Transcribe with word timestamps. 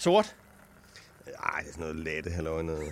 Sort. 0.00 0.36
Ej, 1.26 1.60
det 1.60 1.68
er 1.68 1.72
sådan 1.72 1.80
noget 1.80 1.96
lette, 1.96 2.30
halløj, 2.30 2.62
noget. 2.62 2.82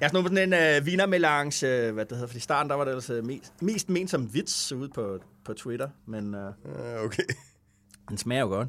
Jeg 0.00 0.02
har 0.02 0.08
snuppet 0.08 0.32
sådan 0.32 0.52
en 0.52 0.80
uh, 0.80 0.86
vinermelange, 0.86 1.88
uh, 1.88 1.94
hvad 1.94 2.04
det 2.04 2.12
hedder, 2.12 2.26
fordi 2.26 2.38
i 2.38 2.40
starten 2.40 2.70
der 2.70 2.76
var 2.76 2.84
det 2.84 2.92
altså 2.92 3.20
mest, 3.24 3.62
mest 3.62 3.88
ment 3.88 4.10
som 4.10 4.34
vits 4.34 4.72
ude 4.72 4.88
på, 4.88 5.18
på 5.44 5.54
Twitter, 5.54 5.88
men 6.06 6.34
uh, 6.34 7.04
okay. 7.04 7.22
den 8.08 8.18
smager 8.18 8.40
jo 8.40 8.48
godt. 8.48 8.68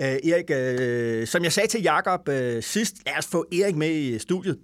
Uh, 0.00 0.06
Erik, 0.06 0.50
uh, 0.50 1.28
som 1.28 1.44
jeg 1.44 1.52
sagde 1.52 1.68
til 1.68 1.82
Jakob 1.82 2.28
uh, 2.28 2.34
sidst, 2.60 2.96
lad 3.06 3.18
os 3.18 3.26
få 3.26 3.46
Erik 3.52 3.76
med 3.76 3.90
i 3.90 4.18
studiet. 4.18 4.58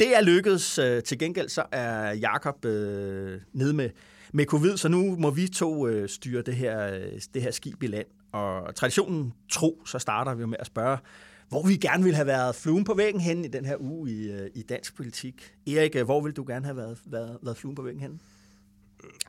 Det 0.00 0.16
er 0.16 0.20
lykkedes. 0.20 0.78
Uh, 0.78 1.02
til 1.04 1.18
gengæld 1.18 1.48
så 1.48 1.64
er 1.72 2.12
Jakob 2.12 2.64
uh, 2.64 2.70
nede 3.52 3.72
med, 3.74 3.90
med 4.32 4.44
covid, 4.44 4.76
så 4.76 4.88
nu 4.88 5.16
må 5.16 5.30
vi 5.30 5.48
to 5.48 5.88
uh, 5.88 6.06
styre 6.06 6.42
det 6.42 6.56
her, 6.56 6.96
uh, 6.96 7.18
det 7.34 7.42
her 7.42 7.50
skib 7.50 7.82
i 7.82 7.86
land. 7.86 8.06
Og 8.36 8.74
traditionen 8.74 9.32
tro, 9.50 9.82
så 9.86 9.98
starter 9.98 10.34
vi 10.34 10.40
jo 10.40 10.46
med 10.46 10.56
at 10.60 10.66
spørge, 10.66 10.98
hvor 11.48 11.66
vi 11.66 11.76
gerne 11.76 12.02
ville 12.02 12.16
have 12.16 12.26
været 12.26 12.54
fluen 12.54 12.84
på 12.84 12.94
væggen 12.94 13.20
hen 13.20 13.44
i 13.44 13.48
den 13.48 13.64
her 13.64 13.76
uge 13.80 14.10
i, 14.10 14.30
øh, 14.30 14.50
i 14.54 14.62
dansk 14.62 14.96
politik. 14.96 15.52
Erik, 15.66 15.96
øh, 15.96 16.04
hvor 16.04 16.20
ville 16.20 16.34
du 16.34 16.44
gerne 16.46 16.64
have 16.64 16.76
været, 16.76 16.98
været, 17.06 17.38
været 17.42 17.56
fluen 17.56 17.74
på 17.74 17.82
væggen 17.82 18.02
hen? 18.02 18.20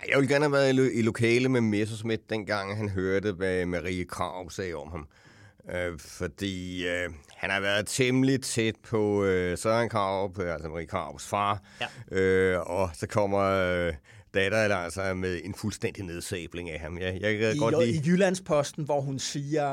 Jeg 0.10 0.18
ville 0.18 0.34
gerne 0.34 0.46
have 0.46 0.52
været 0.52 0.70
i, 0.70 0.72
lo- 0.72 0.92
i 0.94 1.02
lokale 1.02 1.50
med 1.50 1.62
Messerschmidt, 1.62 2.30
dengang 2.30 2.78
han 2.78 2.90
hørte, 2.90 3.32
hvad 3.32 3.66
Marie 3.66 4.06
Krav 4.06 4.50
sagde 4.50 4.74
om 4.74 4.92
ham. 4.92 5.08
Øh, 5.76 6.00
fordi 6.00 6.88
øh, 6.88 7.10
han 7.36 7.50
har 7.50 7.60
været 7.60 7.88
temmelig 7.88 8.42
tæt 8.42 8.76
på 8.84 9.24
øh, 9.24 9.58
Søren 9.58 9.90
Krav, 9.90 10.34
altså 10.40 10.70
Marie 10.70 10.88
Kravs 10.88 11.28
far. 11.28 11.62
Ja. 11.82 12.18
Øh, 12.18 12.60
og 12.62 12.90
så 12.94 13.08
kommer 13.08 13.40
øh, 13.40 13.94
datter 14.34 14.64
eller 14.64 14.76
altså 14.76 15.14
med 15.14 15.40
en 15.44 15.54
fuldstændig 15.56 16.04
nedsabling 16.04 16.70
af 16.70 16.80
ham. 16.80 16.98
Jeg, 16.98 17.18
jeg 17.22 17.38
kan 17.38 17.56
I, 17.56 17.58
godt 17.58 17.76
I 17.84 17.92
lide... 17.92 18.02
Jyllandsposten, 18.06 18.84
hvor 18.84 19.02
hun 19.02 19.20
siger, 19.20 19.68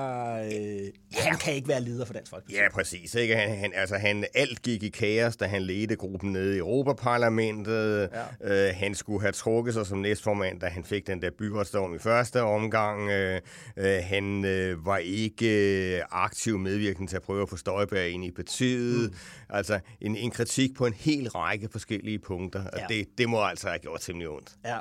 øh, 0.45 0.89
han 1.13 1.37
kan 1.39 1.55
ikke 1.55 1.69
være 1.69 1.81
leder 1.81 2.05
for 2.05 2.13
Dansk 2.15 2.31
Folkeparti. 2.31 2.57
Ja, 2.57 2.69
præcis. 2.73 3.15
Ikke? 3.15 3.37
Han, 3.37 3.59
han, 3.59 3.73
altså, 3.75 3.97
han, 3.97 4.25
alt 4.35 4.63
gik 4.63 4.83
i 4.83 4.89
kaos, 4.89 5.37
da 5.37 5.47
han 5.47 5.63
ledte 5.63 5.97
gruppen 5.97 6.33
nede 6.33 6.55
i 6.55 6.59
Europaparlamentet. 6.59 8.11
Ja. 8.43 8.69
Øh, 8.69 8.75
han 8.77 8.95
skulle 8.95 9.21
have 9.21 9.33
trukket 9.33 9.75
sig 9.75 9.87
som 9.87 9.99
næstformand, 9.99 10.61
da 10.61 10.67
han 10.67 10.85
fik 10.85 11.07
den 11.07 11.23
der 11.23 11.31
byretsdom 11.39 11.95
i 11.95 11.99
første 11.99 12.43
omgang. 12.43 13.11
Øh, 13.11 13.41
øh, 13.77 13.99
han 14.03 14.45
øh, 14.45 14.87
var 14.87 14.97
ikke 14.99 15.97
øh, 15.97 16.03
aktiv 16.11 16.59
medvirkende 16.59 17.11
til 17.11 17.17
at 17.17 17.23
prøve 17.23 17.43
at 17.43 17.49
få 17.49 17.57
Støjberg 17.57 18.09
ind 18.09 18.25
i 18.25 18.31
partiet. 18.31 19.11
Mm. 19.11 19.17
Altså, 19.51 19.81
en, 20.01 20.17
en 20.17 20.31
kritik 20.31 20.75
på 20.77 20.87
en 20.87 20.93
hel 20.93 21.29
række 21.29 21.69
forskellige 21.73 22.19
punkter. 22.19 22.65
Og 22.65 22.79
Ja. 22.79 22.95
det, 22.95 23.07
det 23.19 23.29
må 23.29 23.43
altså 23.43 23.69
have 23.69 23.79
gjort 23.79 24.01
temmelig 24.01 24.29
ondt. 24.29 24.44
Ja. 24.65 24.79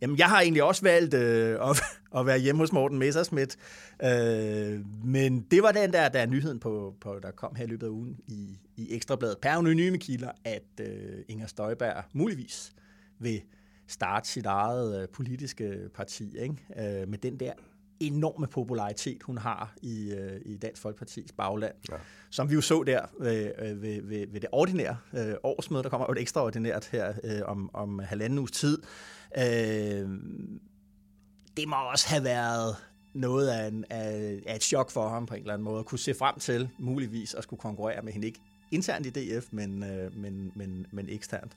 Jamen, 0.00 0.18
jeg 0.18 0.28
har 0.28 0.40
egentlig 0.40 0.62
også 0.62 0.82
valgt 0.82 1.14
øh, 1.14 1.70
at, 1.70 1.82
at 2.18 2.26
være 2.26 2.38
hjemme 2.38 2.62
hos 2.62 2.72
Morten 2.72 2.98
Messersmith. 2.98 3.56
Øh, 4.02 4.80
men 5.04 5.40
det 5.40 5.62
var 5.62 5.72
den 5.72 5.92
der, 5.92 6.08
der 6.08 6.20
er 6.20 6.26
nyheden, 6.26 6.60
på, 6.60 6.94
på, 7.00 7.18
der 7.22 7.30
kom 7.30 7.54
her 7.54 7.64
i 7.64 7.68
løbet 7.68 7.86
af 7.86 7.90
ugen 7.90 8.18
i, 8.26 8.58
i 8.76 8.94
Ekstrabladet. 8.94 9.38
Per 9.38 9.50
anonyme 9.50 9.98
kilder, 9.98 10.30
at 10.44 10.80
øh, 10.80 11.24
Inger 11.28 11.46
Støjberg 11.46 12.04
muligvis 12.12 12.72
vil 13.18 13.42
starte 13.86 14.28
sit 14.28 14.46
eget 14.46 15.02
øh, 15.02 15.08
politiske 15.08 15.88
parti 15.94 16.38
ikke? 16.38 16.54
Øh, 16.76 17.08
med 17.08 17.18
den 17.18 17.40
der 17.40 17.52
enorme 18.00 18.46
popularitet, 18.46 19.22
hun 19.22 19.38
har 19.38 19.74
i, 19.82 20.12
øh, 20.12 20.40
i 20.44 20.56
Dansk 20.56 20.82
Folkepartis 20.82 21.32
bagland. 21.32 21.74
Ja. 21.90 21.96
Som 22.30 22.50
vi 22.50 22.54
jo 22.54 22.60
så 22.60 22.82
der 22.82 23.00
ved, 23.20 23.52
øh, 23.58 23.82
ved, 23.82 24.02
ved, 24.02 24.26
ved 24.32 24.40
det 24.40 24.48
ordinære 24.52 24.96
øh, 25.14 25.34
årsmøde, 25.42 25.82
der 25.82 25.88
kommer 25.88 26.06
jo 26.08 26.12
et 26.12 26.18
ekstraordinært 26.18 26.88
her 26.92 27.12
øh, 27.24 27.40
om, 27.44 27.70
om 27.74 27.98
halvanden 27.98 28.38
uges 28.38 28.50
tid. 28.50 28.78
Øh, 29.38 29.44
det 31.56 31.68
må 31.68 31.76
også 31.92 32.08
have 32.08 32.24
været 32.24 32.76
noget 33.14 33.48
af, 33.48 33.68
en, 33.68 33.84
af, 33.90 34.40
af 34.46 34.56
et 34.56 34.62
chok 34.62 34.90
for 34.90 35.08
ham 35.08 35.26
på 35.26 35.34
en 35.34 35.40
eller 35.40 35.52
anden 35.54 35.64
måde, 35.64 35.78
at 35.78 35.86
kunne 35.86 35.98
se 35.98 36.14
frem 36.14 36.38
til 36.38 36.68
muligvis 36.78 37.34
at 37.34 37.42
skulle 37.42 37.60
konkurrere 37.60 38.02
med 38.02 38.12
hende, 38.12 38.26
ikke 38.26 38.40
internt 38.70 39.06
i 39.06 39.10
DF, 39.10 39.46
men, 39.50 39.82
øh, 39.82 40.16
men, 40.16 40.52
men, 40.54 40.86
men 40.90 41.08
eksternt. 41.08 41.56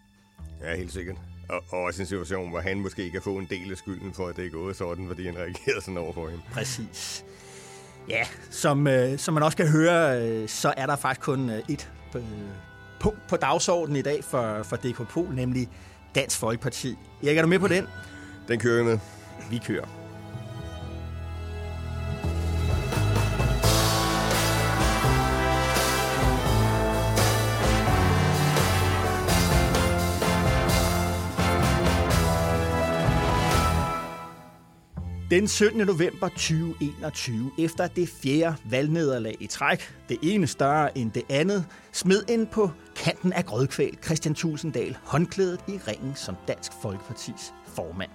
Ja, 0.62 0.75
helt 0.75 0.91
sikkert. 0.91 1.18
Og, 1.51 1.63
og 1.69 1.79
også 1.84 2.01
en 2.01 2.06
situation, 2.06 2.50
hvor 2.50 2.59
han 2.59 2.79
måske 2.79 3.12
kan 3.12 3.22
få 3.22 3.38
en 3.38 3.47
del 3.50 3.72
af 3.72 3.78
skylden 3.78 4.13
for, 4.13 4.28
at 4.28 4.35
det 4.35 4.45
er 4.45 4.50
gået 4.50 4.75
sådan, 4.75 5.07
fordi 5.07 5.25
han 5.25 5.38
reagerede 5.38 5.81
sådan 5.81 5.97
over 5.97 6.13
for 6.13 6.29
hende. 6.29 6.44
Præcis. 6.51 7.25
Ja, 8.09 8.23
som, 8.50 8.88
øh, 8.88 9.17
som 9.17 9.34
man 9.34 9.44
også 9.44 9.57
kan 9.57 9.67
høre, 9.67 10.22
øh, 10.22 10.50
så 10.50 10.73
er 10.78 10.85
der 10.85 10.95
faktisk 10.95 11.22
kun 11.22 11.50
øh, 11.50 11.59
et 11.69 11.91
øh, 12.16 12.22
punkt 13.00 13.28
på 13.29 13.35
dagsordenen 13.35 13.95
i 13.95 14.01
dag 14.01 14.23
for, 14.23 14.63
for 14.63 14.75
DK 14.75 15.09
Pol, 15.09 15.35
nemlig 15.35 15.69
Dansk 16.16 16.38
Folkeparti. 16.38 16.97
Erik, 17.23 17.38
er 17.38 17.41
du 17.41 17.47
med 17.47 17.59
på 17.59 17.67
den? 17.67 17.88
Den 18.47 18.59
kører 18.59 18.84
med. 18.84 19.00
Vi 19.50 19.61
kører. 19.66 20.00
Den 35.31 35.47
17. 35.47 35.80
november 35.80 36.28
2021, 36.28 37.52
efter 37.59 37.88
det 37.88 38.09
fjerde 38.09 38.56
valgnederlag 38.69 39.38
i 39.40 39.47
træk, 39.47 39.96
det 40.09 40.18
ene 40.24 40.47
større 40.47 40.97
end 40.97 41.12
det 41.12 41.24
andet, 41.30 41.66
smed 41.92 42.24
ind 42.30 42.47
på 42.47 42.72
kanten 42.96 43.34
af 43.34 43.46
grødkvæl 43.46 43.97
Christian 44.06 44.36
Tulsendal 44.36 44.97
håndklædet 45.03 45.59
i 45.68 45.72
ringen 45.88 46.16
som 46.16 46.36
Dansk 46.47 46.72
Folkepartis 46.81 47.53
formand. 47.68 48.09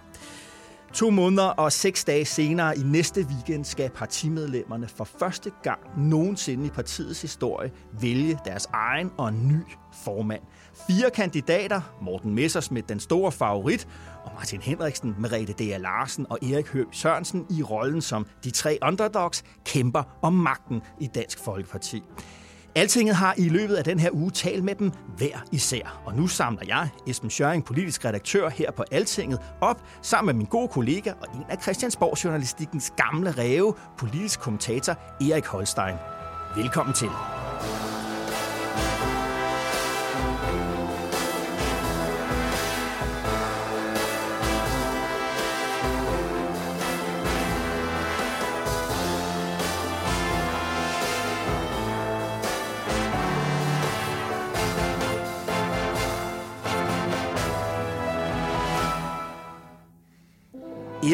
To 0.94 1.10
måneder 1.10 1.46
og 1.48 1.72
seks 1.72 2.04
dage 2.04 2.24
senere 2.24 2.78
i 2.78 2.82
næste 2.82 3.20
weekend 3.20 3.64
skal 3.64 3.90
partimedlemmerne 3.90 4.88
for 4.88 5.04
første 5.04 5.50
gang 5.62 5.80
nogensinde 5.96 6.66
i 6.66 6.70
partiets 6.70 7.22
historie 7.22 7.72
vælge 8.00 8.38
deres 8.44 8.66
egen 8.72 9.10
og 9.16 9.32
ny 9.32 9.62
formand. 10.04 10.42
Fire 10.86 11.10
kandidater, 11.10 11.80
Morten 12.00 12.34
Messersmith, 12.34 12.88
den 12.88 13.00
store 13.00 13.32
favorit, 13.32 13.88
og 14.24 14.32
Martin 14.34 14.60
Henriksen, 14.60 15.14
Merete 15.18 15.52
D.A. 15.52 15.76
Larsen 15.76 16.26
og 16.30 16.38
Erik 16.42 16.66
Høgh 16.66 16.88
Sørensen 16.92 17.46
i 17.50 17.62
rollen 17.62 18.02
som 18.02 18.26
de 18.44 18.50
tre 18.50 18.78
underdogs, 18.82 19.44
kæmper 19.64 20.02
om 20.22 20.32
magten 20.32 20.82
i 21.00 21.06
Dansk 21.06 21.38
Folkeparti. 21.44 22.02
Altinget 22.74 23.16
har 23.16 23.34
i 23.38 23.48
løbet 23.48 23.74
af 23.74 23.84
den 23.84 23.98
her 23.98 24.10
uge 24.12 24.30
talt 24.30 24.64
med 24.64 24.74
dem 24.74 24.92
hver 25.16 25.44
især. 25.52 26.02
Og 26.04 26.14
nu 26.14 26.26
samler 26.26 26.62
jeg, 26.66 26.88
Esben 27.06 27.30
Schøring, 27.30 27.64
politisk 27.64 28.04
redaktør 28.04 28.48
her 28.48 28.70
på 28.70 28.84
Altinget, 28.90 29.40
op 29.60 29.82
sammen 30.02 30.26
med 30.26 30.34
min 30.34 30.46
gode 30.46 30.68
kollega 30.68 31.12
og 31.12 31.36
en 31.36 31.44
af 31.48 31.62
Christiansborg 31.62 32.24
Journalistikens 32.24 32.92
gamle 32.96 33.30
ræve, 33.30 33.74
politisk 33.98 34.40
kommentator 34.40 34.92
Erik 35.20 35.46
Holstein. 35.46 35.94
Velkommen 36.56 36.94
til. 36.94 37.10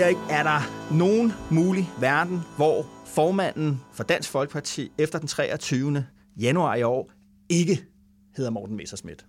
Erik, 0.00 0.16
er 0.30 0.42
der 0.42 0.90
nogen 0.94 1.32
mulig 1.50 1.90
verden, 2.00 2.40
hvor 2.56 2.86
formanden 3.06 3.80
for 3.92 4.04
Dansk 4.04 4.30
Folkeparti 4.30 4.92
efter 4.98 5.18
den 5.18 5.28
23. 5.28 6.06
januar 6.36 6.74
i 6.74 6.82
år 6.82 7.10
ikke 7.48 7.84
hedder 8.36 8.50
Morten 8.50 8.76
Messerschmidt? 8.76 9.26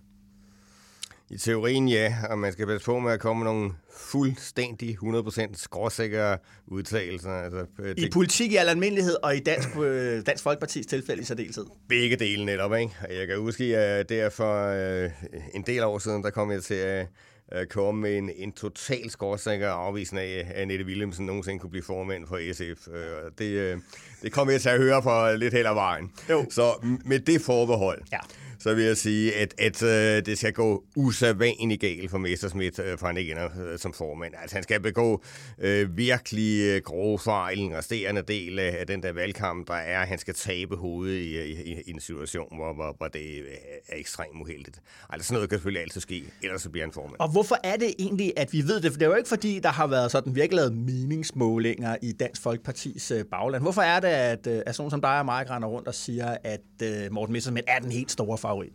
I 1.30 1.38
teorien 1.38 1.88
ja, 1.88 2.14
og 2.30 2.38
man 2.38 2.52
skal 2.52 2.66
passe 2.66 2.84
på 2.84 2.98
med 2.98 3.12
at 3.12 3.20
komme 3.20 3.44
med 3.44 3.52
nogle 3.52 3.72
fuldstændig 3.96 4.98
100% 5.02 5.48
skråsikre 5.54 6.38
udtalelser. 6.66 7.30
Altså, 7.30 7.66
det, 7.78 7.98
I 7.98 8.10
politik 8.10 8.52
i 8.52 8.56
al 8.56 8.68
almindelighed, 8.68 9.16
og 9.22 9.36
i 9.36 9.40
Dansk, 9.40 9.68
øh, 9.76 10.26
Dansk 10.26 10.42
Folkepartis 10.42 10.86
tilfælde 10.86 11.22
i 11.22 11.24
særdeleshed? 11.24 11.64
Begge 11.88 12.16
dele 12.16 12.44
netop, 12.44 12.74
ikke? 12.74 12.94
Jeg 13.10 13.26
kan 13.26 13.38
huske, 13.38 13.76
at 13.76 14.08
der 14.08 14.30
for 14.30 14.66
øh, 14.66 15.10
en 15.54 15.62
del 15.62 15.82
år 15.82 15.98
siden, 15.98 16.22
der 16.22 16.30
kom 16.30 16.50
jeg 16.50 16.62
til 16.62 16.74
at 16.74 17.06
øh, 17.54 17.66
komme 17.66 18.00
med 18.00 18.18
en, 18.18 18.30
en 18.36 18.52
total 18.52 19.10
skråsikker 19.10 19.68
afvisning 19.68 20.26
af, 20.26 20.46
at 20.48 20.52
Annette 20.52 20.84
Willemsen 20.84 21.26
nogensinde 21.26 21.58
kunne 21.58 21.70
blive 21.70 21.82
formand 21.82 22.26
for 22.26 22.52
SF. 22.52 22.88
Øh, 22.88 23.30
det, 23.38 23.50
øh, 23.50 23.78
det 24.22 24.32
kom 24.32 24.50
jeg 24.50 24.60
til 24.60 24.68
at 24.68 24.78
høre 24.78 25.02
for 25.02 25.36
lidt 25.36 25.54
ad 25.54 25.74
vejen. 25.74 26.12
Jo. 26.30 26.44
Så 26.50 26.86
med 27.04 27.18
det 27.18 27.40
forbehold, 27.40 28.02
ja 28.12 28.18
så 28.64 28.74
vil 28.74 28.84
jeg 28.84 28.96
sige, 28.96 29.34
at, 29.34 29.54
at 29.58 29.82
øh, 29.82 30.26
det 30.26 30.38
skal 30.38 30.52
gå 30.52 30.84
usædvanligt 30.96 31.80
galt 31.80 32.10
for 32.10 32.18
Messerschmidt 32.18 32.78
øh, 32.78 32.98
for 32.98 33.06
han 33.06 33.16
ikke 33.16 33.34
øh, 33.34 33.78
som 33.78 33.92
formand. 33.92 34.34
Altså, 34.42 34.56
han 34.56 34.62
skal 34.62 34.80
begå 34.80 35.22
øh, 35.58 35.96
virkelig 35.96 36.60
øh, 36.60 36.82
grove 36.84 37.18
fejl 37.18 37.58
en 37.58 37.76
resterende 37.76 38.22
del 38.22 38.58
af 38.58 38.86
den 38.86 39.02
der 39.02 39.12
valgkamp, 39.12 39.68
der 39.68 39.74
er. 39.74 40.06
Han 40.06 40.18
skal 40.18 40.34
tabe 40.34 40.76
hovedet 40.76 41.16
i, 41.16 41.52
i, 41.52 41.82
i 41.86 41.90
en 41.90 42.00
situation, 42.00 42.56
hvor, 42.56 42.74
hvor, 42.74 42.94
hvor 42.98 43.08
det 43.08 43.20
øh, 43.20 43.54
er 43.88 43.96
ekstremt 43.96 44.42
uheldigt. 44.42 44.80
Altså, 45.10 45.26
sådan 45.26 45.34
noget 45.34 45.50
kan 45.50 45.58
selvfølgelig 45.58 45.82
altid 45.82 46.00
ske, 46.00 46.24
ellers 46.42 46.62
så 46.62 46.70
bliver 46.70 46.86
han 46.86 46.92
formand. 46.92 47.20
Og 47.20 47.28
hvorfor 47.28 47.56
er 47.64 47.76
det 47.76 47.94
egentlig, 47.98 48.32
at 48.36 48.52
vi 48.52 48.62
ved 48.62 48.80
det? 48.80 48.92
For 48.92 48.98
det 48.98 49.06
er 49.06 49.10
jo 49.10 49.16
ikke 49.16 49.28
fordi, 49.28 49.58
der 49.58 49.68
har 49.68 49.86
været 49.86 50.10
sådan 50.10 50.34
virkelig 50.34 50.56
lavet 50.56 50.76
meningsmålinger 50.76 51.96
i 52.02 52.12
Dansk 52.12 52.42
Folkepartis 52.42 53.10
øh, 53.10 53.24
bagland. 53.24 53.62
Hvorfor 53.62 53.82
er 53.82 54.00
det, 54.00 54.08
at, 54.08 54.46
øh, 54.46 54.62
at 54.66 54.74
sådan 54.74 54.90
som 54.90 55.00
dig 55.00 55.18
og 55.18 55.24
mig 55.24 55.50
render 55.50 55.68
rundt 55.68 55.88
og 55.88 55.94
siger, 55.94 56.36
at 56.44 56.60
øh, 56.82 57.12
Morten 57.12 57.32
Messerschmidt 57.32 57.64
er 57.68 57.78
den 57.78 57.92
helt 57.92 58.10
store 58.10 58.38
favorit? 58.38 58.53
Favorit? 58.54 58.72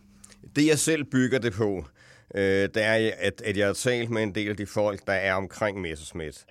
Det, 0.56 0.66
jeg 0.66 0.78
selv 0.78 1.04
bygger 1.04 1.38
det 1.38 1.52
på, 1.52 1.84
øh, 2.34 2.42
det 2.42 2.76
er, 2.76 3.10
at, 3.18 3.42
at 3.44 3.56
jeg 3.56 3.66
har 3.66 3.72
talt 3.72 4.10
med 4.10 4.22
en 4.22 4.34
del 4.34 4.48
af 4.48 4.56
de 4.56 4.66
folk, 4.66 5.06
der 5.06 5.12
er 5.12 5.34
omkring 5.34 5.80
Messerschmidt. 5.80 6.44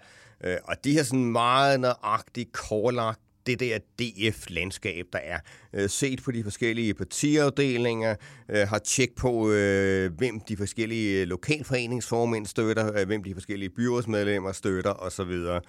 Øh, 0.43 0.57
og 0.63 0.75
de 0.83 0.97
har 0.97 1.03
sådan 1.03 1.25
meget 1.25 1.79
nøjagtigt 1.79 2.53
korlagt 2.53 3.19
det 3.45 3.59
der 3.59 3.77
DF-landskab, 3.99 5.05
der 5.13 5.19
er. 5.19 5.39
Øh, 5.73 5.89
set 5.89 6.23
på 6.23 6.31
de 6.31 6.43
forskellige 6.43 6.93
partiafdelinger, 6.93 8.15
øh, 8.49 8.67
har 8.67 8.79
tjek 8.79 9.15
på, 9.15 9.51
øh, 9.51 10.13
hvem 10.17 10.39
de 10.39 10.57
forskellige 10.57 11.21
øh, 11.21 11.27
lokalforeningsformænd 11.27 12.45
støtter, 12.45 12.99
øh, 12.99 13.07
hvem 13.07 13.23
de 13.23 13.33
forskellige 13.33 13.69
byrådsmedlemmer 13.69 14.51
støtter 14.51 14.91
osv. 14.91 15.59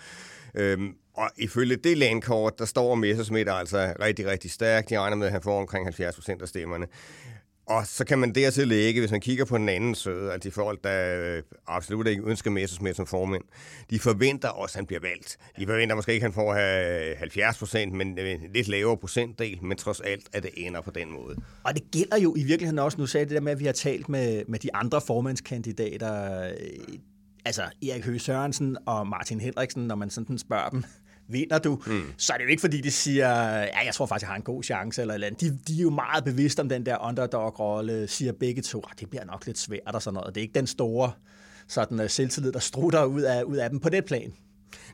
Øhm, 0.55 0.95
og 1.15 1.31
ifølge 1.37 1.77
det 1.77 1.99
landkort, 1.99 2.59
der 2.59 2.65
står 2.65 2.95
Messerschmidt 2.95 3.49
altså 3.51 3.95
rigtig, 4.01 4.27
rigtig 4.27 4.51
stærkt. 4.51 4.91
De 4.91 4.99
regner 4.99 5.17
med, 5.17 5.27
at 5.27 5.33
han 5.33 5.43
får 5.43 5.61
omkring 5.61 5.87
70 5.87 6.15
procent 6.15 6.43
af 6.43 6.49
stemmerne. 6.49 6.87
Og 7.71 7.87
så 7.87 8.05
kan 8.05 8.19
man 8.19 8.35
dertil 8.35 8.69
lægge, 8.69 9.01
hvis 9.01 9.11
man 9.11 9.21
kigger 9.21 9.45
på 9.45 9.59
den 9.59 9.69
anden 9.69 9.95
side, 9.95 10.27
at 10.27 10.33
altså 10.33 10.49
de 10.49 10.53
folk, 10.53 10.85
der 10.85 11.37
øh, 11.37 11.43
absolut 11.67 12.07
ikke 12.07 12.23
ønsker 12.23 12.51
Messersmith 12.51 12.97
som 12.97 13.07
formand, 13.07 13.43
de 13.91 13.99
forventer 13.99 14.49
også, 14.49 14.73
at 14.73 14.77
han 14.77 14.87
bliver 14.87 15.01
valgt. 15.01 15.39
De 15.59 15.67
forventer 15.67 15.97
måske 15.97 16.13
ikke, 16.13 16.27
at 16.27 16.33
han 16.33 16.35
får 16.35 16.55
70 17.19 17.59
procent, 17.59 17.93
men 17.93 18.19
øh, 18.19 18.31
en 18.31 18.41
lidt 18.55 18.69
lavere 18.69 18.97
procentdel, 18.97 19.59
men 19.63 19.77
trods 19.79 20.01
alt, 20.01 20.29
at 20.33 20.43
det 20.43 20.51
ender 20.57 20.81
på 20.81 20.91
den 20.91 21.13
måde. 21.13 21.37
Og 21.65 21.75
det 21.75 21.83
gælder 21.93 22.19
jo 22.19 22.35
i 22.37 22.43
virkeligheden 22.43 22.79
også, 22.79 22.99
nu 22.99 23.07
sagde 23.07 23.27
det 23.27 23.35
der 23.35 23.41
med, 23.41 23.53
at 23.53 23.61
vi 23.61 23.65
har 23.65 23.73
talt 23.73 24.09
med, 24.09 24.43
med 24.49 24.59
de 24.59 24.75
andre 24.75 25.01
formandskandidater, 25.01 26.43
øh, 26.45 26.55
altså 27.45 27.63
Erik 27.63 28.05
Høgh 28.05 28.21
Sørensen 28.21 28.77
og 28.87 29.07
Martin 29.07 29.41
Henriksen, 29.41 29.87
når 29.87 29.95
man 29.95 30.11
sådan 30.11 30.39
spørger 30.39 30.69
dem, 30.69 30.85
vinder 31.33 31.59
du, 31.59 31.83
mm. 31.87 32.03
så 32.17 32.33
er 32.33 32.37
det 32.37 32.45
jo 32.45 32.49
ikke, 32.49 32.61
fordi 32.61 32.81
de 32.81 32.91
siger, 32.91 33.29
ja, 33.59 33.85
jeg 33.85 33.95
tror 33.95 34.07
faktisk, 34.07 34.23
jeg 34.23 34.29
har 34.29 34.37
en 34.37 34.43
god 34.43 34.63
chance, 34.63 35.01
eller, 35.01 35.15
eller 35.15 35.27
andet. 35.27 35.41
De, 35.41 35.59
de 35.69 35.79
er 35.79 35.83
jo 35.83 35.91
meget 35.91 36.25
bevidste 36.25 36.61
om 36.61 36.69
den 36.69 36.87
der 36.87 37.07
underdog-rolle, 37.09 38.09
siger 38.09 38.33
begge 38.33 38.63
to, 38.63 38.79
ah, 38.79 38.93
det 39.01 39.11
bliver 39.11 39.25
nok 39.25 39.47
lidt 39.47 39.59
svært 39.59 39.95
og 39.95 40.03
sådan 40.03 40.15
noget. 40.15 40.35
Det 40.35 40.41
er 40.41 40.43
ikke 40.43 40.55
den 40.55 40.67
store 40.67 41.13
sådan, 41.69 42.01
uh, 42.01 42.09
selvtillid, 42.09 42.53
der 42.53 42.59
strutter 42.59 43.05
ud 43.05 43.23
af, 43.23 43.43
ud 43.43 43.57
af 43.57 43.71
dem 43.71 43.81
på 43.81 43.89
det 43.89 44.05
plan. 44.05 44.33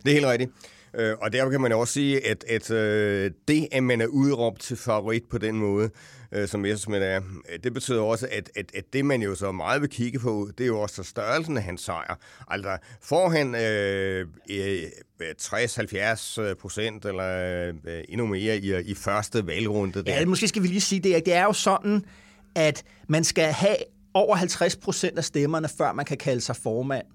Det 0.05 0.11
er 0.11 0.15
helt 0.15 0.27
rigtigt. 0.27 0.51
Øh, 0.95 1.15
og 1.23 1.33
derfor 1.33 1.51
kan 1.51 1.61
man 1.61 1.73
også 1.73 1.93
sige, 1.93 2.27
at, 2.27 2.45
at 2.49 2.71
øh, 2.71 3.31
det, 3.49 3.69
at 3.73 3.83
man 3.83 4.01
er 4.01 4.07
udråbt 4.07 4.61
til 4.61 4.77
favorit 4.77 5.23
på 5.31 5.39
den 5.39 5.57
måde, 5.57 5.91
øh, 6.33 6.49
som 6.49 6.61
Messerschmidt 6.61 7.03
er, 7.03 7.21
øh, 7.53 7.59
det 7.65 7.75
betyder 7.75 8.01
også, 8.01 8.29
at, 8.33 8.51
at, 8.57 8.73
at 8.75 8.85
det, 8.93 9.05
man 9.05 9.23
jo 9.23 9.35
så 9.35 9.53
meget 9.53 9.81
vil 9.81 9.91
kigge 9.91 10.19
på, 10.19 10.51
det 10.59 10.65
er 10.65 10.69
jo 10.69 10.81
også 10.81 11.03
størrelsen 11.03 11.57
af 11.57 11.63
hans 11.63 11.81
sejr. 11.81 12.19
Altså, 12.49 12.79
får 13.03 13.29
han 13.29 13.55
øh, 13.55 14.27
60-70 16.51 16.55
procent 16.55 17.05
eller 17.05 17.69
øh, 17.85 18.05
endnu 18.09 18.27
mere 18.27 18.57
i, 18.57 18.81
i 18.81 18.95
første 18.95 19.47
valgrunde? 19.47 20.03
Der. 20.03 20.19
Ja, 20.19 20.27
måske 20.27 20.49
skal 20.49 20.63
vi 20.63 20.69
lige 20.69 20.81
sige 20.81 21.01
det. 21.01 21.27
Det 21.27 21.35
er 21.35 21.45
jo 21.45 21.53
sådan, 21.53 22.05
at 22.55 22.85
man 23.09 23.25
skal 23.25 23.53
have 23.53 23.77
over 24.15 24.37
50 24.37 24.77
procent 24.77 25.19
af 25.19 25.25
stemmerne, 25.25 25.69
før 25.79 25.93
man 25.93 26.05
kan 26.05 26.17
kalde 26.17 26.41
sig 26.41 26.57
formand. 26.57 27.07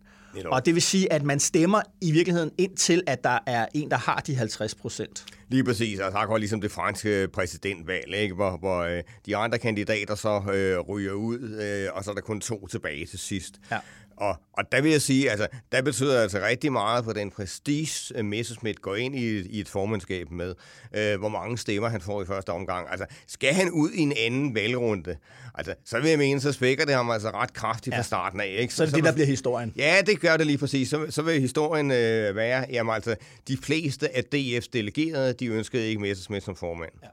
Og 0.45 0.65
det 0.65 0.73
vil 0.73 0.81
sige, 0.81 1.13
at 1.13 1.23
man 1.23 1.39
stemmer 1.39 1.81
i 2.01 2.11
virkeligheden 2.11 2.51
ind 2.57 2.75
til, 2.77 3.03
at 3.07 3.23
der 3.23 3.39
er 3.45 3.65
en, 3.73 3.91
der 3.91 3.97
har 3.97 4.19
de 4.19 4.35
50 4.35 4.75
procent. 4.75 5.25
Lige 5.49 5.63
præcis, 5.63 5.99
og 5.99 6.05
altså, 6.05 6.17
akkurat 6.17 6.41
ligesom 6.41 6.61
det 6.61 6.71
franske 6.71 7.27
præsidentvalg, 7.33 8.15
ikke? 8.15 8.35
hvor, 8.35 8.57
hvor 8.57 8.79
øh, 8.79 9.03
de 9.25 9.37
andre 9.37 9.57
kandidater 9.57 10.15
så 10.15 10.41
øh, 10.53 10.79
ryger 10.79 11.13
ud, 11.13 11.39
øh, 11.39 11.89
og 11.93 12.03
så 12.03 12.11
er 12.11 12.15
der 12.15 12.21
kun 12.21 12.41
to 12.41 12.67
tilbage 12.67 13.05
til 13.05 13.19
sidst. 13.19 13.59
Ja. 13.71 13.77
Og, 14.21 14.35
og 14.53 14.71
der 14.71 14.81
vil 14.81 14.91
jeg 14.91 15.01
sige, 15.01 15.31
altså, 15.31 15.47
der 15.71 15.81
betyder 15.81 16.21
altså 16.21 16.39
rigtig 16.39 16.71
meget 16.71 17.05
for 17.05 17.13
den 17.13 17.31
prestige, 17.31 18.19
uh, 18.19 18.25
Messerschmidt 18.25 18.81
går 18.81 18.95
ind 18.95 19.15
i, 19.15 19.39
i 19.39 19.59
et 19.59 19.69
formandskab 19.69 20.31
med, 20.31 20.49
uh, 20.49 21.19
hvor 21.19 21.29
mange 21.29 21.57
stemmer 21.57 21.89
han 21.89 22.01
får 22.01 22.21
i 22.21 22.25
første 22.25 22.49
omgang. 22.49 22.87
Altså, 22.91 23.05
skal 23.27 23.53
han 23.53 23.71
ud 23.71 23.91
i 23.91 23.99
en 23.99 24.13
anden 24.17 24.55
valgrunde, 24.55 25.15
altså, 25.55 25.73
så 25.85 25.99
vil 25.99 26.09
jeg 26.09 26.17
mene, 26.17 26.41
så 26.41 26.51
svækker 26.51 26.85
det 26.85 26.95
ham 26.95 27.09
altså 27.09 27.29
ret 27.29 27.53
kraftigt 27.53 27.93
ja. 27.93 27.99
fra 27.99 28.03
starten 28.03 28.41
af. 28.41 28.55
Ikke? 28.59 28.73
Så, 28.73 28.77
så 28.77 28.83
er 28.83 28.85
det 28.85 28.91
så, 28.91 28.97
det, 28.97 29.05
der 29.05 29.13
bliver 29.13 29.27
historien? 29.27 29.73
Ja, 29.77 30.01
det 30.05 30.19
gør 30.19 30.37
det 30.37 30.47
lige 30.47 30.57
præcis. 30.57 30.89
Så, 30.89 31.05
så 31.09 31.21
vil 31.21 31.41
historien 31.41 31.85
uh, 31.85 32.35
være, 32.35 32.65
jamen 32.69 32.93
altså, 32.95 33.15
de 33.47 33.57
fleste 33.57 34.17
af 34.17 34.23
DF's 34.35 34.69
delegerede, 34.73 35.33
de 35.33 35.45
ønskede 35.47 35.87
ikke 35.87 36.01
Messerschmidt 36.01 36.43
som 36.43 36.55
formand. 36.55 36.91
Ja, 37.03 37.07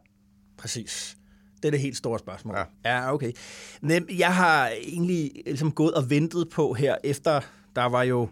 præcis. 0.58 1.17
Det 1.62 1.64
er 1.64 1.70
det 1.70 1.80
helt 1.80 1.96
store 1.96 2.18
spørgsmål. 2.18 2.56
Ja, 2.56 2.64
ja 2.90 3.14
okay. 3.14 3.32
Men 3.80 4.06
jeg 4.18 4.34
har 4.34 4.68
egentlig 4.68 5.32
ligesom 5.46 5.72
gået 5.72 5.94
og 5.94 6.10
ventet 6.10 6.48
på 6.48 6.72
her, 6.72 6.96
efter 7.04 7.40
der 7.76 7.84
var 7.84 8.02
jo 8.02 8.28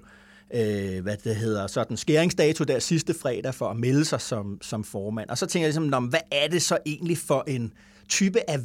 øh, 0.55 1.03
hvad 1.03 1.17
det 1.25 1.37
hedder, 1.37 1.67
sådan 1.67 1.97
skæringsdato 1.97 2.65
der 2.65 2.79
sidste 2.79 3.15
fredag 3.15 3.55
for 3.55 3.69
at 3.69 3.77
melde 3.77 4.05
sig 4.05 4.21
som, 4.21 4.59
som 4.63 4.85
formand. 4.85 5.31
Og 5.31 5.39
så 5.39 5.47
tænker 5.47 5.67
jeg 5.67 5.81
ligesom, 5.81 6.05
hvad 6.05 6.21
er 6.31 6.49
det 6.49 6.63
så 6.63 6.79
egentlig 6.87 7.19
for 7.19 7.45
en 7.47 7.73
type 8.09 8.51
af 8.51 8.59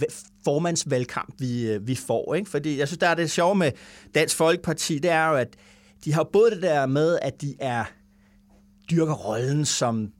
formandsvalgkamp, 0.43 1.33
vi, 1.39 1.71
øh, 1.71 1.87
vi 1.87 1.95
får? 1.95 2.35
Ikke? 2.35 2.49
Fordi 2.49 2.79
jeg 2.79 2.87
synes, 2.87 2.97
der 2.97 3.07
er 3.07 3.15
det 3.15 3.31
sjove 3.31 3.55
med 3.55 3.71
Dansk 4.15 4.35
Folkeparti, 4.35 4.99
det 4.99 5.11
er 5.11 5.27
jo, 5.27 5.35
at 5.35 5.47
de 6.05 6.13
har 6.13 6.23
både 6.23 6.51
det 6.51 6.61
der 6.61 6.85
med, 6.85 7.19
at 7.21 7.41
de 7.41 7.55
er 7.59 7.83
dyrker 8.91 9.13
rollen 9.13 9.65
som 9.65 10.11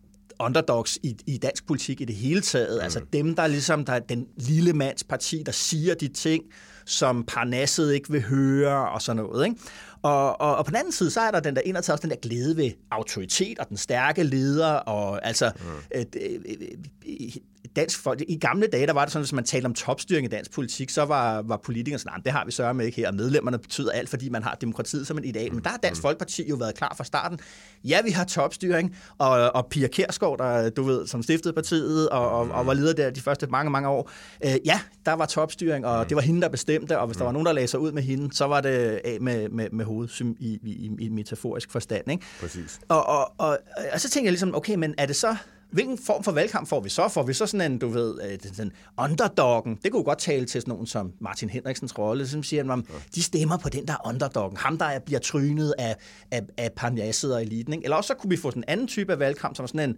underdogs 0.42 1.00
i, 1.04 1.18
i 1.28 1.38
dansk 1.38 1.68
politik 1.68 2.02
i 2.02 2.06
det 2.06 2.16
hele 2.16 2.42
taget. 2.42 2.78
Mm. 2.78 2.84
Altså 2.84 3.02
dem, 3.14 3.36
der 3.36 3.44
er 3.44 3.48
ligesom 3.48 3.86
der 3.86 3.94
er 3.94 4.00
den 4.00 4.28
lille 4.38 4.74
mands 4.74 5.04
parti, 5.04 5.44
der 5.46 5.52
siger 5.52 5.96
de 5.96 6.08
ting, 6.08 6.44
som 6.86 7.24
Parnasset 7.24 7.94
ikke 7.94 8.12
vil 8.12 8.22
høre 8.22 8.90
og 8.90 9.02
sådan 9.02 9.24
noget. 9.24 9.46
Ikke? 9.46 9.58
Og, 10.02 10.42
og, 10.42 10.56
og 10.56 10.66
på 10.66 10.70
den 10.70 10.78
anden 10.78 10.92
side, 10.92 11.12
så 11.12 11.22
er 11.22 11.32
der 11.32 11.40
den 11.40 11.56
der 11.56 11.62
indertid 11.66 11.94
også 11.94 12.02
den 12.02 12.10
der 12.10 12.16
glæde 12.22 12.58
ved 12.58 12.72
autoritet 12.92 13.60
og 13.60 13.70
den 13.70 13.78
stærke 13.78 14.24
leder, 14.24 14.72
og 14.74 15.28
altså 15.28 15.52
mm. 15.56 16.00
øh, 16.00 16.06
øh, 16.16 17.36
dansk 17.76 18.00
folk, 18.00 18.22
i 18.28 18.38
gamle 18.38 18.68
dage, 18.68 18.88
der 18.88 18.94
var 18.94 19.06
det 19.06 19.12
sådan, 19.12 19.24
hvis 19.24 19.34
man 19.34 19.44
talte 19.44 19.66
om 19.66 19.74
topstyring 19.74 20.26
i 20.26 20.30
dansk 20.30 20.52
politik, 20.52 20.90
så 20.90 21.06
var, 21.06 21.42
var 21.42 21.58
politikerne 21.58 22.00
sådan, 22.00 22.22
det 22.24 22.32
har 22.32 22.46
vi 22.46 22.52
sørget 22.52 22.76
med 22.76 22.86
ikke 22.86 22.98
her, 22.98 23.08
og 23.08 23.16
medlemmerne 23.16 23.60
betyder 23.60 23.92
alt, 23.92 24.10
fordi 24.10 24.30
man 24.30 24.44
har 24.44 24.58
demokratiet 24.62 25.08
som 25.08 25.18
en 25.18 25.24
ideal. 25.24 25.54
Men 25.54 25.64
der 25.64 25.70
har 25.70 25.78
Dansk 25.78 26.02
mm. 26.02 26.02
Folkeparti 26.02 26.50
jo 26.50 26.56
været 26.56 26.76
klar 26.76 26.94
fra 26.98 27.04
starten. 27.04 27.40
Ja, 27.84 28.02
vi 28.02 28.10
har 28.12 28.24
topstyring, 28.24 28.96
og, 29.18 29.56
og 29.56 29.68
Pia 29.68 29.88
Kærsgaard, 29.88 30.38
der, 30.38 30.70
du 30.70 30.84
ved, 30.84 31.08
som 31.08 31.24
stiftede 31.24 31.54
partiet, 31.54 32.10
og, 32.10 32.30
og, 32.30 32.50
og 32.50 32.66
var 32.66 32.74
leder 32.74 32.94
der 32.94 33.10
de 33.10 33.22
første 33.22 33.48
mange, 33.48 33.72
mange 33.72 33.90
år. 33.90 34.12
Øh, 34.46 34.56
ja, 34.66 34.80
der 35.06 35.14
var 35.14 35.26
topstyring, 35.26 35.86
og 35.86 36.10
det 36.10 36.16
var 36.16 36.22
hende, 36.22 36.42
der 36.42 36.50
bestemte, 36.50 37.00
og 37.00 37.08
hvis 37.08 37.18
der 37.18 37.24
var 37.24 37.32
nogen, 37.32 37.46
der 37.46 37.52
lagde 37.52 37.68
sig 37.68 37.80
ud 37.80 37.92
med 37.92 38.04
hende, 38.04 38.36
så 38.36 38.46
var 38.46 38.62
det 38.62 39.02
af 39.06 39.18
med, 39.22 39.50
med, 39.50 39.70
med 39.72 39.86
hovedet 39.86 40.20
i, 40.20 40.34
i, 40.40 40.60
i, 40.64 40.92
i 41.00 41.10
metaforisk 41.10 41.72
forstand. 41.72 42.12
Ikke? 42.12 42.26
Præcis. 42.40 42.80
Og, 42.88 43.06
og, 43.08 43.34
og, 43.38 43.58
og 43.94 44.02
så 44.02 44.10
tænker 44.10 44.28
jeg 44.28 44.32
ligesom, 44.32 44.56
okay, 44.56 44.76
men 44.76 44.96
er 44.98 45.06
det 45.06 45.16
så 45.16 45.36
hvilken 45.72 45.98
form 45.98 46.24
for 46.24 46.32
valgkamp 46.32 46.68
får 46.68 46.80
vi 46.80 46.90
så? 46.90 47.08
Får 47.08 47.24
vi 47.24 47.34
så 47.34 47.46
sådan 47.46 47.72
en, 47.72 47.78
du 47.80 47.88
ved, 47.88 48.20
øh, 48.24 48.38
den 48.58 48.72
underdoggen? 49.00 49.80
Det 49.84 49.92
kunne 49.92 50.04
godt 50.04 50.20
tale 50.20 50.46
til 50.46 50.62
sådan 50.62 50.72
nogen 50.72 50.88
som 50.88 51.14
Martin 51.20 51.50
Henriksens 51.50 51.98
rolle, 51.98 52.28
som 52.28 52.44
siger, 52.44 52.74
at 52.74 52.86
de 53.16 53.24
stemmer 53.24 53.58
på 53.58 53.70
den 53.70 53.88
der 53.88 54.08
underdoggen. 54.08 54.58
Ham, 54.58 54.78
der 54.78 55.00
bliver 55.00 55.20
trynet 55.20 55.74
af, 55.78 55.96
af, 56.32 56.42
af 56.58 56.72
parnasset 56.76 57.36
og 57.36 57.42
eliten. 57.42 57.74
Ikke? 57.74 57.84
Eller 57.84 57.98
også 57.98 58.08
så 58.08 58.14
kunne 58.14 58.30
vi 58.30 58.38
få 58.38 58.52
sådan 58.52 58.64
en 58.64 58.70
anden 58.70 58.88
type 58.88 59.12
af 59.12 59.20
valgkamp, 59.20 59.56
som 59.56 59.68
sådan 59.68 59.90
en, 59.90 59.98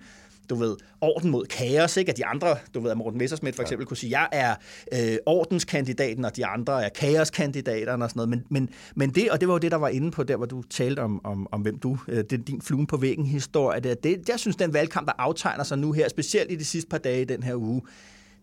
du 0.49 0.55
ved, 0.55 0.75
orden 1.01 1.29
mod 1.29 1.45
kaos, 1.45 1.97
ikke? 1.97 2.11
At 2.11 2.17
de 2.17 2.25
andre, 2.25 2.55
du 2.73 2.79
ved, 2.79 2.91
at 2.91 2.97
Morten 2.97 3.17
Messersmith 3.17 3.55
for 3.55 3.61
eksempel 3.61 3.83
ja. 3.83 3.87
kunne 3.87 3.97
sige, 3.97 4.19
jeg 4.19 4.29
er 4.31 4.55
øh, 4.93 5.17
ordenskandidaten, 5.25 6.25
og 6.25 6.35
de 6.35 6.45
andre 6.45 6.85
er 6.85 6.89
kaoskandidaterne 6.89 8.03
og 8.05 8.09
sådan 8.09 8.19
noget. 8.19 8.29
Men, 8.29 8.43
men, 8.49 8.69
men 8.95 9.09
det, 9.09 9.31
og 9.31 9.39
det 9.39 9.47
var 9.47 9.53
jo 9.53 9.57
det, 9.57 9.71
der 9.71 9.77
var 9.77 9.87
inde 9.87 10.11
på 10.11 10.23
der, 10.23 10.35
hvor 10.35 10.45
du 10.45 10.61
talte 10.61 10.99
om, 10.99 11.25
om, 11.25 11.47
om 11.51 11.61
hvem 11.61 11.79
du, 11.79 11.97
øh, 12.07 12.23
det, 12.29 12.47
din 12.47 12.61
fluen 12.61 12.87
på 12.87 12.97
væggen 12.97 13.25
historie, 13.25 13.79
det, 13.79 14.03
det, 14.03 14.29
jeg 14.29 14.39
synes, 14.39 14.55
den 14.55 14.73
valgkamp, 14.73 15.07
der 15.07 15.13
aftegner 15.17 15.63
sig 15.63 15.77
nu 15.77 15.91
her, 15.91 16.09
specielt 16.09 16.51
i 16.51 16.55
de 16.55 16.65
sidste 16.65 16.89
par 16.89 16.97
dage 16.97 17.21
i 17.21 17.25
den 17.25 17.43
her 17.43 17.55
uge, 17.55 17.81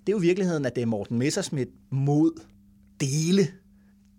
det 0.07 0.12
er 0.12 0.16
jo 0.16 0.19
virkeligheden, 0.19 0.64
at 0.64 0.75
det 0.75 0.83
er 0.83 0.87
Morten 0.87 1.19
Messersmith 1.19 1.71
mod 1.90 2.40
dele 3.00 3.49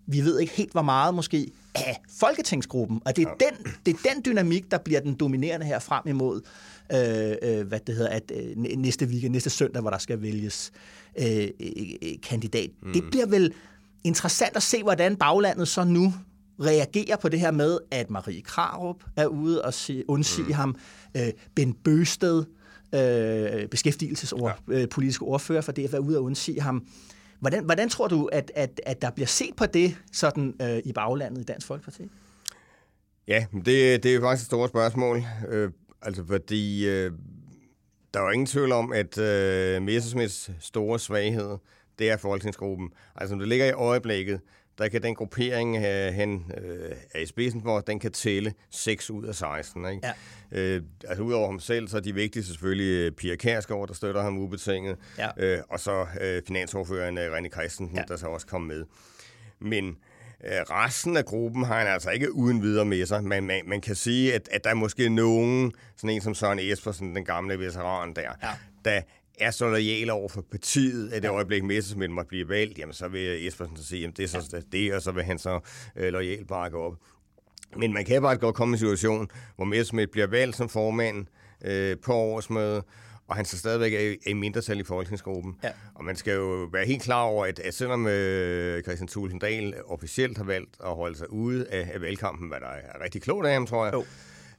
vi 0.06 0.20
ved 0.20 0.40
ikke 0.40 0.52
helt, 0.52 0.72
hvor 0.72 0.82
meget 0.82 1.14
måske 1.14 1.50
af 1.74 2.00
Folketingsgruppen. 2.20 3.02
Og 3.04 3.16
det 3.16 3.26
er, 3.26 3.30
ja. 3.40 3.46
den, 3.46 3.74
det 3.86 3.94
er 3.94 4.12
den 4.14 4.22
dynamik, 4.24 4.70
der 4.70 4.78
bliver 4.78 5.00
den 5.00 5.14
dominerende 5.14 5.66
her 5.66 5.78
frem 5.78 6.02
imod 6.06 6.40
øh, 6.92 7.36
øh, 7.42 7.66
hvad 7.66 7.80
det 7.80 7.94
hedder, 7.94 8.10
at 8.10 8.32
øh, 8.34 8.56
næste 8.56 9.06
weekend, 9.06 9.32
næste 9.32 9.50
søndag, 9.50 9.80
hvor 9.80 9.90
der 9.90 9.98
skal 9.98 10.22
vælges 10.22 10.72
øh, 11.18 11.48
øh, 11.60 12.20
kandidat. 12.22 12.70
Mm. 12.82 12.92
Det 12.92 13.04
bliver 13.10 13.26
vel 13.26 13.52
interessant 14.04 14.56
at 14.56 14.62
se, 14.62 14.82
hvordan 14.82 15.16
baglandet 15.16 15.68
så 15.68 15.84
nu 15.84 16.14
reagerer 16.60 17.16
på 17.16 17.28
det 17.28 17.40
her 17.40 17.50
med, 17.50 17.78
at 17.90 18.10
Marie 18.10 18.42
Krarup 18.42 19.04
er 19.16 19.26
ude 19.26 19.62
og 19.64 19.74
sige, 19.74 20.10
undsige 20.10 20.46
mm. 20.46 20.52
ham. 20.52 20.76
Øh, 21.16 21.28
ben 21.54 21.72
Bøsted, 21.72 22.44
øh, 22.94 23.68
beskæftigelsespolitiske 23.68 25.24
ja. 25.24 25.28
Øh, 25.28 25.32
ordfører 25.32 25.60
for 25.60 25.72
DF, 25.72 25.94
er 25.94 25.98
ude 25.98 26.18
og 26.18 26.24
undsige 26.24 26.60
ham. 26.60 26.86
Hvordan, 27.42 27.64
hvordan 27.64 27.88
tror 27.88 28.08
du, 28.08 28.26
at, 28.26 28.52
at, 28.54 28.80
at 28.86 29.02
der 29.02 29.10
bliver 29.10 29.26
set 29.26 29.56
på 29.56 29.66
det 29.66 29.96
sådan 30.12 30.54
øh, 30.62 30.78
i 30.84 30.92
baglandet 30.92 31.40
i 31.40 31.44
Dansk 31.44 31.66
Folkeparti? 31.66 32.02
Ja, 33.28 33.46
det, 33.52 34.02
det 34.02 34.06
er 34.06 34.14
jo 34.14 34.20
faktisk 34.20 34.42
et 34.42 34.46
stort 34.46 34.68
spørgsmål. 34.68 35.22
Øh, 35.48 35.70
altså 36.02 36.24
fordi 36.26 36.88
øh, 36.88 37.12
der 38.14 38.20
er 38.20 38.24
jo 38.24 38.30
ingen 38.30 38.46
tvivl 38.46 38.72
om, 38.72 38.92
at 38.92 39.18
øh, 39.18 39.82
Messersmiths 39.82 40.50
store 40.60 40.98
svaghed, 40.98 41.58
det 41.98 42.10
er 42.10 42.16
folketingsgruppen. 42.16 42.90
Altså 43.16 43.32
som 43.32 43.38
det 43.38 43.48
ligger 43.48 43.66
i 43.66 43.72
øjeblikket, 43.72 44.40
der 44.82 44.88
kan 44.88 45.02
den 45.02 45.14
gruppering, 45.14 45.76
øh, 45.76 46.14
han 46.14 46.44
øh, 46.58 46.96
er 47.14 47.18
i 47.18 47.26
spidsen 47.26 47.62
for, 47.62 47.80
den 47.80 47.98
kan 47.98 48.12
tælle 48.12 48.54
6 48.70 49.10
ud 49.10 49.24
af 49.24 49.34
16. 49.34 49.86
Ikke? 49.86 50.06
Ja. 50.06 50.12
Øh, 50.58 50.82
altså 51.08 51.22
udover 51.22 51.46
ham 51.46 51.60
selv, 51.60 51.88
så 51.88 51.96
er 51.96 52.00
de 52.00 52.14
vigtigste 52.14 52.52
selvfølgelig 52.52 53.06
øh, 53.06 53.12
Pia 53.12 53.36
Kærsgaard, 53.36 53.88
der 53.88 53.94
støtter 53.94 54.22
ham 54.22 54.38
ubetinget, 54.38 54.96
ja. 55.18 55.28
øh, 55.36 55.58
og 55.68 55.80
så 55.80 56.06
øh, 56.20 56.42
finansordføreren 56.46 57.18
øh, 57.18 57.32
René 57.32 57.48
Christensen, 57.48 57.96
ja. 57.96 58.02
der 58.08 58.16
så 58.16 58.26
også 58.26 58.46
kom 58.46 58.60
med. 58.60 58.84
Men 59.58 59.88
øh, 60.44 60.50
resten 60.50 61.16
af 61.16 61.24
gruppen 61.24 61.64
har 61.64 61.78
han 61.78 61.86
altså 61.86 62.10
ikke 62.10 62.34
uden 62.34 62.62
videre 62.62 62.84
med 62.84 63.06
sig. 63.06 63.24
Man, 63.24 63.42
man, 63.42 63.62
man 63.66 63.80
kan 63.80 63.94
sige, 63.94 64.34
at, 64.34 64.48
at 64.52 64.64
der 64.64 64.70
er 64.70 64.74
måske 64.74 65.08
nogen, 65.08 65.72
sådan 65.96 66.10
en 66.10 66.20
som 66.20 66.34
Søren 66.34 66.58
Espersen, 66.58 67.16
den 67.16 67.24
gamle 67.24 67.58
veteran 67.58 68.14
der, 68.14 68.22
ja. 68.42 68.48
der 68.84 69.00
er 69.38 69.50
så 69.50 69.68
lojal 69.68 70.10
over 70.10 70.28
for 70.28 70.40
partiet, 70.50 71.12
at 71.12 71.22
det 71.22 71.28
ja. 71.28 71.34
øjeblik 71.34 71.64
Messersmith 71.64 72.12
måtte 72.12 72.28
blive 72.28 72.48
valgt, 72.48 72.78
jamen 72.78 72.92
så 72.92 73.08
vil 73.08 73.46
Espersen 73.46 73.76
så 73.76 73.84
sige, 73.86 74.06
at 74.06 74.16
det 74.16 74.22
er 74.22 74.28
så 74.28 74.48
ja. 74.52 74.60
det, 74.72 74.94
og 74.94 75.02
så 75.02 75.12
vil 75.12 75.24
han 75.24 75.38
så 75.38 75.60
øh, 75.96 76.12
lojalt 76.12 76.48
bakke 76.48 76.78
op. 76.78 76.94
Men 77.76 77.92
man 77.92 78.04
kan 78.04 78.22
bare 78.22 78.36
godt 78.36 78.54
komme 78.54 78.72
i 78.72 78.74
en 78.74 78.78
situation, 78.78 79.28
hvor 79.56 79.64
Messersmith 79.64 80.10
bliver 80.10 80.26
valgt 80.26 80.56
som 80.56 80.68
formand 80.68 81.26
øh, 81.64 81.96
på 82.04 82.14
årsmødet, 82.14 82.84
og 83.28 83.36
han 83.36 83.44
så 83.44 83.58
stadigvæk 83.58 83.92
er 83.92 84.30
i 84.30 84.32
mindretal 84.32 84.80
i 84.80 84.84
folketingsgruppen. 84.84 85.56
Ja. 85.62 85.70
Og 85.94 86.04
man 86.04 86.16
skal 86.16 86.34
jo 86.34 86.68
være 86.72 86.86
helt 86.86 87.02
klar 87.02 87.22
over, 87.22 87.46
at, 87.46 87.58
at 87.58 87.74
selvom 87.74 88.06
øh, 88.06 88.82
Christian 88.82 89.08
Thulesen 89.08 89.38
Dahl 89.38 89.74
officielt 89.86 90.36
har 90.36 90.44
valgt 90.44 90.76
at 90.84 90.94
holde 90.94 91.18
sig 91.18 91.32
ude 91.32 91.66
af, 91.70 91.90
af 91.94 92.00
valgkampen, 92.00 92.48
hvad 92.48 92.60
der 92.60 92.66
er 92.66 93.04
rigtig 93.04 93.22
klogt 93.22 93.46
af 93.46 93.52
ham, 93.52 93.66
tror 93.66 93.84
jeg, 93.84 93.94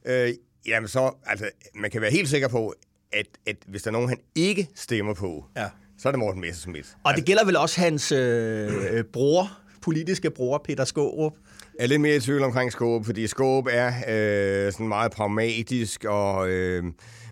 øh, 0.06 0.34
jamen 0.66 0.88
så, 0.88 1.12
altså, 1.26 1.50
man 1.76 1.92
kan 1.92 2.02
være 2.02 2.12
helt 2.12 2.30
sikker 2.30 2.48
på, 2.48 2.74
at, 3.14 3.28
at 3.46 3.56
hvis 3.68 3.82
der 3.82 3.90
er 3.90 3.92
nogen, 3.92 4.10
han 4.10 4.18
ikke 4.36 4.68
stemmer 4.76 5.14
på, 5.14 5.46
ja. 5.58 5.68
så 5.98 6.08
er 6.08 6.12
det 6.12 6.20
Morten 6.20 6.42
Messerschmidt. 6.42 6.96
Og 7.04 7.10
altså, 7.10 7.20
det 7.20 7.28
gælder 7.28 7.46
vel 7.46 7.58
også 7.58 7.82
hans 7.82 8.12
øh, 8.12 8.72
øh, 8.92 9.04
bror, 9.04 9.52
politiske 9.82 10.30
bror, 10.30 10.58
Peter 10.66 10.86
Skårup? 10.86 11.34
Jeg 11.80 11.84
er 11.84 11.88
lidt 11.88 12.02
mere 12.02 12.16
i 12.16 12.20
tvivl 12.20 12.44
omkring 12.44 12.72
Skåb, 12.72 13.06
fordi 13.06 13.28
Skåb 13.28 13.68
er 13.72 13.88
øh, 13.88 14.72
sådan 14.72 14.88
meget 14.88 15.12
pragmatisk 15.12 16.06
og... 16.06 16.50
Øh, 16.50 16.84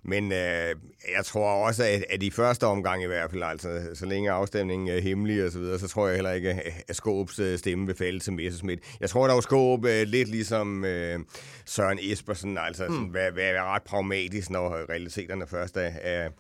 men 0.03 0.31
øh, 0.31 0.75
jeg 1.17 1.25
tror 1.25 1.67
også, 1.67 1.84
at, 1.84 2.05
at 2.10 2.24
i 2.24 2.29
første 2.29 2.67
omgang 2.67 3.03
i 3.03 3.08
hvert 3.08 3.31
fald, 3.31 3.43
altså 3.43 3.89
så 3.93 4.05
længe 4.05 4.31
afstemningen 4.31 4.88
er 4.88 5.00
hemmelig 5.00 5.46
og 5.46 5.51
så 5.51 5.60
videre, 5.60 5.79
så 5.79 5.88
tror 5.88 6.08
jeg 6.08 6.15
heller 6.15 6.31
ikke, 6.31 6.62
at 6.88 6.96
Skåbs 6.96 7.39
øh, 7.39 7.58
stemme 7.60 7.86
vil 7.86 7.96
falde 7.96 8.20
til 8.20 8.34
Messerschmidt. 8.34 8.79
Jeg 9.00 9.10
tror 9.10 9.27
dog, 9.27 9.43
Skåb 9.43 9.86
øh, 9.86 10.08
lidt 10.08 10.29
ligesom 10.29 10.86
øh, 10.86 11.20
Søren 11.65 12.00
Espersen, 12.01 12.58
altså 12.58 12.86
mm. 12.88 12.93
sådan, 12.93 13.13
være, 13.13 13.36
være 13.36 13.63
ret 13.63 13.84
pragmatisk, 13.84 14.50
når 14.50 14.89
realiteterne 14.89 15.48
først 15.48 15.77
er... 15.77 15.91
er 16.01 16.25
øh, 16.25 16.31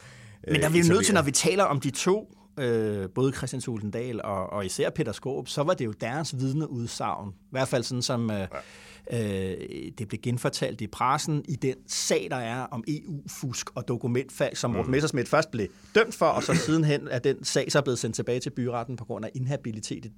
Men 0.51 0.61
der 0.61 0.67
er 0.67 0.71
vi 0.71 0.79
jo 0.79 0.93
nødt 0.93 1.05
til, 1.05 1.13
når 1.13 1.21
vi 1.21 1.31
taler 1.31 1.63
om 1.63 1.79
de 1.79 1.89
to 1.89 2.37
øh, 2.59 3.09
både 3.15 3.33
Christian 3.33 3.61
Tulsendal 3.61 4.21
og, 4.23 4.53
og 4.53 4.65
især 4.65 4.89
Peter 4.89 5.11
Skåb, 5.11 5.47
så 5.47 5.63
var 5.63 5.73
det 5.73 5.85
jo 5.85 5.91
deres 5.91 6.39
vidneudsagn. 6.39 7.29
I 7.29 7.51
hvert 7.51 7.67
fald 7.67 7.83
sådan 7.83 8.01
som... 8.01 8.31
Øh, 8.31 8.39
ja 8.39 8.45
Øh, 9.13 9.19
det 9.97 10.07
blev 10.07 10.19
genfortalt 10.23 10.81
i 10.81 10.87
pressen 10.87 11.45
i 11.47 11.55
den 11.55 11.75
sag, 11.87 12.27
der 12.31 12.37
er 12.37 12.63
om 12.63 12.83
EU-fusk 12.87 13.69
og 13.75 13.87
dokumentfald, 13.87 14.55
som 14.55 14.71
Morten 14.71 14.85
mm. 14.85 14.91
Messersmith 14.91 15.29
først 15.29 15.51
blev 15.51 15.67
dømt 15.95 16.15
for, 16.15 16.25
og 16.25 16.43
så 16.43 16.55
sidenhen 16.55 17.07
er 17.07 17.19
den 17.19 17.43
sag 17.43 17.71
så 17.71 17.81
blevet 17.81 17.99
sendt 17.99 18.15
tilbage 18.15 18.39
til 18.39 18.49
byretten 18.49 18.95
på 18.95 19.05
grund 19.05 19.25
af 19.25 19.29
inhabilitet 19.33 20.11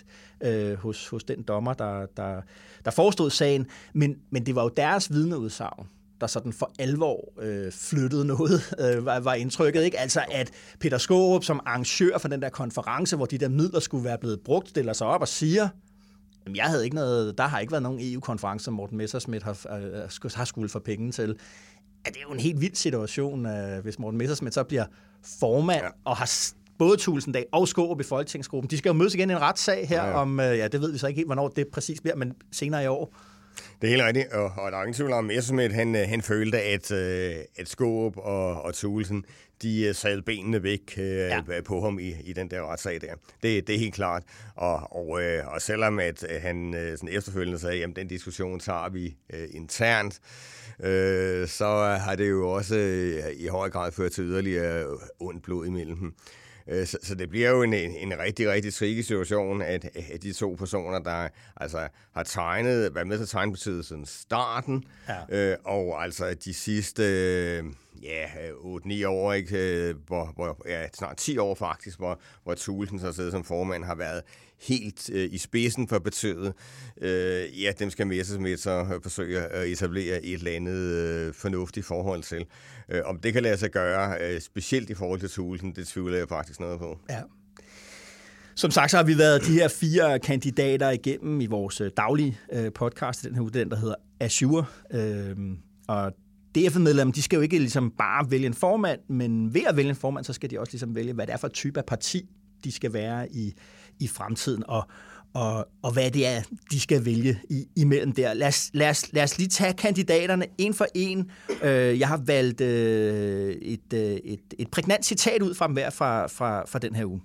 øh, 0.44 0.74
hos, 0.74 1.08
hos 1.08 1.24
den 1.24 1.44
dommer, 1.44 1.74
der, 1.74 2.06
der, 2.18 2.42
der 2.86 2.92
forestod 2.92 3.30
sagen. 3.30 3.68
Men, 3.94 4.16
men 4.30 4.46
det 4.46 4.56
var 4.56 4.64
jo 4.64 4.70
deres 4.70 5.12
vidneudsagn, 5.12 5.88
der 6.22 6.28
sådan 6.28 6.54
for 6.54 6.72
alvor 6.80 7.34
øh, 7.42 7.72
flyttede 7.72 8.26
noget, 8.26 8.76
øh, 8.80 9.06
var, 9.06 9.20
var 9.20 9.34
indtrykket. 9.34 9.84
Ikke? 9.84 10.00
Altså 10.00 10.22
at 10.32 10.52
Peter 10.80 10.98
Skårup 10.98 11.44
som 11.44 11.60
arrangør 11.66 12.18
for 12.18 12.28
den 12.28 12.42
der 12.42 12.50
konference, 12.50 13.16
hvor 13.16 13.26
de 13.26 13.38
der 13.38 13.50
midler 13.50 13.80
skulle 13.80 14.04
være 14.04 14.18
blevet 14.18 14.40
brugt, 14.46 14.70
stiller 14.70 14.94
sig 14.94 15.08
op 15.08 15.22
og 15.22 15.28
siger, 15.28 15.70
Jamen, 16.46 16.56
jeg 16.56 16.66
havde 16.66 16.84
ikke 16.84 16.96
noget, 16.96 17.38
der 17.38 17.44
har 17.44 17.60
ikke 17.60 17.72
været 17.72 17.84
nogen 17.84 18.00
EU-konference, 18.02 18.66
som 18.66 18.74
Morten 18.74 18.98
Messersmith 18.98 19.46
har, 19.46 19.78
øh, 19.78 20.34
har 20.36 20.46
skulle 20.46 20.70
få 20.70 20.80
penge 20.80 21.12
til. 21.12 21.36
Ja, 22.06 22.10
det 22.10 22.18
er 22.18 22.22
jo 22.28 22.34
en 22.34 22.40
helt 22.40 22.62
vild 22.62 22.76
situation, 22.76 23.46
øh, 23.46 23.84
hvis 23.84 24.00
Morten 24.00 24.18
Messersmith 24.18 24.54
så 24.54 24.64
bliver 24.64 24.86
formand 25.40 25.82
ja. 25.84 25.90
og 26.06 26.18
har 26.18 26.54
både 26.78 26.98
Tulsendal 26.98 27.46
og 27.52 27.68
Skårup 27.68 28.00
i 28.00 28.04
Folketingsgruppen. 28.04 28.70
De 28.70 28.78
skal 28.78 28.90
jo 28.90 28.94
mødes 28.94 29.16
igen 29.16 29.30
i 29.30 29.34
en 29.34 29.42
retssag 29.42 29.88
her 29.88 30.04
ja, 30.04 30.10
ja. 30.10 30.16
om, 30.16 30.40
øh, 30.40 30.58
ja, 30.58 30.68
det 30.68 30.82
ved 30.82 30.92
vi 30.92 30.98
så 30.98 31.08
ikke 31.08 31.18
helt, 31.18 31.28
hvornår 31.28 31.48
det 31.48 31.68
præcis 31.68 32.02
bliver, 32.02 32.16
men 32.16 32.34
senere 32.52 32.84
i 32.84 32.88
år. 32.88 33.16
Det 33.82 33.88
er 33.88 33.92
helt 33.92 34.04
rigtigt, 34.04 34.34
og, 34.34 34.44
og 34.44 34.72
der 34.72 34.78
er 34.78 34.82
ingen 34.82 34.94
tvivl 34.94 35.12
om, 35.12 35.24
Messerschmidt, 35.24 35.74
han, 35.74 35.96
han 35.96 36.22
følte, 36.22 36.62
at, 36.62 36.92
at 36.92 37.70
Skåb 37.70 38.18
og, 38.18 38.62
og 38.62 38.74
Tulsen, 38.74 39.26
de 39.64 39.90
uh, 39.90 39.96
sad 39.96 40.22
benene 40.22 40.64
væk 40.64 40.94
uh, 40.98 41.04
ja. 41.04 41.42
på 41.66 41.82
ham 41.82 42.00
i, 42.00 42.16
i 42.24 42.34
den 42.34 42.52
der 42.52 42.72
retssag 42.72 43.02
der. 43.02 43.16
Det, 43.44 43.68
det 43.68 43.76
er 43.76 43.80
helt 43.80 43.94
klart. 43.94 44.24
Og, 44.56 44.96
og, 44.96 45.08
uh, 45.08 45.54
og 45.54 45.62
selvom 45.62 46.00
at 46.00 46.24
uh, 46.24 46.42
han 46.42 46.68
uh, 46.68 46.98
sådan 46.98 47.10
efterfølgende 47.10 47.60
sagde, 47.60 47.84
at 47.84 47.90
den 47.96 48.08
diskussion 48.08 48.60
tager 48.60 48.90
vi 48.90 49.16
uh, 49.34 49.56
internt, 49.56 50.20
uh, 50.80 51.48
så 51.48 51.98
har 52.02 52.16
det 52.16 52.30
jo 52.30 52.50
også 52.50 52.76
uh, 52.76 53.42
i 53.42 53.48
høj 53.48 53.70
grad 53.70 53.92
ført 53.92 54.12
til 54.12 54.24
yderligere 54.24 54.98
ondt 55.20 55.44
blod 55.44 55.66
imellem 55.66 55.98
dem. 55.98 56.14
Så, 56.86 56.98
så 57.04 57.16
det 57.16 57.30
bliver 57.30 57.50
jo 57.50 57.62
en, 57.62 57.74
en 57.74 58.20
rigtig, 58.20 58.50
rigtig 58.50 58.74
tricky 58.74 59.02
situation, 59.02 59.62
at, 59.62 59.90
at 60.14 60.24
de 60.24 60.34
to 60.34 60.56
personer, 60.60 61.00
der 61.00 61.28
altså 61.58 61.88
har 62.16 62.24
tegnet, 62.24 62.96
været 62.96 63.08
med 63.08 63.18
til 63.18 63.24
at 63.24 63.30
tegne 63.30 63.52
partiet 63.52 63.86
siden 63.86 64.06
starten, 64.06 64.84
ja. 65.30 65.52
øh, 65.52 65.58
og 65.64 66.04
altså 66.04 66.34
de 66.46 66.54
sidste... 66.54 67.04
Øh, 67.04 67.64
ja, 68.04 68.26
8-9 69.06 69.08
år, 69.08 69.34
ikke? 69.34 69.58
Øh, 69.58 69.96
hvor, 70.08 70.32
hvor, 70.36 70.62
ja, 70.68 70.88
snart 70.94 71.18
10 71.18 71.38
år 71.38 71.56
faktisk, 71.56 71.98
hvor, 71.98 72.20
hvor 72.44 72.56
Thulesen 72.56 73.00
så 73.00 73.12
sidder 73.12 73.32
som 73.32 73.44
formand, 73.44 73.84
har 73.84 73.96
været 73.96 74.22
helt 74.62 75.10
øh, 75.14 75.30
i 75.32 75.38
spidsen 75.38 75.88
for 75.88 76.00
partiet. 76.00 76.54
Øh, 77.02 77.62
ja, 77.62 77.72
dem 77.80 77.90
skal 77.90 78.08
med 78.08 78.58
så 78.58 78.88
øh, 78.94 79.02
forsøge 79.02 79.40
at 79.40 79.64
øh, 79.64 79.72
etablere 79.72 80.26
et 80.26 80.34
eller 80.34 80.52
andet 80.52 80.74
øh, 80.74 81.34
fornuftigt 81.34 81.86
forhold 81.86 82.24
til. 82.24 82.46
Øh, 82.90 83.02
om 83.06 83.20
det 83.20 83.34
kan 83.34 83.44
lade 83.44 83.58
sig 83.58 83.72
gøre, 83.72 84.18
øh, 84.22 84.42
specielt 84.42 84.90
i 84.90 84.94
forhold 84.94 85.20
til 85.20 85.30
Thulesen, 85.30 85.76
det 85.76 85.88
tvivler 85.88 86.18
jeg 86.18 86.30
faktisk 86.30 86.60
noget 86.60 86.80
på. 86.80 87.00
Ja. 87.10 87.22
Som 88.56 88.72
sagt, 88.72 88.92
så 88.92 88.98
har 88.98 89.04
vi 89.04 89.18
været 89.18 89.42
de 89.46 89.54
her 89.54 89.68
fire 89.68 90.20
kandidater 90.20 90.90
igennem 90.90 91.42
i 91.42 91.46
vores 91.46 91.82
daglige 91.98 92.38
øh, 92.52 92.74
podcast, 92.74 93.24
den 93.24 93.36
her 93.36 93.42
uddannelse, 93.42 93.76
der 93.76 93.82
hedder 93.82 93.96
Azure. 94.20 94.66
Øh, 94.92 95.36
og 95.88 96.14
DF-medlemmer, 96.56 97.14
de 97.14 97.22
skal 97.22 97.38
jo 97.38 97.42
ikke 97.42 97.60
ligesom 97.60 97.92
bare 97.98 98.32
vælge 98.32 98.48
en 98.48 98.54
formand, 98.54 99.00
men 99.10 99.54
ved 99.54 99.64
at 99.68 99.76
vælge 99.76 99.90
en 99.90 99.96
formand, 99.96 100.26
så 100.26 100.34
skal 100.34 100.50
de 100.50 100.60
også 100.60 100.72
ligesom 100.74 100.96
vælge, 100.96 101.14
hvad 101.14 101.28
det 101.28 101.34
er 101.34 101.38
for 101.38 101.48
type 101.48 101.80
af 101.80 101.86
parti, 101.86 102.30
de 102.64 102.72
skal 102.72 102.94
være 102.94 103.32
i, 103.32 103.54
i 104.00 104.08
fremtiden, 104.08 104.64
og, 104.68 104.88
og, 105.34 105.68
og 105.82 105.94
hvad 105.94 106.12
det 106.12 106.28
er, 106.28 106.42
de 106.72 106.80
skal 106.80 107.06
vælge 107.06 107.40
i, 107.50 107.66
imellem 107.76 108.12
der. 108.12 108.34
Lad 108.34 108.48
os, 108.48 108.70
lad, 108.74 108.90
os, 108.90 109.14
lad 109.14 109.24
os 109.24 109.38
lige 109.38 109.50
tage 109.50 109.74
kandidaterne 109.74 110.46
en 110.58 110.74
for 110.74 110.88
en. 110.96 111.32
Øh, 111.64 112.00
jeg 112.00 112.08
har 112.08 112.22
valgt 112.26 112.62
øh, 112.62 113.56
et, 113.56 113.94
øh, 113.94 114.02
et, 114.02 114.40
et 114.60 114.72
prægnant 114.72 115.06
citat 115.06 115.42
ud 115.42 115.54
fra 115.54 115.68
dem 115.68 115.74
hver 115.74 115.90
fra, 115.90 116.28
fra, 116.28 116.66
fra 116.66 116.80
den 116.80 116.96
her 116.96 117.06
uge. 117.06 117.22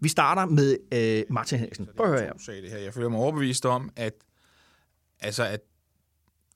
Vi 0.00 0.08
starter 0.08 0.46
med 0.46 0.76
øh, 0.92 1.22
Martin 1.30 1.58
Henriksen. 1.58 1.88
Prøv 1.96 2.06
at 2.06 2.20
høre 2.20 2.32
her. 2.46 2.62
Det 2.62 2.70
her. 2.70 2.78
Jeg 2.78 2.94
føler 2.94 3.08
mig 3.08 3.20
overbevist 3.20 3.66
om, 3.66 3.90
at, 3.96 4.12
altså, 5.20 5.44
at 5.44 5.60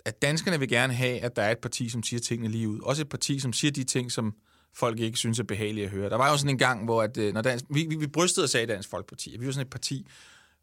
at 0.06 0.22
danskerne 0.22 0.58
vil 0.58 0.68
gerne 0.68 0.92
have, 0.94 1.20
at 1.20 1.36
der 1.36 1.42
er 1.42 1.50
et 1.50 1.58
parti, 1.58 1.88
som 1.88 2.02
siger 2.02 2.20
tingene 2.20 2.48
lige 2.48 2.68
ud. 2.68 2.80
Også 2.80 3.02
et 3.02 3.08
parti, 3.08 3.38
som 3.38 3.52
siger 3.52 3.72
de 3.72 3.84
ting, 3.84 4.12
som 4.12 4.34
folk 4.74 5.00
ikke 5.00 5.18
synes 5.18 5.38
er 5.38 5.44
behagelige 5.44 5.84
at 5.84 5.90
høre. 5.90 6.10
Der 6.10 6.16
var 6.16 6.30
jo 6.30 6.36
sådan 6.36 6.50
en 6.50 6.58
gang, 6.58 6.84
hvor 6.84 7.02
at, 7.02 7.16
øh, 7.16 7.34
når 7.34 7.42
dansk, 7.42 7.64
vi, 7.70 7.86
vi, 7.88 7.96
vi 7.96 8.06
brystede 8.06 8.44
og 8.44 8.48
sagde 8.48 8.66
Dansk 8.66 8.88
Folkeparti, 8.88 9.34
at 9.34 9.40
vi 9.40 9.46
var 9.46 9.52
sådan 9.52 9.66
et 9.66 9.70
parti, 9.70 10.06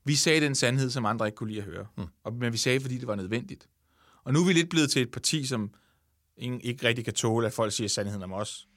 vi 0.05 0.15
sagde 0.15 0.41
den 0.41 0.55
sandhed, 0.55 0.89
som 0.89 1.05
andre 1.05 1.25
ikke 1.27 1.35
kunne 1.35 1.49
lide 1.49 1.59
at 1.59 1.65
høre. 1.65 1.85
Mm. 1.97 2.03
Og, 2.23 2.33
men 2.33 2.53
vi 2.53 2.57
sagde, 2.57 2.79
fordi 2.79 2.97
det 2.97 3.07
var 3.07 3.15
nødvendigt. 3.15 3.67
Og 4.23 4.33
nu 4.33 4.41
er 4.41 4.45
vi 4.45 4.53
lidt 4.53 4.69
blevet 4.69 4.91
til 4.91 5.01
et 5.01 5.11
parti, 5.11 5.45
som 5.45 5.71
ingen, 6.37 6.61
ikke 6.61 6.87
rigtig 6.87 7.05
kan 7.05 7.13
tåle, 7.13 7.47
at 7.47 7.53
folk 7.53 7.73
siger 7.73 7.87
sandheden 7.87 8.23
om 8.23 8.33
os. 8.33 8.67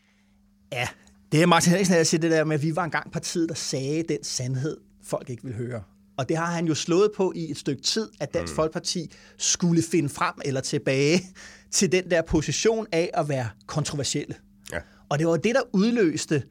Ja, 0.73 0.89
det 1.33 1.43
er 1.43 1.47
Martin 1.47 1.71
Henriksen, 1.71 1.97
der 1.97 2.05
siger 2.05 2.21
det 2.21 2.31
der 2.31 2.45
med, 2.45 2.57
at 2.57 2.63
vi 2.63 2.77
var 2.77 2.85
engang 2.85 3.13
partiet, 3.13 3.49
der 3.49 3.55
sagde 3.55 4.03
den 4.03 4.25
sandhed, 4.25 4.77
folk 5.03 5.31
ikke 5.31 5.43
vil 5.45 5.55
høre. 5.55 5.83
Og 6.19 6.29
det 6.29 6.37
har 6.37 6.47
han 6.47 6.67
jo 6.67 6.75
slået 6.75 7.11
på 7.17 7.33
i 7.37 7.51
et 7.51 7.59
stykke 7.59 7.83
tid, 7.83 8.09
at 8.21 8.35
Dansk 8.35 8.53
mm. 8.53 8.57
Folkeparti 8.57 9.13
skulle 9.37 9.83
finde 9.83 10.09
frem 10.09 10.35
eller 10.45 10.61
tilbage 10.61 11.21
til 11.71 11.93
den 11.93 12.11
der 12.11 12.23
position 12.23 12.87
af 12.93 13.11
at 13.15 13.29
være 13.29 13.49
kontroversielle. 13.67 14.35
Ja. 14.73 14.79
Og 15.09 15.19
det 15.19 15.27
var 15.27 15.37
det, 15.37 15.55
der 15.55 15.61
udløste 15.73 16.43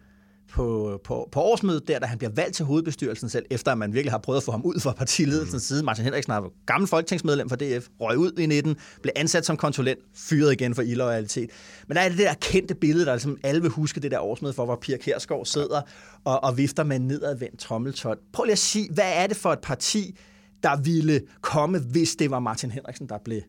på, 0.52 1.00
på, 1.04 1.30
på 1.32 1.42
årsmødet 1.42 1.88
der, 1.88 2.00
da 2.00 2.06
han 2.06 2.18
bliver 2.18 2.32
valgt 2.36 2.56
til 2.56 2.66
hovedbestyrelsen 2.66 3.30
selv, 3.30 3.46
efter 3.50 3.72
at 3.72 3.78
man 3.78 3.94
virkelig 3.94 4.12
har 4.12 4.18
prøvet 4.18 4.38
at 4.38 4.44
få 4.44 4.52
ham 4.52 4.62
ud 4.62 4.80
fra 4.80 4.94
partiledelsens 4.94 5.54
mm. 5.54 5.60
side. 5.60 5.84
Martin 5.84 6.04
Henriksen 6.04 6.34
er 6.34 6.52
gammel 6.66 6.88
folketingsmedlem 6.88 7.50
for 7.50 7.56
DF, 7.56 7.88
røg 8.00 8.18
ud 8.18 8.32
i 8.40 8.46
19, 8.46 8.76
blev 9.02 9.12
ansat 9.16 9.46
som 9.46 9.58
konsulent, 9.58 10.00
fyret 10.16 10.54
igen 10.54 10.76
for 10.76 10.82
illoyalitet. 10.82 11.50
Men 11.88 11.98
der 11.98 12.02
er 12.02 12.10
det 12.10 12.18
der 12.18 12.34
kendte 12.34 12.76
billede, 12.76 13.06
der 13.06 13.14
ligesom 13.14 13.38
alle 13.44 13.62
vil 13.62 13.72
huske 13.72 14.00
det 14.00 14.12
der 14.12 14.20
årsmøde 14.20 14.54
for, 14.54 14.66
hvor 14.66 14.76
Pia 14.76 14.98
Kærsgaard 14.98 15.46
sidder 15.46 15.82
og, 16.24 16.44
og 16.44 16.58
vifter 16.58 16.84
med 16.84 16.96
en 16.96 17.08
nedadvendt 17.08 17.60
trommeltot. 17.60 18.18
Prøv 18.34 18.44
lige 18.44 18.52
at 18.52 18.60
sige, 18.60 18.90
hvad 18.94 19.12
er 19.16 19.28
det 19.28 19.38
for 19.38 19.54
et 19.54 19.62
parti, 19.62 20.20
der 20.64 20.82
ville 20.82 21.22
komme, 21.42 21.80
hvis 21.80 22.16
det 22.16 22.32
var 22.32 22.40
Martin 22.40 22.72
Henriksen, 22.72 23.10
der 23.10 23.18
blev, 23.26 23.42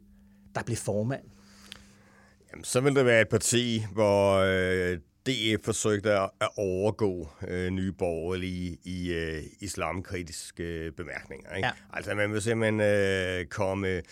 der 0.54 0.62
blev 0.62 0.76
formand? 0.76 1.22
Jamen, 2.52 2.64
så 2.64 2.80
vil 2.80 2.94
det 2.94 3.04
være 3.04 3.20
et 3.20 3.28
parti, 3.28 3.84
hvor 3.92 4.36
øh, 4.36 4.98
DF 5.26 5.64
forsøgte 5.64 6.12
at, 6.12 6.30
overgå 6.56 7.28
øh, 7.48 7.70
nye 7.70 7.92
borgerlige 7.92 8.78
i 8.84 9.12
øh, 9.12 9.42
islamkritiske 9.60 10.62
øh, 10.62 10.92
bemærkninger. 10.92 11.54
Ikke? 11.54 11.66
Ja. 11.66 11.72
Altså, 11.92 12.14
man 12.14 12.32
vil 12.32 12.42
simpelthen 12.42 12.80
øh, 12.80 13.44
komme 13.44 14.02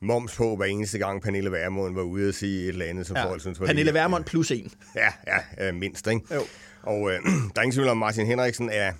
moms 0.00 0.36
på, 0.36 0.56
hver 0.56 0.66
eneste 0.66 0.98
gang 0.98 1.22
Pernille 1.22 1.52
Vermund 1.52 1.94
var 1.94 2.02
ude 2.02 2.28
og 2.28 2.34
sige 2.34 2.62
et 2.62 2.68
eller 2.68 2.84
andet, 2.84 3.06
som 3.06 3.16
ja. 3.16 3.28
folk 3.28 3.40
synes 3.40 3.60
var 3.60 3.66
Pernille 3.66 3.94
Vermund 3.94 4.24
plus 4.24 4.50
en. 4.50 4.72
Ja, 4.96 5.08
ja 5.26 5.68
øh, 5.68 5.74
mindst. 5.74 6.06
Ikke? 6.06 6.34
Jo. 6.34 6.40
Og 6.82 7.12
øh, 7.12 7.18
der 7.54 7.60
er 7.60 7.62
ingen 7.62 7.74
tvivl 7.74 7.88
om, 7.88 7.96
Martin 7.96 8.26
Henriksen 8.26 8.70
er 8.70 8.92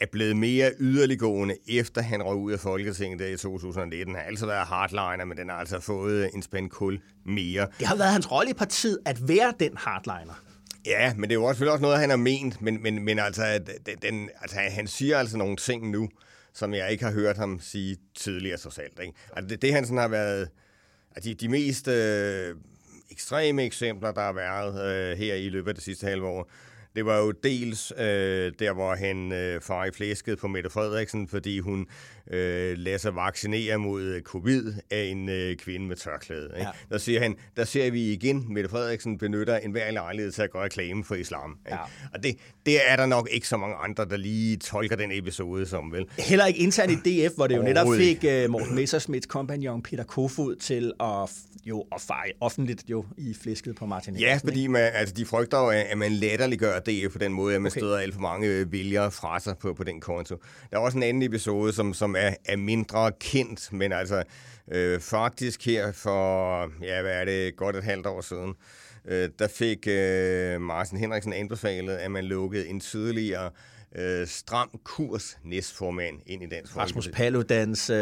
er 0.00 0.06
blevet 0.12 0.36
mere 0.36 0.72
yderliggående, 0.80 1.56
efter 1.68 2.02
han 2.02 2.22
røg 2.22 2.36
ud 2.36 2.52
af 2.52 2.60
Folketinget 2.60 3.18
der 3.20 3.26
i 3.26 3.36
2019. 3.36 4.14
Han 4.14 4.22
har 4.22 4.28
altid 4.28 4.46
været 4.46 4.66
hardliner, 4.66 5.24
men 5.24 5.36
den 5.36 5.48
har 5.48 5.56
altså 5.56 5.80
fået 5.80 6.30
en 6.34 6.42
spænd 6.42 6.70
kul 6.70 7.00
mere. 7.26 7.66
Det 7.78 7.86
har 7.86 7.96
været 7.96 8.12
hans 8.12 8.32
rolle 8.32 8.50
i 8.50 8.54
partiet 8.54 8.98
at 9.06 9.28
være 9.28 9.52
den 9.60 9.76
hardliner. 9.76 10.42
Ja, 10.88 11.14
men 11.14 11.22
det 11.22 11.30
er 11.30 11.40
jo 11.40 11.44
også, 11.44 11.70
også 11.70 11.82
noget, 11.82 11.98
han 11.98 12.10
har 12.10 12.16
ment, 12.16 12.62
men, 12.62 12.82
men, 12.82 13.04
men 13.04 13.18
altså, 13.18 13.60
den, 14.02 14.30
altså, 14.40 14.56
han 14.56 14.86
siger 14.86 15.18
altså 15.18 15.36
nogle 15.36 15.56
ting 15.56 15.90
nu, 15.90 16.08
som 16.54 16.74
jeg 16.74 16.92
ikke 16.92 17.04
har 17.04 17.12
hørt 17.12 17.36
ham 17.36 17.60
sige 17.60 17.96
tidligere 18.14 18.58
så 18.58 18.70
selv. 18.70 18.92
Ikke? 19.02 19.14
Altså, 19.36 19.48
det, 19.48 19.62
det 19.62 19.72
han 19.72 19.84
sådan 19.84 19.98
har 19.98 20.08
været, 20.08 20.48
altså, 21.16 21.30
de, 21.30 21.34
de 21.34 21.48
mest 21.48 21.88
øh, 21.88 22.56
ekstreme 23.10 23.62
eksempler, 23.62 24.12
der 24.12 24.20
har 24.20 24.32
været 24.32 24.94
øh, 25.12 25.18
her 25.18 25.34
i 25.34 25.48
løbet 25.48 25.68
af 25.68 25.74
det 25.74 25.84
sidste 25.84 26.06
halve 26.06 26.26
år, 26.26 26.50
det 26.98 27.06
var 27.06 27.18
jo 27.18 27.30
dels 27.30 27.92
øh, 27.98 28.52
der, 28.58 28.72
hvor 28.72 28.94
han 28.94 29.32
øh, 29.32 29.60
far 29.60 29.84
i 29.84 29.90
flæsket 29.90 30.38
på 30.38 30.48
Mette 30.48 30.70
Frederiksen, 30.70 31.28
fordi 31.28 31.58
hun 31.58 31.86
øh, 32.30 32.78
lader 32.78 32.98
sig 32.98 33.14
vaccinere 33.14 33.78
mod 33.78 34.02
øh, 34.02 34.22
covid 34.22 34.74
af 34.90 35.04
en 35.04 35.28
øh, 35.28 35.56
kvinde 35.56 35.86
med 35.86 35.96
tørklæde. 35.96 36.50
Ikke? 36.56 36.66
Ja. 36.66 36.70
Der 36.90 36.98
siger 36.98 37.20
han, 37.20 37.36
der 37.56 37.64
ser 37.64 37.90
vi 37.90 38.12
igen, 38.12 38.46
Mette 38.54 38.70
Frederiksen 38.70 39.18
benytter 39.18 39.56
en 39.56 39.70
hver 39.70 39.90
lejlighed 39.90 40.32
til 40.32 40.42
at 40.42 40.50
gøre 40.50 40.64
reklame 40.64 41.04
for 41.04 41.14
islam. 41.14 41.58
Ikke? 41.66 41.78
Ja. 41.78 42.08
Og 42.14 42.22
det, 42.22 42.36
det 42.66 42.90
er 42.90 42.96
der 42.96 43.06
nok 43.06 43.28
ikke 43.32 43.48
så 43.48 43.56
mange 43.56 43.76
andre, 43.76 44.04
der 44.04 44.16
lige 44.16 44.56
tolker 44.56 44.96
den 44.96 45.12
episode 45.12 45.66
som, 45.66 45.92
vel? 45.92 46.06
Heller 46.18 46.46
ikke 46.46 46.60
internt 46.60 47.06
i 47.06 47.26
DF, 47.26 47.34
hvor 47.34 47.46
det 47.46 47.56
jo 47.56 47.62
netop 47.62 47.86
fik 47.96 48.24
uh, 48.24 48.50
Morten 48.50 48.74
Messersmiths 48.74 49.26
kompagnon 49.26 49.82
Peter 49.82 50.04
Kofod 50.04 50.56
til 50.56 50.92
at 51.00 51.30
jo 51.64 51.84
at 51.92 52.00
feje 52.00 52.32
offentligt 52.40 52.84
jo 52.90 53.04
i 53.16 53.34
flæsket 53.42 53.76
på 53.76 53.86
Martin 53.86 54.16
Henriksen. 54.16 54.48
Ja, 54.48 54.50
fordi 54.50 54.66
man, 54.66 54.90
altså, 54.94 55.14
de 55.14 55.26
frygter 55.26 55.58
jo, 55.58 55.68
at 55.68 55.98
man 55.98 56.12
latterliggør 56.12 56.78
DF 56.88 57.12
på 57.12 57.18
den 57.18 57.32
måde, 57.32 57.54
at 57.54 57.62
man 57.62 57.72
okay. 57.72 57.80
støder 57.80 57.98
alt 57.98 58.14
for 58.14 58.20
mange 58.20 58.72
vælgere 58.72 59.10
fra 59.10 59.40
sig 59.40 59.58
på, 59.58 59.74
på 59.74 59.84
den 59.84 60.00
konto. 60.00 60.36
Der 60.70 60.76
er 60.76 60.80
også 60.80 60.98
en 60.98 61.02
anden 61.02 61.22
episode, 61.22 61.72
som, 61.72 61.94
som 61.94 62.16
er, 62.18 62.34
er 62.44 62.56
mindre 62.56 63.12
kendt, 63.20 63.72
men 63.72 63.92
altså 63.92 64.22
øh, 64.72 65.00
faktisk 65.00 65.66
her 65.66 65.92
for, 65.92 66.60
ja, 66.82 67.02
hvad 67.02 67.12
er 67.12 67.24
det, 67.24 67.56
godt 67.56 67.76
et 67.76 67.84
halvt 67.84 68.06
år 68.06 68.20
siden, 68.20 68.54
øh, 69.08 69.28
der 69.38 69.48
fik 69.48 69.86
øh, 69.88 70.60
Martin 70.60 70.98
Henriksen 70.98 71.32
anbefalet, 71.32 71.92
at 71.92 72.10
man 72.10 72.24
lukkede 72.24 72.68
en 72.68 72.80
tidligere 72.80 73.50
øh, 73.96 74.26
stram 74.26 74.70
kurs 74.84 75.38
næstformand 75.44 76.20
ind 76.26 76.42
i 76.42 76.46
Dansk 76.46 76.76
Rasmus 76.76 77.08
Paludans 77.12 77.90
øh, 77.90 77.96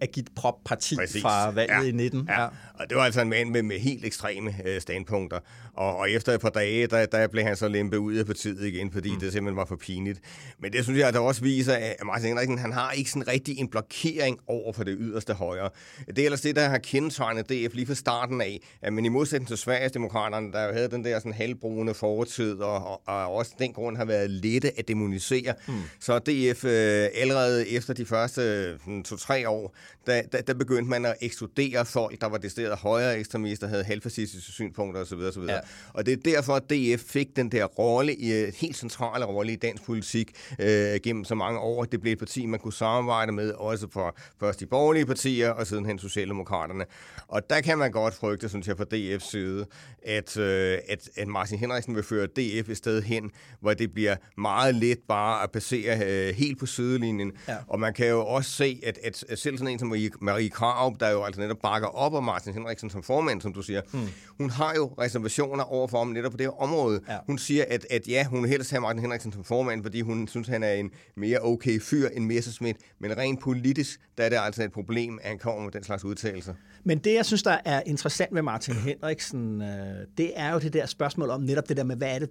agitprop-parti 0.00 0.96
fra 1.22 1.50
valget 1.50 1.84
ja, 1.84 1.88
i 1.88 1.90
19. 1.90 2.26
Ja. 2.28 2.42
ja, 2.42 2.48
og 2.74 2.88
det 2.88 2.96
var 2.96 3.02
altså 3.04 3.20
en 3.20 3.28
mand 3.28 3.50
med, 3.50 3.62
med 3.62 3.78
helt 3.78 4.04
ekstreme 4.04 4.54
øh, 4.64 4.80
standpunkter. 4.80 5.38
Og, 5.78 5.96
og 5.96 6.10
efter 6.10 6.32
et 6.32 6.40
par 6.40 6.50
dage, 6.50 6.86
der, 6.86 7.06
der 7.06 7.26
blev 7.26 7.44
han 7.44 7.56
så 7.56 7.68
lempet 7.68 7.96
ud 7.98 8.14
af 8.14 8.26
partiet 8.26 8.64
igen, 8.64 8.92
fordi 8.92 9.10
mm. 9.10 9.20
det 9.20 9.32
simpelthen 9.32 9.56
var 9.56 9.64
for 9.64 9.76
pinligt. 9.76 10.20
Men 10.58 10.72
det 10.72 10.84
synes 10.84 10.98
jeg, 10.98 11.12
der 11.12 11.18
også 11.18 11.42
viser, 11.42 11.74
at 11.74 11.96
Martin 12.04 12.28
Henriksen, 12.28 12.58
han 12.58 12.72
har 12.72 12.92
ikke 12.92 13.10
sådan 13.10 13.28
rigtig 13.28 13.58
en 13.58 13.68
blokering 13.68 14.38
over 14.46 14.72
for 14.72 14.84
det 14.84 14.96
yderste 15.00 15.34
højre. 15.34 15.70
Det 16.06 16.18
er 16.18 16.24
ellers 16.24 16.40
det, 16.40 16.56
der 16.56 16.68
har 16.68 16.78
kendetegnet 16.78 17.48
DF 17.48 17.74
lige 17.74 17.86
fra 17.86 17.94
starten 17.94 18.40
af, 18.40 18.60
at 18.82 18.92
man 18.92 19.04
i 19.04 19.08
modsætning 19.08 19.48
til 19.48 19.58
Sverigesdemokraterne, 19.58 20.52
der 20.52 20.66
jo 20.66 20.72
havde 20.72 20.88
den 20.88 21.04
der 21.04 21.18
sådan 21.18 21.32
halvbrune 21.32 21.94
fortid, 21.94 22.54
og, 22.54 22.84
og, 22.84 23.00
og 23.06 23.34
også 23.34 23.52
den 23.58 23.72
grund 23.72 23.96
har 23.96 24.04
været 24.04 24.30
lette 24.30 24.78
at 24.78 24.88
demonisere, 24.88 25.54
mm. 25.68 25.74
så 26.00 26.18
DF 26.18 26.64
øh, 26.64 27.08
allerede 27.14 27.68
efter 27.68 27.94
de 27.94 28.06
første 28.06 28.72
to-tre 29.02 29.48
år, 29.48 29.74
der, 30.06 30.22
der, 30.22 30.40
der 30.40 30.54
begyndte 30.54 30.90
man 30.90 31.04
at 31.04 31.14
ekskludere 31.20 31.84
folk, 31.84 32.20
der 32.20 32.26
var 32.26 32.38
decideret 32.38 32.78
højre 32.78 33.18
ekstremister, 33.18 33.66
havde 33.66 33.84
halvfascistiske 33.84 34.52
synspunkter 34.52 35.00
osv. 35.00 35.18
osv. 35.18 35.42
Ja. 35.42 35.58
Og 35.92 36.06
det 36.06 36.12
er 36.12 36.16
derfor, 36.16 36.54
at 36.54 36.70
DF 36.70 37.00
fik 37.00 37.36
den 37.36 37.52
der 37.52 37.64
rolle, 37.64 38.14
i, 38.14 38.32
øh, 38.32 38.52
helt 38.56 38.76
centrale 38.76 39.24
rolle 39.24 39.52
i 39.52 39.56
dansk 39.56 39.84
politik 39.84 40.30
øh, 40.58 41.00
gennem 41.02 41.24
så 41.24 41.34
mange 41.34 41.60
år. 41.60 41.84
Det 41.84 42.00
blev 42.00 42.12
et 42.12 42.18
parti, 42.18 42.46
man 42.46 42.60
kunne 42.60 42.72
samarbejde 42.72 43.32
med, 43.32 43.52
også 43.52 43.86
for 43.92 44.16
først 44.40 44.60
de 44.60 44.66
borgerlige 44.66 45.06
partier, 45.06 45.50
og 45.50 45.66
siden 45.66 45.86
hen 45.86 45.98
Socialdemokraterne. 45.98 46.84
Og 47.28 47.50
der 47.50 47.60
kan 47.60 47.78
man 47.78 47.90
godt 47.90 48.14
frygte, 48.14 48.48
synes 48.48 48.68
jeg, 48.68 48.76
fra 48.76 48.84
DF's 48.94 49.30
side, 49.30 49.66
at, 50.02 50.36
øh, 50.36 50.78
at, 50.88 51.08
at 51.16 51.28
Martin 51.28 51.58
Henriksen 51.58 51.94
vil 51.94 52.02
føre 52.02 52.26
DF 52.26 52.68
et 52.68 52.76
sted 52.76 53.02
hen, 53.02 53.30
hvor 53.60 53.74
det 53.74 53.94
bliver 53.94 54.16
meget 54.36 54.74
let 54.74 54.98
bare 55.08 55.42
at 55.42 55.50
passere 55.50 55.98
øh, 56.06 56.34
helt 56.34 56.58
på 56.58 56.66
sidelinjen. 56.66 57.32
Ja. 57.48 57.56
Og 57.68 57.80
man 57.80 57.94
kan 57.94 58.08
jo 58.08 58.26
også 58.26 58.50
se, 58.50 58.80
at, 58.86 58.98
at, 59.04 59.24
selv 59.38 59.58
sådan 59.58 59.72
en 59.72 59.78
som 59.78 59.94
Marie, 60.20 60.50
Krav, 60.50 60.96
der 61.00 61.10
jo 61.10 61.24
altså 61.24 61.40
netop 61.40 61.58
bakker 61.62 61.88
op 61.88 62.14
om 62.14 62.24
Martin 62.24 62.52
Henriksen 62.52 62.90
som 62.90 63.02
formand, 63.02 63.42
som 63.42 63.52
du 63.52 63.62
siger, 63.62 63.82
mm. 63.92 64.08
hun 64.38 64.50
har 64.50 64.74
jo 64.74 64.86
reservationer 64.98 65.57
over 65.64 65.88
for 65.88 65.98
ham 65.98 66.06
netop 66.06 66.30
på 66.30 66.36
det 66.36 66.46
her 66.46 66.62
område. 66.62 67.00
Ja. 67.08 67.18
Hun 67.26 67.38
siger, 67.38 67.64
at, 67.68 67.86
at 67.90 68.08
ja, 68.08 68.24
hun 68.24 68.42
vil 68.42 68.50
helst 68.50 68.70
have 68.70 68.80
Martin 68.80 69.02
Henriksen 69.02 69.32
som 69.32 69.44
formand, 69.44 69.82
fordi 69.82 70.00
hun 70.00 70.28
synes, 70.28 70.48
han 70.48 70.62
er 70.62 70.72
en 70.72 70.90
mere 71.16 71.38
okay 71.42 71.80
fyr 71.80 72.08
end 72.08 72.24
Messerschmidt, 72.24 72.76
men 72.98 73.16
rent 73.16 73.40
politisk, 73.40 74.00
der 74.18 74.24
er 74.24 74.28
det 74.28 74.38
altså 74.40 74.62
et 74.62 74.72
problem, 74.72 75.18
at 75.22 75.28
han 75.28 75.38
kommer 75.38 75.62
med 75.62 75.72
den 75.72 75.84
slags 75.84 76.04
udtalelser. 76.04 76.54
Men 76.84 76.98
det, 76.98 77.14
jeg 77.14 77.26
synes, 77.26 77.42
der 77.42 77.58
er 77.64 77.82
interessant 77.86 78.32
med 78.32 78.42
Martin 78.42 78.74
Henriksen, 78.74 79.62
øh, 79.62 80.06
det 80.18 80.32
er 80.36 80.52
jo 80.52 80.58
det 80.58 80.72
der 80.72 80.86
spørgsmål 80.86 81.30
om 81.30 81.40
netop 81.40 81.68
det 81.68 81.76
der 81.76 81.84
med, 81.84 81.96
hvad 81.96 82.14
er 82.14 82.18
det, 82.18 82.30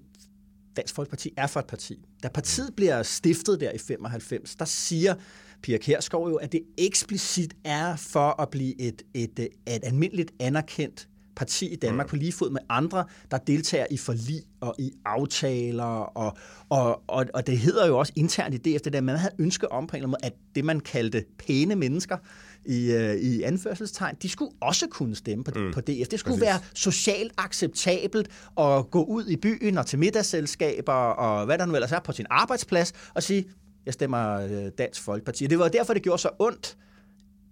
Dansk 0.78 0.96
Folkeparti 0.96 1.34
er 1.38 1.48
for 1.48 1.60
et 1.60 1.68
parti. 1.68 2.06
Da 2.24 2.28
partiet 2.28 2.76
bliver 2.76 3.04
stiftet 3.04 3.60
der 3.60 3.72
i 3.72 3.78
95, 3.78 4.56
der 4.56 4.66
siger 4.66 5.16
Pia 5.62 5.78
Kærsgaard 5.78 6.30
jo, 6.30 6.36
at 6.36 6.52
det 6.52 6.62
eksplicit 6.78 7.54
er 7.64 7.96
for 7.96 8.42
at 8.42 8.50
blive 8.50 8.82
et, 8.82 9.02
et, 9.14 9.40
et, 9.40 9.50
et 9.68 9.84
almindeligt 9.84 10.32
anerkendt 10.40 11.08
parti 11.38 11.68
i 11.68 11.76
Danmark 11.76 12.06
mm. 12.06 12.10
på 12.10 12.16
lige 12.16 12.32
fod 12.32 12.50
med 12.50 12.62
andre, 12.70 13.06
der 13.32 13.38
deltager 13.38 13.86
i 13.92 13.98
forlig 13.98 14.42
og 14.62 14.76
i 14.80 14.92
aftaler, 15.06 15.84
og, 15.84 16.38
og, 16.70 17.02
og, 17.08 17.26
og 17.34 17.48
det 17.48 17.58
hedder 17.58 17.88
jo 17.88 17.98
også 18.00 18.14
internt 18.16 18.56
i 18.56 18.58
DF, 18.58 18.82
det 18.82 18.94
der, 18.94 19.02
man 19.02 19.18
havde 19.18 19.34
ønske 19.40 19.72
om 19.72 19.88
på 19.88 19.96
en 19.96 19.98
eller 19.98 20.08
anden 20.08 20.18
måde, 20.24 20.26
at 20.26 20.56
det, 20.56 20.66
man 20.66 20.80
kaldte 20.80 21.24
pæne 21.48 21.76
mennesker, 21.76 22.18
i, 22.68 22.96
uh, 22.96 23.16
i 23.16 23.42
anførselstegn, 23.42 24.16
de 24.22 24.30
skulle 24.30 24.52
også 24.62 24.88
kunne 24.88 25.16
stemme 25.16 25.44
på, 25.44 25.52
mm. 25.56 25.72
på 25.74 25.82
DF. 25.82 26.08
Det 26.12 26.20
skulle 26.20 26.34
Præcis. 26.34 26.42
være 26.42 26.60
socialt 26.74 27.34
acceptabelt 27.38 28.28
at 28.60 28.92
gå 28.92 29.04
ud 29.04 29.28
i 29.28 29.36
byen 29.36 29.78
og 29.78 29.86
til 29.86 30.00
middagsselskaber 30.00 30.94
og 30.94 31.46
hvad 31.46 31.58
der 31.58 31.66
nu 31.66 31.76
ellers 31.76 31.92
er 31.92 32.00
på 32.00 32.12
sin 32.12 32.26
arbejdsplads 32.30 32.94
og 33.14 33.24
sige, 33.24 33.46
jeg 33.86 33.94
stemmer 33.94 34.40
øh, 34.40 34.72
Dansk 34.78 35.02
Folkeparti. 35.02 35.48
Det 35.48 35.60
var 35.60 35.68
derfor, 35.68 35.94
det 35.94 36.04
gjorde 36.04 36.22
så 36.22 36.30
ondt, 36.40 36.78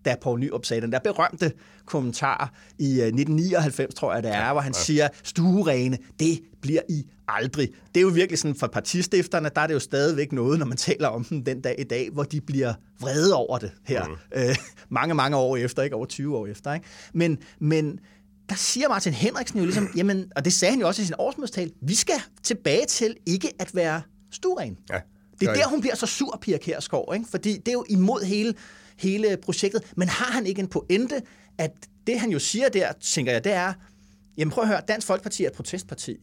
da 0.06 0.16
Poul 0.22 0.40
Nyrup 0.40 0.66
sagde 0.66 0.82
den 0.82 0.92
der 0.92 1.00
berømte 1.00 1.52
kommentar 1.86 2.54
i 2.80 2.86
1999, 2.86 3.80
øh, 3.80 3.96
tror 3.96 4.14
jeg 4.14 4.24
det 4.24 4.32
er, 4.32 4.46
ja, 4.46 4.52
hvor 4.52 4.62
han 4.62 4.74
ja. 4.76 4.80
siger, 4.80 5.08
stuerene, 5.24 5.98
det 6.20 6.40
bliver 6.62 6.82
I 6.90 7.04
aldrig. 7.28 7.70
Det 7.88 7.98
er 7.98 8.02
jo 8.02 8.08
virkelig 8.08 8.40
sådan, 8.40 8.56
for 8.56 8.68
partistifterne, 8.68 9.50
der 9.56 9.62
er 9.62 9.68
det 9.68 9.74
jo 9.74 9.80
stadigvæk 9.80 10.32
noget, 10.32 10.60
når 10.60 10.66
man 10.66 10.78
taler 10.88 11.08
om 11.08 11.24
dem 11.24 11.44
den 11.44 11.62
dag 11.62 11.76
i 11.80 11.84
dag, 11.84 12.10
hvor 12.14 12.24
de 12.24 12.42
bliver 12.42 12.74
vrede 13.00 13.36
over 13.36 13.58
det 13.58 13.72
her. 13.86 14.06
Mm. 14.06 14.14
Øh, 14.36 14.56
mange, 14.90 15.14
mange 15.14 15.38
år 15.38 15.58
efter, 15.58 15.84
ikke 15.84 15.96
over 15.96 16.06
20 16.06 16.38
år 16.38 16.48
efter. 16.48 16.74
Ikke? 16.74 16.86
Men, 17.14 17.38
men 17.60 18.00
der 18.50 18.56
siger 18.56 18.90
Martin 18.90 19.14
Henriksen 19.14 19.60
jo 19.60 19.66
ligesom, 19.66 19.90
jamen, 19.96 20.32
og 20.36 20.46
det 20.46 20.54
sagde 20.54 20.72
han 20.72 20.80
jo 20.82 20.88
også 20.88 21.02
i 21.02 21.06
sin 21.06 21.16
årsmødstal, 21.18 21.72
vi 21.82 21.96
skal 21.96 22.22
tilbage 22.44 22.86
til 22.86 23.16
ikke 23.26 23.52
at 23.60 23.76
være 23.76 24.02
stueren. 24.32 24.78
Ja. 24.90 25.00
Det 25.40 25.48
er 25.48 25.54
der, 25.54 25.68
hun 25.68 25.82
bliver 25.82 25.96
så 25.96 26.06
sur, 26.06 26.38
Pia 26.42 26.58
Kærsgaard, 26.58 27.14
ikke? 27.14 27.26
fordi 27.30 27.58
det 27.58 27.68
er 27.68 27.74
jo 27.74 27.86
imod 27.90 28.24
hele 28.26 28.54
hele 28.98 29.38
projektet. 29.38 29.84
Men 29.98 30.08
har 30.08 30.32
han 30.32 30.46
ikke 30.46 30.60
en 30.60 30.68
pointe, 30.68 31.22
at 31.58 31.72
det 32.08 32.20
han 32.20 32.30
jo 32.30 32.40
siger 32.40 32.70
der, 32.70 32.92
tænker 33.02 33.32
jeg, 33.32 33.44
det 33.44 33.52
er, 33.52 33.74
jamen 34.38 34.52
prøv 34.52 34.62
at 34.62 34.68
høre, 34.68 34.82
Dansk 34.88 35.08
Folkeparti 35.08 35.44
er 35.44 35.48
et 35.48 35.54
protestparti. 35.54 36.18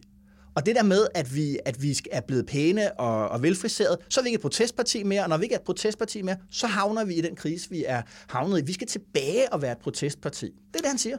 Og 0.54 0.66
det 0.66 0.76
der 0.76 0.82
med, 0.82 1.06
at 1.14 1.34
vi, 1.34 1.58
at 1.64 1.82
vi 1.82 1.98
er 2.10 2.20
blevet 2.20 2.46
pæne 2.46 3.00
og, 3.00 3.28
og 3.28 3.42
velfriseret, 3.42 3.98
så 4.08 4.20
er 4.20 4.22
vi 4.22 4.28
ikke 4.28 4.36
et 4.36 4.42
protestparti 4.42 5.02
mere, 5.02 5.22
og 5.22 5.28
når 5.28 5.36
vi 5.36 5.44
ikke 5.44 5.54
er 5.54 5.58
et 5.58 5.64
protestparti 5.64 6.22
mere, 6.22 6.36
så 6.50 6.66
havner 6.66 7.04
vi 7.04 7.14
i 7.14 7.20
den 7.20 7.36
krise, 7.36 7.70
vi 7.70 7.84
er 7.86 8.02
havnet 8.28 8.58
i. 8.58 8.64
Vi 8.66 8.72
skal 8.72 8.86
tilbage 8.86 9.52
og 9.52 9.62
være 9.62 9.72
et 9.72 9.78
protestparti. 9.78 10.46
Det 10.46 10.76
er 10.76 10.78
det, 10.78 10.88
han 10.88 10.98
siger. 10.98 11.16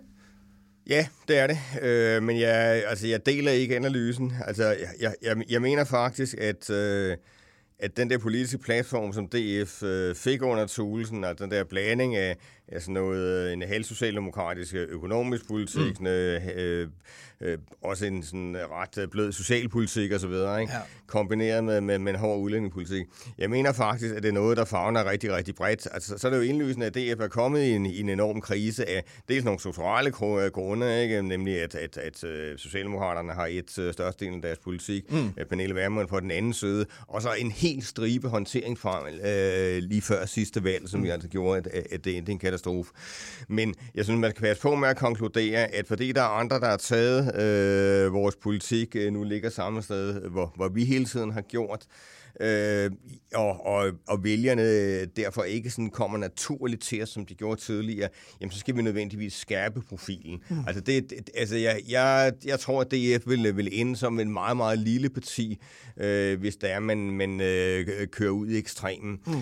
Ja, 0.87 1.07
det 1.27 1.37
er 1.37 1.47
det. 1.47 1.57
Øh, 1.81 2.23
men 2.23 2.39
jeg, 2.39 2.83
altså, 2.87 3.07
jeg 3.07 3.25
deler 3.25 3.51
ikke 3.51 3.75
analysen. 3.75 4.33
Altså, 4.45 4.63
jeg, 4.99 5.13
jeg, 5.21 5.37
jeg 5.49 5.61
mener 5.61 5.83
faktisk, 5.83 6.35
at, 6.37 6.69
øh, 6.69 7.17
at 7.79 7.97
den 7.97 8.09
der 8.09 8.17
politiske 8.17 8.57
platform, 8.57 9.13
som 9.13 9.27
DF 9.27 9.83
øh, 9.83 10.15
fik 10.15 10.41
under 10.41 10.67
Thulesen, 10.67 11.23
og 11.23 11.39
den 11.39 11.51
der 11.51 11.63
blanding 11.63 12.15
af, 12.15 12.37
af 12.67 12.81
sådan 12.81 12.93
noget, 12.93 13.53
en 13.53 13.61
halvsocialdemokratisk 13.61 14.73
økonomisk 14.73 15.47
politik, 15.47 15.99
mm. 15.99 16.07
øh, 16.07 16.87
øh, 17.41 17.57
også 17.81 18.05
en 18.05 18.23
sådan 18.23 18.57
ret 18.71 19.09
blød 19.09 19.31
socialpolitik 19.31 20.11
og 20.11 20.19
så 20.19 20.27
videre, 20.27 20.61
ikke? 20.61 20.73
Ja. 20.73 20.79
kombineret 21.07 21.63
med, 21.63 21.81
med, 21.81 21.99
med 21.99 22.13
en 22.13 22.19
hård 22.19 22.39
udlændingepolitik. 22.39 23.05
Jeg 23.37 23.49
mener 23.49 23.73
faktisk, 23.73 24.15
at 24.15 24.23
det 24.23 24.29
er 24.29 24.33
noget, 24.33 24.57
der 24.57 24.65
fagner 24.65 25.09
rigtig, 25.09 25.33
rigtig 25.33 25.55
bredt. 25.55 25.87
Altså, 25.91 26.17
så 26.17 26.27
er 26.27 26.31
det 26.31 26.37
jo 26.37 26.43
indlysende, 26.43 26.85
at 26.85 26.93
DF 26.95 27.19
er 27.19 27.27
kommet 27.27 27.63
i 27.63 27.71
en, 27.71 27.85
i 27.85 27.99
en 27.99 28.09
enorm 28.09 28.41
krise 28.41 28.89
af 28.89 29.03
dels 29.29 29.45
nogle 29.45 29.59
strukturelle 29.59 30.11
grunde, 30.49 31.01
ikke? 31.03 31.21
nemlig 31.21 31.61
at, 31.61 31.75
at, 31.75 31.97
at, 31.97 32.23
at 32.23 32.59
Socialdemokraterne 32.59 33.33
har 33.33 33.47
et 33.47 33.71
størstedelen 33.71 34.35
af 34.35 34.41
deres 34.41 34.59
politik, 34.59 35.11
mm. 35.11 35.29
Pernille 35.49 35.75
Vermund 35.75 36.07
på 36.07 36.19
den 36.19 36.31
anden 36.31 36.53
side, 36.53 36.85
og 37.07 37.21
så 37.21 37.29
en 37.37 37.51
helt 37.51 37.85
stribe 37.85 38.27
håndteringsfejl 38.27 39.19
øh, 39.25 39.83
lige 39.83 40.01
før 40.01 40.25
sidste 40.25 40.63
valg, 40.63 40.89
som 40.89 40.99
mm. 40.99 41.05
jeg 41.05 41.13
altså 41.13 41.29
gjorde, 41.29 41.57
at, 41.57 41.83
at 41.91 42.05
det 42.05 42.17
endte 42.17 42.31
en 42.31 42.39
katastrofe. 42.53 42.91
Men 43.47 43.75
jeg 43.95 44.05
synes, 44.05 44.19
man 44.19 44.31
skal 44.31 44.41
passe 44.41 44.61
på 44.61 44.75
med 44.75 44.89
at 44.89 44.97
konkludere, 44.97 45.75
at 45.75 45.87
fordi 45.87 46.11
der 46.11 46.21
er 46.21 46.39
andre, 46.39 46.59
der 46.59 46.67
har 46.67 46.77
taget 46.77 47.35
øh, 47.35 48.13
vores 48.13 48.35
politik 48.35 48.95
øh, 48.95 49.13
nu 49.13 49.23
ligger 49.23 49.49
samme 49.49 49.81
sted, 49.81 50.29
hvor, 50.29 50.53
hvor 50.55 50.69
vi 50.69 50.85
hele 50.85 51.05
tiden 51.05 51.31
har 51.31 51.41
gjort, 51.41 51.85
øh, 52.39 52.91
og, 53.35 53.65
og, 53.65 53.91
og 54.07 54.23
vælgerne 54.23 55.05
derfor 55.05 55.43
ikke 55.43 55.69
sådan 55.69 55.89
kommer 55.89 56.17
naturligt 56.17 56.81
til 56.81 57.03
os, 57.03 57.09
som 57.09 57.25
de 57.25 57.35
gjorde 57.35 57.61
tidligere, 57.61 58.09
jamen 58.41 58.51
så 58.51 58.59
skal 58.59 58.77
vi 58.77 58.81
nødvendigvis 58.81 59.33
skærpe 59.33 59.81
profilen. 59.81 60.39
Mm. 60.49 60.63
Altså, 60.67 60.81
det, 60.81 61.09
det, 61.09 61.29
altså 61.35 61.55
jeg, 61.55 61.81
jeg, 61.89 62.33
jeg 62.45 62.59
tror, 62.59 62.81
at 62.81 62.91
DF 62.91 63.27
vil, 63.27 63.57
vil 63.57 63.69
ende 63.71 63.95
som 63.95 64.19
en 64.19 64.33
meget, 64.33 64.57
meget 64.57 64.79
lille 64.79 65.09
parti, 65.09 65.57
øh, 65.97 66.39
hvis 66.39 66.55
der 66.55 66.67
er, 66.67 66.79
man, 66.79 66.97
man 66.97 67.41
øh, 67.41 68.07
kører 68.07 68.31
ud 68.31 68.47
i 68.47 68.57
ekstremen. 68.57 69.19
Mm. 69.27 69.33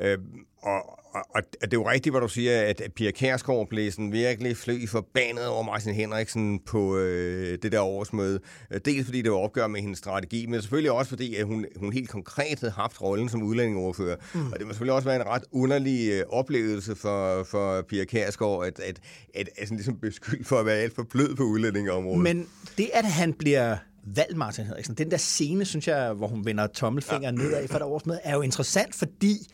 Øh, 0.00 0.18
og, 0.62 0.99
og, 1.12 1.42
det 1.62 1.72
er 1.72 1.76
jo 1.76 1.90
rigtigt, 1.90 2.12
hvad 2.12 2.20
du 2.20 2.28
siger, 2.28 2.62
at 2.62 2.82
Pia 2.96 3.10
Kærsgaard 3.10 3.68
blev 3.68 3.90
sådan 3.90 4.12
virkelig 4.12 4.56
fløj 4.56 4.86
forbandet 4.88 5.46
over 5.46 5.62
Martin 5.62 5.94
Henriksen 5.94 6.60
på 6.66 6.96
øh, 6.96 7.58
det 7.62 7.72
der 7.72 7.80
årsmøde. 7.80 8.40
Dels 8.84 9.04
fordi 9.04 9.22
det 9.22 9.30
var 9.30 9.38
opgør 9.38 9.66
med 9.66 9.80
hendes 9.80 9.98
strategi, 9.98 10.46
men 10.46 10.60
selvfølgelig 10.60 10.92
også 10.92 11.08
fordi, 11.08 11.34
at 11.34 11.46
hun, 11.46 11.66
hun 11.76 11.92
helt 11.92 12.08
konkret 12.08 12.60
havde 12.60 12.72
haft 12.72 13.02
rollen 13.02 13.28
som 13.28 13.42
udlændingeordfører. 13.42 14.16
Mm. 14.34 14.52
Og 14.52 14.58
det 14.58 14.66
må 14.66 14.72
selvfølgelig 14.72 14.94
også 14.94 15.08
være 15.08 15.16
en 15.16 15.26
ret 15.26 15.44
underlig 15.52 16.10
øh, 16.10 16.22
oplevelse 16.28 16.96
for, 16.96 17.44
for 17.44 17.82
Pia 17.82 18.04
Kærsgaard, 18.04 18.66
at, 18.66 18.80
at, 18.80 19.00
at, 19.34 19.48
at 19.56 19.68
sådan 19.68 19.76
ligesom 19.76 19.96
beskyldt 19.96 20.46
for 20.46 20.56
at 20.56 20.66
være 20.66 20.76
alt 20.76 20.94
for 20.94 21.02
blød 21.02 21.34
på 21.34 21.42
udlændingeområdet. 21.42 22.22
Men 22.22 22.46
det, 22.78 22.90
at 22.92 23.04
han 23.04 23.32
bliver 23.32 23.76
valgt 24.04 24.36
Martin 24.36 24.64
Henriksen, 24.64 24.94
den 24.94 25.10
der 25.10 25.16
scene, 25.16 25.64
synes 25.64 25.88
jeg, 25.88 26.12
hvor 26.12 26.26
hun 26.26 26.44
vender 26.44 26.66
tommelfingeren 26.66 27.38
ja. 27.38 27.42
nedad 27.42 27.68
for 27.68 27.78
det 27.78 27.86
årsmøde, 27.86 28.20
er 28.24 28.34
jo 28.34 28.42
interessant, 28.42 28.94
fordi 28.94 29.48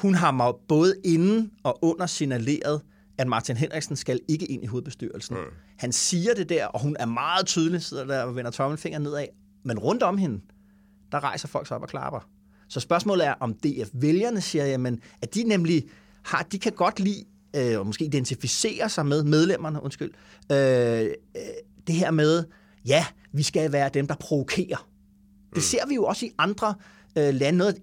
hun 0.00 0.14
har 0.14 0.30
mig 0.30 0.52
både 0.68 0.94
inden 1.04 1.50
og 1.62 1.78
under 1.82 2.06
signaleret, 2.06 2.80
at 3.18 3.28
Martin 3.28 3.56
Henriksen 3.56 3.96
skal 3.96 4.20
ikke 4.28 4.46
ind 4.46 4.64
i 4.64 4.66
hovedbestyrelsen. 4.66 5.36
Mm. 5.36 5.42
Han 5.78 5.92
siger 5.92 6.34
det 6.34 6.48
der, 6.48 6.66
og 6.66 6.82
hun 6.82 6.96
er 6.98 7.06
meget 7.06 7.46
tydelig, 7.46 7.82
sidder 7.82 8.04
der 8.04 8.22
og 8.22 8.36
vender 8.36 8.50
tommelfingeren 8.50 9.02
nedad. 9.02 9.26
Men 9.64 9.78
rundt 9.78 10.02
om 10.02 10.18
hende, 10.18 10.40
der 11.12 11.24
rejser 11.24 11.48
folk 11.48 11.66
sig 11.66 11.76
op 11.76 11.82
og 11.82 11.88
klapper. 11.88 12.28
Så 12.68 12.80
spørgsmålet 12.80 13.26
er, 13.26 13.34
om 13.40 13.54
DF-vælgerne 13.54 14.40
siger, 14.40 14.66
jamen, 14.66 15.00
at 15.22 15.34
de 15.34 15.42
nemlig 15.42 15.84
har, 16.24 16.42
de 16.42 16.58
kan 16.58 16.72
godt 16.72 17.00
lide, 17.00 17.24
øh, 17.56 17.78
og 17.78 17.86
måske 17.86 18.04
identificere 18.04 18.88
sig 18.88 19.06
med 19.06 19.24
medlemmerne, 19.24 19.82
undskyld, 19.82 20.10
øh, 20.52 21.00
øh, 21.00 21.10
det 21.86 21.94
her 21.94 22.10
med, 22.10 22.44
ja, 22.86 23.06
vi 23.32 23.42
skal 23.42 23.72
være 23.72 23.90
dem, 23.94 24.06
der 24.06 24.14
provokerer. 24.14 24.88
Det 25.48 25.56
mm. 25.56 25.60
ser 25.60 25.86
vi 25.86 25.94
jo 25.94 26.04
også 26.04 26.26
i 26.26 26.30
andre 26.38 26.74
øh, 27.18 27.34
lande. 27.34 27.58
Noget, 27.58 27.76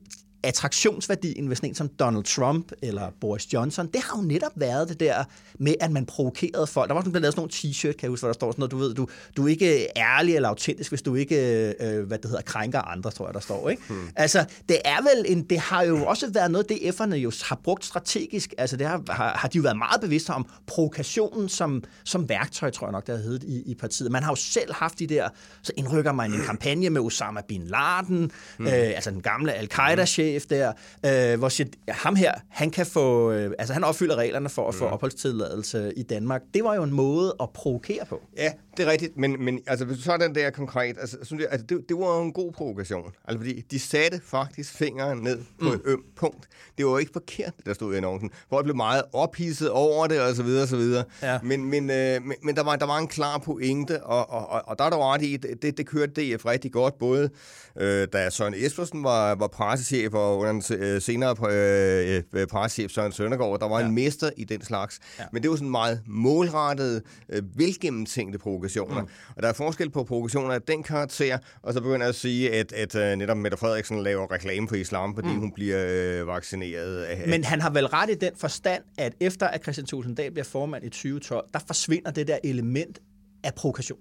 attraktionsværdien 0.47 1.49
ved 1.49 1.55
sådan 1.55 1.69
en 1.69 1.75
som 1.75 1.87
Donald 1.87 2.23
Trump 2.23 2.71
eller 2.81 3.09
Boris 3.21 3.53
Johnson, 3.53 3.87
det 3.87 4.01
har 4.03 4.21
jo 4.21 4.27
netop 4.27 4.51
været 4.55 4.89
det 4.89 4.99
der 4.99 5.23
med, 5.59 5.73
at 5.79 5.91
man 5.91 6.05
provokerede 6.05 6.67
folk. 6.67 6.87
Der 6.87 6.93
var 6.93 7.01
sådan 7.01 7.11
blevet 7.11 7.21
lavet 7.21 7.33
sådan 7.33 7.39
nogle 7.41 7.73
t-shirt, 7.73 7.91
kan 7.91 8.01
jeg 8.01 8.09
huske, 8.09 8.21
hvor 8.21 8.27
der 8.27 8.33
står 8.33 8.51
sådan 8.51 8.61
noget, 8.61 8.71
du 8.71 8.77
ved, 8.77 8.93
du, 8.93 9.07
du 9.37 9.45
er 9.45 9.49
ikke 9.49 9.87
ærlig 9.97 10.35
eller 10.35 10.49
autentisk, 10.49 10.91
hvis 10.91 11.01
du 11.01 11.15
ikke, 11.15 11.35
øh, 11.81 12.07
hvad 12.07 12.17
det 12.17 12.25
hedder, 12.25 12.41
krænker 12.41 12.81
andre, 12.81 13.11
tror 13.11 13.27
jeg, 13.27 13.33
der 13.33 13.39
står, 13.39 13.69
ikke? 13.69 13.83
Hmm. 13.87 14.09
Altså, 14.15 14.45
det 14.69 14.77
er 14.85 15.01
vel 15.01 15.25
en, 15.37 15.43
det 15.43 15.59
har 15.59 15.83
jo 15.83 16.05
også 16.05 16.29
været 16.29 16.51
noget, 16.51 16.69
det 16.69 16.75
F'erne 16.75 17.15
jo 17.15 17.31
har 17.43 17.59
brugt 17.63 17.85
strategisk, 17.85 18.53
altså 18.57 18.77
det 18.77 18.87
har, 18.87 19.03
har, 19.09 19.37
har 19.37 19.47
de 19.47 19.57
jo 19.57 19.61
været 19.61 19.77
meget 19.77 20.01
bevidste 20.01 20.29
om, 20.29 20.47
provokationen 20.67 21.49
som, 21.49 21.83
som 22.03 22.29
værktøj, 22.29 22.69
tror 22.69 22.87
jeg 22.87 22.91
nok, 22.91 23.07
der 23.07 23.15
har 23.15 23.23
heddet 23.23 23.43
i, 23.43 23.71
i 23.71 23.75
partiet. 23.75 24.11
Man 24.11 24.23
har 24.23 24.31
jo 24.31 24.35
selv 24.35 24.73
haft 24.73 24.99
de 24.99 25.07
der, 25.07 25.29
så 25.61 25.71
indrykker 25.77 26.11
man 26.11 26.33
en 26.33 26.41
kampagne 26.41 26.89
med 26.89 27.01
Osama 27.01 27.41
Bin 27.47 27.67
Laden, 27.67 28.31
hmm. 28.57 28.67
øh, 28.67 28.73
altså 28.73 29.11
den 29.11 29.21
gamle 29.21 29.53
Al-Qaida-chef, 29.53 30.36
chef 30.39 30.49
der, 30.49 30.73
øh, 31.05 31.39
hvor 31.39 31.49
siger, 31.49 31.69
ham 31.89 32.15
her, 32.15 32.33
han 32.49 32.71
kan 32.71 32.85
få, 32.85 33.31
øh, 33.31 33.51
altså 33.59 33.73
han 33.73 33.83
opfylder 33.83 34.15
reglerne 34.15 34.49
for 34.49 34.67
at 34.67 34.75
få 34.75 34.87
mm. 34.87 34.93
opholdstilladelse 34.93 35.93
i 35.97 36.03
Danmark. 36.03 36.41
Det 36.53 36.63
var 36.63 36.75
jo 36.75 36.83
en 36.83 36.93
måde 36.93 37.35
at 37.39 37.49
provokere 37.49 38.05
på. 38.09 38.21
Ja, 38.37 38.51
det 38.77 38.87
er 38.87 38.91
rigtigt, 38.91 39.17
men, 39.17 39.45
men 39.45 39.59
altså, 39.67 39.85
hvis 39.85 39.97
du 39.97 40.03
tager 40.03 40.17
den 40.17 40.35
der 40.35 40.49
konkret, 40.49 40.97
altså, 40.99 41.17
synes 41.23 41.41
jeg, 41.41 41.49
altså, 41.51 41.65
det, 41.65 41.89
det 41.89 41.97
var 41.97 42.17
jo 42.17 42.23
en 42.23 42.33
god 42.33 42.51
provokation. 42.51 43.11
Altså, 43.25 43.39
fordi 43.39 43.61
de 43.61 43.79
satte 43.79 44.21
faktisk 44.23 44.73
fingeren 44.73 45.19
ned 45.19 45.37
på 45.59 45.65
mm. 45.65 45.73
et 45.73 45.81
øm 45.85 46.03
punkt. 46.15 46.47
Det 46.77 46.85
var 46.85 46.91
jo 46.91 46.97
ikke 46.97 47.11
forkert, 47.13 47.53
der 47.65 47.73
stod 47.73 47.93
i 47.93 47.97
annoncen. 47.97 48.31
Folk 48.49 48.63
blev 48.63 48.75
meget 48.75 49.03
ophidset 49.13 49.69
over 49.69 50.07
det, 50.07 50.21
og 50.21 50.35
så 50.35 50.43
videre, 50.43 50.63
og 50.63 50.67
så 50.67 50.77
videre. 50.77 51.03
Ja. 51.21 51.39
Men, 51.43 51.65
men, 51.65 51.89
øh, 51.89 52.21
men, 52.21 52.35
men 52.43 52.55
der, 52.55 52.63
var, 52.63 52.75
der 52.75 52.85
var 52.85 52.97
en 52.97 53.07
klar 53.07 53.37
pointe, 53.37 54.03
og, 54.03 54.29
og, 54.29 54.49
og, 54.49 54.61
og 54.65 54.79
der 54.79 54.85
er 54.85 54.89
der 54.89 55.13
ret 55.13 55.21
i, 55.21 55.37
det, 55.37 55.77
det 55.77 55.87
kørte 55.87 56.35
DF 56.35 56.45
rigtig 56.45 56.71
godt, 56.71 56.97
både 56.99 57.29
øh, 57.77 58.07
da 58.13 58.29
Søren 58.29 58.53
Espersen 58.57 59.03
var, 59.03 59.35
var 59.35 59.47
pressechef, 59.47 60.13
og 60.13 60.37
under 60.37 60.75
øh, 60.79 61.01
senere 61.01 61.35
øh, 61.51 62.23
øh, 62.33 62.47
pressechef 62.47 62.91
Søren 62.91 63.11
Søndergaard, 63.11 63.59
der 63.59 63.67
var 63.67 63.79
ja. 63.79 63.85
en 63.85 63.95
mester 63.95 64.29
i 64.37 64.43
den 64.43 64.61
slags. 64.61 64.99
Ja. 65.19 65.23
Men 65.33 65.41
det 65.41 65.49
var 65.49 65.55
sådan 65.55 65.71
meget 65.71 66.01
målrettet, 66.07 67.03
øh, 67.29 67.43
velgennemtænkte 67.55 68.39
provokationer. 68.67 69.01
Mm. 69.01 69.33
Og 69.35 69.43
der 69.43 69.49
er 69.49 69.53
forskel 69.53 69.89
på 69.89 70.03
provokationer 70.03 70.53
af 70.53 70.61
den 70.61 70.83
karakter, 70.83 71.37
og 71.61 71.73
så 71.73 71.81
begynder 71.81 71.99
jeg 71.99 72.09
at 72.09 72.15
sige, 72.15 72.53
at, 72.53 72.73
at 72.73 72.95
uh, 72.95 73.17
netop 73.19 73.37
Mette 73.37 73.57
Frederiksen 73.57 74.03
laver 74.03 74.31
reklame 74.31 74.67
for 74.67 74.75
islam, 74.75 75.15
fordi 75.15 75.27
mm. 75.27 75.39
hun 75.39 75.51
bliver 75.51 75.85
øh, 75.89 76.27
vaccineret. 76.27 77.03
Af, 77.03 77.27
Men 77.27 77.43
han 77.43 77.61
har 77.61 77.69
vel 77.69 77.85
ret 77.85 78.09
i 78.09 78.15
den 78.15 78.31
forstand, 78.37 78.83
at 78.97 79.13
efter 79.19 79.47
at 79.47 79.63
Christian 79.63 79.87
Tulsendal 79.87 80.31
bliver 80.31 80.45
formand 80.45 80.85
i 80.85 80.89
2012, 80.89 81.45
der 81.53 81.59
forsvinder 81.67 82.11
det 82.11 82.27
der 82.27 82.37
element 82.43 82.99
af 83.43 83.53
provokation. 83.53 83.99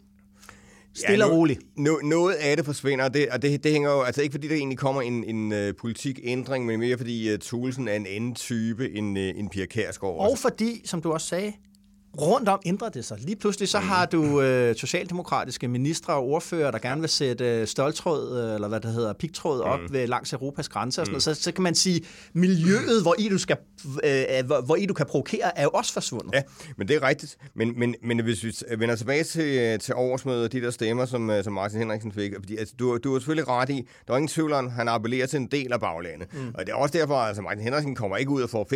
Stille 0.95 1.25
ja, 1.25 1.31
og 1.31 1.37
roligt. 1.37 1.61
No, 1.77 1.97
noget 2.05 2.35
af 2.35 2.57
det 2.57 2.67
forsvinder, 2.67 3.05
og 3.05 3.15
det, 3.15 3.29
og 3.29 3.43
det, 3.43 3.65
det 3.65 3.73
hænger 3.73 3.91
jo, 3.91 4.03
altså 4.03 4.23
ikke 4.23 4.33
fordi 4.33 4.49
der 4.49 4.55
egentlig 4.55 4.79
kommer 4.79 5.03
en, 5.03 5.25
en 5.25 5.53
uh, 5.53 5.75
politikændring, 5.81 6.67
men 6.67 6.81
mere 6.81 6.97
fordi 6.97 7.33
uh, 7.33 7.39
Thulesen 7.39 7.89
er 7.89 7.95
en 7.95 8.07
anden 8.07 8.35
type 8.35 8.91
end, 8.91 9.19
uh, 9.19 9.25
end 9.25 9.51
Pia 9.51 9.67
Kærsgaard. 9.67 10.31
Og 10.31 10.39
fordi, 10.39 10.83
som 10.85 11.03
du 11.03 11.13
også 11.13 11.27
sagde, 11.27 11.53
rundt 12.21 12.49
om 12.49 12.61
ændrer 12.67 12.89
det 12.89 13.05
sig. 13.05 13.19
Lige 13.21 13.37
pludselig 13.37 13.69
så 13.69 13.79
har 13.79 14.07
du 14.07 14.41
øh, 14.41 14.77
socialdemokratiske 14.77 15.69
ministre 15.69 16.15
og 16.15 16.25
ordfører, 16.25 16.71
der 16.71 16.79
gerne 16.79 17.01
vil 17.01 17.11
sætte 17.11 17.45
øh, 17.45 17.67
stoltråd, 17.67 18.39
øh, 18.39 18.55
eller 18.55 18.69
hvad 18.69 18.81
det 18.81 18.93
hedder, 18.93 19.13
pigtråd 19.13 19.61
op 19.61 19.81
mm. 19.81 19.93
ved, 19.93 20.07
langs 20.07 20.33
Europas 20.33 20.69
grænser. 20.69 21.03
Og 21.03 21.07
sådan 21.07 21.17
mm. 21.17 21.21
så, 21.21 21.35
så 21.35 21.53
kan 21.53 21.63
man 21.63 21.75
sige, 21.75 22.01
miljøet, 22.33 23.03
hvor 23.03 23.15
i 23.19 23.29
du, 23.29 23.39
skal, 23.39 23.57
øh, 24.05 24.47
hvor, 24.47 24.61
hvor 24.61 24.77
i 24.77 24.87
du 24.87 24.95
kan 24.95 25.07
provokere, 25.07 25.59
er 25.59 25.63
jo 25.63 25.71
også 25.71 25.93
forsvundet. 25.93 26.31
Ja, 26.35 26.43
men 26.77 26.89
det 26.89 26.97
er 26.97 27.09
rigtigt. 27.09 27.37
Men, 27.55 27.79
men, 27.79 27.95
men 28.03 28.23
hvis 28.23 28.45
vi 28.45 28.53
vender 28.79 28.97
tilbage 28.97 29.25
til, 29.25 29.79
til 29.81 29.95
årsmødet, 29.95 30.53
de 30.53 30.61
der 30.61 30.71
stemmer, 30.71 31.07
som, 31.07 31.31
øh, 31.31 31.45
som 31.45 31.53
Martin 31.53 31.79
Henriksen 31.79 32.13
fik, 32.13 32.33
fordi 32.39 32.57
altså, 32.57 32.75
du, 32.79 32.99
du 33.05 33.15
er 33.15 33.19
selvfølgelig 33.19 33.49
ret 33.49 33.71
i, 33.71 33.89
der 34.07 34.13
er 34.13 34.17
ingen 34.17 34.29
tvivl 34.29 34.53
om, 34.53 34.71
han 34.71 34.89
appellerer 34.89 35.27
til 35.27 35.37
en 35.37 35.47
del 35.47 35.73
af 35.73 35.81
baglandet. 35.81 36.35
Mm. 36.35 36.53
Og 36.55 36.67
det 36.67 36.73
er 36.73 36.77
også 36.77 36.99
derfor, 36.99 37.15
at 37.15 37.29
altså, 37.29 37.43
Martin 37.43 37.63
Henriksen 37.63 37.95
kommer 37.95 38.17
ikke 38.17 38.31
ud 38.31 38.43
og 38.43 38.51
får 38.51 38.69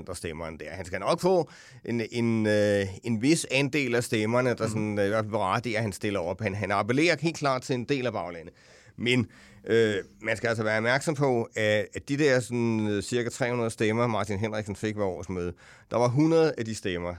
5% 0.00 0.10
af 0.10 0.16
stemmerne 0.16 0.58
der. 0.58 0.70
Han 0.70 0.84
skal 0.84 1.00
nok 1.00 1.20
få 1.20 1.50
en, 1.84 2.02
en, 2.10 2.46
øh, 2.46 2.87
en 3.02 3.22
vis 3.22 3.46
andel 3.50 3.94
af 3.94 4.04
stemmerne, 4.04 4.54
der 4.54 4.68
sådan, 4.68 4.98
øh, 4.98 5.24
berettiger, 5.24 5.76
at 5.76 5.82
han 5.82 5.92
stiller 5.92 6.20
op. 6.20 6.40
Han, 6.40 6.54
han 6.54 6.70
appellerer 6.70 7.16
helt 7.20 7.36
klart 7.36 7.62
til 7.62 7.74
en 7.74 7.84
del 7.84 8.06
af 8.06 8.12
baglandet. 8.12 8.54
Men 8.96 9.26
øh, 9.66 9.94
man 10.22 10.36
skal 10.36 10.48
altså 10.48 10.62
være 10.64 10.76
opmærksom 10.76 11.14
på, 11.14 11.48
at, 11.56 11.86
at 11.94 12.08
de 12.08 12.18
der 12.18 12.40
sådan, 12.40 12.88
øh, 12.88 13.02
cirka 13.02 13.28
300 13.28 13.70
stemmer, 13.70 14.06
Martin 14.06 14.38
Henriksen 14.38 14.76
fik 14.76 14.96
ved 14.96 15.04
års 15.04 15.28
møde, 15.28 15.52
der 15.90 15.96
var 15.96 16.06
100 16.06 16.54
af 16.58 16.64
de 16.64 16.74
stemmer, 16.74 17.14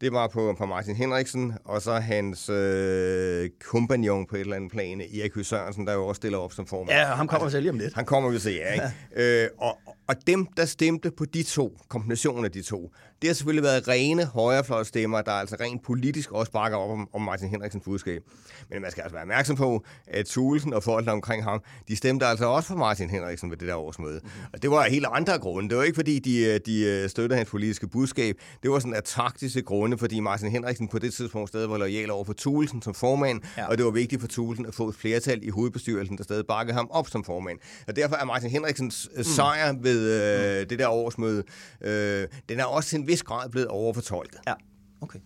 det 0.00 0.12
var 0.12 0.26
på, 0.26 0.54
på 0.58 0.66
Martin 0.66 0.96
Henriksen, 0.96 1.52
og 1.64 1.82
så 1.82 1.92
hans 1.92 2.48
øh, 2.48 3.50
kompagnon 3.64 4.26
på 4.26 4.36
et 4.36 4.40
eller 4.40 4.56
andet 4.56 4.70
plan, 4.70 5.00
Erik 5.00 5.34
Høgh 5.34 5.46
Sørensen, 5.46 5.86
der 5.86 5.92
jo 5.92 6.06
også 6.06 6.18
stiller 6.18 6.38
op 6.38 6.52
som 6.52 6.66
formand. 6.66 6.90
Ja, 6.90 7.04
han 7.04 7.26
kommer 7.26 7.44
altså, 7.44 7.60
lige 7.60 7.70
om 7.70 7.78
lidt. 7.78 7.94
Han 7.94 8.04
kommer 8.04 8.30
vi 8.30 8.38
se, 8.38 8.50
ja. 8.50 8.72
Ikke? 8.72 8.86
øh, 9.44 9.48
og, 9.58 9.78
Og 10.08 10.14
dem, 10.26 10.46
der 10.56 10.64
stemte 10.64 11.10
på 11.10 11.24
de 11.24 11.42
to, 11.42 11.78
kombinationen 11.88 12.44
af 12.44 12.52
de 12.52 12.62
to, 12.62 12.92
det 13.22 13.28
har 13.28 13.34
selvfølgelig 13.34 13.62
været 13.62 13.88
rene 13.88 14.24
højrefløjstemmer, 14.24 15.22
der 15.22 15.32
altså 15.32 15.56
rent 15.60 15.82
politisk 15.82 16.32
også 16.32 16.52
bakker 16.52 16.78
op 16.78 16.90
om, 16.90 17.08
om 17.12 17.22
Martin 17.22 17.48
Henriksens 17.48 17.84
budskab. 17.84 18.22
Men 18.70 18.82
man 18.82 18.90
skal 18.90 19.02
altså 19.02 19.14
være 19.14 19.22
opmærksom 19.22 19.56
på, 19.56 19.84
at 20.06 20.26
Thulesen 20.26 20.72
og 20.72 20.82
folk 20.82 21.08
omkring 21.08 21.44
ham, 21.44 21.62
de 21.88 21.96
stemte 21.96 22.26
altså 22.26 22.46
også 22.46 22.68
for 22.68 22.76
Martin 22.76 23.10
Henriksen 23.10 23.50
ved 23.50 23.56
det 23.56 23.68
der 23.68 23.74
årsmøde. 23.74 24.20
Mm-hmm. 24.22 24.44
Og 24.52 24.62
det 24.62 24.70
var 24.70 24.84
af 24.84 24.90
helt 24.90 25.06
andre 25.12 25.38
grunde. 25.38 25.68
Det 25.68 25.78
var 25.78 25.84
ikke 25.84 25.94
fordi, 25.94 26.18
de, 26.18 26.58
de 26.58 26.84
øh, 26.84 27.08
støttede 27.08 27.36
hans 27.36 27.50
politiske 27.50 27.88
budskab. 27.88 28.36
Det 28.62 28.70
var 28.70 28.78
sådan 28.78 28.94
af 28.94 29.02
taktiske 29.02 29.62
grunde, 29.62 29.98
fordi 29.98 30.20
Martin 30.20 30.50
Henriksen 30.50 30.88
på 30.88 30.98
det 30.98 31.14
tidspunkt 31.14 31.48
stadig 31.48 31.70
var 31.70 31.78
lojal 31.78 32.10
over 32.10 32.24
for 32.24 32.34
Thulesen 32.38 32.82
som 32.82 32.94
formand, 32.94 33.40
ja. 33.56 33.66
og 33.66 33.78
det 33.78 33.84
var 33.84 33.90
vigtigt 33.90 34.20
for 34.20 34.28
Thulesen 34.28 34.66
at 34.66 34.74
få 34.74 34.88
et 34.88 34.94
flertal 34.94 35.38
i 35.42 35.48
hovedbestyrelsen, 35.48 36.18
der 36.18 36.24
stadig 36.24 36.46
bakkede 36.46 36.76
ham 36.76 36.88
op 36.90 37.08
som 37.08 37.24
formand. 37.24 37.58
Og 37.88 37.96
derfor 37.96 38.16
er 38.16 38.24
Martin 38.24 38.50
Henriksens 38.50 39.08
mm. 39.16 39.22
sejr 39.24 39.72
ved 39.96 40.56
øh, 40.56 40.60
mm. 40.60 40.68
det 40.68 40.78
der 40.78 40.88
årsmøde, 40.88 41.42
øh, 41.80 42.28
den 42.48 42.60
er 42.60 42.64
også 42.64 42.88
til 42.88 42.98
en 42.98 43.06
vis 43.06 43.22
grad 43.22 43.50
blevet 43.50 43.68
overfortolket. 43.68 44.38
Ja, 44.46 44.54
okay. 45.00 45.18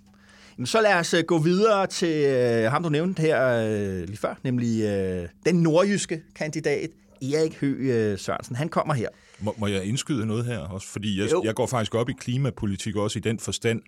Jamen, 0.59 0.67
så 0.67 0.81
lad 0.81 0.95
os 0.95 1.15
uh, 1.15 1.21
gå 1.21 1.39
videre 1.39 1.87
til 1.87 2.27
uh, 2.27 2.33
ham, 2.73 2.83
du 2.83 2.89
nævnte 2.89 3.23
her 3.23 3.65
uh, 3.65 3.71
lige 4.09 4.17
før, 4.17 4.35
nemlig 4.43 4.85
uh, 4.85 5.29
den 5.47 5.63
nordjyske 5.63 6.23
kandidat, 6.35 6.91
Erik 7.23 7.61
Høgh 7.61 8.13
uh, 8.13 8.19
Sørensen. 8.19 8.57
Han 8.57 8.69
kommer 8.69 8.95
her. 8.95 9.09
Må, 9.41 9.55
må 9.59 9.67
jeg 9.67 9.85
indskyde 9.85 10.27
noget 10.27 10.45
her 10.45 10.59
også? 10.59 10.89
Fordi 10.89 11.21
jeg, 11.21 11.29
jeg 11.45 11.55
går 11.55 11.67
faktisk 11.67 11.95
op 11.95 12.09
i 12.09 12.13
klimapolitik 12.13 12.97
også 12.97 13.19
i 13.19 13.23
den 13.23 13.39
forstand, 13.39 13.83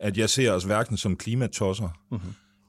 at 0.00 0.18
jeg 0.18 0.30
ser 0.30 0.52
os 0.52 0.64
hverken 0.64 0.96
som 0.96 1.16
klimatosser 1.16 1.88
uh-huh. 2.12 2.18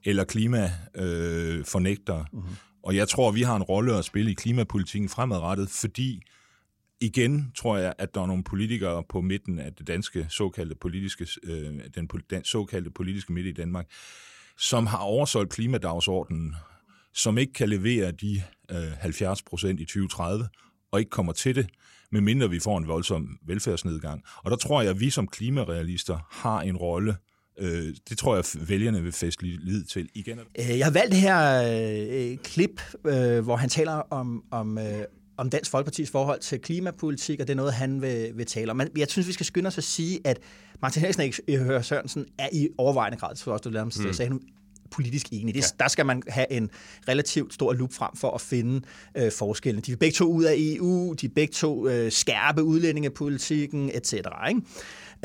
eller 0.06 0.24
klimafornægtere. 0.24 2.26
Uh, 2.32 2.39
uh-huh. 2.39 2.50
Og 2.84 2.95
jeg 2.95 3.08
tror, 3.08 3.32
vi 3.32 3.41
har 3.41 3.56
en 3.56 3.63
rolle 3.63 3.97
at 3.97 4.06
spille 4.06 4.32
i 4.32 4.34
klimapolitikken 4.34 5.10
fremadrettet, 5.10 5.69
fordi 5.69 6.21
igen 7.02 7.52
tror 7.58 7.78
jeg, 7.78 7.94
at 7.98 8.16
der 8.16 8.22
er 8.22 8.26
nogle 8.26 8.44
politikere 8.44 9.04
på 9.10 9.22
midten 9.22 9.60
af 9.60 9.74
det 9.74 9.88
danske 9.88 10.28
såkaldte 10.30 10.76
politiske, 10.76 11.28
øh, 11.44 11.80
den, 11.96 12.10
den 12.30 12.44
såkaldte 12.44 12.90
politiske 12.92 13.34
midte 13.34 13.50
i 13.50 13.54
Danmark, 13.54 13.86
som 14.58 14.88
har 14.88 14.98
oversolgt 14.98 15.54
klimadagsordenen, 15.54 16.56
som 17.14 17.38
ikke 17.38 17.54
kan 17.54 17.70
levere 17.70 18.12
de 18.12 18.44
øh, 18.72 18.92
70 19.00 19.42
procent 19.42 19.80
i 19.80 19.86
2030, 19.86 20.48
og 20.92 21.00
ikke 21.00 21.10
kommer 21.10 21.34
til 21.34 21.56
det, 21.56 21.70
medmindre 22.12 22.50
vi 22.50 22.60
får 22.60 22.78
en 22.78 22.88
voldsom 22.88 23.38
velfærdsnedgang. 23.46 24.24
Og 24.44 24.52
der 24.52 24.58
tror 24.58 24.82
jeg, 24.82 24.90
at 24.90 25.00
vi 25.00 25.10
som 25.10 25.28
klimarealister 25.28 26.20
har 26.32 26.62
en 26.62 26.78
rolle, 26.78 27.16
Øh, 27.60 27.96
det 28.10 28.18
tror 28.18 28.36
jeg, 28.36 28.44
vælgerne 28.70 29.04
vil 29.04 29.12
feste 29.12 29.44
lid 29.46 29.84
til. 29.84 30.10
Igen. 30.14 30.40
Øh, 30.40 30.78
jeg 30.78 30.86
har 30.86 30.92
valgt 30.92 31.12
det 31.12 31.20
her 31.20 31.64
øh, 31.64 32.32
øh, 32.32 32.38
klip, 32.38 32.82
øh, 33.06 33.40
hvor 33.44 33.56
han 33.56 33.70
taler 33.70 33.94
om, 33.94 34.44
om, 34.52 34.78
øh, 34.78 35.04
om 35.42 35.50
Dansk 35.50 35.72
Folkepartis 35.72 36.12
forhold 36.12 36.40
til 36.40 36.60
klimapolitik, 36.60 37.40
og 37.40 37.48
det 37.48 37.54
er 37.54 37.58
noget, 37.58 37.74
han 37.74 38.02
vil, 38.02 38.32
vil 38.36 38.46
tale 38.46 38.72
om. 38.72 38.78
Men 38.78 38.90
jeg 38.98 39.08
synes, 39.10 39.28
vi 39.28 39.34
skal 39.34 39.46
skynde 39.46 39.68
os 39.68 39.78
at 39.78 39.84
sige, 39.84 40.20
at 40.24 40.40
Martin 40.82 41.02
Henriksen 41.02 41.44
og 41.50 41.58
Høre 41.58 41.84
Sørensen 41.84 42.26
er 42.38 42.50
i 42.52 42.70
overvejende 42.78 43.18
grad, 43.18 43.36
for 43.36 43.52
også 43.52 43.62
du 43.62 43.70
lader 43.70 43.80
ham 43.80 43.92
mm. 44.06 44.14
sagde 44.14 44.40
politisk 44.92 45.28
enige. 45.32 45.54
Det, 45.54 45.62
ja. 45.62 45.84
Der 45.84 45.88
skal 45.88 46.06
man 46.06 46.24
have 46.28 46.52
en 46.52 46.70
relativt 47.08 47.54
stor 47.54 47.74
lup 47.74 47.94
frem 47.94 48.16
for 48.16 48.32
at 48.32 48.42
finde 48.42 48.82
øh, 49.18 49.32
forskellene. 49.32 49.82
De 49.82 49.92
er 49.92 49.96
begge 49.96 50.14
to 50.14 50.26
ud 50.26 50.44
af 50.44 50.56
EU, 50.58 51.14
de 51.14 51.26
er 51.26 51.30
begge 51.36 51.52
to 51.52 51.88
øh, 51.88 52.12
skærpe 52.12 52.64
udlændingepolitikken, 52.64 53.92
etc. 53.94 54.14
Ikke? 54.14 54.62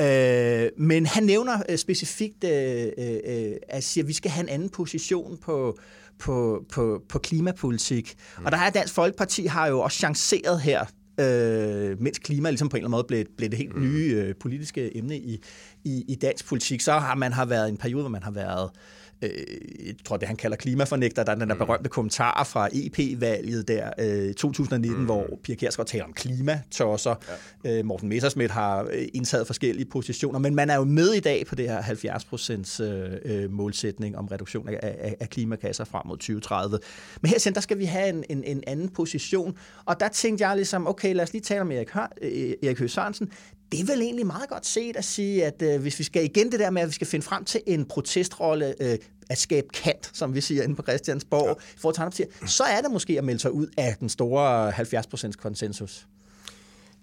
Øh, 0.01 0.69
men 0.77 1.05
han 1.05 1.23
nævner 1.23 1.63
øh, 1.69 1.77
specifikt, 1.77 2.43
øh, 2.43 2.87
øh, 2.97 3.51
at 3.69 3.83
siger, 3.83 4.03
at 4.03 4.07
vi 4.07 4.13
skal 4.13 4.31
have 4.31 4.43
en 4.43 4.49
anden 4.49 4.69
position 4.69 5.37
på, 5.37 5.77
på, 6.19 6.65
på, 6.73 7.01
på 7.09 7.19
klimapolitik. 7.19 8.15
Mm. 8.37 8.45
Og 8.45 8.51
der 8.51 8.57
er 8.57 8.69
Dansk 8.69 8.93
Folkeparti 8.93 9.45
har 9.45 9.67
jo 9.67 9.79
også 9.79 9.97
chanceret 9.97 10.61
her, 10.61 10.85
øh, 11.19 12.01
mens 12.01 12.19
klima 12.19 12.49
ligesom 12.49 12.69
på 12.69 12.77
en 12.77 12.79
eller 12.79 12.87
anden 12.87 12.97
måde 12.97 13.03
blev, 13.07 13.25
blev 13.37 13.49
det 13.49 13.57
helt 13.57 13.75
mm. 13.75 13.81
nye 13.81 14.23
øh, 14.25 14.35
politiske 14.35 14.97
emne 14.97 15.17
i, 15.17 15.43
i, 15.83 16.05
i 16.07 16.15
dansk 16.15 16.47
politik, 16.47 16.81
så 16.81 16.91
har 16.91 17.15
man 17.15 17.33
har 17.33 17.45
været 17.45 17.69
en 17.69 17.77
periode, 17.77 18.01
hvor 18.01 18.09
man 18.09 18.23
har 18.23 18.31
været 18.31 18.69
øh, 18.73 19.06
jeg 19.21 19.95
tror 20.05 20.17
det 20.17 20.27
han 20.27 20.37
kalder 20.37 20.57
klimafornægter, 20.57 21.23
der 21.23 21.31
er 21.31 21.35
den 21.35 21.47
der 21.47 21.55
mm. 21.55 21.59
berømte 21.59 21.89
kommentar 21.89 22.43
fra 22.43 22.69
EP-valget 22.73 23.67
der 23.67 23.89
øh, 23.99 24.33
2019, 24.33 24.99
mm. 24.99 25.05
hvor 25.05 25.27
Pia 25.43 25.55
Kjærsgaard 25.55 25.87
taler 25.87 26.05
om 26.05 26.13
klimatosser. 26.13 27.15
Ja. 27.63 27.79
Øh, 27.79 27.85
Morten 27.85 28.09
Messersmith 28.09 28.53
har 28.53 28.83
øh, 28.83 29.07
indtaget 29.13 29.47
forskellige 29.47 29.85
positioner, 29.85 30.39
men 30.39 30.55
man 30.55 30.69
er 30.69 30.75
jo 30.75 30.83
med 30.83 31.13
i 31.13 31.19
dag 31.19 31.45
på 31.45 31.55
det 31.55 31.69
her 31.69 31.81
70% 31.81 32.83
øh, 32.83 33.11
øh, 33.25 33.51
målsætning 33.51 34.17
om 34.17 34.25
reduktion 34.25 34.69
af, 34.69 34.79
af, 34.83 35.15
af 35.19 35.29
klimakasser 35.29 35.85
frem 35.85 36.01
mod 36.05 36.17
2030. 36.17 36.79
Men 37.21 37.29
her 37.29 37.51
der 37.51 37.61
skal 37.61 37.79
vi 37.79 37.85
have 37.85 38.09
en, 38.09 38.23
en, 38.29 38.43
en 38.43 38.63
anden 38.67 38.89
position, 38.89 39.57
og 39.85 39.99
der 39.99 40.07
tænkte 40.07 40.47
jeg 40.47 40.55
ligesom, 40.55 40.87
okay, 40.87 41.15
lad 41.15 41.23
os 41.23 41.33
lige 41.33 41.41
tale 41.41 41.61
om 41.61 41.71
Erik, 41.71 41.89
Hør, 41.89 42.13
øh, 42.21 42.53
Erik 42.63 42.79
Høgh 42.79 42.89
Sørensen 42.89 43.31
det 43.71 43.79
er 43.79 43.85
vel 43.85 44.01
egentlig 44.01 44.27
meget 44.27 44.49
godt 44.49 44.65
set 44.65 44.97
at 44.97 45.05
sige, 45.05 45.45
at 45.45 45.61
øh, 45.61 45.81
hvis 45.81 45.99
vi 45.99 46.03
skal 46.03 46.23
igen 46.23 46.51
det 46.51 46.59
der 46.59 46.69
med, 46.69 46.81
at 46.81 46.87
vi 46.87 46.93
skal 46.93 47.07
finde 47.07 47.25
frem 47.25 47.45
til 47.45 47.61
en 47.65 47.85
protestrolle, 47.85 48.73
øh, 48.79 48.97
at 49.29 49.37
skabe 49.37 49.67
kant, 49.73 50.11
som 50.13 50.35
vi 50.35 50.41
siger 50.41 50.63
inde 50.63 50.75
på 50.75 50.81
Christiansborg, 50.81 51.47
ja. 51.47 51.53
i 51.75 51.79
forhold 51.79 52.11
til 52.11 52.27
så 52.45 52.63
er 52.63 52.81
det 52.81 52.91
måske 52.91 53.17
at 53.17 53.23
melde 53.23 53.39
sig 53.39 53.51
ud 53.51 53.67
af 53.77 53.95
den 53.99 54.09
store 54.09 54.71
70% 54.71 55.31
konsensus. 55.31 56.07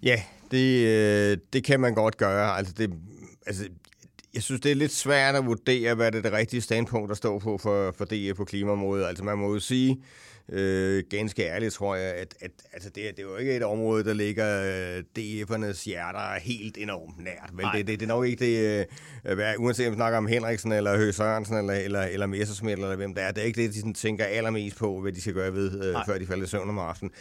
Ja, 0.03 0.21
det, 0.51 0.85
øh, 0.85 1.37
det 1.53 1.63
kan 1.63 1.79
man 1.79 1.93
godt 1.93 2.17
gøre. 2.17 2.57
Altså, 2.57 2.73
det, 2.77 2.93
altså, 3.45 3.67
jeg 4.33 4.43
synes, 4.43 4.61
det 4.61 4.71
er 4.71 4.75
lidt 4.75 4.91
svært 4.91 5.35
at 5.35 5.45
vurdere, 5.45 5.95
hvad 5.95 6.11
det 6.11 6.17
er 6.17 6.21
det 6.21 6.31
rigtige 6.31 6.61
standpunkt 6.61 7.11
at 7.11 7.17
stå 7.17 7.39
på 7.39 7.57
for, 7.57 7.93
for 7.97 8.05
DF 8.05 8.37
på 8.37 8.45
klimaområdet. 8.45 9.05
Altså, 9.05 9.23
man 9.23 9.37
må 9.37 9.53
jo 9.53 9.59
sige, 9.59 10.03
øh, 10.49 11.03
ganske 11.09 11.43
ærligt, 11.43 11.73
tror 11.73 11.95
jeg, 11.95 12.13
at, 12.13 12.35
at 12.41 12.51
altså 12.73 12.89
det, 12.89 13.03
det 13.17 13.19
er 13.19 13.23
jo 13.23 13.35
ikke 13.35 13.55
et 13.55 13.63
område, 13.63 14.03
der 14.03 14.13
ligger 14.13 14.61
øh, 14.63 15.03
DF'ernes 15.19 15.85
hjerter 15.85 16.39
helt 16.39 16.77
enormt 16.77 17.23
nært. 17.23 17.49
Men 17.53 17.65
det, 17.73 17.87
det, 17.87 17.99
det 17.99 18.05
er 18.05 18.07
nok 18.07 18.25
ikke 18.25 18.45
det, 18.45 18.87
øh, 19.25 19.53
uanset 19.57 19.87
om 19.87 19.91
vi 19.91 19.95
snakker 19.95 20.17
om 20.17 20.27
Henriksen, 20.27 20.71
eller 20.71 20.97
Høgh 20.97 21.13
Sørensen, 21.13 21.57
eller, 21.57 21.73
eller, 21.73 22.01
eller 22.01 22.25
Messersmith, 22.25 22.81
eller 22.81 22.95
hvem 22.95 23.13
det 23.13 23.23
er, 23.23 23.31
det 23.31 23.41
er 23.41 23.45
ikke 23.45 23.61
det, 23.61 23.73
de 23.73 23.79
sådan, 23.79 23.93
tænker 23.93 24.25
allermest 24.25 24.77
på, 24.77 25.01
hvad 25.01 25.11
de 25.11 25.21
skal 25.21 25.33
gøre 25.33 25.53
ved, 25.53 25.83
øh, 25.83 25.95
før 26.05 26.17
de 26.17 26.27
falder 26.27 26.43
i 26.43 26.47
søvn 26.47 26.69
om 26.69 26.79
aftenen. 26.79 27.11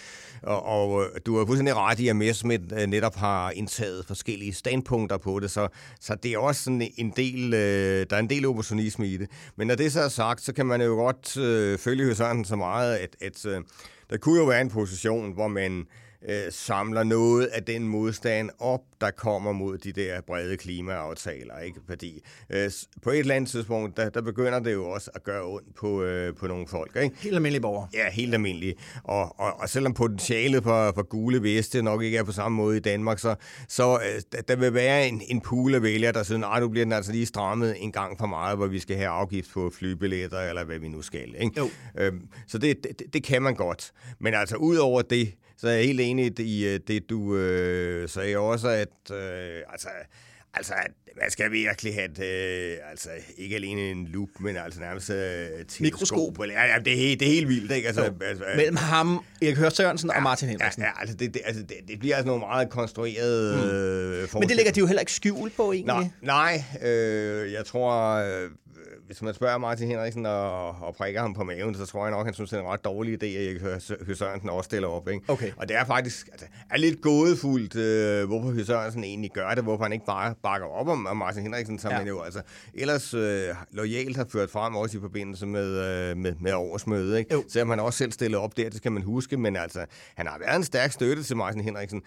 Og, 0.42 0.66
og 0.66 1.02
øh, 1.02 1.20
du 1.26 1.38
har 1.38 1.46
fuldstændig 1.46 1.76
ret 1.76 2.00
i, 2.00 2.08
at 2.08 2.16
Messersmith 2.16 2.64
øh, 2.72 2.86
netop 2.86 3.16
har 3.16 3.50
indtaget 3.50 4.04
forskellige 4.06 4.52
standpunkter 4.52 5.16
på 5.16 5.40
det, 5.40 5.50
så, 5.50 5.68
så 6.00 6.14
det 6.14 6.32
er 6.32 6.38
også 6.38 6.64
sådan 6.64 6.88
en 6.96 7.12
del, 7.16 7.54
øh, 7.54 8.06
der 8.10 8.16
er 8.16 8.20
en 8.20 8.30
del 8.30 8.46
oppositionisme 8.46 9.06
i 9.06 9.16
det. 9.16 9.30
Men 9.56 9.66
når 9.66 9.74
det 9.74 9.92
så 9.92 10.00
er 10.00 10.08
sagt, 10.08 10.40
så 10.40 10.52
kan 10.52 10.66
man 10.66 10.82
jo 10.82 10.94
godt 10.94 11.36
øh, 11.36 11.78
følge 11.78 12.04
Høgh 12.04 12.16
Sørensen 12.16 12.44
så 12.44 12.56
meget, 12.56 12.96
at, 12.96 13.13
at 13.20 13.46
øh, 13.46 13.62
der 14.10 14.16
kunne 14.16 14.38
jo 14.38 14.44
være 14.44 14.60
en 14.60 14.70
position, 14.70 15.32
hvor 15.32 15.48
man 15.48 15.86
øh, 16.28 16.52
samler 16.52 17.02
noget 17.02 17.46
af 17.46 17.62
den 17.62 17.88
modstand 17.88 18.50
op, 18.58 18.80
der 19.00 19.10
kommer 19.10 19.52
mod 19.52 19.78
de 19.78 19.92
der 19.92 20.20
brede 20.20 20.56
klimaaftaler. 20.56 21.58
Ikke? 21.58 21.80
Fordi 21.88 22.22
øh, 22.50 22.70
på 23.02 23.10
et 23.10 23.18
eller 23.18 23.34
andet 23.34 23.50
tidspunkt, 23.50 23.96
der, 23.96 24.10
der 24.10 24.22
begynder 24.22 24.58
det 24.58 24.72
jo 24.72 24.90
også 24.90 25.10
at 25.14 25.24
gøre 25.24 25.44
ondt 25.44 25.74
på, 25.74 26.02
øh, 26.02 26.34
på 26.36 26.46
nogle 26.46 26.66
folk. 26.68 26.96
Ikke? 26.96 27.16
Helt 27.18 27.34
almindelige 27.34 27.62
borgere. 27.62 27.88
Ja, 27.94 28.10
helt 28.10 28.34
almindelige. 28.34 28.74
Og, 29.04 29.40
og, 29.40 29.60
og 29.60 29.68
selvom 29.68 29.94
potentialet 29.94 30.62
for, 30.62 30.92
for 30.94 31.02
gule 31.02 31.42
veste 31.42 31.82
nok 31.82 32.02
ikke 32.02 32.18
er 32.18 32.24
på 32.24 32.32
samme 32.32 32.56
måde 32.56 32.76
i 32.76 32.80
Danmark, 32.80 33.18
så, 33.18 33.34
så 33.68 33.98
øh, 34.34 34.42
der 34.48 34.56
vil 34.56 34.74
være 34.74 35.08
en, 35.08 35.22
en 35.28 35.40
pool 35.40 35.74
af 35.74 35.82
vælgere, 35.82 36.12
der 36.12 36.22
siger, 36.22 36.38
nej, 36.38 36.60
nu 36.60 36.68
bliver 36.68 36.84
den 36.84 36.92
altså 36.92 37.12
lige 37.12 37.26
strammet 37.26 37.74
en 37.78 37.92
gang 37.92 38.18
for 38.18 38.26
meget, 38.26 38.56
hvor 38.56 38.66
vi 38.66 38.78
skal 38.78 38.96
have 38.96 39.08
afgift 39.08 39.50
på 39.52 39.70
flybilletter, 39.70 40.40
eller 40.40 40.64
hvad 40.64 40.78
vi 40.78 40.88
nu 40.88 41.02
skal. 41.02 41.34
Ikke? 41.38 41.60
Jo. 41.60 41.70
Øhm, 41.98 42.28
så 42.46 42.58
det, 42.58 42.84
det, 42.84 43.02
det 43.12 43.24
kan 43.24 43.42
man 43.42 43.54
godt. 43.54 43.92
Men 44.20 44.34
altså, 44.34 44.56
ud 44.56 44.76
over 44.76 45.02
det, 45.02 45.34
så 45.56 45.68
er 45.68 45.72
jeg 45.72 45.84
helt 45.84 46.00
enig 46.00 46.40
i 46.40 46.66
øh, 46.66 46.80
det, 46.88 47.10
du 47.10 47.36
øh, 47.36 48.08
sagde 48.08 48.38
også, 48.38 48.68
at 48.68 49.16
øh, 49.16 49.62
altså, 49.72 49.88
altså, 50.54 50.74
man 51.20 51.30
skal 51.30 51.52
virkelig 51.52 51.94
have 51.94 52.10
et, 52.10 52.18
øh, 52.18 52.90
altså, 52.90 53.08
ikke 53.36 53.56
alene 53.56 53.90
en 53.90 54.06
lup, 54.06 54.28
men 54.40 54.56
altså 54.56 54.80
nærmest 54.80 55.10
øh, 55.10 55.46
Mikroskop. 55.80 56.38
Ja, 56.38 56.64
ja, 56.64 56.78
det, 56.78 56.92
er, 56.92 56.96
helt, 56.96 57.20
det 57.20 57.28
er 57.28 57.32
helt 57.32 57.48
vildt, 57.48 57.72
ikke? 57.72 57.86
Altså, 57.86 58.12
altså, 58.20 58.44
Mellem 58.56 58.76
ham, 58.76 59.24
Erik 59.42 59.56
Hør 59.56 59.68
Sørensen 59.68 60.10
ja, 60.10 60.16
og 60.16 60.22
Martin 60.22 60.48
Henriksen. 60.48 60.82
Ja, 60.82 60.88
ja 60.88 61.00
altså, 61.00 61.16
det, 61.16 61.34
det, 61.34 61.42
altså 61.44 61.62
det, 61.62 61.76
det 61.88 61.98
bliver 61.98 62.16
altså 62.16 62.26
nogle 62.26 62.40
meget 62.40 62.70
konstruerede 62.70 63.56
mm. 63.56 63.62
øh, 63.62 64.28
Men 64.40 64.48
det 64.48 64.56
lægger 64.56 64.72
de 64.72 64.80
jo 64.80 64.86
heller 64.86 65.00
ikke 65.00 65.12
skjul 65.12 65.50
på, 65.50 65.72
egentlig. 65.72 66.10
Nej, 66.22 66.62
nej 66.82 66.88
øh, 66.90 67.52
jeg 67.52 67.64
tror... 67.64 68.14
Øh, 68.14 68.50
hvis 69.06 69.22
man 69.22 69.34
spørger 69.34 69.58
Martin 69.58 69.88
Henriksen 69.88 70.26
og, 70.26 70.68
og 70.68 70.94
prikker 70.94 71.20
ham 71.20 71.34
på 71.34 71.44
maven, 71.44 71.74
så 71.74 71.86
tror 71.86 72.04
jeg 72.04 72.10
nok, 72.10 72.26
han 72.26 72.34
synes, 72.34 72.50
det 72.50 72.56
er 72.56 72.62
en 72.62 72.68
ret 72.68 72.84
dårlig 72.84 73.22
idé, 73.22 73.26
at 73.26 73.60
Høgh 74.06 74.16
Sørensen 74.16 74.50
også 74.50 74.68
stiller 74.68 74.88
op. 74.88 75.08
Ikke? 75.08 75.20
Okay. 75.28 75.52
Og 75.56 75.68
det 75.68 75.76
er 75.76 75.84
faktisk 75.84 76.28
altså, 76.32 76.46
er 76.70 76.76
lidt 76.76 77.00
gådefuldt, 77.00 77.76
øh, 77.76 78.26
hvorfor 78.26 78.50
Høgh 78.50 78.66
Sørensen 78.66 79.04
egentlig 79.04 79.30
gør 79.30 79.54
det, 79.54 79.64
hvorfor 79.64 79.84
han 79.84 79.92
ikke 79.92 80.06
bare 80.06 80.34
bakker 80.42 80.66
op 80.66 80.88
om, 80.88 81.06
om 81.06 81.16
Martin 81.16 81.42
Henriksen, 81.42 81.78
som 81.78 81.90
ja. 81.90 81.96
han 81.96 82.06
jo 82.06 82.20
altså 82.20 82.42
ellers 82.74 83.14
øh, 83.14 83.48
lojalt 83.72 84.16
har 84.16 84.26
ført 84.32 84.50
frem 84.50 84.76
også 84.76 84.98
i 84.98 85.00
forbindelse 85.00 85.46
med, 85.46 85.68
øh, 85.68 86.16
med, 86.16 86.34
med 86.40 86.52
årsmødet. 86.52 87.18
Ikke? 87.18 87.34
Jo. 87.34 87.44
Selvom 87.48 87.70
han 87.70 87.80
også 87.80 87.98
selv 87.98 88.12
stiller 88.12 88.38
op 88.38 88.56
der, 88.56 88.68
det 88.68 88.76
skal 88.76 88.92
man 88.92 89.02
huske, 89.02 89.36
men 89.36 89.56
altså, 89.56 89.84
han 90.14 90.26
har 90.26 90.38
været 90.38 90.56
en 90.56 90.64
stærk 90.64 90.92
støtte 90.92 91.22
til 91.22 91.36
Martin 91.36 91.60
Henriksen. 91.60 92.02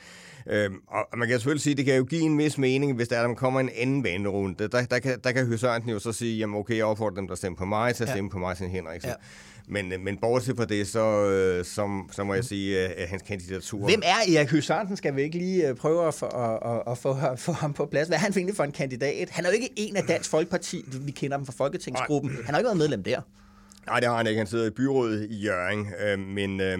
Øh, 0.50 0.72
og 0.88 1.18
man 1.18 1.28
kan 1.28 1.38
selvfølgelig 1.38 1.62
sige, 1.62 1.76
det 1.76 1.86
kan 1.86 1.96
jo 1.96 2.04
give 2.04 2.22
en 2.22 2.38
vis 2.38 2.58
mening, 2.58 2.96
hvis 2.96 3.08
der, 3.08 3.28
der 3.28 3.34
kommer 3.34 3.60
en 3.60 3.70
anden 3.78 4.04
vandrunde. 4.04 4.68
Der, 4.68 4.86
der, 4.86 5.00
kan, 5.00 5.20
der 5.24 5.32
kan 5.32 5.46
Høgh 5.46 5.60
Sørensen 5.60 5.92
jo 5.92 6.00
så 6.00 6.12
sige, 6.12 6.38
jamen 6.38 6.60
okay, 6.60 6.82
opfordrer 6.88 7.16
dem, 7.16 7.28
der 7.28 7.36
stemmer 7.36 7.58
på 7.58 7.66
mig, 7.66 7.96
til 7.96 8.04
at 8.04 8.10
ja. 8.10 8.14
stemme 8.14 8.30
på 8.30 8.40
Martin 8.40 8.70
Henriksen. 8.70 9.10
Ja. 9.10 9.16
Men, 9.70 9.94
øh, 9.94 10.00
men 10.00 10.18
bortset 10.18 10.58
fra 10.58 10.66
det, 10.66 10.88
så, 10.88 11.30
øh, 11.30 11.66
som, 11.66 12.10
så 12.12 12.24
må 12.24 12.34
jeg 12.34 12.46
sige, 12.46 12.80
at 12.80 13.10
hans 13.10 13.22
kandidatur... 13.22 13.86
Hvem 13.86 14.02
er 14.06 14.38
Erik 14.38 14.52
Høgh 14.52 14.64
Sørensen? 14.64 14.98
Skal 14.98 15.16
vi 15.16 15.22
ikke 15.22 15.38
lige 15.38 15.76
prøve 15.76 16.08
at, 16.08 16.14
få, 16.14 16.26
at, 16.26 16.72
at, 16.72 16.84
at 16.92 16.98
få, 16.98 17.18
få 17.36 17.52
ham 17.52 17.74
på 17.74 17.86
plads? 17.86 18.08
Hvad 18.08 18.18
er 18.18 18.22
han 18.22 18.32
egentlig 18.32 18.56
for 18.56 18.64
en 18.64 18.72
kandidat? 18.72 19.30
Han 19.30 19.46
er 19.46 19.50
jo 19.50 19.54
ikke 19.54 19.70
en 19.76 19.96
af 19.96 20.04
Dansk 20.04 20.30
Folkeparti. 20.30 20.86
Vi 21.02 21.12
kender 21.12 21.38
ham 21.38 21.46
fra 21.46 21.54
Folketingsgruppen. 21.58 22.32
Han 22.46 22.54
har 22.54 22.58
ikke 22.58 22.68
været 22.68 22.78
medlem 22.78 23.04
der. 23.04 23.22
Nej, 23.88 24.00
det 24.00 24.10
har 24.10 24.18
han 24.18 24.28
ikke. 24.28 24.38
Han 24.38 24.48
sidder 24.48 24.66
i 24.66 24.70
byrådet 24.70 25.28
i 25.30 25.36
Jørgen. 25.44 25.88
Øh, 26.06 26.20
men... 26.20 26.62
Øh, 26.62 26.80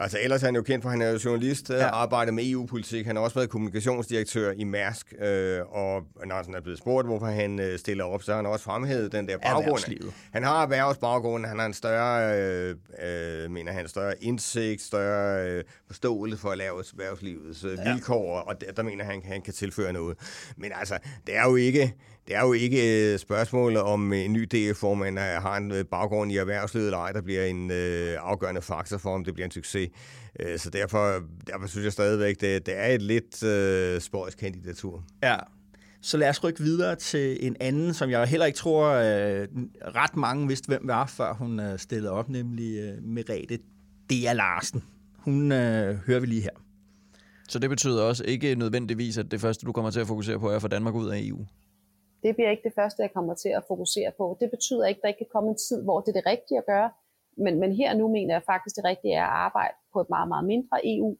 Altså 0.00 0.18
ellers 0.22 0.42
er 0.42 0.46
han 0.46 0.54
jo 0.54 0.62
kendt 0.62 0.82
for, 0.82 0.90
at 0.90 0.98
han 0.98 1.02
er 1.02 1.20
journalist, 1.24 1.70
ja. 1.70 1.88
arbejder 1.88 2.32
med 2.32 2.50
EU-politik. 2.50 3.06
Han 3.06 3.16
har 3.16 3.22
også 3.22 3.34
været 3.34 3.50
kommunikationsdirektør 3.50 4.52
i 4.52 4.64
Mærsk, 4.64 5.14
øh, 5.20 5.60
og 5.68 6.02
når 6.26 6.44
han 6.44 6.54
er 6.54 6.60
blevet 6.60 6.78
spurgt, 6.78 7.06
hvorfor 7.06 7.26
han 7.26 7.60
øh, 7.60 7.78
stiller 7.78 8.04
op, 8.04 8.22
så 8.22 8.32
har 8.32 8.36
han 8.36 8.46
også 8.46 8.64
fremhævet 8.64 9.12
den 9.12 9.28
der 9.28 9.38
baggrund. 9.38 10.12
Han 10.32 10.42
har 10.42 10.62
erhvervsbaggrund, 10.62 11.46
han 11.46 11.58
har 11.58 11.66
en 11.66 11.74
større, 11.74 12.38
øh, 12.38 12.76
øh, 13.02 13.50
mener 13.50 13.72
han, 13.72 13.88
større 13.88 14.24
indsigt, 14.24 14.82
større 14.82 15.50
øh, 15.50 15.64
forståelse 15.86 16.36
for 16.36 16.50
erhvervslivets 16.50 17.64
øh, 17.64 17.78
ja. 17.78 17.92
vilkår, 17.92 18.40
og 18.40 18.60
der, 18.60 18.72
der 18.72 18.82
mener 18.82 19.04
han, 19.04 19.22
han 19.24 19.42
kan 19.42 19.54
tilføre 19.54 19.92
noget. 19.92 20.18
Men 20.56 20.72
altså, 20.74 20.98
det 21.26 21.36
er 21.36 21.44
jo 21.44 21.56
ikke 21.56 21.94
det 22.30 22.36
er 22.36 22.46
jo 22.46 22.52
ikke 22.52 23.12
et 23.12 23.20
spørgsmål 23.20 23.76
om 23.76 24.12
en 24.12 24.32
ny 24.32 24.48
DF-formand 24.54 25.18
har 25.18 25.56
en 25.56 25.72
øh, 25.72 25.84
baggrund 25.84 26.32
i 26.32 26.36
erhvervslivet 26.36 26.86
eller 26.86 26.98
ej, 26.98 27.12
der 27.12 27.20
bliver 27.22 27.44
en 27.44 27.70
øh, 27.70 28.16
afgørende 28.20 28.62
faktor 28.62 28.98
for, 28.98 29.14
om 29.14 29.24
det 29.24 29.34
bliver 29.34 29.44
en 29.44 29.50
succes. 29.50 29.90
Øh, 30.40 30.58
så 30.58 30.70
derfor, 30.70 31.22
derfor 31.46 31.66
synes 31.66 31.84
jeg 31.84 31.92
stadigvæk, 31.92 32.40
det, 32.40 32.66
det 32.66 32.78
er 32.78 32.86
et 32.86 33.02
lidt 33.02 33.42
øh, 33.42 34.00
spøjs 34.00 34.34
kandidatur. 34.34 35.04
Ja, 35.22 35.36
så 36.00 36.16
lad 36.16 36.28
os 36.28 36.44
rykke 36.44 36.60
videre 36.60 36.96
til 36.96 37.46
en 37.46 37.56
anden, 37.60 37.94
som 37.94 38.10
jeg 38.10 38.26
heller 38.26 38.46
ikke 38.46 38.58
tror, 38.58 38.88
øh, 38.88 39.48
ret 39.94 40.16
mange 40.16 40.48
vidste, 40.48 40.66
hvem 40.66 40.82
var, 40.84 41.06
før 41.06 41.32
hun 41.34 41.60
øh, 41.60 41.78
stillede 41.78 42.12
op, 42.12 42.28
nemlig 42.28 42.78
øh, 42.78 43.04
Merete 43.04 43.58
Dea 44.10 44.32
Larsen. 44.32 44.82
Hun 45.16 45.52
øh, 45.52 45.96
hører 46.06 46.20
vi 46.20 46.26
lige 46.26 46.42
her. 46.42 46.50
Så 47.48 47.58
det 47.58 47.70
betyder 47.70 48.02
også 48.02 48.24
ikke 48.24 48.54
nødvendigvis, 48.54 49.18
at 49.18 49.30
det 49.30 49.40
første, 49.40 49.66
du 49.66 49.72
kommer 49.72 49.90
til 49.90 50.00
at 50.00 50.06
fokusere 50.06 50.38
på, 50.38 50.50
er 50.50 50.56
at 50.56 50.62
få 50.62 50.68
Danmark 50.68 50.94
ud 50.94 51.08
af 51.08 51.20
EU? 51.22 51.46
Det 52.22 52.34
bliver 52.36 52.50
ikke 52.50 52.66
det 52.68 52.78
første, 52.80 53.02
jeg 53.02 53.12
kommer 53.16 53.34
til 53.34 53.52
at 53.58 53.64
fokusere 53.68 54.10
på. 54.18 54.24
Det 54.40 54.48
betyder 54.50 54.84
ikke, 54.86 54.98
at 54.98 55.02
der 55.02 55.08
ikke 55.08 55.24
kan 55.24 55.34
komme 55.34 55.48
en 55.50 55.60
tid, 55.68 55.78
hvor 55.86 56.00
det 56.00 56.08
er 56.08 56.18
det 56.20 56.30
rigtige 56.34 56.58
at 56.58 56.66
gøre. 56.72 56.90
Men, 57.44 57.54
men 57.62 57.70
her 57.80 57.90
nu 58.00 58.04
mener 58.16 58.32
jeg 58.34 58.42
faktisk, 58.52 58.76
det 58.76 58.84
rigtige 58.84 59.14
er 59.14 59.26
at 59.30 59.36
arbejde 59.48 59.74
på 59.92 59.98
et 60.04 60.10
meget, 60.14 60.28
meget 60.28 60.46
mindre 60.52 60.76
EU, 60.92 61.10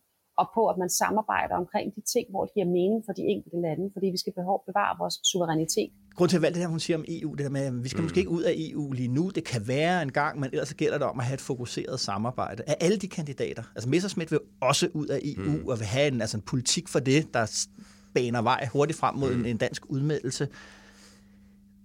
og 0.41 0.47
på, 0.55 0.63
at 0.73 0.77
man 0.83 0.91
samarbejder 0.91 1.55
omkring 1.63 1.87
de 1.97 2.03
ting, 2.15 2.27
hvor 2.31 2.43
det 2.45 2.53
giver 2.55 2.67
mening 2.67 3.01
for 3.07 3.13
de 3.13 3.23
enkelte 3.33 3.59
lande, 3.67 3.91
fordi 3.95 4.07
vi 4.15 4.19
skal 4.23 4.33
behov 4.41 4.57
bevare 4.69 4.95
vores 5.03 5.17
suverænitet. 5.31 5.91
Grund 6.17 6.29
til 6.31 6.37
at 6.37 6.43
valge 6.43 6.55
det 6.55 6.63
her, 6.63 6.69
hun 6.77 6.81
siger 6.81 6.97
om 7.01 7.05
EU, 7.09 7.31
det 7.35 7.45
der 7.45 7.55
med, 7.59 7.61
at 7.61 7.85
vi 7.85 7.89
skal 7.89 8.01
mm. 8.01 8.05
måske 8.05 8.21
ikke 8.21 8.31
ud 8.39 8.43
af 8.43 8.55
EU 8.57 8.93
lige 8.93 9.13
nu, 9.19 9.25
det 9.35 9.45
kan 9.45 9.63
være 9.69 10.03
en 10.03 10.13
gang, 10.13 10.41
men 10.41 10.49
ellers 10.53 10.75
gælder 10.75 10.99
det 10.99 11.07
om 11.07 11.19
at 11.21 11.27
have 11.27 11.35
et 11.35 11.41
fokuseret 11.41 12.01
samarbejde. 12.01 12.63
Af 12.67 12.77
alle 12.81 12.97
de 12.97 13.09
kandidater, 13.09 13.63
altså 13.75 13.89
Messerschmidt 13.89 14.31
vil 14.31 14.41
også 14.61 14.89
ud 14.95 15.07
af 15.07 15.21
EU, 15.23 15.51
mm. 15.51 15.69
og 15.69 15.79
vil 15.79 15.87
have 15.87 16.09
en, 16.13 16.21
altså 16.21 16.37
en 16.37 16.43
politik 16.43 16.89
for 16.89 16.99
det, 16.99 17.35
der 17.35 17.67
baner 18.15 18.43
vej 18.43 18.69
hurtigt 18.73 18.99
frem 18.99 19.15
mod 19.15 19.35
mm. 19.35 19.41
en, 19.41 19.47
en 19.47 19.57
dansk 19.57 19.83
udmeldelse. 19.89 20.49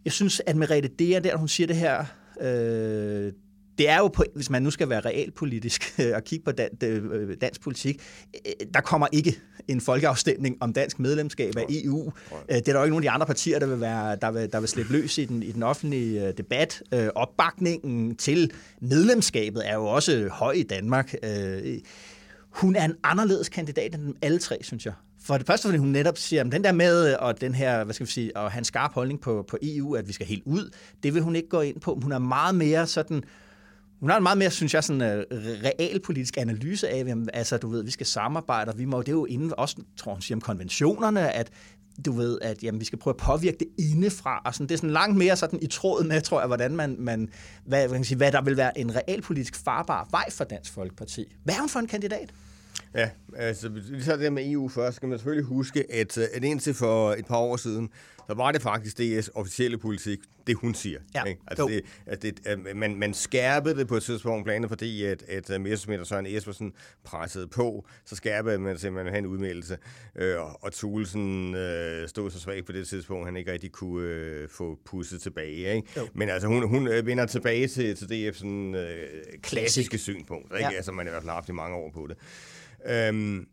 Jeg 0.06 0.13
synes, 0.13 0.41
at 0.46 0.56
Merete 0.56 0.88
Dea, 0.88 1.20
der 1.20 1.38
hun 1.38 1.48
siger 1.48 1.68
det 1.68 1.76
her, 1.76 2.06
øh, 2.41 3.34
det 3.78 3.89
er 3.89 3.98
jo, 3.98 4.08
på, 4.08 4.24
hvis 4.36 4.50
man 4.50 4.63
nu 4.63 4.72
skal 4.72 4.89
være 4.89 5.00
realpolitisk 5.00 6.00
og 6.15 6.24
kigge 6.24 6.46
på 6.46 6.52
dan, 6.52 6.70
øh, 6.84 7.38
dansk 7.41 7.62
politik, 7.62 8.02
øh, 8.46 8.68
der 8.74 8.82
kommer 8.82 9.08
ikke 9.12 9.39
en 9.68 9.82
folkeafstemning 9.82 10.58
om 10.60 10.74
dansk 10.74 11.00
medlemskab 11.00 11.58
af 11.58 11.65
EU. 11.70 12.12
Øh, 12.50 12.56
det 12.56 12.68
er 12.68 12.74
der 12.74 12.80
jo 12.80 12.84
ikke 12.84 12.89
nogen 12.89 13.06
af 13.06 13.10
de 13.10 13.10
andre 13.10 13.26
partier, 13.26 13.60
der 13.60 13.68
vil, 13.68 13.82
være, 13.82 14.18
der 14.22 14.32
vil, 14.32 14.52
der 14.52 14.60
vil 14.60 14.70
slippe 14.70 14.94
løs 14.94 15.18
i 15.18 15.26
den, 15.26 15.44
i 15.44 15.52
den 15.52 15.63
offentlige 15.63 16.32
debat. 16.32 16.84
Opbakningen 17.15 18.15
til 18.15 18.52
medlemskabet 18.82 19.70
er 19.70 19.74
jo 19.74 19.86
også 19.86 20.30
høj 20.32 20.52
i 20.52 20.63
Danmark. 20.63 21.13
Hun 22.50 22.76
er 22.76 22.86
en 22.86 22.96
anderledes 23.04 23.50
kandidat 23.50 23.96
end 23.96 24.04
dem 24.04 24.15
alle 24.22 24.39
tre, 24.39 24.58
synes 24.62 24.86
jeg. 24.86 24.94
For 25.25 25.38
det 25.38 25.47
første, 25.47 25.67
fordi 25.67 25.77
hun 25.77 25.88
netop 25.88 26.17
siger, 26.17 26.43
at 26.43 26.51
den 26.51 26.63
der 26.63 26.71
med, 26.71 27.13
og 27.13 27.41
den 27.41 27.55
her, 27.55 27.83
hvad 27.83 27.93
skal 27.93 28.07
vi 28.07 28.11
sige, 28.11 28.38
og 28.38 28.51
hans 28.51 28.67
skarp 28.67 28.93
holdning 28.93 29.21
på, 29.21 29.45
på 29.47 29.57
EU, 29.61 29.95
at 29.95 30.07
vi 30.07 30.13
skal 30.13 30.27
helt 30.27 30.43
ud, 30.45 30.69
det 31.03 31.13
vil 31.13 31.21
hun 31.21 31.35
ikke 31.35 31.49
gå 31.49 31.61
ind 31.61 31.79
på. 31.79 31.99
Hun 32.03 32.11
er 32.11 32.19
meget 32.19 32.55
mere 32.55 32.88
sådan, 32.88 33.23
hun 33.99 34.09
har 34.09 34.17
en 34.17 34.23
meget 34.23 34.38
mere, 34.38 34.51
synes 34.51 34.73
jeg, 34.73 34.83
sådan 34.83 35.01
uh, 35.01 35.38
realpolitisk 35.39 36.38
analyse 36.38 36.89
af, 36.89 36.99
at 36.99 37.17
altså, 37.33 37.57
du 37.57 37.69
ved, 37.69 37.83
vi 37.83 37.91
skal 37.91 38.05
samarbejde, 38.05 38.71
og 38.71 38.77
vi 38.77 38.85
må, 38.85 39.01
det 39.01 39.07
er 39.07 39.11
jo 39.11 39.25
inden, 39.25 39.53
også, 39.57 39.75
tror 39.97 40.13
hun 40.13 40.21
siger 40.21 40.35
om 40.35 40.41
konventionerne, 40.41 41.31
at 41.31 41.51
du 42.05 42.11
ved, 42.11 42.39
at 42.41 42.63
jamen, 42.63 42.79
vi 42.79 42.85
skal 42.85 42.99
prøve 42.99 43.11
at 43.11 43.17
påvirke 43.17 43.57
det 43.59 43.67
indefra, 43.79 44.41
og 44.45 44.53
sådan, 44.53 44.67
det 44.67 44.73
er 44.73 44.77
sådan 44.77 44.89
langt 44.89 45.17
mere 45.17 45.35
sådan 45.35 45.59
i 45.61 45.67
tråd 45.67 46.03
med, 46.03 46.21
tror 46.21 46.39
jeg, 46.39 46.47
hvordan 46.47 46.75
man, 46.75 46.95
man 46.99 47.29
hvad, 47.65 47.88
hvad, 47.88 47.97
kan 47.97 48.05
sige, 48.05 48.17
hvad 48.17 48.31
der 48.31 48.41
vil 48.41 48.57
være 48.57 48.77
en 48.77 48.95
realpolitisk 48.95 49.55
farbar 49.55 50.07
vej 50.11 50.31
for 50.31 50.43
Dansk 50.43 50.73
Folkeparti. 50.73 51.35
Hvad 51.43 51.55
er 51.55 51.59
hun 51.59 51.69
for 51.69 51.79
en 51.79 51.88
kandidat? 51.88 52.33
Ja, 52.95 53.10
altså, 53.36 53.69
vi 53.69 54.01
tager 54.03 54.17
det 54.17 54.34
med 54.34 54.51
EU 54.51 54.69
først, 54.69 54.95
skal 54.95 55.10
man 55.10 55.17
selvfølgelig 55.17 55.45
huske, 55.45 55.91
at, 55.93 56.17
at 56.17 56.43
indtil 56.43 56.73
for 56.73 57.12
et 57.13 57.25
par 57.25 57.38
år 57.38 57.58
siden, 57.58 57.89
så 58.27 58.34
var 58.34 58.51
det 58.51 58.62
faktisk 58.62 58.97
DS 58.97 59.29
officielle 59.36 59.77
politik, 59.77 60.19
det 60.47 60.55
hun 60.55 60.73
siger. 60.73 60.99
Ja. 61.15 61.23
Ikke? 61.23 61.41
Altså 61.47 61.67
det, 61.67 61.81
at 62.05 62.21
det, 62.21 62.39
at 62.45 62.75
man, 62.75 62.95
man 62.95 63.13
skærpede 63.13 63.75
det 63.75 63.88
på 63.88 63.95
et 63.95 64.03
tidspunkt, 64.03 64.43
blandt 64.43 64.55
andet 64.55 64.69
fordi, 64.69 65.03
at, 65.03 65.23
at 65.23 65.62
Messerschmidt 65.62 66.01
og 66.01 66.08
Søren 66.08 66.25
Espersen 66.25 66.73
pressede 67.03 67.47
på, 67.47 67.88
så 68.05 68.15
skærpede 68.15 68.60
man 68.60 68.77
simpelthen 68.77 69.25
en 69.25 69.25
udmeldelse, 69.25 69.77
øh, 70.15 70.36
og 70.63 70.73
Thulesen 70.73 71.55
øh, 71.55 72.08
stod 72.08 72.31
så 72.31 72.39
svagt 72.39 72.65
på 72.65 72.71
det 72.71 72.88
tidspunkt, 72.88 73.25
han 73.25 73.38
ikke 73.38 73.51
rigtig 73.51 73.71
kunne 73.71 74.08
øh, 74.08 74.49
få 74.49 74.79
pusset 74.86 75.21
tilbage. 75.21 75.75
Ikke? 75.75 75.88
Men 76.13 76.29
altså, 76.29 76.47
hun, 76.47 76.67
hun 76.67 76.88
øh, 76.88 77.05
vender 77.05 77.25
tilbage 77.25 77.67
til, 77.67 77.95
til 77.95 78.05
DF's 78.05 78.38
sådan, 78.38 78.75
øh, 78.75 79.08
klassiske 79.41 79.97
synspunkt, 79.97 80.53
ikke? 80.53 80.69
Ja. 80.71 80.75
Altså, 80.75 80.91
man 80.91 81.05
har 81.05 81.12
i 81.12 81.13
hvert 81.13 81.23
fald 81.23 81.34
haft 81.34 81.49
i 81.49 81.51
mange 81.51 81.77
år 81.77 81.91
på 81.93 82.08
det. 82.08 82.17
Øhm, 82.89 83.48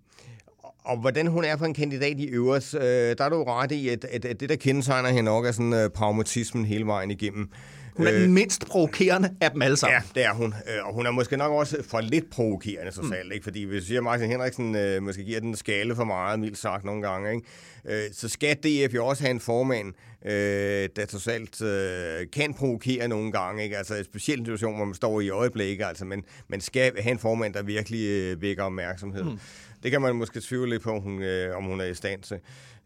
og 0.84 0.96
hvordan 0.96 1.26
hun 1.26 1.44
er 1.44 1.56
for 1.56 1.66
en 1.66 1.74
kandidat 1.74 2.18
i 2.18 2.26
øvrigt, 2.26 2.74
øh, 2.74 2.82
der 3.18 3.24
er 3.24 3.28
du 3.28 3.44
ret 3.44 3.72
i, 3.72 3.88
at, 3.88 4.04
at, 4.04 4.24
at 4.24 4.40
det, 4.40 4.48
der 4.48 4.56
kendetegner 4.56 5.08
hende 5.08 5.22
nok, 5.22 5.46
er 5.46 5.52
sådan 5.52 5.72
uh, 5.72 5.90
pragmatismen 5.90 6.64
hele 6.64 6.86
vejen 6.86 7.10
igennem. 7.10 7.50
Hun 7.96 8.06
er 8.06 8.12
den 8.12 8.22
øh, 8.22 8.30
mindst 8.30 8.66
provokerende 8.66 9.34
af 9.40 9.50
dem 9.50 9.62
alle 9.62 9.76
sammen. 9.76 10.02
Ja, 10.14 10.20
det 10.20 10.28
er 10.28 10.34
hun. 10.34 10.54
Øh, 10.68 10.86
og 10.86 10.94
hun 10.94 11.06
er 11.06 11.10
måske 11.10 11.36
nok 11.36 11.52
også 11.52 11.76
for 11.82 12.00
lidt 12.00 12.30
provokerende 12.30 12.92
socialt, 12.92 13.26
mm. 13.26 13.32
ikke? 13.32 13.44
Fordi 13.44 13.62
hvis 13.62 13.84
siger, 13.84 14.00
Martin 14.00 14.28
Henriksen 14.28 14.76
øh, 14.76 15.02
måske 15.02 15.24
giver 15.24 15.40
den 15.40 15.56
skale 15.56 15.96
for 15.96 16.04
meget, 16.04 16.40
mildt 16.40 16.58
sagt 16.58 16.84
nogle 16.84 17.02
gange, 17.02 17.34
ikke? 17.34 17.46
Øh, 17.88 18.02
så 18.12 18.28
skal 18.28 18.56
DF 18.56 18.94
jo 18.94 19.06
også 19.06 19.22
have 19.22 19.30
en 19.30 19.40
formand, 19.40 19.94
øh, 20.24 20.88
der 20.96 21.06
totalt 21.08 21.62
øh, 21.62 22.30
kan 22.32 22.54
provokere 22.54 23.08
nogle 23.08 23.32
gange. 23.32 23.64
Ikke? 23.64 23.78
Altså 23.78 23.94
en 23.94 24.04
situation, 24.22 24.76
hvor 24.76 24.84
man 24.84 24.94
står 24.94 25.20
i 25.20 25.30
øjeblikket. 25.30 25.84
Altså, 25.84 26.04
men 26.04 26.24
man 26.48 26.60
skal 26.60 26.92
have 27.02 27.12
en 27.12 27.18
formand, 27.18 27.54
der 27.54 27.62
virkelig 27.62 28.08
øh, 28.08 28.42
vækker 28.42 28.62
opmærksomhed. 28.62 29.24
Mm. 29.24 29.38
Det 29.82 29.90
kan 29.90 30.02
man 30.02 30.16
måske 30.16 30.40
tvivle 30.40 30.70
lidt 30.70 30.82
på, 30.82 30.90
om 30.90 31.02
hun, 31.02 31.22
øh, 31.22 31.56
om 31.56 31.64
hun 31.64 31.80
er 31.80 31.84
i 31.84 31.94
stand 31.94 32.22
til. 32.22 32.38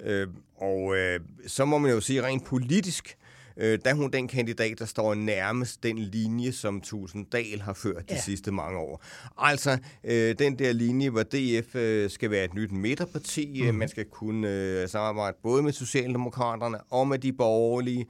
Øh, 0.04 0.28
og 0.56 0.96
øh, 0.96 1.20
så 1.46 1.64
må 1.64 1.78
man 1.78 1.90
jo 1.90 2.00
sige 2.00 2.22
rent 2.22 2.44
polisk, 2.44 3.16
øh, 3.56 3.78
der 3.84 3.90
er 3.90 3.94
hun 3.94 4.10
den 4.10 4.28
kandidat, 4.28 4.78
der 4.78 4.84
står 4.84 5.14
nærmest 5.14 5.82
den 5.82 5.98
linje, 5.98 6.52
som 6.52 6.80
Tusinddal 6.80 7.60
har 7.60 7.72
ført 7.72 8.08
de 8.08 8.14
ja. 8.14 8.20
sidste 8.20 8.50
mange 8.50 8.78
år. 8.78 9.04
Altså 9.38 9.78
øh, 10.04 10.34
den 10.38 10.58
der 10.58 10.72
linje, 10.72 11.10
hvor 11.10 11.22
DF 11.22 11.74
øh, 11.74 12.10
skal 12.10 12.30
være 12.30 12.44
et 12.44 12.54
nyt 12.54 12.72
midterparti, 12.72 13.62
mm. 13.70 13.74
man 13.74 13.88
skal 13.88 14.04
kunne 14.04 14.48
øh, 14.50 14.88
samarbejde 14.88 15.36
både 15.42 15.62
med 15.62 15.72
Socialdemokraterne 15.72 16.78
og 16.90 17.08
med 17.08 17.18
de 17.18 17.32
borgerlige, 17.32 18.06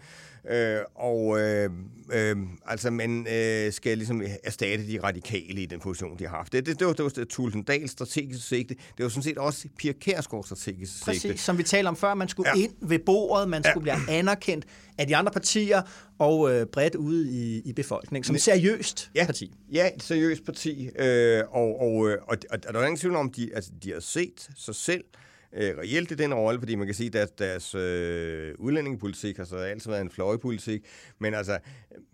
Øh, 0.51 0.79
og 0.95 1.41
øh, 1.41 1.71
øh, 2.13 2.37
altså, 2.67 2.91
man 2.91 3.27
øh, 3.33 3.73
skal 3.73 3.99
ligesom 3.99 4.23
erstatte 4.45 4.87
de 4.87 5.01
radikale 5.03 5.63
i 5.63 5.67
den 5.67 5.81
position, 5.81 6.19
de 6.19 6.27
har 6.27 6.37
haft. 6.37 6.53
Det, 6.53 6.67
det, 6.67 6.79
det 6.79 6.87
var, 6.87 6.93
det 6.93 7.05
var 7.05 7.25
Tulsendals 7.25 7.91
strategiske 7.91 8.43
sigte. 8.43 8.75
Det 8.75 9.03
var 9.03 9.09
sådan 9.09 9.23
set 9.23 9.39
også 9.39 9.69
Pia 9.79 9.93
Kærsgaards 9.93 10.47
strategiske 10.47 11.05
Præcis, 11.05 11.23
sigte. 11.23 11.39
som 11.39 11.59
vi 11.59 11.63
talte 11.63 11.89
om 11.89 11.97
før. 11.97 12.15
Man 12.15 12.29
skulle 12.29 12.51
ja. 12.57 12.63
ind 12.63 12.73
ved 12.81 12.99
bordet, 12.99 13.49
man 13.49 13.65
skulle 13.65 13.93
ja. 13.93 13.99
blive 13.99 14.17
anerkendt 14.17 14.65
af 14.99 15.07
de 15.07 15.17
andre 15.17 15.33
partier 15.33 15.83
og 16.19 16.55
øh, 16.55 16.67
bredt 16.67 16.95
ude 16.95 17.31
i, 17.31 17.63
i 17.65 17.73
befolkningen. 17.73 18.25
Som 18.25 18.37
et 18.37 18.43
seriøst 18.43 19.11
ja, 19.15 19.27
parti. 19.27 19.55
Ja, 19.73 19.91
et 19.97 20.03
seriøst 20.03 20.45
parti. 20.45 20.91
Øh, 20.99 21.43
og, 21.51 21.81
og, 21.81 22.09
øh, 22.09 22.19
og, 22.23 22.37
og, 22.51 22.59
og 22.69 22.75
der 22.75 22.81
er 22.81 22.85
ingen 22.85 22.99
tvivl 22.99 23.17
om, 23.17 23.31
de, 23.31 23.51
altså, 23.55 23.71
de 23.83 23.93
har 23.93 24.01
set 24.01 24.49
sig 24.57 24.75
selv 24.75 25.05
øh, 25.05 25.26
reelt 25.57 26.11
i 26.11 26.15
den 26.15 26.35
rolle, 26.35 26.61
fordi 26.61 26.75
man 26.75 26.87
kan 26.87 26.95
sige, 26.95 27.19
at 27.19 27.39
deres 27.39 27.75
øh, 27.75 28.55
udlændingepolitik 28.59 29.37
har 29.37 29.45
så 29.45 29.57
altid 29.57 29.91
været 29.91 30.03
en 30.03 30.11
fløjepolitik, 30.11 30.81
men 31.19 31.35
altså, 31.35 31.59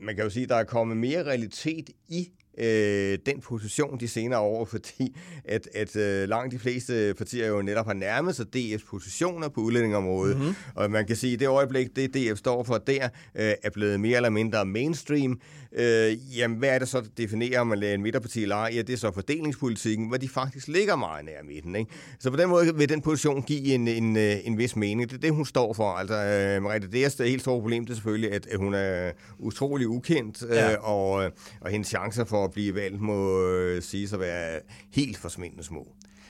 man 0.00 0.14
kan 0.14 0.24
jo 0.24 0.30
sige, 0.30 0.42
at 0.42 0.48
der 0.48 0.56
er 0.56 0.64
kommet 0.64 0.96
mere 0.96 1.24
realitet 1.24 1.90
i 2.08 2.28
øh, 2.58 3.18
den 3.26 3.40
position 3.40 4.00
de 4.00 4.08
senere 4.08 4.40
år, 4.40 4.64
fordi 4.64 5.16
at, 5.44 5.68
at 5.74 5.96
øh, 5.96 6.28
langt 6.28 6.52
de 6.52 6.58
fleste 6.58 7.14
partier 7.18 7.48
jo 7.48 7.62
netop 7.62 7.86
har 7.86 7.94
nærmet 7.94 8.36
sig 8.36 8.46
DF's 8.56 8.86
positioner 8.86 9.48
på 9.48 9.60
udlændingområdet. 9.60 10.36
Mm-hmm. 10.36 10.54
Og 10.74 10.90
man 10.90 11.06
kan 11.06 11.16
sige, 11.16 11.34
at 11.34 11.40
det 11.40 11.48
øjeblik, 11.48 11.96
det 11.96 12.14
DF 12.14 12.38
står 12.38 12.62
for 12.62 12.78
der, 12.78 13.04
øh, 13.34 13.54
er 13.62 13.70
blevet 13.70 14.00
mere 14.00 14.16
eller 14.16 14.30
mindre 14.30 14.64
mainstream. 14.66 15.40
Øh, 15.76 16.38
jamen, 16.38 16.58
hvad 16.58 16.68
er 16.68 16.78
det 16.78 16.88
så, 16.88 17.00
der 17.00 17.06
definerer, 17.16 17.60
om 17.60 17.66
man 17.66 17.78
lader 17.78 17.94
en 17.94 18.02
midterparti 18.02 18.42
eller 18.42 18.56
Ja, 18.56 18.82
det 18.82 18.92
er 18.92 18.96
så 18.96 19.12
fordelingspolitikken, 19.12 20.08
hvor 20.08 20.16
de 20.16 20.28
faktisk 20.28 20.68
ligger 20.68 20.96
meget 20.96 21.24
nær 21.24 21.42
midten. 21.44 21.76
Ikke? 21.76 21.90
Så 22.18 22.30
på 22.30 22.36
den 22.36 22.48
måde 22.48 22.76
vil 22.76 22.88
den 22.88 23.00
position 23.00 23.42
give 23.42 23.74
en, 23.74 23.88
en, 23.88 24.16
øh, 24.16 24.36
en 24.44 24.58
vis 24.58 24.76
mening. 24.76 25.10
Det 25.10 25.16
er 25.16 25.20
det, 25.20 25.32
hun 25.32 25.46
står 25.46 25.72
for. 25.72 25.92
Altså, 25.92 26.14
øh, 26.14 26.62
Mariette, 26.62 26.90
det 26.90 27.04
er 27.04 27.24
helt 27.24 27.40
store 27.40 27.60
problem, 27.60 27.84
det 27.84 27.90
er 27.90 27.94
selvfølgelig, 27.94 28.32
at, 28.32 28.46
hun 28.56 28.74
er 28.74 29.12
utrolig 29.38 29.88
ukendt, 29.88 30.42
øh, 30.48 30.56
ja. 30.56 30.76
og, 30.76 31.32
og 31.60 31.70
hendes 31.70 31.88
chancer 31.88 32.24
for 32.24 32.44
at 32.44 32.50
blive 32.50 32.74
valgt 32.74 33.00
må 33.00 33.46
øh, 33.46 33.82
sige 33.82 34.08
at 34.12 34.20
være 34.20 34.60
helt 34.90 35.16
forsvindende 35.16 35.64
små. 35.64 35.86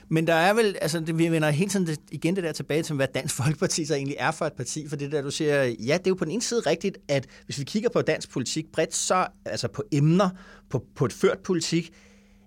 Men 0.08 0.26
der 0.26 0.34
er 0.34 0.54
vel, 0.54 0.76
altså 0.80 1.00
vi 1.00 1.28
vender 1.28 1.50
hele 1.50 1.70
tiden 1.70 1.86
det, 1.86 2.00
igen 2.10 2.36
det 2.36 2.44
der 2.44 2.52
tilbage 2.52 2.82
til, 2.82 2.94
hvad 2.96 3.08
Dansk 3.14 3.34
Folkeparti 3.34 3.84
så 3.84 3.94
egentlig 3.94 4.16
er 4.18 4.30
for 4.30 4.44
et 4.44 4.52
parti, 4.52 4.88
for 4.88 4.96
det 4.96 5.12
der, 5.12 5.22
du 5.22 5.30
siger, 5.30 5.64
ja, 5.64 5.98
det 5.98 6.06
er 6.06 6.10
jo 6.10 6.14
på 6.14 6.24
den 6.24 6.32
ene 6.32 6.42
side 6.42 6.60
rigtigt, 6.60 6.98
at 7.08 7.26
hvis 7.44 7.58
vi 7.58 7.64
kigger 7.64 7.88
på 7.88 8.02
dansk 8.02 8.30
politik 8.30 8.72
bredt, 8.72 8.94
så 8.94 9.26
altså 9.44 9.68
på 9.68 9.82
emner, 9.92 10.30
på, 10.70 10.84
på 10.96 11.04
et 11.04 11.12
ført 11.12 11.38
politik, 11.38 11.92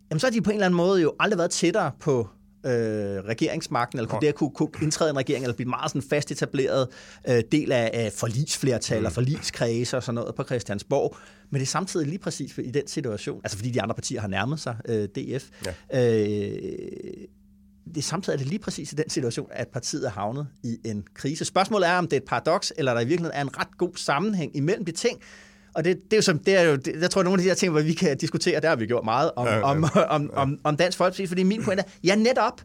jamen 0.09 0.19
så 0.19 0.27
har 0.27 0.31
de 0.31 0.41
på 0.41 0.49
en 0.49 0.55
eller 0.55 0.65
anden 0.65 0.77
måde 0.77 1.01
jo 1.01 1.13
aldrig 1.19 1.37
været 1.37 1.51
tættere 1.51 1.91
på 1.99 2.27
øh, 2.65 2.71
regeringsmagten, 3.23 3.99
eller 3.99 4.09
kunne 4.09 4.21
det 4.21 4.35
kunne, 4.35 4.49
kunne 4.49 4.69
indtræde 4.81 5.09
en 5.09 5.17
regering, 5.17 5.43
eller 5.43 5.55
blive 5.55 5.69
meget 5.69 5.91
sådan 5.91 6.09
fast 6.09 6.31
etableret 6.31 6.87
øh, 7.29 7.43
del 7.51 7.71
af, 7.71 7.91
af 7.93 8.11
forlisflertal 8.11 8.99
mm. 8.99 9.05
og 9.05 9.11
forliskredse 9.11 9.97
og 9.97 10.03
sådan 10.03 10.15
noget 10.15 10.35
på 10.35 10.43
Christiansborg. 10.43 11.17
Men 11.49 11.59
det 11.59 11.65
er 11.65 11.69
samtidig 11.69 12.07
lige 12.07 12.19
præcis 12.19 12.57
i 12.57 12.71
den 12.71 12.87
situation, 12.87 13.41
altså 13.43 13.57
fordi 13.57 13.71
de 13.71 13.81
andre 13.81 13.95
partier 13.95 14.21
har 14.21 14.27
nærmet 14.27 14.59
sig 14.59 14.75
øh, 14.89 15.07
DF, 15.07 15.49
ja. 15.93 16.21
øh, 16.21 17.27
det 17.95 18.03
samtidig 18.03 18.35
er 18.35 18.37
det 18.37 18.47
lige 18.47 18.59
præcis 18.59 18.91
i 18.91 18.95
den 18.95 19.09
situation, 19.09 19.47
at 19.51 19.67
partiet 19.67 20.05
er 20.05 20.09
havnet 20.09 20.47
i 20.63 20.77
en 20.85 21.03
krise. 21.13 21.45
Spørgsmålet 21.45 21.89
er, 21.89 21.97
om 21.97 22.07
det 22.07 22.13
er 22.13 22.17
et 22.17 22.27
paradoks, 22.27 22.73
eller 22.77 22.93
der 22.93 23.01
i 23.01 23.05
virkeligheden 23.05 23.37
er 23.37 23.41
en 23.41 23.57
ret 23.57 23.77
god 23.77 23.91
sammenhæng 23.95 24.55
imellem 24.55 24.85
de 24.85 24.91
ting. 24.91 25.19
Og 25.75 25.83
det, 25.83 25.97
det 26.03 26.13
er 26.13 26.17
jo 26.17 26.21
som, 26.21 26.39
det 26.39 26.57
er 26.57 26.61
jo, 26.61 26.75
det, 26.75 27.01
jeg 27.01 27.11
tror, 27.11 27.23
nogle 27.23 27.39
af 27.39 27.43
de 27.43 27.49
her 27.49 27.55
ting, 27.55 27.71
hvor 27.71 27.81
vi 27.81 27.93
kan 27.93 28.17
diskutere, 28.17 28.61
der 28.61 28.69
har 28.69 28.75
vi 28.75 28.85
gjort 28.85 29.05
meget 29.05 29.31
om, 29.35 29.45
ja, 29.47 29.55
ja. 29.55 29.61
om, 29.61 29.85
om, 30.09 30.29
om, 30.33 30.59
om 30.63 30.77
Dansk 30.77 30.97
Folkeparti, 30.97 31.27
fordi 31.27 31.43
min 31.43 31.63
pointe 31.63 31.83
er, 31.83 31.89
ja 32.03 32.15
netop, 32.15 32.61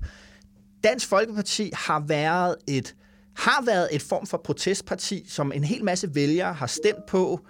Dansk 0.84 1.08
Folkeparti 1.08 1.70
har 1.74 2.04
været 2.06 2.56
et 2.68 2.94
har 3.36 3.64
været 3.64 3.88
et 3.92 4.02
form 4.02 4.26
for 4.26 4.40
protestparti, 4.44 5.24
som 5.28 5.52
en 5.52 5.64
hel 5.64 5.84
masse 5.84 6.14
vælgere 6.14 6.52
har 6.52 6.66
stemt 6.66 7.06
på, 7.08 7.40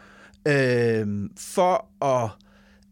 øh, 0.48 1.06
for 1.38 2.04
at 2.04 2.30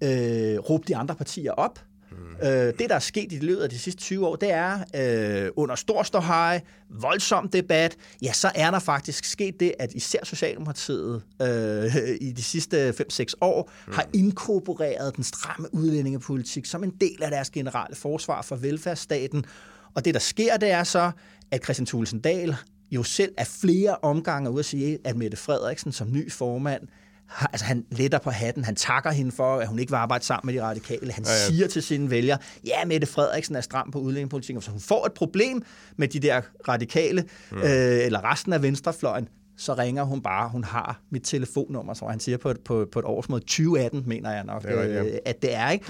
øh, 0.03 0.59
råbe 0.59 0.85
de 0.89 0.97
andre 0.97 1.15
partier 1.15 1.53
op. 1.53 1.81
Mm. 2.11 2.47
Øh, 2.47 2.51
det, 2.79 2.89
der 2.89 2.95
er 2.95 2.99
sket 2.99 3.33
i 3.33 3.39
løbet 3.39 3.63
af 3.63 3.71
de 3.71 3.79
sidste 3.79 4.01
20 4.01 4.27
år, 4.27 4.37
det 4.37 4.51
er 4.51 4.79
øh, 4.97 5.51
under 5.57 5.75
stor 5.75 6.03
ståhej, 6.03 6.61
voldsom 6.91 7.49
debat, 7.49 7.97
ja, 8.23 8.33
så 8.33 8.51
er 8.55 8.71
der 8.71 8.79
faktisk 8.79 9.25
sket 9.25 9.61
det, 9.61 9.75
at 9.79 9.93
især 9.93 10.19
Socialdemokratiet 10.25 11.23
øh, 11.43 11.97
i 12.29 12.33
de 12.33 12.43
sidste 12.43 12.95
5-6 13.13 13.25
år 13.41 13.71
mm. 13.87 13.93
har 13.93 14.07
inkorporeret 14.13 15.17
den 15.17 15.25
stramme 15.25 15.75
udlændingepolitik 15.75 16.67
som 16.67 16.85
en 16.85 16.91
del 17.01 17.23
af 17.23 17.31
deres 17.31 17.51
generelle 17.51 17.97
forsvar 17.97 18.43
for 18.43 18.57
velfærdsstaten. 18.57 19.45
Og 19.95 20.05
det, 20.05 20.15
der 20.15 20.21
sker, 20.21 20.57
det 20.57 20.71
er 20.71 20.85
så, 20.85 21.11
at 21.51 21.65
Christian 21.65 21.87
Thulesen 21.87 22.21
Dahl 22.21 22.57
jo 22.91 23.03
selv 23.03 23.35
er 23.37 23.45
flere 23.45 23.97
omgange 24.03 24.51
ude 24.51 24.59
at 24.59 24.65
sige, 24.65 24.99
at 25.05 25.17
Mette 25.17 25.37
Frederiksen 25.37 25.93
som 25.93 26.13
ny 26.13 26.33
formand 26.33 26.89
altså 27.53 27.67
han 27.67 27.85
letter 27.91 28.19
på 28.19 28.31
hatten, 28.31 28.65
han 28.65 28.77
takker 28.77 29.11
hende 29.11 29.33
for, 29.33 29.57
at 29.57 29.69
hun 29.69 29.79
ikke 29.79 29.93
vil 29.93 29.97
arbejde 29.97 30.25
sammen 30.25 30.55
med 30.55 30.61
de 30.61 30.67
radikale. 30.67 31.13
Han 31.13 31.25
ja, 31.25 31.31
ja. 31.31 31.47
siger 31.47 31.69
til 31.69 31.83
sine 31.83 32.11
vælgere, 32.11 32.39
ja, 32.67 32.85
Mette 32.85 33.07
Frederiksen 33.07 33.57
er 33.57 33.61
stram 33.61 33.91
på 33.91 33.99
udlændingepolitikken, 33.99 34.63
så 34.63 34.71
hun 34.71 34.81
får 34.81 35.07
et 35.07 35.13
problem 35.13 35.63
med 35.97 36.09
de 36.09 36.21
der 36.21 36.41
radikale, 36.69 37.25
ja. 37.53 37.99
øh, 37.99 38.07
eller 38.07 38.33
resten 38.33 38.53
af 38.53 38.63
venstrefløjen, 38.63 39.29
så 39.57 39.75
ringer 39.75 40.03
hun 40.03 40.23
bare, 40.23 40.49
hun 40.49 40.65
har 40.65 41.01
mit 41.11 41.23
telefonnummer, 41.25 41.95
som 41.95 42.11
han 42.11 42.21
siger 42.21 42.39
på 42.39 42.51
et, 42.51 42.61
på, 42.61 42.89
på 42.93 42.99
et 42.99 43.05
årsmøde, 43.05 43.41
2018 43.41 44.03
mener 44.07 44.33
jeg 44.33 44.45
nok, 44.45 44.65
ja, 44.65 44.83
ja. 44.83 45.05
Øh, 45.05 45.13
at 45.25 45.43
det 45.43 45.55
er. 45.55 45.71
ikke. 45.71 45.87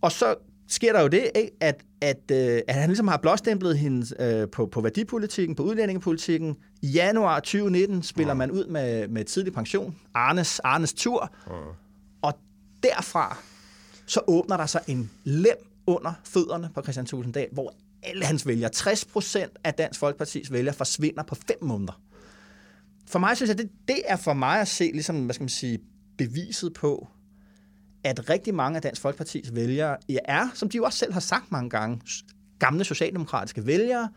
Og 0.00 0.12
så 0.12 0.34
sker 0.72 0.92
der 0.92 1.00
jo 1.00 1.08
det, 1.08 1.30
ikke? 1.34 1.50
At, 1.60 1.84
at, 2.00 2.30
øh, 2.32 2.60
at 2.68 2.74
han 2.74 2.88
ligesom 2.88 3.08
har 3.08 3.16
blåstemplet 3.16 3.78
hende 3.78 4.06
øh, 4.22 4.48
på, 4.48 4.66
på 4.66 4.80
værdipolitikken, 4.80 5.56
på 5.56 5.62
udlændingepolitikken. 5.62 6.56
I 6.82 6.86
januar 6.86 7.40
2019 7.40 8.02
spiller 8.02 8.30
ja. 8.30 8.34
man 8.34 8.50
ud 8.50 8.66
med, 8.66 9.08
med 9.08 9.24
tidlig 9.24 9.52
pension, 9.52 9.96
Arnes, 10.14 10.60
Arnes 10.60 10.92
tur, 10.92 11.30
ja. 11.46 11.52
og 12.22 12.34
derfra 12.82 13.38
så 14.06 14.20
åbner 14.26 14.56
der 14.56 14.66
sig 14.66 14.80
en 14.86 15.10
lem 15.24 15.56
under 15.86 16.12
fødderne 16.24 16.70
på 16.74 16.82
Christian 16.82 17.06
Tulsendal, 17.06 17.48
hvor 17.52 17.74
alle 18.02 18.24
hans 18.24 18.46
vælgere, 18.46 18.70
60 18.70 19.04
procent 19.04 19.52
af 19.64 19.74
Dansk 19.74 20.00
Folkepartis 20.00 20.52
vælgere, 20.52 20.74
forsvinder 20.74 21.22
på 21.22 21.34
fem 21.34 21.56
måneder. 21.62 22.00
For 23.06 23.18
mig 23.18 23.36
synes 23.36 23.48
jeg, 23.48 23.58
det, 23.58 23.70
det 23.88 24.02
er 24.06 24.16
for 24.16 24.32
mig 24.32 24.60
at 24.60 24.68
se 24.68 24.84
ligesom, 24.84 25.24
hvad 25.24 25.34
skal 25.34 25.42
man 25.42 25.48
sige, 25.48 25.78
beviset 26.18 26.72
på, 26.72 27.08
at 28.04 28.30
rigtig 28.30 28.54
mange 28.54 28.76
af 28.76 28.82
Dansk 28.82 29.02
Folkepartis 29.02 29.54
vælgere 29.54 29.96
er, 30.24 30.48
som 30.54 30.68
de 30.68 30.76
jo 30.76 30.84
også 30.84 30.98
selv 30.98 31.12
har 31.12 31.20
sagt 31.20 31.52
mange 31.52 31.70
gange, 31.70 32.00
gamle 32.58 32.84
socialdemokratiske 32.84 33.66
vælgere, 33.66 34.08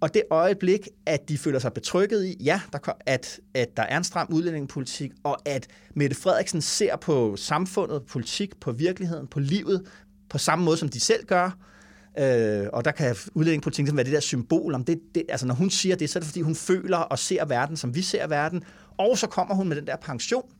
og 0.00 0.14
det 0.14 0.22
øjeblik, 0.30 0.88
at 1.06 1.28
de 1.28 1.38
føler 1.38 1.58
sig 1.58 1.72
betrykket 1.72 2.24
i, 2.24 2.36
ja, 2.44 2.60
der, 2.72 2.78
at, 3.06 3.40
at 3.54 3.76
der 3.76 3.82
er 3.82 3.96
en 3.96 4.04
stram 4.04 4.28
udlændingepolitik, 4.30 5.12
og 5.22 5.38
at 5.44 5.66
Mette 5.94 6.16
Frederiksen 6.16 6.62
ser 6.62 6.96
på 6.96 7.36
samfundet, 7.36 8.02
politik, 8.06 8.60
på 8.60 8.72
virkeligheden, 8.72 9.26
på 9.26 9.40
livet, 9.40 9.86
på 10.28 10.38
samme 10.38 10.64
måde, 10.64 10.76
som 10.76 10.88
de 10.88 11.00
selv 11.00 11.24
gør. 11.26 11.50
Øh, 12.18 12.66
og 12.72 12.84
der 12.84 12.90
kan 12.90 13.16
udlændingepolitikken 13.34 13.96
være 13.96 14.04
det 14.04 14.12
der 14.12 14.20
symbol. 14.20 14.74
Om 14.74 14.84
det, 14.84 15.00
det, 15.14 15.22
altså 15.28 15.46
når 15.46 15.54
hun 15.54 15.70
siger 15.70 15.96
det, 15.96 16.10
så 16.10 16.18
er 16.18 16.20
det 16.20 16.28
fordi, 16.28 16.40
hun 16.40 16.54
føler 16.54 16.98
og 16.98 17.18
ser 17.18 17.44
verden, 17.44 17.76
som 17.76 17.94
vi 17.94 18.02
ser 18.02 18.26
verden. 18.26 18.62
Og 18.98 19.18
så 19.18 19.26
kommer 19.26 19.54
hun 19.54 19.68
med 19.68 19.76
den 19.76 19.86
der 19.86 19.96
pension, 19.96 20.50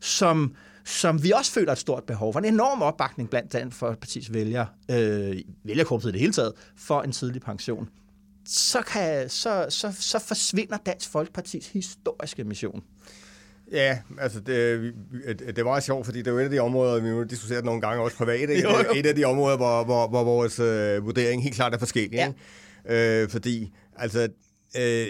som 0.00 0.54
som 0.84 1.22
vi 1.22 1.30
også 1.30 1.52
føler 1.52 1.72
et 1.72 1.78
stort 1.78 2.04
behov 2.04 2.32
for. 2.32 2.40
En 2.40 2.44
enorm 2.44 2.82
opbakning 2.82 3.30
blandt 3.30 3.52
Dansk 3.52 3.82
Folkeparti's 3.82 4.32
vælgere, 4.32 4.66
øh, 4.90 5.36
vælgerkorpset 5.64 6.08
i 6.08 6.12
det 6.12 6.20
hele 6.20 6.32
taget, 6.32 6.52
for 6.76 7.02
en 7.02 7.12
tidlig 7.12 7.42
pension. 7.42 7.88
Så, 8.46 8.82
kan, 8.82 9.28
så, 9.28 9.66
så, 9.68 9.92
så 10.00 10.18
forsvinder 10.18 10.76
Dansk 10.86 11.10
Folkepartis 11.10 11.68
historiske 11.68 12.44
mission. 12.44 12.82
Ja, 13.72 13.98
altså 14.18 14.40
det, 14.40 14.94
det 15.56 15.64
var 15.64 15.80
sjovt, 15.80 16.06
fordi 16.06 16.18
det 16.18 16.26
er 16.26 16.30
jo 16.32 16.38
et 16.38 16.44
af 16.44 16.50
de 16.50 16.58
områder, 16.58 17.00
vi 17.00 17.08
nu 17.08 17.22
diskuterer 17.22 17.62
nogle 17.62 17.80
gange 17.80 18.02
også 18.02 18.16
privat, 18.16 18.50
ikke? 18.50 18.62
Jo, 18.62 18.70
jo. 18.70 18.92
et 18.94 19.06
af 19.06 19.14
de 19.14 19.24
områder, 19.24 19.56
hvor, 19.56 19.84
hvor, 19.84 20.08
hvor 20.08 20.24
vores 20.24 20.58
øh, 20.58 21.04
vurdering 21.04 21.42
helt 21.42 21.54
klart 21.54 21.74
er 21.74 21.78
forskellig. 21.78 22.12
Ja. 22.12 22.32
Ikke? 22.88 23.22
Øh, 23.22 23.28
fordi 23.28 23.72
altså, 23.96 24.28
øh, 24.76 25.06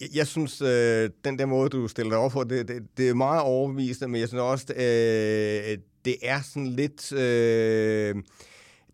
jeg, 0.00 0.08
jeg 0.14 0.26
synes, 0.26 0.60
øh, 0.60 1.10
den 1.24 1.38
der 1.38 1.46
måde, 1.46 1.68
du 1.68 1.88
stiller 1.88 2.10
dig 2.10 2.18
over 2.18 2.30
for, 2.30 2.44
det, 2.44 2.68
det, 2.68 2.82
det 2.96 3.08
er 3.08 3.14
meget 3.14 3.42
overbevisende, 3.42 4.08
men 4.08 4.20
jeg 4.20 4.28
synes 4.28 4.40
også, 4.40 4.66
øh, 4.72 5.78
det 6.04 6.16
er 6.22 6.40
sådan 6.42 6.66
lidt... 6.66 7.12
Øh, 7.12 8.14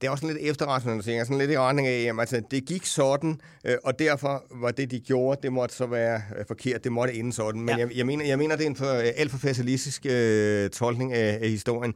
det 0.01 0.09
er 0.09 0.11
også 0.11 0.27
lidt 0.27 0.39
efterrationalisering, 0.41 1.27
sådan 1.27 1.39
lidt 1.39 1.51
i 1.51 1.59
retning 1.59 1.89
af, 1.89 2.03
at 2.03 2.21
altså, 2.21 2.43
det 2.51 2.65
gik 2.65 2.87
sådan, 2.87 3.41
øh, 3.65 3.77
og 3.85 3.99
derfor 3.99 4.45
var 4.51 4.71
det, 4.71 4.91
de 4.91 5.01
gjorde, 5.01 5.41
det 5.43 5.53
måtte 5.53 5.75
så 5.75 5.87
være 5.87 6.23
øh, 6.39 6.47
forkert, 6.47 6.85
det 6.85 6.93
måtte 6.93 7.15
ende 7.15 7.33
sådan. 7.33 7.61
Men 7.61 7.69
ja. 7.69 7.77
jeg, 7.77 7.97
jeg, 7.97 8.07
mener, 8.07 8.25
jeg 8.25 8.39
mener, 8.39 8.57
det 8.57 8.65
er 8.65 8.71
en 8.71 8.77
for, 8.77 8.93
øh, 8.93 9.13
alt 9.17 9.31
for 9.31 9.39
fatalistisk 9.39 10.07
øh, 10.07 10.71
tolkning 10.71 11.13
af, 11.13 11.39
af 11.43 11.49
historien, 11.49 11.95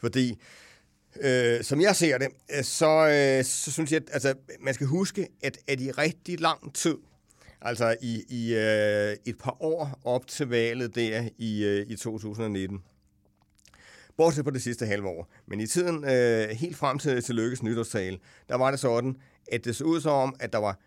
fordi 0.00 0.38
Øh, 1.20 1.64
som 1.64 1.80
jeg 1.80 1.96
ser 1.96 2.18
det, 2.18 2.28
så, 2.66 3.08
øh, 3.08 3.44
så 3.44 3.72
synes 3.72 3.92
jeg, 3.92 4.00
at 4.06 4.08
altså, 4.12 4.34
man 4.60 4.74
skal 4.74 4.86
huske, 4.86 5.28
at, 5.42 5.58
at 5.68 5.80
i 5.80 5.90
rigtig 5.90 6.40
lang 6.40 6.74
tid, 6.74 6.96
Altså 7.62 7.96
i, 8.02 8.24
i 8.28 8.54
øh, 8.54 9.16
et 9.26 9.38
par 9.38 9.56
år 9.62 10.00
op 10.04 10.26
til 10.26 10.48
valget 10.48 10.94
der 10.94 11.28
i, 11.38 11.64
øh, 11.64 11.86
i 11.88 11.96
2019. 11.96 12.82
Bortset 14.16 14.44
på 14.44 14.50
det 14.50 14.62
sidste 14.62 14.86
halve 14.86 15.08
år. 15.08 15.28
Men 15.46 15.60
i 15.60 15.66
tiden, 15.66 16.04
øh, 16.04 16.48
helt 16.48 16.76
frem 16.76 16.98
til, 16.98 17.22
til 17.22 17.34
Lykkes 17.34 17.62
nytårstale, 17.62 18.18
der 18.48 18.56
var 18.56 18.70
det 18.70 18.80
sådan, 18.80 19.16
at 19.52 19.64
det 19.64 19.76
så 19.76 19.84
ud 19.84 20.00
som, 20.00 20.36
at 20.40 20.52
der 20.52 20.58
var 20.58 20.78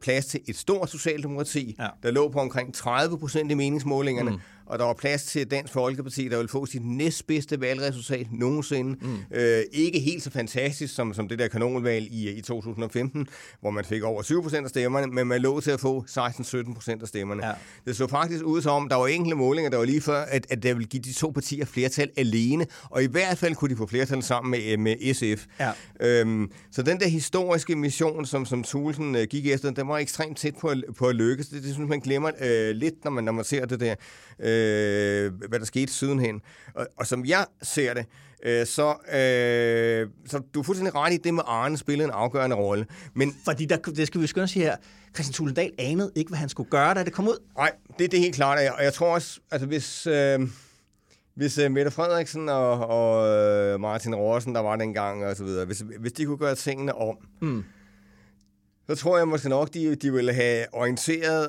plads 0.00 0.26
til 0.26 0.40
et 0.48 0.56
stort 0.56 0.90
socialdemokrati, 0.90 1.76
ja. 1.78 1.88
der 2.02 2.10
lå 2.10 2.28
på 2.28 2.38
omkring 2.38 2.74
30 2.74 3.18
procent 3.18 3.50
i 3.50 3.54
meningsmålingerne, 3.54 4.30
mm 4.30 4.40
og 4.66 4.78
der 4.78 4.84
var 4.84 4.94
plads 4.94 5.24
til 5.24 5.50
Dansk 5.50 5.72
Folkeparti, 5.72 6.28
der 6.28 6.36
ville 6.36 6.48
få 6.48 6.66
sit 6.66 6.84
næstbedste 6.84 7.60
valgresultat 7.60 8.26
nogensinde. 8.32 8.96
Mm. 9.00 9.16
Øh, 9.34 9.62
ikke 9.72 10.00
helt 10.00 10.22
så 10.22 10.30
fantastisk 10.30 10.94
som, 10.94 11.14
som 11.14 11.28
det 11.28 11.38
der 11.38 11.48
kanonvalg 11.48 12.08
i, 12.10 12.30
i 12.30 12.40
2015, 12.40 13.28
hvor 13.60 13.70
man 13.70 13.84
fik 13.84 14.02
over 14.02 14.22
20 14.22 14.42
procent 14.42 14.64
af 14.64 14.70
stemmerne, 14.70 15.06
men 15.06 15.26
man 15.26 15.40
lå 15.40 15.60
til 15.60 15.70
at 15.70 15.80
få 15.80 16.04
16-17 16.10 16.74
procent 16.74 17.02
af 17.02 17.08
stemmerne. 17.08 17.46
Ja. 17.46 17.52
Det 17.86 17.96
så 17.96 18.06
faktisk 18.06 18.44
ud 18.44 18.62
som, 18.62 18.88
der 18.88 18.96
var 18.96 19.06
enkelte 19.06 19.36
målinger, 19.36 19.70
der 19.70 19.78
var 19.78 19.84
lige 19.84 20.00
før, 20.00 20.20
at, 20.20 20.46
at 20.50 20.62
der 20.62 20.74
ville 20.74 20.88
give 20.88 21.02
de 21.02 21.12
to 21.12 21.30
partier 21.30 21.64
flertal 21.64 22.10
alene, 22.16 22.66
og 22.82 23.02
i 23.02 23.06
hvert 23.06 23.38
fald 23.38 23.54
kunne 23.54 23.70
de 23.70 23.76
få 23.76 23.86
flertal 23.86 24.22
sammen 24.22 24.50
med, 24.50 24.76
med 24.76 25.14
SF. 25.14 25.46
Ja. 25.60 25.72
Øhm, 26.00 26.50
så 26.70 26.82
den 26.82 27.00
der 27.00 27.08
historiske 27.08 27.76
mission, 27.76 28.26
som, 28.26 28.46
som 28.46 28.62
Thulesen 28.62 29.16
øh, 29.16 29.26
gik 29.30 29.46
efter, 29.46 29.70
den 29.70 29.88
var 29.88 29.98
ekstremt 29.98 30.38
tæt 30.38 30.54
på, 30.60 30.74
på 30.98 31.06
at 31.06 31.14
lykkes. 31.14 31.48
Det, 31.48 31.62
det 31.62 31.74
synes 31.74 31.88
man 31.88 32.00
glemmer 32.00 32.30
øh, 32.40 32.70
lidt, 32.70 33.04
når 33.04 33.10
man, 33.10 33.24
når 33.24 33.32
man 33.32 33.44
ser 33.44 33.66
det 33.66 33.80
der. 33.80 33.94
Øh, 34.38 34.51
øh, 34.52 35.32
hvad 35.48 35.58
der 35.58 35.64
skete 35.64 35.92
sidenhen. 35.92 36.40
Og, 36.74 36.86
og 36.96 37.06
som 37.06 37.24
jeg 37.24 37.46
ser 37.62 37.94
det, 37.94 38.06
øh, 38.42 38.66
så, 38.66 38.88
øh, 38.88 40.08
så 40.26 40.42
du 40.54 40.60
er 40.60 40.64
fuldstændig 40.64 40.94
ret 40.94 41.12
i, 41.12 41.16
det 41.16 41.34
med 41.34 41.42
Arne 41.46 41.78
spillede 41.78 42.08
en 42.08 42.14
afgørende 42.14 42.56
rolle. 42.56 42.86
Men, 43.14 43.36
Fordi 43.44 43.64
der, 43.64 43.76
det 43.76 44.06
skal 44.06 44.20
vi 44.20 44.26
skynde 44.26 44.48
sige 44.48 44.64
her, 44.64 44.76
Christian 45.14 45.32
Tulendal 45.32 45.72
anede 45.78 46.12
ikke, 46.14 46.28
hvad 46.28 46.38
han 46.38 46.48
skulle 46.48 46.70
gøre, 46.70 46.94
da 46.94 47.04
det 47.04 47.12
kom 47.12 47.28
ud. 47.28 47.38
Nej, 47.56 47.72
det, 47.98 48.10
det 48.10 48.18
er 48.18 48.22
helt 48.22 48.34
klart. 48.34 48.58
Og 48.78 48.84
jeg 48.84 48.92
tror 48.92 49.14
også, 49.14 49.40
altså 49.50 49.66
hvis... 49.66 50.06
Øh, 50.06 50.40
hvis 51.34 51.58
uh, 51.58 51.70
Mette 51.70 51.90
Frederiksen 51.90 52.48
og, 52.48 52.86
og 52.88 53.74
uh, 53.74 53.80
Martin 53.80 54.14
Rosen, 54.14 54.54
der 54.54 54.60
var 54.60 54.76
dengang 54.76 55.24
og 55.24 55.36
så 55.36 55.44
videre, 55.44 55.64
hvis, 55.64 55.84
hvis 56.00 56.12
de 56.12 56.24
kunne 56.24 56.38
gøre 56.38 56.54
tingene 56.54 56.94
om, 56.94 57.16
mm 57.40 57.64
så 58.88 58.94
tror 58.94 59.18
jeg 59.18 59.28
måske 59.28 59.48
nok, 59.48 59.74
de, 59.74 59.94
de 59.94 60.12
ville 60.12 60.32
have 60.32 60.64
orienteret 60.72 61.48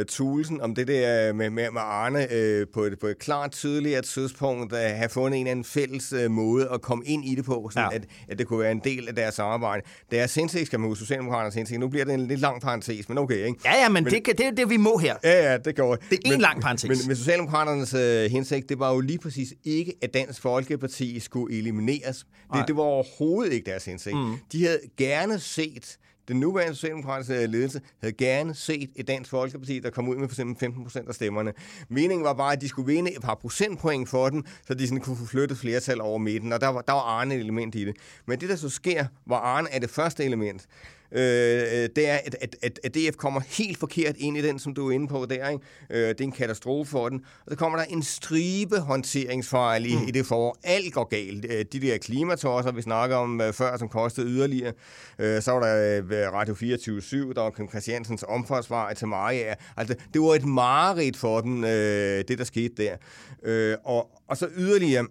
øh, 0.00 0.04
Tulsen 0.06 0.60
om 0.60 0.74
det 0.74 0.88
der 0.88 1.32
med, 1.32 1.50
med, 1.50 1.70
med 1.70 1.80
Arne 1.84 2.32
øh, 2.32 2.66
på, 2.74 2.82
et, 2.82 2.98
på 2.98 3.06
et 3.06 3.18
klart 3.18 3.52
tydeligere 3.52 4.02
tidspunkt, 4.02 4.72
at 4.72 4.96
have 4.96 5.08
fundet 5.08 5.40
en 5.40 5.46
eller 5.46 5.50
anden 5.50 5.64
fælles 5.64 6.12
øh, 6.12 6.30
måde 6.30 6.68
at 6.68 6.82
komme 6.82 7.04
ind 7.06 7.24
i 7.24 7.34
det 7.34 7.44
på, 7.44 7.70
sådan 7.72 7.88
ja. 7.92 7.96
at, 7.96 8.04
at 8.28 8.38
det 8.38 8.46
kunne 8.46 8.60
være 8.60 8.72
en 8.72 8.80
del 8.84 9.08
af 9.08 9.14
deres 9.14 9.34
samarbejde. 9.34 9.82
Deres 10.10 10.34
hensigt 10.34 10.66
skal 10.66 10.80
man 10.80 10.88
huske, 10.88 11.00
Socialdemokraternes 11.00 11.54
hensigt. 11.54 11.80
Nu 11.80 11.88
bliver 11.88 12.04
det 12.04 12.14
en 12.14 12.26
lidt 12.26 12.40
lang 12.40 12.60
parentes, 12.60 13.08
men 13.08 13.18
okay, 13.18 13.46
ikke? 13.46 13.60
Ja, 13.64 13.82
ja, 13.82 13.88
men, 13.88 14.04
men 14.04 14.12
det, 14.12 14.26
det 14.38 14.46
er 14.46 14.50
det, 14.50 14.70
vi 14.70 14.76
må 14.76 14.98
her. 14.98 15.16
Ja, 15.24 15.50
ja, 15.50 15.58
det 15.58 15.76
går. 15.76 15.96
Det 16.10 16.18
er 16.24 16.32
en 16.32 16.40
lang 16.40 16.62
parentes. 16.62 16.88
Men, 16.88 16.98
men 17.06 17.16
Socialdemokraternes 17.16 17.94
øh, 17.94 18.30
hensigt, 18.30 18.68
det 18.68 18.78
var 18.78 18.92
jo 18.92 19.00
lige 19.00 19.18
præcis 19.18 19.54
ikke, 19.64 19.94
at 20.02 20.14
Dansk 20.14 20.42
Folkeparti 20.42 21.20
skulle 21.20 21.58
elimineres. 21.58 22.26
Det, 22.54 22.64
det 22.66 22.76
var 22.76 22.82
overhovedet 22.82 23.52
ikke 23.52 23.70
deres 23.70 23.84
hensigt. 23.84 24.16
Mm. 24.16 24.34
De 24.52 24.64
havde 24.64 24.80
gerne 24.98 25.38
set 25.38 25.98
den 26.28 26.40
nuværende 26.40 26.74
socialdemokratiske 26.74 27.46
ledelse 27.46 27.80
havde 28.00 28.12
gerne 28.12 28.54
set 28.54 28.90
et 28.96 29.08
dansk 29.08 29.30
folkeparti, 29.30 29.78
der 29.78 29.90
kom 29.90 30.08
ud 30.08 30.16
med 30.16 30.28
for 30.28 30.34
eksempel 30.34 30.56
15 30.60 30.82
procent 30.82 31.08
af 31.08 31.14
stemmerne. 31.14 31.52
Meningen 31.88 32.24
var 32.24 32.32
bare, 32.32 32.52
at 32.52 32.60
de 32.60 32.68
skulle 32.68 32.92
vinde 32.92 33.16
et 33.16 33.22
par 33.22 33.34
procentpoint 33.34 34.08
for 34.08 34.28
den, 34.28 34.46
så 34.66 34.74
de 34.74 34.86
sådan 34.86 35.00
kunne 35.00 35.16
få 35.16 35.26
flyttet 35.26 35.58
flertal 35.58 36.00
over 36.00 36.18
midten, 36.18 36.52
og 36.52 36.60
der 36.60 36.68
var, 36.68 36.80
der 36.80 36.92
var 36.92 37.00
Arne 37.00 37.34
et 37.34 37.40
element 37.40 37.74
i 37.74 37.84
det. 37.84 37.96
Men 38.26 38.40
det, 38.40 38.48
der 38.48 38.56
så 38.56 38.68
sker, 38.68 39.06
var 39.26 39.36
Arne 39.36 39.68
er 39.70 39.78
det 39.78 39.90
første 39.90 40.24
element 40.24 40.66
øh, 41.12 41.88
det 41.96 42.08
er, 42.08 42.18
at, 42.24 42.36
at, 42.40 42.56
at, 42.62 42.80
at 42.84 42.94
DF 42.94 43.16
kommer 43.16 43.40
helt 43.40 43.78
forkert 43.78 44.16
ind 44.18 44.36
i 44.36 44.42
den, 44.42 44.58
som 44.58 44.74
du 44.74 44.88
er 44.88 44.92
inde 44.92 45.08
på 45.08 45.26
der. 45.30 45.48
Ikke? 45.48 45.64
Øh, 45.90 46.08
det 46.08 46.20
er 46.20 46.24
en 46.24 46.32
katastrofe 46.32 46.90
for 46.90 47.08
den. 47.08 47.20
Og 47.46 47.50
så 47.50 47.56
kommer 47.56 47.78
der 47.78 47.84
en 47.84 48.02
stribe 48.02 48.78
håndteringsfejl 48.78 49.86
i, 49.86 49.94
mm. 49.94 50.08
i 50.08 50.10
det 50.10 50.26
forår. 50.26 50.56
Alt 50.62 50.94
går 50.94 51.04
galt. 51.04 51.46
Øh, 51.50 51.64
de 51.72 51.80
der 51.80 51.98
klimatosser, 51.98 52.72
vi 52.72 52.82
snakker 52.82 53.16
om 53.16 53.40
uh, 53.40 53.52
før, 53.52 53.76
som 53.76 53.88
kostede 53.88 54.26
yderligere. 54.26 54.72
Øh, 55.18 55.42
så 55.42 55.52
var 55.52 55.60
der 55.60 56.30
Radio 56.30 56.54
24 56.54 57.02
der 57.34 57.40
var 57.40 57.50
Kim 57.50 57.68
Christiansens 57.68 58.24
omfartsvej 58.28 58.94
til 58.94 59.08
Maria. 59.08 59.54
Altså, 59.76 59.94
det 60.14 60.20
var 60.20 60.34
et 60.34 60.44
mareridt 60.44 61.16
for 61.16 61.40
dem, 61.40 61.64
øh, 61.64 62.24
det 62.28 62.38
der 62.38 62.44
skete 62.44 62.74
der. 62.76 62.96
Øh, 63.44 63.76
og, 63.84 64.10
og 64.28 64.36
så 64.36 64.48
yderligere, 64.56 65.06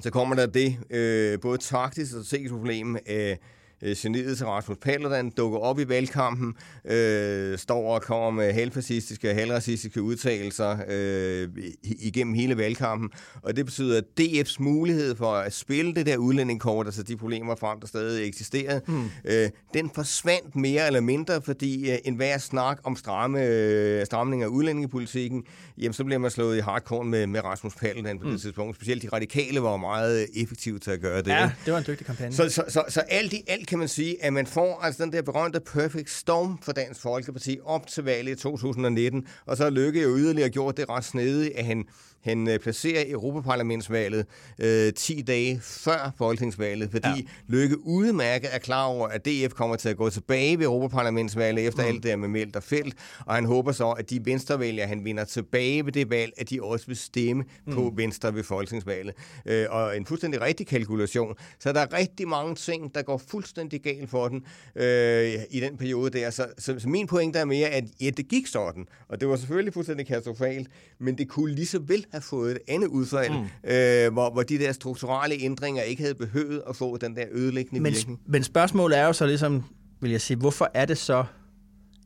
så 0.00 0.10
kommer 0.10 0.36
der 0.36 0.46
det, 0.46 0.78
øh, 0.90 1.40
både 1.40 1.58
taktisk 1.58 2.16
og 2.16 2.24
strategisk 2.24 2.54
problem, 2.54 2.96
øh, 3.08 3.36
øh, 3.82 3.96
geniet 3.98 4.36
til 4.36 4.46
Rasmus 4.46 4.76
Paludan 4.82 5.30
dukker 5.30 5.58
op 5.58 5.78
i 5.78 5.88
valgkampen, 5.88 6.54
øh, 6.84 7.58
står 7.58 7.94
og 7.94 8.02
kommer 8.02 8.30
med 8.30 8.52
halvfascistiske 8.52 9.30
og 9.30 9.34
halvracistiske 9.34 10.02
udtalelser 10.02 10.78
øh, 10.88 11.48
igennem 11.82 12.34
hele 12.34 12.56
valgkampen. 12.56 13.10
Og 13.42 13.56
det 13.56 13.64
betyder, 13.64 13.98
at 13.98 14.04
DF's 14.20 14.56
mulighed 14.58 15.16
for 15.16 15.32
at 15.32 15.52
spille 15.52 15.94
det 15.94 16.06
der 16.06 16.16
udlændingkort, 16.16 16.86
altså 16.86 17.02
de 17.02 17.16
problemer 17.16 17.54
frem, 17.54 17.80
der 17.80 17.86
stadig 17.86 18.28
eksisterede, 18.28 18.80
mm. 18.86 19.10
øh, 19.24 19.50
den 19.74 19.90
forsvandt 19.94 20.56
mere 20.56 20.86
eller 20.86 21.00
mindre, 21.00 21.42
fordi 21.42 21.90
øh, 21.90 21.98
enhver 22.04 22.38
snak 22.38 22.80
om 22.84 22.96
stramme, 22.96 23.44
øh, 23.44 24.06
stramning 24.06 24.42
af 24.42 24.46
udlændingepolitikken, 24.46 25.44
jamen 25.78 25.92
så 25.92 26.04
bliver 26.04 26.18
man 26.18 26.30
slået 26.30 26.56
i 26.56 26.60
hardcore 26.60 27.04
med, 27.04 27.26
med 27.26 27.44
Rasmus 27.44 27.74
Paludan 27.74 28.18
på 28.18 28.24
mm. 28.26 28.32
det 28.32 28.40
tidspunkt. 28.40 28.76
Specielt 28.76 29.02
de 29.02 29.08
radikale 29.08 29.62
var 29.62 29.76
meget 29.76 30.26
effektive 30.34 30.78
til 30.78 30.90
at 30.90 31.00
gøre 31.00 31.18
det. 31.18 31.28
Ja, 31.28 31.50
det 31.64 31.72
var 31.72 31.78
en 31.78 31.84
dygtig 31.86 32.06
kampagne. 32.06 32.34
Så, 32.34 32.48
så, 32.48 32.64
så, 32.68 32.84
så 32.88 33.00
alt 33.00 33.32
i 33.32 33.42
alt 33.46 33.69
kan 33.70 33.78
man 33.78 33.88
sige, 33.88 34.24
at 34.24 34.32
man 34.32 34.46
får 34.46 34.80
altså 34.82 35.04
den 35.04 35.12
der 35.12 35.22
berømte 35.22 35.60
perfect 35.60 36.10
storm 36.10 36.58
for 36.62 36.72
Dansk 36.72 37.00
Folkeparti 37.00 37.58
op 37.64 37.86
til 37.86 38.04
valget 38.04 38.32
i 38.32 38.42
2019, 38.42 39.26
og 39.46 39.56
så 39.56 39.62
har 39.62 39.70
Lykke 39.70 40.02
jo 40.02 40.16
yderligere 40.16 40.48
gjort 40.48 40.76
det 40.76 40.88
ret 40.88 41.04
snedigt, 41.04 41.56
at 41.56 41.64
han 41.64 41.84
han 42.22 42.48
øh, 42.48 42.58
placerer 42.58 43.04
Europaparlamentsvalget 43.06 44.26
øh, 44.58 44.92
10 44.92 45.22
dage 45.22 45.60
før 45.62 46.12
folketingsvalget, 46.18 46.90
fordi 46.90 47.08
ja. 47.08 47.22
Lykke 47.48 47.86
udmærket 47.86 48.54
er 48.54 48.58
klar 48.58 48.84
over, 48.84 49.08
at 49.08 49.24
DF 49.26 49.52
kommer 49.54 49.76
til 49.76 49.88
at 49.88 49.96
gå 49.96 50.10
tilbage 50.10 50.58
ved 50.58 50.64
Europaparlamentsvalget 50.64 51.66
efter 51.66 51.82
mm. 51.82 51.88
alt 51.88 52.02
det 52.02 52.18
med 52.18 52.28
Meldt 52.28 52.56
og 52.56 52.62
Felt, 52.62 52.94
og 53.26 53.34
han 53.34 53.44
håber 53.44 53.72
så, 53.72 53.90
at 53.90 54.10
de 54.10 54.20
venstrevælgere, 54.24 54.86
han 54.86 55.04
vinder 55.04 55.24
tilbage 55.24 55.86
ved 55.86 55.92
det 55.92 56.10
valg, 56.10 56.32
at 56.38 56.50
de 56.50 56.62
også 56.62 56.86
vil 56.86 56.96
stemme 56.96 57.44
mm. 57.66 57.74
på 57.74 57.92
Venstre 57.96 58.34
ved 58.34 58.44
folketingsvalget. 58.44 59.14
Øh, 59.46 59.66
og 59.70 59.96
en 59.96 60.06
fuldstændig 60.06 60.40
rigtig 60.40 60.66
kalkulation. 60.66 61.34
Så 61.58 61.72
der 61.72 61.80
er 61.80 61.92
rigtig 61.92 62.28
mange 62.28 62.54
ting, 62.54 62.94
der 62.94 63.02
går 63.02 63.18
fuldstændig 63.28 63.82
galt 63.82 64.10
for 64.10 64.28
den 64.28 64.44
øh, 64.76 65.32
i 65.50 65.60
den 65.60 65.76
periode 65.76 66.10
der. 66.10 66.30
Så, 66.30 66.46
så, 66.58 66.78
så 66.78 66.88
min 66.88 67.06
pointe 67.06 67.38
er 67.38 67.44
mere, 67.44 67.68
at 67.68 67.84
ja, 68.00 68.10
det 68.10 68.28
gik 68.28 68.46
sådan, 68.46 68.86
og 69.08 69.20
det 69.20 69.28
var 69.28 69.36
selvfølgelig 69.36 69.74
fuldstændig 69.74 70.06
katastrofalt, 70.06 70.68
men 70.98 71.18
det 71.18 71.28
kunne 71.28 71.54
lige 71.54 71.66
så 71.66 71.78
vel 71.78 72.06
have 72.12 72.22
fået 72.22 72.50
et 72.50 72.58
andet 72.68 72.88
udfald, 72.88 73.30
mm. 73.30 73.70
øh, 73.70 74.12
hvor, 74.12 74.30
hvor 74.30 74.42
de 74.42 74.58
der 74.58 74.72
strukturelle 74.72 75.36
ændringer 75.40 75.82
ikke 75.82 76.02
havde 76.02 76.14
behøvet 76.14 76.62
at 76.68 76.76
få 76.76 76.96
den 76.96 77.16
der 77.16 77.24
ødelæggende 77.32 77.80
men, 77.80 77.92
virkning. 77.92 78.20
Men 78.26 78.42
spørgsmålet 78.42 78.98
er 78.98 79.06
jo 79.06 79.12
så 79.12 79.26
ligesom, 79.26 79.64
vil 80.00 80.10
jeg 80.10 80.20
sige, 80.20 80.36
hvorfor 80.36 80.70
er 80.74 80.84
det 80.84 80.98
så, 80.98 81.24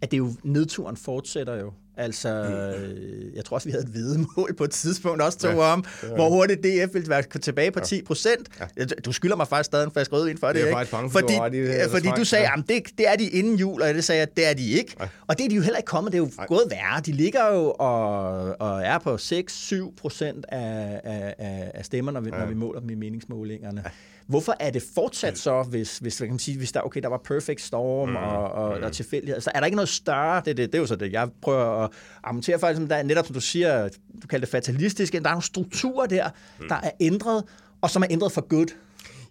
at 0.02 0.10
det 0.10 0.18
jo 0.18 0.32
nedturen 0.42 0.96
fortsætter 0.96 1.54
jo? 1.54 1.72
Altså, 1.96 2.44
mm. 2.78 3.36
jeg 3.36 3.44
tror 3.44 3.54
også, 3.54 3.68
vi 3.68 3.70
havde 3.70 3.84
et 3.84 3.94
videmål 3.94 4.54
på 4.58 4.64
et 4.64 4.70
tidspunkt 4.70 5.22
også 5.22 5.38
to 5.38 5.48
ja, 5.48 5.56
om, 5.56 5.84
ja. 6.02 6.08
hvor 6.08 6.28
hurtigt 6.28 6.60
DF 6.60 6.94
ville 6.94 7.08
være 7.08 7.22
tilbage 7.22 7.70
på 7.70 7.80
10 7.80 8.02
procent. 8.02 8.48
Ja. 8.78 8.84
Du 8.84 9.12
skylder 9.12 9.36
mig 9.36 9.48
faktisk 9.48 9.66
stadig 9.66 9.84
en 9.84 9.90
flaske 9.90 10.14
rødvin 10.14 10.38
for 10.38 10.46
det, 10.46 10.56
det 10.56 10.62
er 10.62 10.80
ikke? 10.80 10.90
Faktisk 10.90 11.12
fordi, 11.12 11.34
for, 11.36 11.48
det, 11.48 11.90
fordi 11.90 12.08
du 12.16 12.24
sagde, 12.24 12.46
at 12.46 12.64
det, 12.68 12.82
det 12.98 13.08
er 13.08 13.16
de 13.16 13.28
inden 13.28 13.56
jul, 13.56 13.82
og 13.82 13.94
det 13.94 14.04
sagde 14.04 14.18
jeg, 14.18 14.36
det 14.36 14.50
er 14.50 14.54
de 14.54 14.70
ikke. 14.70 14.96
Ja. 15.00 15.08
Og 15.26 15.38
det 15.38 15.44
er 15.44 15.48
de 15.48 15.54
jo 15.54 15.62
heller 15.62 15.76
ikke 15.76 15.86
kommet. 15.86 16.12
Det 16.12 16.18
er 16.18 16.22
jo 16.22 16.30
ja. 16.38 16.46
gået 16.46 16.64
værre. 16.70 17.00
De 17.00 17.12
ligger 17.12 17.54
jo 17.54 17.74
og, 17.78 18.60
og 18.60 18.82
er 18.82 18.98
på 18.98 19.14
6-7 19.14 19.94
procent 19.96 20.46
af, 20.48 21.00
af, 21.04 21.70
af 21.74 21.84
stemmer, 21.84 22.12
når 22.12 22.20
vi, 22.20 22.30
når 22.30 22.46
vi 22.46 22.54
måler 22.54 22.80
dem 22.80 22.90
i 22.90 22.94
meningsmålingerne. 22.94 23.82
Ja. 23.84 23.90
Hvorfor 24.26 24.56
er 24.60 24.70
det 24.70 24.84
fortsat 24.94 25.38
så, 25.38 25.62
hvis, 25.62 25.98
hvis, 25.98 26.18
kan 26.18 26.28
man 26.28 26.38
sige, 26.38 26.58
hvis 26.58 26.72
der, 26.72 26.80
okay, 26.80 27.02
der 27.02 27.08
var 27.08 27.20
perfect 27.24 27.60
storm 27.60 28.08
mm. 28.08 28.16
og, 28.16 28.52
og, 28.52 28.78
mm. 28.78 28.84
og 28.84 28.92
tilfældighed? 28.92 29.34
Altså, 29.34 29.50
er 29.54 29.58
der 29.58 29.66
ikke 29.66 29.76
noget 29.76 29.88
større? 29.88 30.42
Det, 30.44 30.56
det, 30.56 30.72
det 30.72 30.74
er 30.74 30.78
jo 30.78 30.86
så 30.86 30.96
det, 30.96 31.12
jeg 31.12 31.28
prøver 31.42 31.84
at 31.84 31.90
argumentere 32.22 32.58
for. 32.58 32.66
Ligesom 32.66 32.88
der, 32.88 33.02
netop 33.02 33.26
som 33.26 33.34
du 33.34 33.40
siger, 33.40 33.88
du 34.22 34.26
kalder 34.26 34.46
det 34.46 34.52
fatalistisk, 34.52 35.12
der 35.12 35.18
er 35.18 35.22
nogle 35.22 35.42
strukturer 35.42 36.06
der, 36.06 36.30
mm. 36.60 36.68
der 36.68 36.74
er 36.74 36.90
ændret, 37.00 37.44
og 37.80 37.90
som 37.90 38.02
er 38.02 38.06
ændret 38.10 38.32
for 38.32 38.40
good. 38.40 38.66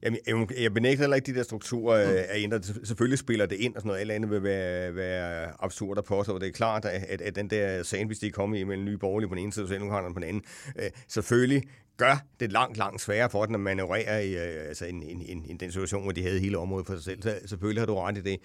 Jamen, 0.04 0.20
jeg, 0.28 0.62
jeg 0.62 0.74
benægter 0.74 1.04
heller 1.04 1.16
ikke, 1.16 1.34
de 1.34 1.38
der 1.38 1.44
strukturer 1.44 2.12
mm. 2.12 2.18
er 2.18 2.36
ændret. 2.36 2.82
Selvfølgelig 2.84 3.20
spiller 3.20 3.46
det 3.46 3.56
ind, 3.56 3.76
og 3.76 3.82
sådan 3.82 3.88
noget. 3.88 4.00
Alt 4.00 4.12
andet 4.12 4.30
vil 4.30 4.44
være, 4.44 4.96
være 4.96 5.52
absurd 5.60 5.98
at 5.98 6.04
påstå. 6.04 6.40
Det 6.40 6.48
er 6.48 6.52
klart, 6.52 6.86
at, 6.86 7.04
at, 7.10 7.22
at 7.22 7.36
den 7.36 7.50
der 7.50 7.84
sandwich, 7.84 8.22
de 8.22 8.28
er 8.28 8.32
kommet 8.32 8.60
i 8.60 8.64
mellem 8.64 8.86
nye 8.86 8.98
borgerlige 8.98 9.30
på 9.30 9.36
den 9.36 9.44
ene 9.44 9.54
side, 9.54 9.64
og 9.64 9.68
Socialdemokraterne 9.68 10.14
på 10.14 10.20
den 10.20 10.28
anden, 10.28 10.44
øh, 10.80 10.90
selvfølgelig 11.08 11.64
gør 11.98 12.26
det 12.40 12.52
langt, 12.52 12.78
langt 12.78 13.02
sværere 13.02 13.30
for 13.30 13.46
den 13.46 13.56
at 13.56 13.62
manøvrere 13.62 14.28
i 14.28 14.36
øh, 14.36 14.68
altså 14.68 14.86
en, 14.86 15.04
en, 15.04 15.22
en, 15.22 15.46
en 15.50 15.58
den 15.58 15.72
situation, 15.72 16.04
hvor 16.04 16.12
de 16.12 16.24
havde 16.24 16.40
hele 16.40 16.58
området 16.58 16.88
for 16.88 16.94
sig 16.94 17.04
selv. 17.04 17.22
Så 17.22 17.36
selvfølgelig 17.46 17.82
har 17.82 17.86
du 17.86 17.96
ret 17.96 18.18
i 18.18 18.22
det. 18.22 18.40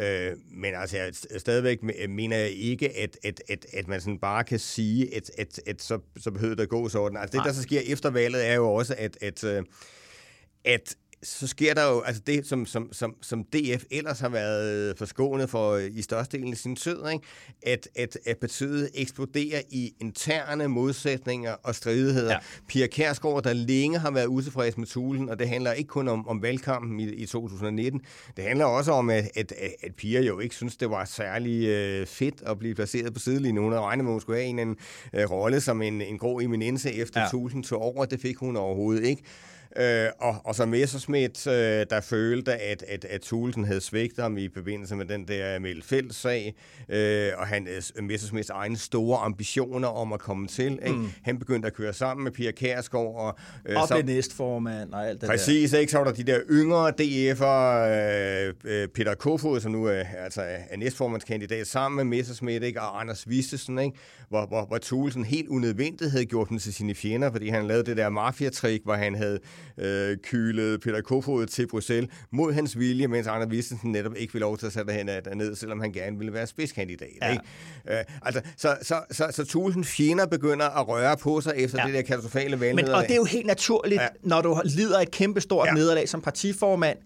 Øh, 0.00 0.32
men 0.50 0.74
altså, 0.74 0.96
jeg 0.96 1.12
stadigvæk 1.38 1.78
mener 2.08 2.36
jeg 2.36 2.50
ikke, 2.50 2.96
at, 2.96 3.18
at, 3.24 3.42
at, 3.48 3.66
at 3.72 3.88
man 3.88 4.00
sådan 4.00 4.18
bare 4.18 4.44
kan 4.44 4.58
sige, 4.58 5.16
at, 5.16 5.30
at, 5.38 5.60
at 5.66 5.82
så, 5.82 5.98
så 6.16 6.30
behøver 6.30 6.54
det 6.54 6.62
at 6.62 6.68
gå 6.68 6.88
sådan. 6.88 7.18
Altså, 7.18 7.38
det, 7.38 7.46
der 7.46 7.52
så 7.52 7.62
sker 7.62 7.80
efter 7.86 8.10
valget, 8.10 8.48
er 8.48 8.54
jo 8.54 8.74
også, 8.74 8.94
at, 8.98 9.18
at, 9.20 9.44
øh, 9.44 9.62
at 10.64 10.96
så 11.24 11.46
sker 11.46 11.74
der 11.74 11.90
jo 11.90 12.00
altså 12.00 12.22
det, 12.26 12.46
som, 12.46 12.66
som, 12.66 12.92
som, 12.92 13.14
som 13.22 13.44
DF 13.44 13.84
ellers 13.90 14.20
har 14.20 14.28
været 14.28 14.98
forskånet 14.98 15.50
for 15.50 15.76
i 15.76 16.02
størstedelen 16.02 16.52
af 16.52 16.58
sin 16.58 16.76
tid, 16.76 16.98
ikke? 17.12 17.26
At, 17.62 17.88
at, 17.96 18.18
at 18.26 18.38
partiet 18.38 18.90
eksploderer 18.94 19.60
i 19.70 19.94
interne 20.00 20.68
modsætninger 20.68 21.52
og 21.62 21.74
stridigheder. 21.74 22.32
Ja. 22.32 22.38
Pia 22.68 22.86
Kærsgaard, 22.86 23.42
der 23.42 23.52
længe 23.52 23.98
har 23.98 24.10
været 24.10 24.26
utilfreds 24.26 24.76
med 24.76 24.86
Tulen, 24.86 25.28
og 25.28 25.38
det 25.38 25.48
handler 25.48 25.72
ikke 25.72 25.88
kun 25.88 26.08
om, 26.08 26.28
om 26.28 26.42
valgkampen 26.42 27.00
i, 27.00 27.04
i 27.04 27.26
2019, 27.26 28.00
det 28.36 28.44
handler 28.44 28.64
også 28.64 28.92
om, 28.92 29.10
at, 29.10 29.30
at, 29.36 29.52
at 29.82 29.94
Pia 29.96 30.20
jo 30.20 30.38
ikke 30.38 30.54
synes, 30.54 30.76
det 30.76 30.90
var 30.90 31.04
særlig 31.04 31.66
øh, 31.68 32.06
fedt 32.06 32.42
at 32.46 32.58
blive 32.58 32.74
placeret 32.74 33.14
på 33.14 33.20
sidelinjen. 33.20 33.62
Hun 33.62 33.72
havde 33.72 33.82
regnet 33.82 34.04
med, 34.04 34.10
at 34.10 34.14
hun 34.14 34.20
skulle 34.20 34.38
have 34.38 34.48
en, 34.48 34.58
en 34.58 34.76
øh, 35.12 35.30
rolle 35.30 35.60
som 35.60 35.82
en, 35.82 36.00
en 36.00 36.18
grå 36.18 36.40
eminence 36.40 36.92
efter 36.92 37.20
ja. 37.20 37.28
Tulen 37.30 37.62
tog 37.62 37.82
over. 37.82 38.04
Det 38.04 38.20
fik 38.20 38.36
hun 38.36 38.56
overhovedet 38.56 39.04
ikke. 39.04 39.22
Øh, 39.76 40.08
og, 40.18 40.36
og 40.44 40.54
så 40.54 40.66
Messerschmidt, 40.66 41.46
øh, 41.46 41.86
der 41.90 42.00
følte, 42.00 42.52
at, 42.54 42.84
at, 42.88 43.04
at 43.04 43.20
Thulesen 43.20 43.64
havde 43.64 43.80
svigtet 43.80 44.22
ham 44.22 44.38
i 44.38 44.48
forbindelse 44.54 44.96
med 44.96 45.04
den 45.04 45.28
der 45.28 45.56
Emil 45.56 45.82
sag 46.10 46.54
øh, 46.88 47.30
og 47.36 47.46
han, 47.46 47.68
øh, 47.68 48.04
Messerschmidts 48.04 48.50
egne 48.50 48.76
store 48.76 49.18
ambitioner 49.18 49.88
om 49.88 50.12
at 50.12 50.20
komme 50.20 50.46
til. 50.46 50.72
Ikke? 50.72 50.96
Mm. 50.96 51.08
Han 51.22 51.38
begyndte 51.38 51.66
at 51.66 51.74
køre 51.74 51.92
sammen 51.92 52.24
med 52.24 52.32
Pia 52.32 52.50
Kærsgaard. 52.50 53.14
Og, 53.16 53.36
øh, 53.66 53.80
og 53.80 53.88
så, 53.88 53.94
blev 53.94 54.06
næstformand 54.06 54.92
og 54.92 55.08
alt 55.08 55.20
det 55.20 55.28
præcis, 55.28 55.70
der. 55.70 55.78
ikke? 55.78 55.92
Så 55.92 55.98
var 55.98 56.04
der 56.04 56.12
de 56.12 56.24
der 56.24 56.40
yngre 56.50 56.88
DF'er, 56.88 57.44
øh, 58.64 58.82
øh, 58.82 58.88
Peter 58.88 59.14
Kofod, 59.14 59.60
som 59.60 59.72
nu 59.72 59.84
er, 59.84 60.02
altså, 60.24 60.42
er 60.42 60.76
næstformandskandidat, 60.76 61.66
sammen 61.66 61.96
med 61.96 62.16
Messerschmidt, 62.16 62.62
ikke? 62.62 62.80
og 62.80 63.00
Anders 63.00 63.28
Vistesen, 63.28 63.78
ikke? 63.78 63.98
Hvor, 64.28 64.46
hvor, 64.46 64.66
hvor 64.66 64.78
Thulesen 64.78 65.24
helt 65.24 65.48
unødvendigt 65.48 66.10
havde 66.10 66.24
gjort 66.24 66.48
dem 66.48 66.58
til 66.58 66.74
sine 66.74 66.94
fjender, 66.94 67.30
fordi 67.30 67.48
han 67.48 67.66
lavede 67.66 67.84
det 67.84 67.96
der 67.96 68.08
mafia-trick, 68.10 68.84
hvor 68.84 68.94
han 68.94 69.14
havde 69.14 69.38
øh, 69.78 70.16
kylet 70.22 70.80
Peter 70.80 71.00
Kofod 71.00 71.46
til 71.46 71.66
Bruxelles 71.66 72.10
mod 72.30 72.52
hans 72.52 72.78
vilje, 72.78 73.06
mens 73.06 73.26
Anders 73.26 73.50
Vistesen 73.50 73.92
netop 73.92 74.12
ikke 74.16 74.32
ville 74.32 74.44
lov 74.44 74.58
til 74.58 74.66
at 74.66 74.72
sætte 74.72 74.92
hende 74.92 75.20
ned, 75.34 75.54
selvom 75.54 75.80
han 75.80 75.92
gerne 75.92 76.18
ville 76.18 76.32
være 76.32 76.46
spidskandidat. 76.46 77.08
Ja. 77.22 77.30
Ikke? 77.30 77.44
Øh, 77.90 78.04
altså, 78.22 78.40
så, 78.56 78.76
så, 78.82 79.00
så, 79.10 79.28
så 79.30 79.44
Thulesen 79.44 79.84
fjender 79.84 80.26
begynder 80.26 80.80
at 80.80 80.88
røre 80.88 81.16
på 81.16 81.40
sig 81.40 81.52
efter 81.56 81.78
ja. 81.80 81.86
det 81.86 81.94
der 81.94 82.02
katastrofale 82.02 82.60
valgnederlag. 82.60 82.86
Men, 82.86 82.94
og 82.94 83.02
det 83.02 83.10
er 83.10 83.16
jo 83.16 83.24
helt 83.24 83.46
naturligt, 83.46 84.00
ja. 84.00 84.08
når 84.22 84.42
du 84.42 84.60
lider 84.64 85.00
et 85.00 85.10
kæmpestort 85.10 85.66
ja. 85.68 85.74
nederlag 85.74 86.08
som 86.08 86.20
partiformand, 86.20 86.98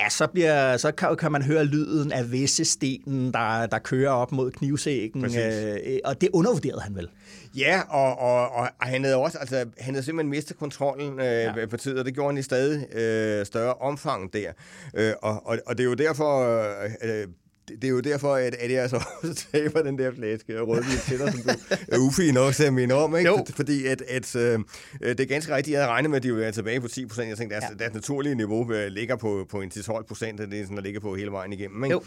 Ja, 0.00 0.08
så, 0.08 0.26
bliver, 0.26 0.76
så 0.76 0.92
kan, 0.92 1.16
kan 1.16 1.32
man 1.32 1.42
høre 1.42 1.64
lyden 1.64 2.12
af 2.12 2.32
visse 2.32 2.64
stenen, 2.64 3.32
der, 3.32 3.66
der 3.66 3.78
kører 3.78 4.10
op 4.10 4.32
mod 4.32 4.50
knivsækken, 4.50 5.24
øh, 5.24 5.98
og 6.04 6.20
det 6.20 6.28
undervurderede 6.32 6.80
han 6.80 6.94
vel? 6.94 7.08
Ja, 7.56 7.80
og, 7.88 8.18
og, 8.18 8.52
og 8.52 8.68
han 8.80 9.04
havde 9.04 9.16
også, 9.16 9.38
altså, 9.38 9.56
han 9.78 9.94
havde 9.94 10.04
simpelthen 10.04 10.30
mistet 10.30 10.58
kontrollen 10.58 11.20
øh, 11.20 11.26
ja. 11.26 11.66
på 11.66 11.76
tid, 11.76 11.98
og 11.98 12.04
det 12.04 12.14
gjorde 12.14 12.28
han 12.28 12.38
i 12.38 12.42
stadig 12.42 12.96
øh, 12.96 13.46
større 13.46 13.74
omfang 13.74 14.32
der. 14.32 14.52
Øh, 14.94 15.12
og, 15.22 15.46
og, 15.46 15.58
og 15.66 15.78
det 15.78 15.84
er 15.84 15.88
jo 15.88 15.94
derfor, 15.94 16.58
øh, 17.02 17.26
det, 17.68 17.82
det 17.82 17.88
er 17.88 17.92
jo 17.92 18.00
derfor, 18.00 18.34
at, 18.34 18.54
at 18.54 18.70
jeg 18.70 18.90
så 18.90 18.96
også 19.22 19.46
taber 19.52 19.82
den 19.82 19.98
der 19.98 20.12
flaske 20.14 20.60
rødvin 20.60 20.98
til 21.08 21.18
dig, 21.18 21.32
som 21.32 21.42
du 21.42 21.50
er 21.88 21.98
ufin 21.98 22.34
nok 22.34 22.54
til 22.54 22.64
at 22.64 22.72
minde 22.72 22.94
om. 22.94 23.16
Ikke? 23.16 23.30
Jo. 23.30 23.46
Fordi 23.50 23.86
at, 23.86 24.02
at, 24.02 24.36
øh, 24.36 24.58
det 25.00 25.20
er 25.20 25.24
ganske 25.24 25.54
rigtigt, 25.54 25.72
jeg 25.72 25.80
havde 25.80 25.90
regnet 25.90 26.10
med, 26.10 26.16
at 26.16 26.22
de 26.22 26.28
ville 26.28 26.42
være 26.42 26.52
tilbage 26.52 26.80
på 26.80 26.88
10 26.88 27.06
procent. 27.06 27.28
Jeg 27.28 27.38
tænkte, 27.38 27.54
deres, 27.56 27.70
ja. 27.70 27.84
deres 27.84 27.94
naturlige 27.94 28.34
niveau 28.34 28.70
ligger 28.88 29.16
på, 29.16 29.46
på 29.50 29.60
en 29.60 29.70
10-12 29.74 30.02
procent, 30.02 30.38
det 30.38 30.60
er 30.60 30.62
sådan, 30.62 30.76
der 30.76 30.82
ligger 30.82 31.00
på 31.00 31.14
hele 31.14 31.30
vejen 31.30 31.52
igennem. 31.52 31.84
Ikke? 31.84 31.94
Jo. 31.94 32.02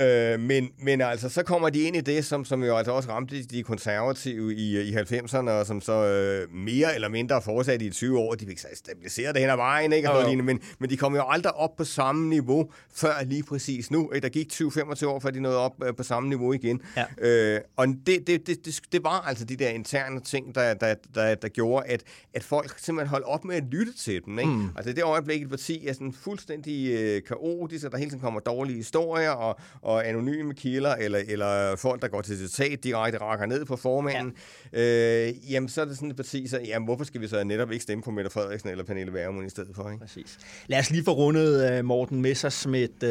Øh, 0.00 0.40
men, 0.40 0.68
men 0.78 1.00
altså, 1.00 1.28
så 1.28 1.42
kommer 1.42 1.70
de 1.70 1.80
ind 1.82 1.96
i 1.96 2.00
det, 2.00 2.24
som, 2.24 2.44
som 2.44 2.64
jo 2.64 2.76
altså 2.76 2.92
også 2.92 3.10
ramte 3.10 3.42
de 3.42 3.62
konservative 3.62 4.54
i, 4.54 4.80
i 4.80 4.94
90'erne, 4.94 5.50
og 5.50 5.66
som 5.66 5.80
så 5.80 6.06
øh, 6.06 6.54
mere 6.54 6.94
eller 6.94 7.08
mindre 7.08 7.42
fortsatte 7.42 7.86
i 7.86 7.90
20 7.90 8.18
år. 8.18 8.34
De 8.34 8.46
fik 8.46 8.58
stabilisere 8.74 9.32
det 9.32 9.40
hen 9.40 9.50
ad 9.50 9.56
vejen, 9.56 9.92
ikke? 9.92 10.10
Og 10.10 10.24
lignende, 10.24 10.44
men, 10.44 10.60
men 10.78 10.90
de 10.90 10.96
kom 10.96 11.14
jo 11.14 11.24
aldrig 11.28 11.54
op 11.54 11.76
på 11.76 11.84
samme 11.84 12.28
niveau 12.28 12.70
før 12.92 13.24
lige 13.24 13.42
præcis 13.42 13.90
nu. 13.90 14.12
Ikke? 14.12 14.24
Der 14.24 14.28
gik 14.28 14.52
20-25 14.52 15.06
år, 15.06 15.20
før 15.20 15.30
de 15.30 15.40
nåede 15.40 15.58
op 15.58 15.74
øh, 15.84 15.94
på 15.96 16.02
samme 16.02 16.28
niveau 16.28 16.52
igen. 16.52 16.80
Ja. 16.96 17.04
Øh, 17.28 17.60
og 17.76 17.86
det, 17.86 18.26
det, 18.26 18.46
det, 18.46 18.64
det, 18.64 18.80
det 18.92 19.04
var 19.04 19.20
altså 19.28 19.44
de 19.44 19.56
der 19.56 19.68
interne 19.68 20.20
ting, 20.20 20.54
der, 20.54 20.74
der, 20.74 20.94
der, 21.14 21.34
der 21.34 21.48
gjorde, 21.48 21.86
at, 21.86 22.02
at 22.34 22.44
folk 22.44 22.78
simpelthen 22.78 23.08
holdt 23.08 23.26
op 23.26 23.44
med 23.44 23.56
at 23.56 23.64
lytte 23.70 23.92
til 23.96 24.22
dem. 24.26 24.38
Ikke? 24.38 24.50
Mm. 24.50 24.68
Altså 24.76 24.92
det 24.92 25.02
øjeblik, 25.02 25.42
et 25.42 25.48
parti 25.48 25.86
er 25.86 25.92
sådan 25.92 26.12
fuldstændig 26.12 26.90
øh, 26.90 27.22
kaotisk, 27.22 27.84
og 27.84 27.92
der 27.92 27.98
hele 27.98 28.10
tiden 28.10 28.22
kommer 28.22 28.40
dårlige 28.40 28.76
historier, 28.76 29.30
og 29.30 29.58
og 29.82 30.08
anonyme 30.08 30.54
kilder, 30.54 30.94
eller, 30.94 31.18
eller 31.28 31.76
folk, 31.76 32.02
der 32.02 32.08
går 32.08 32.20
til 32.20 32.38
citat 32.38 32.84
direkte, 32.84 33.18
rakker 33.18 33.46
ned 33.46 33.64
på 33.64 33.76
formanden, 33.76 34.34
ja. 34.72 35.28
øh, 35.28 35.52
jamen 35.52 35.68
så 35.68 35.80
er 35.80 35.84
det 35.84 35.96
sådan 35.96 36.10
et 36.10 36.16
parti, 36.16 36.46
så 36.46 36.60
jamen, 36.66 36.86
hvorfor 36.86 37.04
skal 37.04 37.20
vi 37.20 37.28
så 37.28 37.44
netop 37.44 37.72
ikke 37.72 37.82
stemme 37.82 38.02
på 38.02 38.10
Mette 38.10 38.30
Frederiksen 38.30 38.68
eller 38.68 38.84
Pernille 38.84 39.12
Værmund 39.12 39.46
i 39.46 39.50
stedet 39.50 39.76
for? 39.76 39.90
Ikke? 39.90 40.00
Præcis. 40.00 40.38
Lad 40.66 40.78
os 40.78 40.90
lige 40.90 41.04
få 41.04 41.12
rundet 41.12 41.78
uh, 41.78 41.84
Morten 41.84 42.22
Messersmith, 42.22 42.92
uh, 42.92 43.08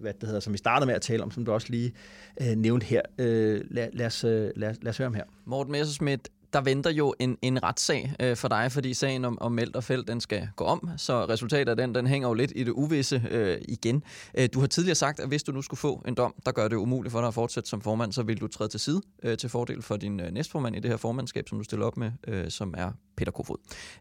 hvad 0.00 0.14
det 0.20 0.22
hedder, 0.22 0.40
som 0.40 0.52
vi 0.52 0.58
startede 0.58 0.86
med 0.86 0.94
at 0.94 1.02
tale 1.02 1.22
om, 1.22 1.30
som 1.30 1.44
du 1.44 1.52
også 1.52 1.66
lige 1.70 1.92
uh, 2.40 2.46
nævnte 2.46 2.86
her. 2.86 3.02
Uh, 3.18 3.24
lad, 3.24 3.88
lad, 3.92 4.06
os, 4.06 4.24
uh, 4.24 4.30
lad, 4.30 4.74
lad 4.82 4.86
os 4.86 4.98
høre 4.98 5.06
ham 5.06 5.14
her. 5.14 5.24
Morten 5.44 5.72
Messersmith 5.72 6.22
der 6.52 6.60
venter 6.60 6.90
jo 6.90 7.14
en, 7.18 7.36
en 7.42 7.62
retssag 7.62 8.12
øh, 8.20 8.36
for 8.36 8.48
dig, 8.48 8.72
fordi 8.72 8.94
sagen 8.94 9.24
om, 9.24 9.38
om 9.40 9.52
Meldt 9.52 9.76
og 9.76 9.84
Felt, 9.84 10.08
den 10.08 10.20
skal 10.20 10.48
gå 10.56 10.64
om, 10.64 10.90
så 10.96 11.24
resultatet 11.24 11.70
af 11.70 11.76
den, 11.76 11.94
den 11.94 12.06
hænger 12.06 12.28
jo 12.28 12.34
lidt 12.34 12.52
i 12.56 12.64
det 12.64 12.72
uvisse 12.72 13.22
øh, 13.30 13.58
igen. 13.68 14.02
Øh, 14.34 14.48
du 14.54 14.60
har 14.60 14.66
tidligere 14.66 14.94
sagt, 14.94 15.20
at 15.20 15.28
hvis 15.28 15.42
du 15.42 15.52
nu 15.52 15.62
skulle 15.62 15.78
få 15.78 16.02
en 16.08 16.14
dom, 16.14 16.34
der 16.46 16.52
gør 16.52 16.68
det 16.68 16.76
umuligt 16.76 17.12
for 17.12 17.18
dig 17.20 17.28
at 17.28 17.34
fortsætte 17.34 17.68
som 17.68 17.80
formand, 17.80 18.12
så 18.12 18.22
vil 18.22 18.40
du 18.40 18.46
træde 18.46 18.68
til 18.70 18.80
side 18.80 19.00
øh, 19.22 19.38
til 19.38 19.48
fordel 19.48 19.82
for 19.82 19.96
din 19.96 20.20
øh, 20.20 20.30
næstformand 20.30 20.76
i 20.76 20.80
det 20.80 20.90
her 20.90 20.96
formandskab, 20.96 21.48
som 21.48 21.58
du 21.58 21.64
stiller 21.64 21.86
op 21.86 21.96
med, 21.96 22.12
øh, 22.28 22.50
som 22.50 22.74
er 22.76 22.92
Peter 23.20 23.32
Kofod. 23.32 23.56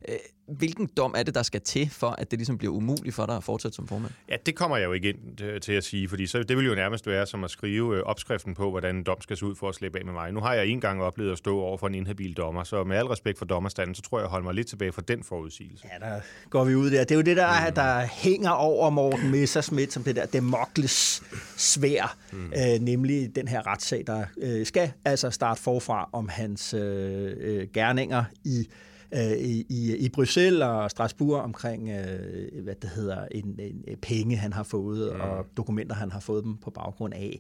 Øh, 0.10 0.16
hvilken 0.48 0.90
dom 0.98 1.14
er 1.18 1.24
det, 1.24 1.36
der 1.36 1.44
skal 1.44 1.62
til 1.62 1.90
for, 1.90 2.10
at 2.10 2.32
det 2.32 2.40
ligesom 2.40 2.58
bliver 2.58 2.74
umuligt 2.74 3.16
for 3.16 3.26
dig 3.26 3.36
at 3.36 3.44
fortsætte 3.44 3.76
som 3.76 3.88
formand? 3.88 4.12
Ja, 4.30 4.36
det 4.46 4.56
kommer 4.56 4.78
jeg 4.78 4.86
jo 4.86 4.94
ikke 4.94 5.10
ind 5.10 5.60
til 5.60 5.74
at 5.74 5.84
sige, 5.84 6.10
fordi 6.10 6.28
så, 6.28 6.44
det 6.44 6.58
vil 6.58 6.66
jo 6.66 6.76
nærmest 6.76 7.08
være 7.08 7.26
som 7.28 7.44
at 7.44 7.52
skrive 7.52 7.98
øh, 7.98 8.04
opskriften 8.04 8.56
på, 8.56 8.70
hvordan 8.70 8.96
en 8.96 9.04
dom 9.04 9.22
skal 9.22 9.38
se 9.38 9.46
ud 9.46 9.56
for 9.56 9.70
at 9.70 9.76
slippe 9.76 10.00
af 10.00 10.06
med 10.06 10.14
mig. 10.14 10.32
Nu 10.32 10.40
har 10.40 10.54
jeg 10.54 10.68
en 10.68 10.82
gang 10.82 11.04
oplevet 11.04 11.32
at 11.32 11.38
stå 11.38 11.60
over 11.60 11.78
for 11.78 11.88
en 11.88 11.96
inhabil 11.96 12.34
dommer, 12.34 12.64
så 12.64 12.84
med 12.84 12.98
al 12.98 13.06
respekt 13.06 13.38
for 13.38 13.46
dommerstanden, 13.46 13.96
så 13.96 14.02
tror 14.02 14.20
jeg, 14.20 14.24
jeg 14.24 14.30
holder 14.30 14.46
mig 14.46 14.54
lidt 14.54 14.68
tilbage 14.68 14.92
fra 14.92 15.02
den 15.08 15.24
forudsigelse. 15.24 15.88
Ja, 15.94 16.06
der 16.06 16.20
går 16.50 16.64
vi 16.64 16.76
ud 16.76 16.92
der. 16.92 17.04
Det 17.04 17.12
er 17.12 17.16
jo 17.16 17.22
det, 17.22 17.38
der, 17.38 17.68
mm. 17.68 17.76
der 17.76 18.06
hænger 18.06 18.52
over 18.52 18.90
Morten 18.90 19.32
Messersmith 19.32 19.92
som 19.92 20.04
det 20.04 20.16
der 20.16 20.26
Demokles 20.26 21.24
svær, 21.58 22.18
mm. 22.32 22.46
øh, 22.46 22.80
nemlig 22.82 23.36
den 23.36 23.48
her 23.48 23.68
retssag, 23.68 24.04
der 24.08 24.26
øh, 24.42 24.66
skal 24.66 24.92
altså 25.06 25.30
starte 25.30 25.62
forfra 25.62 26.10
om 26.14 26.30
hans 26.30 26.74
øh, 26.74 27.34
øh, 27.40 27.68
gerninger 27.74 28.24
i 28.46 28.68
øh, 29.14 29.32
i, 29.32 29.96
i 29.98 30.10
Bruxelles 30.10 30.62
og 30.62 30.92
Strasbourg 30.92 31.42
omkring, 31.42 31.90
øh, 31.90 32.64
hvad 32.64 32.76
det 32.76 32.90
hedder, 32.90 33.26
en, 33.32 33.60
en 33.60 33.98
penge, 34.02 34.38
han 34.38 34.54
har 34.54 34.64
fået, 34.64 35.16
mm. 35.16 35.22
og 35.22 35.46
dokumenter, 35.58 35.96
han 35.96 36.12
har 36.12 36.20
fået 36.20 36.44
dem 36.44 36.58
på 36.58 36.70
baggrund 36.70 37.14
af. 37.14 37.40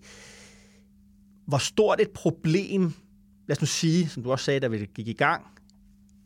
Hvor 1.45 1.57
stort 1.57 2.01
et 2.01 2.09
problem, 2.09 2.93
lad 3.47 3.57
os 3.57 3.61
nu 3.61 3.67
sige, 3.67 4.09
som 4.09 4.23
du 4.23 4.31
også 4.31 4.45
sagde, 4.45 4.59
da 4.59 4.67
vi 4.67 4.89
gik 4.95 5.07
i 5.07 5.13
gang, 5.13 5.45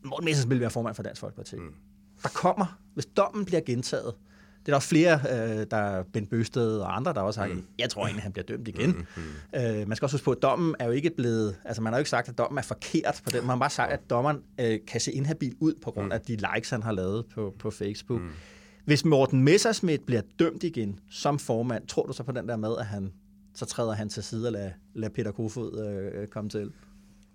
Morten 0.04 0.24
Messersmith 0.24 0.50
vil 0.50 0.60
være 0.60 0.70
formand 0.70 0.94
for 0.94 1.02
Dansk 1.02 1.20
Folkeparti. 1.20 1.56
Mm. 1.56 1.74
Der 2.22 2.28
kommer, 2.28 2.78
hvis 2.94 3.06
dommen 3.06 3.44
bliver 3.44 3.60
gentaget, 3.60 4.14
det 4.66 4.72
er 4.72 4.76
der 4.76 4.80
flere, 4.80 5.20
øh, 5.30 5.66
der 5.70 5.76
er 5.76 6.02
Ben 6.02 6.26
Bøsted 6.26 6.78
og 6.78 6.96
andre, 6.96 7.12
der 7.12 7.20
også 7.20 7.40
har 7.40 7.48
mm. 7.48 7.64
jeg 7.78 7.90
tror 7.90 8.04
egentlig, 8.04 8.22
han 8.22 8.32
bliver 8.32 8.46
dømt 8.46 8.68
igen. 8.68 8.90
Mm, 8.90 9.06
mm. 9.16 9.60
Øh, 9.60 9.88
man 9.88 9.96
skal 9.96 10.06
også 10.06 10.14
huske 10.14 10.24
på, 10.24 10.30
at 10.30 10.42
dommen 10.42 10.74
er 10.78 10.84
jo 10.84 10.90
ikke 10.90 11.10
blevet, 11.16 11.56
altså 11.64 11.82
man 11.82 11.92
har 11.92 11.98
jo 11.98 12.00
ikke 12.00 12.10
sagt, 12.10 12.28
at 12.28 12.38
dommen 12.38 12.58
er 12.58 12.62
forkert 12.62 13.20
på 13.24 13.30
den. 13.30 13.40
Man 13.40 13.48
har 13.48 13.56
bare 13.56 13.70
sagt, 13.70 13.92
at 13.92 14.10
dommeren 14.10 14.38
øh, 14.60 14.78
kan 14.86 15.00
se 15.00 15.12
inhabil 15.12 15.54
ud 15.60 15.74
på 15.82 15.90
grund 15.90 16.06
mm. 16.06 16.12
af 16.12 16.20
de 16.20 16.36
likes, 16.36 16.70
han 16.70 16.82
har 16.82 16.92
lavet 16.92 17.24
på, 17.34 17.54
på 17.58 17.70
Facebook. 17.70 18.20
Mm. 18.20 18.28
Hvis 18.84 19.04
Morten 19.04 19.42
Messersmith 19.42 20.04
bliver 20.04 20.22
dømt 20.38 20.62
igen 20.62 20.98
som 21.10 21.38
formand, 21.38 21.86
tror 21.86 22.06
du 22.06 22.12
så 22.12 22.22
på 22.22 22.32
den 22.32 22.48
der 22.48 22.56
med, 22.56 22.76
at 22.78 22.86
han 22.86 23.12
så 23.54 23.64
træder 23.64 23.92
han 23.92 24.08
til 24.08 24.22
side 24.22 24.48
og 24.48 24.52
lader, 24.52 24.70
lader 24.94 25.14
Peter 25.14 25.32
Kofod 25.32 26.10
øh, 26.14 26.28
komme 26.28 26.50
til? 26.50 26.72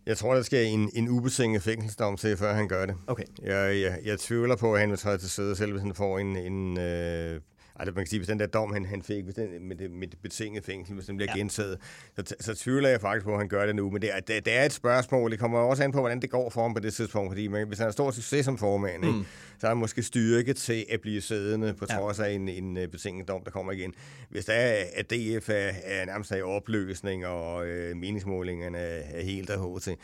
Jeg 0.05 0.17
tror, 0.17 0.35
der 0.35 0.41
skal 0.41 0.65
en, 0.65 0.89
en 0.93 1.09
ubetinget 1.09 1.63
fængselsdom 1.63 2.17
til, 2.17 2.37
før 2.37 2.53
han 2.53 2.67
gør 2.67 2.85
det. 2.85 2.95
Okay. 3.07 3.23
Jeg, 3.41 3.81
jeg, 3.81 3.99
jeg 4.05 4.19
tvivler 4.19 4.55
på, 4.55 4.73
at 4.73 4.79
han 4.79 4.89
vil 4.89 4.97
træde 4.97 5.17
til 5.17 5.29
side, 5.29 5.55
selv 5.55 5.71
hvis 5.71 5.81
han 5.81 5.95
får 5.95 6.19
en, 6.19 6.37
en 6.37 6.79
øh, 6.79 7.41
altså 7.79 7.93
man 7.95 8.03
kan 8.03 8.09
sige, 8.09 8.19
hvis 8.19 8.27
den 8.27 8.39
der 8.39 8.45
dom, 8.45 8.73
han, 8.73 8.85
han 8.85 9.01
fik 9.01 9.23
hvis 9.23 9.35
den, 9.35 9.67
med, 9.67 9.75
det, 9.75 9.91
med 9.91 10.07
det 10.07 10.19
betingede 10.21 10.65
fængsel, 10.65 10.95
hvis 10.95 11.05
den 11.05 11.17
bliver 11.17 11.31
ja. 11.35 11.39
gentaget, 11.39 11.77
så, 12.15 12.35
så 12.39 12.55
tvivler 12.55 12.89
jeg 12.89 13.01
faktisk 13.01 13.25
på, 13.25 13.31
at 13.31 13.37
han 13.37 13.47
gør 13.47 13.65
det 13.65 13.75
nu. 13.75 13.89
Men 13.89 14.01
det 14.01 14.15
er, 14.15 14.19
det, 14.19 14.45
det 14.45 14.57
er 14.57 14.65
et 14.65 14.73
spørgsmål. 14.73 15.31
Det 15.31 15.39
kommer 15.39 15.59
også 15.59 15.83
an 15.83 15.91
på, 15.91 15.99
hvordan 15.99 16.21
det 16.21 16.29
går 16.29 16.49
for 16.49 16.61
ham 16.61 16.73
på 16.73 16.79
det 16.79 16.93
tidspunkt. 16.93 17.31
Fordi 17.31 17.47
man, 17.47 17.67
hvis 17.67 17.77
han 17.77 17.85
har 17.85 17.91
stor 17.91 18.11
succes 18.11 18.45
som 18.45 18.57
formand, 18.57 19.03
mm. 19.03 19.07
ikke, 19.07 19.29
så 19.59 19.67
har 19.67 19.73
han 19.73 19.77
måske 19.77 20.03
styrke 20.03 20.53
til 20.53 20.85
at 20.89 21.01
blive 21.01 21.21
siddende 21.21 21.73
på 21.73 21.85
trods 21.85 22.19
af 22.19 22.31
en, 22.31 22.49
en, 22.49 22.77
en 22.77 22.89
betinget 22.89 23.27
dom, 23.27 23.43
der 23.43 23.51
kommer 23.51 23.71
igen. 23.71 23.93
Hvis 24.29 24.45
der 24.45 24.53
er, 24.53 24.83
at 24.95 25.09
DF 25.09 25.49
er, 25.49 25.71
er 25.83 26.05
nærmest 26.05 26.31
i 26.31 26.41
opløsning, 26.41 27.25
og 27.25 27.67
øh, 27.67 27.97
meningsmålingerne 27.97 28.77
er 28.77 29.23
helt 29.23 29.47
der 29.47 29.79
til, 29.79 29.95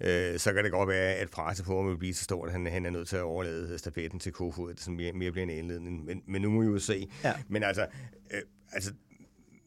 øh, 0.00 0.38
så 0.38 0.52
kan 0.52 0.64
det 0.64 0.72
godt 0.72 0.88
være, 0.88 1.14
at 1.14 1.30
presset 1.30 1.66
på 1.66 1.76
ham 1.76 1.90
vil 1.90 1.96
blive 1.96 2.14
så 2.14 2.24
stort, 2.24 2.48
at 2.48 2.52
han, 2.52 2.66
han 2.66 2.86
er 2.86 2.90
nødt 2.90 3.08
til 3.08 3.16
at 3.16 3.22
overlade 3.22 3.78
stafetten 3.78 4.20
til 4.20 4.32
Kofod, 4.32 4.74
som 4.76 4.94
mere, 4.94 5.12
mere 5.12 5.32
bliver 5.32 5.42
en 5.42 5.50
indledning. 5.50 6.04
Men, 6.04 6.22
men 6.26 6.42
nu 6.42 6.50
må 6.50 6.60
vi 6.60 6.66
jo 6.66 6.78
se. 6.78 7.08
Ja. 7.24 7.34
Men 7.48 7.62
altså, 7.62 7.86
øh, 8.30 8.40
altså, 8.72 8.92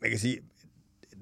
man 0.02 0.10
kan 0.10 0.20
sige, 0.20 0.40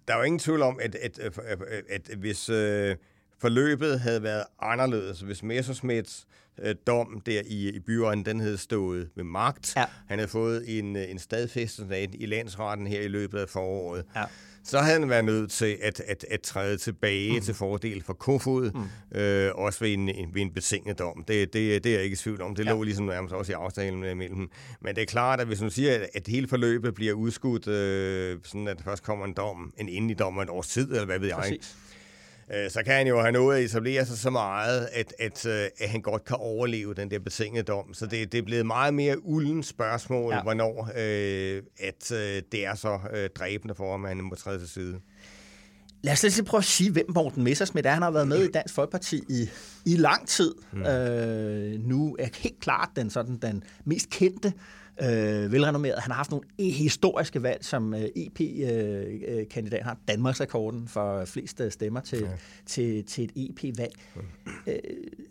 der 0.08 0.14
er 0.14 0.18
jo 0.18 0.24
ingen 0.24 0.40
tvivl 0.40 0.62
om, 0.62 0.80
at, 0.82 0.96
at, 0.96 1.20
at, 1.20 1.62
at, 1.90 2.18
hvis 2.18 2.50
øh, 2.50 2.96
forløbet 3.40 4.00
havde 4.00 4.24
været 4.24 4.44
anderledes, 4.60 5.22
hvis 5.22 5.44
Messerschmidts 5.44 6.28
øh, 6.60 6.76
dom 6.88 7.22
der 7.26 7.42
i, 7.46 7.70
i 7.70 7.80
byråden, 7.80 8.26
den 8.26 8.40
havde 8.40 8.58
stået 8.58 9.10
ved 9.16 9.24
magt, 9.24 9.76
ja. 9.76 9.86
han 10.08 10.20
havde 10.20 10.30
fået 10.30 10.80
en, 10.80 10.96
en 10.96 11.20
stadfæstelse 11.20 12.04
i 12.14 12.26
landsretten 12.26 12.88
her 12.88 13.02
i 13.02 13.08
løbet 13.08 13.40
af 13.40 13.50
foråret, 13.50 14.06
ja 14.16 14.26
så 14.64 14.80
havde 14.80 15.00
han 15.00 15.10
været 15.10 15.26
nødt 15.26 15.52
til 15.52 15.78
at, 15.82 16.00
at, 16.08 16.26
at 16.30 16.42
træde 16.42 16.78
tilbage 16.78 17.34
mm. 17.36 17.42
til 17.42 17.54
fordel 17.54 18.04
for 18.04 18.14
Kofod, 18.14 18.72
mm. 18.72 19.20
øh, 19.20 19.52
også 19.56 19.80
ved 19.80 19.94
en, 19.94 20.08
ved 20.08 20.42
en 20.42 20.54
betinget 20.54 21.00
dom. 21.00 21.24
Det, 21.28 21.54
det, 21.54 21.84
det 21.84 21.90
er 21.90 21.96
jeg 21.96 22.04
ikke 22.04 22.14
i 22.14 22.18
tvivl 22.18 22.42
om. 22.42 22.56
Det 22.56 22.66
ja. 22.66 22.72
lå 22.72 22.84
ligesom 22.84 23.06
nærmest 23.06 23.34
også 23.34 23.52
i 23.52 23.56
aftalen 23.56 24.00
mellem 24.00 24.36
dem. 24.36 24.50
Men 24.82 24.96
det 24.96 25.02
er 25.02 25.06
klart, 25.06 25.40
at 25.40 25.48
hvis 25.48 25.62
man 25.62 25.72
siger, 25.72 25.96
at, 25.96 26.10
at 26.14 26.28
hele 26.28 26.48
forløbet 26.48 26.94
bliver 26.96 27.14
udskudt, 27.14 27.68
øh, 27.68 28.38
sådan 28.44 28.68
at 28.68 28.78
der 28.78 28.84
først 28.84 29.04
kommer 29.04 29.26
en 29.26 29.34
dom, 29.34 29.74
en 29.78 29.90
endelig 29.90 30.20
dom 30.20 30.38
af 30.38 30.44
et 30.44 30.50
års 30.50 30.68
tid, 30.68 30.92
eller 30.92 31.06
hvad 31.06 31.20
ved 31.20 31.28
jeg, 31.28 31.58
øh, 32.54 32.70
så 32.70 32.84
kan 32.86 32.94
han 32.94 33.08
jo 33.08 33.20
have 33.20 33.32
nået 33.32 33.58
at 33.58 33.64
etablere 33.64 34.06
sig 34.06 34.18
så 34.18 34.30
meget, 34.30 34.90
at, 34.94 35.14
at, 35.20 35.46
øh, 35.46 35.68
at 35.80 35.90
han 35.90 36.02
godt 36.02 36.26
kan 36.26 36.38
overleve 36.40 36.94
den 36.94 37.12
der 37.12 37.20
betingede 37.20 37.64
dom. 37.64 37.94
Så 37.94 38.06
det, 38.06 38.32
det 38.32 38.38
er 38.38 38.42
blevet 38.42 38.66
meget 38.66 38.94
mere 38.94 39.26
ulden 39.26 39.64
spørgsmål, 39.64 40.34
ja. 40.34 40.42
hvornår 40.42 40.90
øh, 40.98 41.64
at 41.80 42.12
øh, 42.12 42.42
det 42.52 42.66
er 42.66 42.76
så 42.76 43.00
øh, 43.14 43.30
dræbende 43.30 43.76
for 43.76 43.92
ham, 43.92 44.06
at 44.06 44.16
han 44.16 44.24
må 44.24 44.36
træde 44.36 44.60
til 44.60 44.70
side. 44.70 45.00
Lad 46.04 46.14
os 46.14 46.24
lige 46.24 46.44
prøve 46.44 46.60
at 46.60 46.66
sige, 46.66 46.92
hvem 46.92 47.06
Morten 47.16 47.44
Messersmith 47.44 47.88
er. 47.88 47.94
Han 47.94 48.02
har 48.02 48.12
været 48.12 48.28
med 48.28 48.44
i 48.44 48.52
Dansk 48.52 48.74
Folkeparti 48.74 49.24
i, 49.30 49.50
i 49.86 49.96
lang 49.96 50.28
tid. 50.28 50.56
Mm. 50.72 50.82
Øh, 50.82 51.80
nu 51.80 52.16
er 52.20 52.28
helt 52.38 52.60
klart 52.60 52.90
den, 52.96 53.10
sådan, 53.10 53.38
den 53.38 53.64
mest 53.86 54.10
kendte 54.10 54.48
øh, 54.48 54.81
velrenommeret. 55.52 56.00
Han 56.00 56.12
har 56.12 56.18
haft 56.18 56.32
nogle 56.32 56.46
historiske 56.60 57.44
valg 57.44 57.66
som 57.66 57.94
øh, 57.94 58.02
EP-kandidat. 58.16 59.80
Øh, 59.80 59.80
han 59.80 59.84
har 59.84 59.98
Danmarks 60.08 60.42
rekorden 60.42 60.88
for 60.88 61.26
flest 61.26 61.62
stemmer 61.70 62.00
til, 62.00 62.20
ja. 62.20 62.28
til, 62.66 63.04
til 63.06 63.24
et 63.24 63.32
EP-valg. 63.36 63.94
Mm. 64.16 64.22
Øh, 64.68 64.76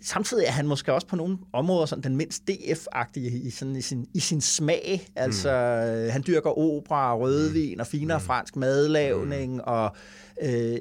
samtidig 0.02 0.44
er 0.46 0.50
han 0.50 0.66
måske 0.66 0.92
også 0.92 1.06
på 1.06 1.16
nogle 1.16 1.38
områder 1.52 1.86
sådan 1.86 2.02
den 2.02 2.16
mindst 2.16 2.42
DF-agtige 2.50 3.46
i, 3.46 3.50
sådan, 3.50 3.76
i, 3.76 3.80
sin, 3.80 4.06
i 4.14 4.20
sin 4.20 4.40
smag. 4.40 5.08
Altså, 5.16 5.82
mm. 6.04 6.10
han 6.10 6.24
dyrker 6.26 6.58
opera, 6.58 7.16
rødvin 7.16 7.80
og 7.80 7.86
finere 7.86 8.18
mm. 8.18 8.24
fransk 8.24 8.56
madlavning 8.56 9.54
mm. 9.54 9.60
og 9.64 9.96
øh, 10.42 10.76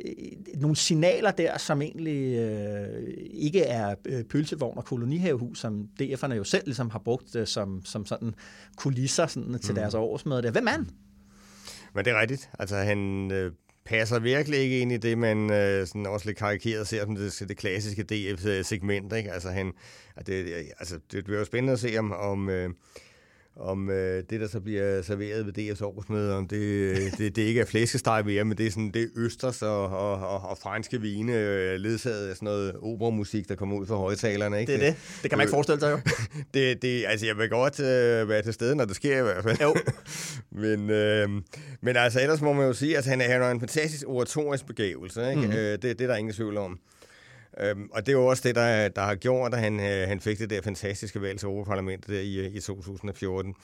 nogle 0.55 0.75
signaler 0.75 1.31
der, 1.31 1.57
som 1.57 1.81
egentlig 1.81 2.35
øh, 2.35 3.13
ikke 3.31 3.61
er 3.61 3.95
øh, 4.05 4.23
pølsevogn 4.23 4.77
og 4.77 4.85
kolonihavehus, 4.85 5.59
som 5.59 5.87
DF'erne 6.01 6.33
jo 6.33 6.43
selv 6.43 6.63
ligesom 6.65 6.89
har 6.89 6.99
brugt 6.99 7.35
øh, 7.35 7.47
som, 7.47 7.85
som 7.85 8.05
sådan 8.05 8.35
kulisser 8.77 9.27
sådan, 9.27 9.59
til 9.59 9.71
mm. 9.71 9.75
deres 9.75 9.93
årsmøde. 9.93 10.41
Der. 10.41 10.51
Hvem 10.51 10.67
er 10.67 10.71
han? 10.71 10.89
Men 11.95 12.05
det 12.05 12.13
er 12.13 12.21
rigtigt. 12.21 12.49
Altså, 12.59 12.75
han 12.75 13.31
øh, 13.31 13.51
passer 13.85 14.19
virkelig 14.19 14.59
ikke 14.59 14.79
ind 14.79 14.91
i 14.91 14.97
det, 14.97 15.17
man 15.17 15.51
øh, 15.51 15.87
sådan 15.87 16.05
også 16.05 16.25
lidt 16.25 16.37
karikeret 16.37 16.87
ser 16.87 17.05
som 17.05 17.15
det, 17.15 17.49
det 17.49 17.57
klassiske 17.57 18.03
DF-segment. 18.03 19.13
Ikke? 19.13 19.31
Altså, 19.31 19.49
han, 19.49 19.73
det, 20.27 20.53
altså, 20.79 20.99
det 21.11 21.23
bliver 21.23 21.39
jo 21.39 21.45
spændende 21.45 21.73
at 21.73 21.79
se, 21.79 21.97
om, 21.97 22.11
om 22.11 22.49
øh, 22.49 22.69
om 23.59 23.89
øh, 23.89 24.23
det, 24.29 24.41
der 24.41 24.47
så 24.47 24.59
bliver 24.59 25.01
serveret 25.01 25.45
ved 25.45 25.57
DF's 25.57 25.83
årsmøde, 25.83 26.35
om 26.35 26.47
det, 26.47 26.95
det, 27.17 27.35
det 27.35 27.41
ikke 27.41 27.61
er 27.61 27.65
flæskesteg 27.65 28.25
mere, 28.25 28.43
men 28.43 28.57
det 28.57 28.67
er, 28.67 28.71
sådan, 28.71 28.91
det 28.91 29.01
er 29.01 29.07
østers 29.15 29.61
og, 29.61 29.89
og, 29.89 30.11
og, 30.11 30.49
og 30.49 30.57
franske 30.57 31.01
vine, 31.01 31.33
øh, 31.33 31.79
ledsaget 31.79 32.27
af 32.27 32.35
sådan 32.35 32.45
noget 32.45 32.75
operamusik, 32.81 33.49
der 33.49 33.55
kommer 33.55 33.77
ud 33.77 33.85
fra 33.85 33.95
højtalerne. 33.95 34.59
Ikke? 34.59 34.73
Det 34.73 34.83
er 34.83 34.85
det. 34.85 34.95
Det 35.21 35.29
kan 35.31 35.37
man 35.37 35.43
ikke 35.43 35.51
forestille 35.51 35.79
sig 35.79 35.91
jo. 35.91 35.99
det, 36.53 36.81
det, 36.81 37.05
altså, 37.07 37.25
jeg 37.25 37.37
vil 37.37 37.49
godt 37.49 37.79
øh, 37.79 38.29
være 38.29 38.41
til 38.41 38.53
stede, 38.53 38.75
når 38.75 38.85
det 38.85 38.95
sker 38.95 39.19
i 39.19 39.21
hvert 39.21 39.43
fald. 39.43 39.57
Jo. 39.61 39.75
men, 40.63 40.89
øh, 40.89 41.29
men 41.81 41.95
altså, 41.95 42.21
ellers 42.21 42.41
må 42.41 42.53
man 42.53 42.67
jo 42.67 42.73
sige, 42.73 42.97
at 42.97 43.05
han, 43.05 43.21
han 43.21 43.41
har 43.41 43.51
en 43.51 43.59
fantastisk 43.59 44.03
oratorisk 44.07 44.67
begævelse. 44.67 45.29
Ikke? 45.29 45.41
Mm. 45.41 45.51
Øh, 45.51 45.71
det, 45.71 45.83
det 45.83 46.01
er 46.01 46.07
der 46.07 46.15
ingen 46.15 46.33
tvivl 46.33 46.57
om. 46.57 46.79
Øhm, 47.61 47.89
og 47.91 48.05
det 48.05 48.11
er 48.11 48.17
jo 48.17 48.25
også 48.25 48.43
det, 48.45 48.55
der, 48.55 48.87
der 48.87 49.01
har 49.01 49.15
gjort, 49.15 49.53
at 49.53 49.59
han, 49.59 49.79
øh, 49.79 50.07
han 50.07 50.19
fik 50.19 50.39
det 50.39 50.49
der 50.49 50.61
fantastiske 50.61 51.21
valg 51.21 51.39
til 51.39 51.45
Europaparlamentet 51.45 52.07
der 52.07 52.19
i, 52.19 52.35
øh, 52.35 52.55
i 52.55 52.59
2014. 52.59 53.55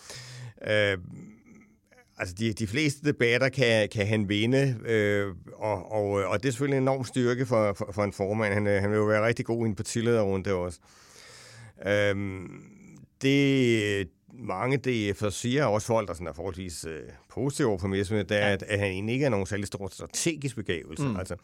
Øhm, 0.68 1.02
altså 2.18 2.36
de, 2.40 2.54
de 2.54 2.68
fleste 2.68 3.08
debatter 3.08 3.50
kan, 3.50 3.90
kan 3.90 4.08
han 4.08 4.30
vinde, 4.30 4.76
øh, 4.86 5.36
og, 5.54 5.92
og, 5.92 6.22
øh, 6.22 6.30
og 6.30 6.44
det 6.44 6.48
er 6.48 6.52
selvfølgelig 6.52 6.78
en 6.78 6.84
enorm 6.84 7.06
styrke 7.06 7.46
for, 7.46 7.74
for, 7.74 7.92
for 7.92 8.04
en 8.04 8.14
formand. 8.14 8.54
Han, 8.54 8.66
han 8.66 8.90
vil 8.90 8.98
jo 8.98 9.06
være 9.06 9.26
rigtig 9.26 9.46
god 9.46 9.66
i 9.66 9.70
en 9.70 9.76
partilederrunde 9.76 10.54
også. 10.54 10.80
Øhm, 11.88 12.64
det, 13.22 14.08
mange 14.40 14.80
DF'er 14.88 15.30
siger, 15.30 15.66
også 15.66 15.88
folk, 15.88 16.08
der 16.08 16.14
sådan 16.14 16.28
er 16.28 16.34
forholdsvis 16.34 16.86
øh, 16.86 17.00
positive 17.30 17.68
over 17.68 17.78
for 17.78 17.88
Messerschmidt, 17.88 18.32
er, 18.32 18.36
ja. 18.36 18.54
at, 18.54 18.64
at 18.64 18.80
han 18.80 18.88
egentlig 18.88 19.14
ikke 19.14 19.26
er 19.26 19.30
nogen 19.30 19.46
særlig 19.46 19.68
stor 19.68 19.88
strategisk 19.88 20.56
begævelse. 20.56 21.04
Mm. 21.04 21.18
Altså, 21.18 21.36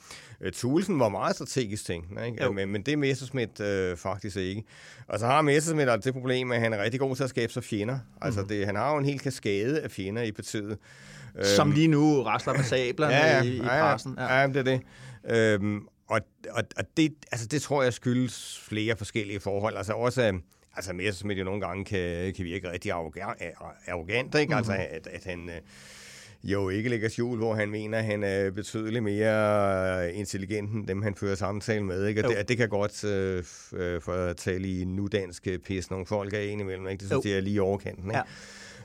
øh, 0.41 0.51
Thulesen 0.51 0.99
var 0.99 1.09
meget 1.09 1.35
strategisk 1.35 1.85
ting, 1.85 2.05
ikke? 2.25 2.53
Men, 2.53 2.69
men 2.69 2.81
det 2.81 2.91
er 2.91 2.97
Messerschmidt 2.97 3.59
øh, 3.59 3.97
faktisk 3.97 4.37
ikke. 4.37 4.63
Og 5.07 5.19
så 5.19 5.25
har 5.25 5.41
Messerschmidt 5.41 5.89
altså 5.89 6.07
det 6.07 6.13
problem, 6.13 6.51
at 6.51 6.59
han 6.59 6.73
er 6.73 6.83
rigtig 6.83 6.99
god 6.99 7.15
til 7.15 7.23
at 7.23 7.29
skabe 7.29 7.53
sig 7.53 7.63
fjender. 7.63 7.99
Altså, 8.21 8.41
mm. 8.41 8.47
det, 8.47 8.65
han 8.65 8.75
har 8.75 8.91
jo 8.91 8.97
en 8.97 9.05
hel 9.05 9.19
kaskade 9.19 9.81
af 9.81 9.91
fjender 9.91 10.21
i 10.21 10.31
partiet. 10.31 10.77
Som 11.43 11.67
øhm, 11.67 11.75
lige 11.75 11.87
nu 11.87 12.23
rasler 12.23 12.53
med 12.53 12.63
sablerne 12.63 13.13
ja, 13.13 13.37
ja, 13.37 13.43
i, 13.43 13.55
i 13.55 13.59
pressen. 13.59 14.15
Ja, 14.17 14.23
ja. 14.23 14.41
ja, 14.41 14.47
det 14.47 14.55
er 14.55 14.63
det. 14.63 14.81
Øhm, 15.29 15.87
og, 16.07 16.19
og, 16.49 16.63
og 16.77 16.83
det, 16.97 17.13
altså, 17.31 17.47
det 17.47 17.61
tror 17.61 17.83
jeg 17.83 17.93
skyldes 17.93 18.59
flere 18.63 18.97
forskellige 18.97 19.39
forhold. 19.39 19.77
Altså 19.77 19.93
også 19.93 20.39
altså 20.75 20.93
Messerschmidt 20.93 21.39
jo 21.39 21.43
nogle 21.43 21.61
gange 21.61 21.85
kan, 21.85 22.33
kan 22.33 22.45
virke 22.45 22.71
rigtig 22.71 22.91
arrogant, 22.91 24.35
ikke? 24.35 24.55
Mm-hmm. 24.55 24.57
Altså, 24.57 24.73
at, 24.73 25.07
at 25.07 25.23
han 25.23 25.49
øh, 25.49 25.61
jo 26.43 26.69
ikke 26.69 26.89
lægger 26.89 27.09
skjul, 27.09 27.37
hvor 27.37 27.55
han 27.55 27.69
mener, 27.69 27.97
at 27.97 28.03
han 28.03 28.23
er 28.23 28.51
betydeligt 28.51 29.03
mere 29.03 30.13
intelligent 30.13 30.71
end 30.71 30.87
dem, 30.87 31.01
han 31.01 31.15
fører 31.15 31.35
samtale 31.35 31.83
med. 31.83 32.07
Ikke? 32.07 32.25
Og 32.25 32.33
det, 32.33 32.49
det 32.49 32.57
kan 32.57 32.69
godt 32.69 33.03
øh, 33.03 33.43
øh, 33.73 34.01
for 34.01 34.13
at 34.13 34.37
tale 34.37 34.67
i 34.67 34.85
nudansk 34.85 35.47
pis 35.65 35.91
nogle 35.91 36.05
folk 36.05 36.33
af 36.33 36.45
imellem. 36.59 36.87
Ikke? 36.87 37.01
Det 37.01 37.07
synes 37.09 37.25
jeg 37.25 37.33
er 37.33 37.41
lige 37.41 37.61
overkanten. 37.61 38.05
Ikke? 38.05 38.21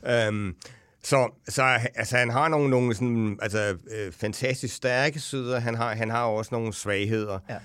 Ja. 0.04 0.26
Øhm, 0.26 0.54
så, 1.02 1.30
så 1.48 1.62
altså, 1.94 2.16
han 2.16 2.30
har 2.30 2.48
nogle, 2.48 2.70
nogle 2.70 2.94
sådan, 2.94 3.38
altså, 3.42 3.76
øh, 3.90 4.12
fantastisk 4.12 4.74
stærke 4.74 5.20
sider. 5.20 5.58
Han 5.58 5.74
har, 5.74 5.94
han 5.94 6.10
har 6.10 6.24
også 6.24 6.54
nogle 6.54 6.72
svagheder. 6.72 7.38
Ja. 7.50 7.56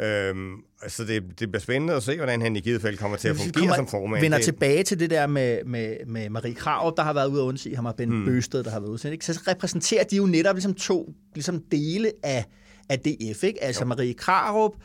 Øhm, 0.00 0.56
så 0.88 1.04
det, 1.04 1.22
det 1.40 1.50
bliver 1.50 1.60
spændende 1.60 1.94
at 1.94 2.02
se, 2.02 2.16
hvordan 2.16 2.42
han 2.42 2.56
i 2.56 2.60
givet 2.60 2.82
fald 2.82 2.96
kommer 2.96 3.16
til 3.16 3.28
at 3.28 3.36
fungere 3.36 3.52
kommer, 3.52 3.74
som 3.74 3.86
formand. 3.86 4.20
vender 4.20 4.38
tilbage 4.38 4.82
til 4.82 5.00
det 5.00 5.10
der 5.10 5.26
med, 5.26 5.64
med, 5.64 5.96
med 6.06 6.30
Marie 6.30 6.54
Krav, 6.54 6.94
der 6.96 7.02
har 7.02 7.12
været 7.12 7.28
ude 7.28 7.40
at 7.40 7.44
undsige 7.44 7.76
ham, 7.76 7.86
og 7.86 7.96
Ben 7.96 8.08
hmm. 8.08 8.24
Bøsted, 8.24 8.64
der 8.64 8.70
har 8.70 8.80
været 8.80 8.90
ude. 8.90 9.12
Ikke? 9.12 9.26
Så 9.26 9.40
repræsenterer 9.48 10.04
de 10.04 10.16
jo 10.16 10.26
netop 10.26 10.56
ligesom 10.56 10.74
to 10.74 11.14
ligesom 11.34 11.62
dele 11.70 12.12
af, 12.22 12.44
af 12.88 12.98
DF. 12.98 13.44
Ikke? 13.44 13.64
Altså 13.64 13.82
jo. 13.82 13.88
Marie 13.88 14.14
Krarup, 14.14 14.72
øh, 14.74 14.80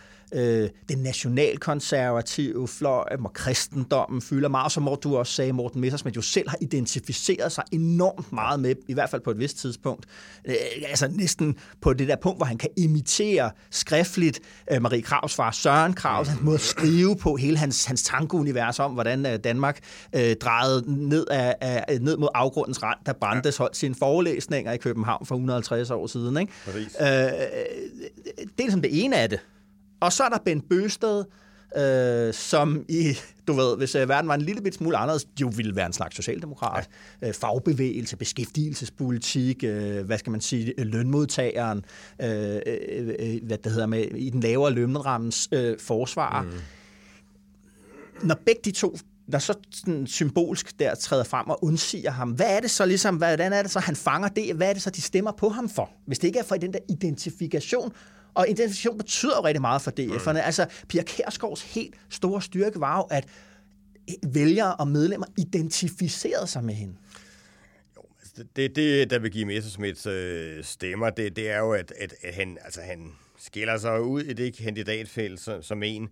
den 0.90 0.98
nationalkonservative 0.98 2.68
fløj, 2.68 3.16
hvor 3.20 3.30
kristendommen 3.34 4.22
fylder 4.22 4.50
meget, 4.50 4.72
som 4.72 4.98
du 5.04 5.18
også 5.18 5.34
sagde, 5.34 5.54
Morten 5.54 5.82
Messersmith 5.82 6.16
jo 6.16 6.22
selv 6.22 6.50
har 6.50 6.58
identificeret 6.62 7.52
sig 7.52 7.64
enormt 7.72 8.34
meget 8.34 8.60
med, 8.60 8.76
i 8.88 8.94
hvert 8.94 9.10
fald 9.10 9.22
på 9.22 9.32
et 9.32 9.40
vist 9.40 9.58
tidspunkt. 9.58 10.06
Øh, 10.46 10.56
altså 10.90 11.08
næsten 11.08 11.56
på 11.82 11.94
det 11.94 12.08
der 12.08 12.16
punkt, 12.16 12.40
hvor 12.40 12.46
han 12.46 12.58
kan 12.58 12.70
imitere 12.78 13.52
skriftligt 13.72 14.40
øh, 14.72 14.82
Marie 14.82 15.02
Kravs 15.02 15.36
far 15.36 15.52
Søren 15.52 15.94
Kravs, 15.94 16.28
han 16.28 16.38
måde 16.42 16.56
at 16.56 16.62
skrive 16.62 17.16
på 17.16 17.36
hele 17.36 17.58
hans, 17.58 17.86
hans 17.86 18.04
tankeunivers 18.04 18.80
om, 18.80 18.92
hvordan 18.92 19.26
øh, 19.26 19.40
Danmark 19.44 19.80
øh, 20.16 20.36
drejede 20.36 21.08
ned, 21.10 21.26
af, 21.32 21.56
af, 21.62 22.02
ned 22.02 22.18
mod 22.18 22.30
afgrundens 22.34 22.84
rand, 22.84 23.00
da 23.06 23.12
Brandes 23.12 23.58
holdt 23.58 23.78
sine 23.78 23.96
forelæsninger 23.96 24.72
i 24.72 24.78
København 24.78 25.26
for 25.26 25.36
150 25.36 25.92
år 25.92 26.08
siden. 26.08 26.38
Ikke? 26.38 26.54
Øh, 26.68 26.76
det 26.98 27.24
er 28.38 28.46
ligesom 28.58 28.82
det 28.82 29.04
ene 29.04 29.18
af 29.18 29.30
det. 29.30 29.40
Og 30.00 30.14
så 30.14 30.24
er 30.24 30.30
der 30.30 30.38
Ben 30.46 30.62
Bøsted, 30.62 31.24
øh, 31.78 32.34
som 32.34 32.86
i, 32.90 33.18
du 33.48 33.54
ved, 33.54 33.78
hvis 33.78 33.96
øh, 33.96 34.10
verden 34.10 34.28
var 34.28 34.36
en 34.36 34.42
lille 34.42 34.62
bit 34.62 34.76
smule 34.76 34.98
anderledes, 34.98 35.28
jo 35.42 35.52
ville 35.56 35.76
være 35.76 35.86
en 35.86 35.94
slags 35.94 36.16
socialdemokrat. 36.16 36.90
Ja. 37.22 37.28
Øh, 37.28 37.34
fagbevægelse, 37.34 38.18
beskæftigelsespolitik, 38.18 39.64
øh, 39.64 40.06
hvad 40.06 40.18
skal 40.18 40.32
man 40.32 40.42
sige, 40.42 40.74
lønmodtageren, 40.78 41.86
øh, 42.22 42.60
øh, 42.66 43.14
øh, 43.20 43.44
hvad 43.44 43.58
det 43.58 43.72
hedder 43.72 43.88
med, 43.88 44.06
i 44.16 44.30
den 44.30 44.40
lavere 44.40 44.72
lønrammens 44.72 45.50
øh, 45.52 45.80
forsvar. 45.80 46.42
Mm. 46.42 46.50
Når 48.28 48.36
begge 48.46 48.62
de 48.66 48.72
to 48.72 48.98
der 49.32 49.40
så 49.40 49.54
sådan 49.72 50.08
symbolsk 50.08 50.80
der 50.80 50.96
træder 50.96 51.24
frem 51.24 51.50
og 51.50 51.64
undsiger 51.64 52.12
ham, 52.12 52.32
hvad 52.32 52.56
er 52.56 52.60
det 52.60 52.72
så 52.72 52.86
ligesom, 52.86 53.16
hvordan 53.16 53.54
er 53.54 53.62
det 53.62 53.72
så, 53.72 53.80
han 53.80 53.96
fanger 53.96 54.28
det, 54.28 54.56
hvad 54.56 54.70
er 54.70 54.74
det 54.74 54.82
så, 54.82 54.90
de 54.90 55.02
stemmer 55.02 55.32
på 55.32 55.50
ham 55.50 55.70
for? 55.70 55.90
Hvis 56.06 56.20
det 56.20 56.28
ikke 56.28 56.40
er 56.40 56.44
for 56.44 56.56
den 56.56 56.74
der 56.74 56.80
identifikation, 56.90 57.94
og 58.34 58.50
identifikation 58.50 58.98
betyder 58.98 59.36
jo 59.36 59.46
rigtig 59.46 59.62
meget 59.62 59.82
for 59.82 59.92
DF'erne. 59.92 60.32
Mm. 60.32 60.38
Altså, 60.38 60.66
Pia 60.88 61.04
Kærsgaards 61.04 61.62
helt 61.62 61.96
store 62.10 62.42
styrke 62.42 62.80
var 62.80 62.98
jo, 62.98 63.04
at 63.04 63.28
vælgere 64.28 64.76
og 64.76 64.88
medlemmer 64.88 65.28
identificerede 65.38 66.48
sig 66.48 66.64
med 66.64 66.74
hende. 66.74 66.94
Jo, 67.96 68.02
altså, 68.20 68.44
det, 68.56 68.76
det, 68.76 69.10
der 69.10 69.20
vil 69.20 69.32
give 69.32 69.46
Messersmiths 69.46 70.06
øh, 70.06 70.64
stemmer, 70.64 71.10
det, 71.10 71.36
det 71.36 71.50
er 71.50 71.60
jo, 71.60 71.74
at, 71.74 71.94
at, 72.00 72.14
at 72.24 72.34
han, 72.34 72.58
altså, 72.66 72.82
han 72.82 73.12
skiller 73.38 73.78
sig 73.78 74.02
ud 74.02 74.24
i 74.24 74.34
det 74.34 74.58
kandidatfelt 74.58 75.40
som, 75.40 75.64
som 75.64 75.84
en, 75.84 76.10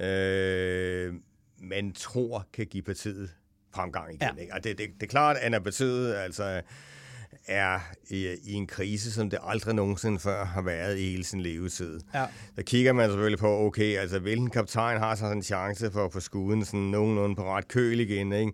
øh, 0.00 1.14
man 1.58 1.92
tror 1.92 2.46
kan 2.52 2.66
give 2.66 2.82
partiet 2.82 3.30
fremgang 3.74 4.14
igen. 4.14 4.28
Ja. 4.36 4.42
Ikke? 4.42 4.54
Og 4.54 4.64
det, 4.64 4.78
det, 4.78 4.88
det 4.94 5.02
er 5.02 5.10
klart, 5.10 5.36
at 5.36 5.50
når 5.50 5.58
partiet 5.58 6.14
altså, 6.14 6.62
er 7.48 7.80
i, 8.10 8.36
i 8.44 8.52
en 8.52 8.66
krise, 8.66 9.12
som 9.12 9.30
det 9.30 9.38
aldrig 9.42 9.74
nogensinde 9.74 10.18
før 10.18 10.44
har 10.44 10.62
været 10.62 10.98
i 10.98 11.10
hele 11.10 11.24
sin 11.24 11.40
levetid. 11.40 12.00
Ja. 12.14 12.24
Der 12.56 12.62
kigger 12.62 12.92
man 12.92 13.10
selvfølgelig 13.10 13.38
på, 13.38 13.66
okay, 13.66 13.96
altså 13.98 14.18
hvilken 14.18 14.50
kaptajn 14.50 14.98
har 14.98 15.14
så 15.14 15.26
en 15.26 15.42
chance 15.42 15.90
for 15.90 16.04
at 16.04 16.12
få 16.12 16.20
skuden 16.20 16.64
sådan 16.64 16.80
nogenlunde 16.80 17.36
på 17.36 17.44
ret 17.44 17.68
køl 17.68 18.00
igen, 18.00 18.32
ikke? 18.32 18.52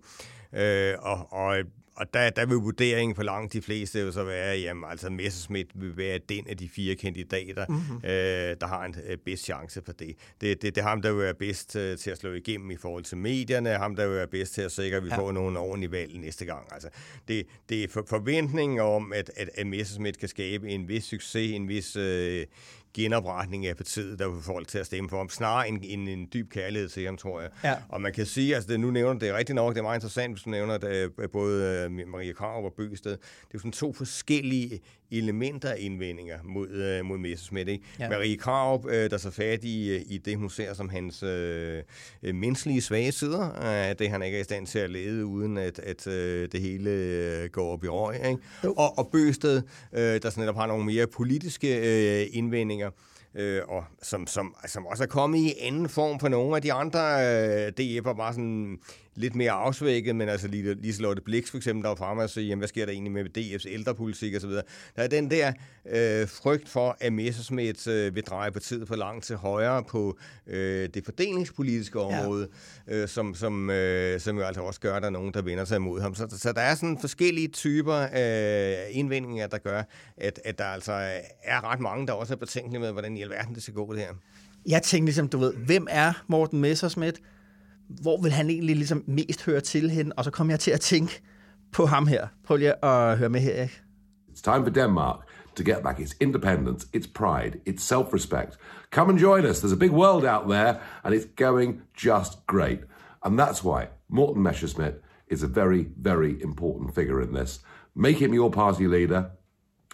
Øh, 0.53 0.95
og, 0.99 1.33
og 1.33 1.57
og 1.95 2.13
der, 2.13 2.29
der 2.29 2.45
vil 2.45 2.55
vurderingen 2.55 3.15
for 3.15 3.23
langt 3.23 3.53
de 3.53 3.61
fleste 3.61 3.99
jo 3.99 4.11
så 4.11 4.23
være, 4.23 4.57
jamen 4.57 4.83
altså 4.89 5.09
Messerschmidt 5.09 5.67
vil 5.75 5.97
være 5.97 6.19
den 6.29 6.47
af 6.47 6.57
de 6.57 6.69
fire 6.69 6.95
kandidater, 6.95 7.65
mm-hmm. 7.69 7.95
øh, 7.95 8.55
der 8.61 8.67
har 8.67 8.85
en 8.85 8.95
øh, 9.07 9.17
bedst 9.17 9.43
chance 9.43 9.81
for 9.85 9.91
det. 9.91 10.15
Det, 10.41 10.61
det. 10.61 10.75
det 10.75 10.77
er 10.77 10.87
ham, 10.87 11.01
der 11.01 11.11
vil 11.11 11.21
være 11.21 11.33
bedst 11.33 11.75
øh, 11.75 11.97
til 11.97 12.11
at 12.11 12.17
slå 12.17 12.33
igennem 12.33 12.71
i 12.71 12.77
forhold 12.77 13.03
til 13.03 13.17
medierne, 13.17 13.69
ham, 13.69 13.95
der 13.95 14.07
vil 14.07 14.15
være 14.15 14.27
bedst 14.27 14.53
til 14.53 14.61
at 14.61 14.71
sikre, 14.71 14.97
at 14.97 15.03
vi 15.03 15.09
ja. 15.09 15.17
får 15.17 15.31
nogle 15.31 15.59
ordentlige 15.59 15.91
valg 15.91 16.19
næste 16.19 16.45
gang. 16.45 16.67
Altså, 16.73 16.89
det, 17.27 17.47
det 17.69 17.83
er 17.83 17.87
for, 17.87 18.05
forventningen 18.07 18.79
om, 18.79 19.13
at, 19.13 19.31
at, 19.35 19.49
at 19.55 19.67
Messerschmidt 19.67 20.17
kan 20.17 20.29
skabe 20.29 20.69
en 20.69 20.87
vis 20.87 21.03
succes, 21.03 21.51
en 21.51 21.67
vis 21.67 21.95
øh, 21.95 22.45
genopretning 22.93 23.65
af 23.65 23.77
partiet, 23.77 24.19
der 24.19 24.29
vil 24.29 24.41
folk 24.41 24.67
til 24.67 24.77
at 24.77 24.85
stemme 24.85 25.09
for 25.09 25.17
ham, 25.17 25.29
snarere 25.29 25.67
en, 25.67 25.83
en, 25.83 26.07
en 26.07 26.29
dyb 26.33 26.49
kærlighed 26.49 26.89
til 26.89 27.05
ham, 27.05 27.17
tror 27.17 27.41
jeg. 27.41 27.49
Ja. 27.63 27.75
Og 27.89 28.01
man 28.01 28.13
kan 28.13 28.25
sige, 28.25 28.55
altså 28.55 28.71
det, 28.71 28.79
nu 28.79 28.91
nævner 28.91 29.19
det 29.19 29.29
er 29.29 29.37
rigtigt 29.37 29.55
nok, 29.55 29.73
det 29.73 29.79
er 29.79 29.83
meget 29.83 29.97
interessant, 29.97 30.33
hvis 30.33 30.43
du 30.43 30.49
nævner 30.49 30.77
det, 30.77 31.11
både 31.31 31.89
Maria 32.07 32.33
Krav 32.33 32.65
og 32.65 32.73
Bøgested. 32.77 33.11
Det 33.11 33.19
er 33.19 33.49
jo 33.53 33.59
sådan 33.59 33.71
to 33.71 33.93
forskellige 33.93 34.79
elementer 35.17 35.69
af 35.69 35.75
indvendinger 35.79 36.37
mod, 36.43 36.69
øh, 36.69 37.05
mod 37.05 37.17
Messerschmidt. 37.17 37.69
Ikke? 37.69 37.83
Ja. 37.99 38.09
Marie 38.09 38.37
Krav, 38.37 38.85
øh, 38.89 39.09
der 39.09 39.17
så 39.17 39.31
fat 39.31 39.63
i, 39.63 39.95
i 39.95 40.17
det, 40.17 40.37
hun 40.37 40.49
ser 40.49 40.73
som 40.73 40.89
hans 40.89 41.23
øh, 41.23 41.83
menneskelige 42.23 42.81
svage 42.81 43.11
sider, 43.11 43.63
øh, 43.89 43.95
det 43.99 44.09
han 44.09 44.21
ikke 44.23 44.37
er 44.37 44.41
i 44.41 44.43
stand 44.43 44.67
til 44.67 44.79
at 44.79 44.89
lede, 44.89 45.25
uden 45.25 45.57
at, 45.57 45.79
at 45.79 46.07
øh, 46.07 46.47
det 46.51 46.61
hele 46.61 46.89
øh, 46.89 47.49
går 47.49 47.73
op 47.73 47.83
i 47.83 47.87
røg. 47.87 48.15
Ikke? 48.15 48.37
Og, 48.77 48.97
og 48.97 49.09
Bøsted, 49.11 49.61
øh, 49.93 50.01
der 50.01 50.29
sådan 50.29 50.41
netop 50.41 50.55
har 50.55 50.67
nogle 50.67 50.85
mere 50.85 51.07
politiske 51.07 51.77
øh, 51.77 52.27
indvendinger, 52.31 52.89
øh, 53.35 53.61
og 53.67 53.83
som, 54.01 54.27
som, 54.27 54.55
som 54.65 54.85
også 54.85 55.03
er 55.03 55.07
kommet 55.07 55.39
i 55.39 55.53
anden 55.61 55.89
form 55.89 56.17
på 56.17 56.27
nogle 56.27 56.55
af 56.55 56.61
de 56.61 56.73
andre 56.73 56.99
øh, 56.99 57.71
DF'er, 57.79 58.13
bare 58.13 58.33
sådan 58.33 58.79
lidt 59.15 59.35
mere 59.35 59.51
afsvækket, 59.51 60.15
men 60.15 60.29
altså 60.29 60.47
Liselotte 60.47 61.21
Blix 61.21 61.49
for 61.49 61.57
eksempel, 61.57 61.83
der 61.83 61.89
var 61.89 61.95
fremme 61.95 62.23
og 62.23 62.29
sige, 62.29 62.47
jamen, 62.47 62.59
hvad 62.59 62.67
sker 62.67 62.85
der 62.85 62.91
egentlig 62.91 63.11
med 63.11 63.37
DF's 63.37 63.69
ældrepolitik 63.69 64.35
osv. 64.35 64.49
Der 64.49 64.61
er 64.95 65.07
den 65.07 65.31
der 65.31 65.53
øh, 65.89 66.27
frygt 66.27 66.69
for, 66.69 66.97
at 66.99 67.13
Messerschmidt 67.13 67.87
øh, 67.87 68.15
vil 68.15 68.23
dreje 68.23 68.51
partiet 68.51 68.87
for 68.87 68.95
langt 68.95 69.25
til 69.25 69.35
højre 69.35 69.83
på 69.83 70.17
øh, 70.47 70.89
det 70.93 71.05
fordelingspolitiske 71.05 71.99
område, 71.99 72.47
ja. 72.87 72.95
øh, 72.95 73.07
som, 73.07 73.35
som, 73.35 73.69
øh, 73.69 74.19
som 74.19 74.37
jo 74.37 74.43
altså 74.43 74.61
også 74.61 74.79
gør, 74.79 74.95
at 74.95 75.01
der 75.01 75.07
er 75.07 75.11
nogen, 75.11 75.33
der 75.33 75.41
vender 75.41 75.65
sig 75.65 75.75
imod 75.75 76.01
ham. 76.01 76.15
Så, 76.15 76.27
så 76.29 76.51
der 76.51 76.61
er 76.61 76.75
sådan 76.75 76.97
forskellige 77.01 77.47
typer 77.47 77.93
af 77.93 78.87
indvendinger, 78.91 79.47
der 79.47 79.57
gør, 79.57 79.83
at, 80.17 80.39
at 80.45 80.57
der 80.57 80.65
altså 80.65 80.91
er 81.43 81.71
ret 81.71 81.79
mange, 81.79 82.07
der 82.07 82.13
også 82.13 82.33
er 82.33 82.37
betænkelige 82.37 82.79
med, 82.79 82.91
hvordan 82.91 83.17
i 83.17 83.21
alverden 83.21 83.55
det 83.55 83.63
skal 83.63 83.73
gå 83.73 83.93
det 83.93 84.01
her. 84.01 84.13
Jeg 84.65 84.81
tænkte 84.81 85.05
ligesom, 85.05 85.27
du 85.27 85.37
ved, 85.37 85.53
hvem 85.53 85.87
er 85.89 86.23
Morten 86.27 86.61
Messerschmidt? 86.61 87.21
Hvor 87.89 88.21
vil 88.21 88.31
han 88.31 88.49
egentlig 88.49 88.75
ligesom 88.75 89.03
mest 89.07 89.45
høre 89.45 89.61
til 89.61 89.89
hen? 89.89 90.13
Og 90.17 90.23
så 90.23 90.31
kom 90.31 90.49
jeg 90.49 90.59
til 90.59 90.71
at 90.71 90.81
tænke 90.81 91.21
på 91.71 91.85
ham 91.85 92.07
her. 92.07 92.27
Prøv 92.43 92.57
lige 92.57 92.85
at 92.85 93.17
høre 93.17 93.29
med 93.29 93.39
her, 93.39 93.61
ikke? 93.61 93.81
It's 94.29 94.41
time 94.41 94.63
for 94.63 94.69
Denmark 94.69 95.17
to 95.55 95.63
get 95.63 95.83
back 95.83 95.99
its 95.99 96.15
independence, 96.19 96.87
its 96.93 97.07
pride, 97.07 97.59
its 97.65 97.83
self-respect. 97.83 98.57
Come 98.91 99.09
and 99.11 99.19
join 99.19 99.45
us. 99.45 99.59
There's 99.59 99.73
a 99.73 99.79
big 99.79 99.91
world 99.91 100.25
out 100.25 100.49
there, 100.49 100.79
and 101.03 101.13
it's 101.15 101.27
going 101.35 101.81
just 102.05 102.47
great. 102.47 102.79
And 103.25 103.39
that's 103.39 103.63
why 103.63 103.87
Morten 104.09 104.43
Messerschmidt 104.43 105.01
is 105.27 105.43
a 105.43 105.47
very, 105.47 105.87
very 105.97 106.41
important 106.41 106.95
figure 106.95 107.21
in 107.21 107.33
this. 107.33 107.59
Make 107.95 108.17
him 108.17 108.33
your 108.33 108.51
party 108.51 108.87
leader, 108.87 109.31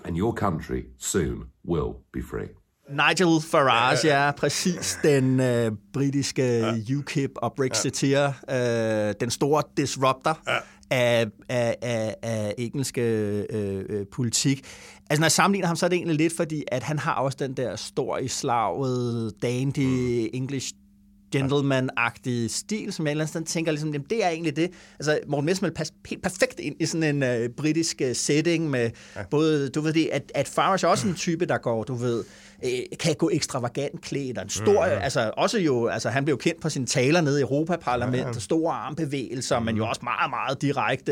and 0.05 0.17
your 0.17 0.33
country 0.33 0.85
soon 0.97 1.51
will 1.63 1.93
be 2.11 2.21
free. 2.21 2.49
Nigel 2.91 3.41
Farage 3.51 4.07
ja, 4.07 4.13
ja, 4.13 4.21
ja. 4.21 4.27
er 4.27 4.31
præcis 4.31 4.99
den 5.03 5.39
øh, 5.39 5.71
britiske 5.93 6.43
ja. 6.43 6.95
UKIP 6.97 7.31
og 7.35 7.53
Brexiteer, 7.53 8.33
ja. 8.49 9.07
øh, 9.07 9.13
den 9.19 9.31
store 9.31 9.63
disruptor 9.77 10.39
ja. 10.47 10.57
af, 10.91 11.25
af, 11.49 11.75
af, 11.81 12.15
af 12.21 12.53
engelske 12.57 13.01
øh, 13.01 13.85
øh, 13.89 14.05
politik. 14.11 14.65
Altså 15.09 15.21
når 15.21 15.25
jeg 15.25 15.31
sammenligner 15.31 15.67
ham, 15.67 15.75
så 15.75 15.85
er 15.85 15.89
det 15.89 15.95
egentlig 15.95 16.17
lidt 16.17 16.33
fordi, 16.35 16.63
at 16.67 16.83
han 16.83 16.99
har 16.99 17.13
også 17.13 17.37
den 17.41 17.53
der 17.53 17.75
stor 17.75 18.17
i 18.17 18.27
slaget, 18.27 19.33
dandy 19.41 20.23
mm. 20.23 20.29
English 20.33 20.73
gentleman-agtig 21.36 22.51
stil, 22.51 22.93
som 22.93 23.05
jeg 23.05 23.11
eller 23.11 23.25
andet 23.36 23.49
tænker, 23.49 23.71
ligesom, 23.71 23.93
jamen, 23.93 24.07
det 24.09 24.25
er 24.25 24.30
egentlig 24.30 24.55
det. 24.55 24.71
Altså, 24.99 25.19
Morten 25.27 25.45
Messerschmidt 25.45 25.75
passer 25.75 25.93
helt 26.09 26.23
perfekt 26.23 26.59
ind 26.59 26.75
i 26.80 26.86
sådan 26.86 27.23
en 27.23 27.43
uh, 27.43 27.55
britisk 27.57 28.01
uh, 28.05 28.11
setting 28.13 28.69
med 28.69 28.91
ja. 29.15 29.23
både, 29.32 29.69
du 29.69 29.82
ved 29.82 29.93
det, 29.93 30.09
at, 30.11 30.32
at 30.36 30.47
Farage 30.47 30.88
er 30.88 30.91
også 30.91 31.07
en 31.07 31.15
type, 31.15 31.45
der 31.45 31.57
går, 31.57 31.84
du 31.84 31.93
ved, 31.93 32.23
øh, 32.65 32.97
kan 32.99 33.15
gå 33.15 33.30
ekstravagant 33.34 34.01
klædt, 34.01 34.38
og 34.38 34.43
en 34.43 34.49
stor, 34.49 34.86
mm. 34.86 35.01
altså 35.01 35.32
også 35.38 35.59
jo, 35.59 35.88
altså 35.88 36.09
han 36.09 36.25
blev 36.25 36.38
kendt 36.38 36.61
på 36.61 36.69
sine 36.69 36.86
taler 36.86 37.21
nede 37.21 37.39
i 37.39 37.41
Europaparlamentet, 37.41 38.36
ja. 38.36 38.39
store 38.39 38.73
armbevægelser, 38.73 39.59
mm. 39.59 39.65
men 39.65 39.77
jo 39.77 39.88
også 39.88 40.01
meget, 40.03 40.30
meget 40.30 40.61
direkte, 40.61 41.11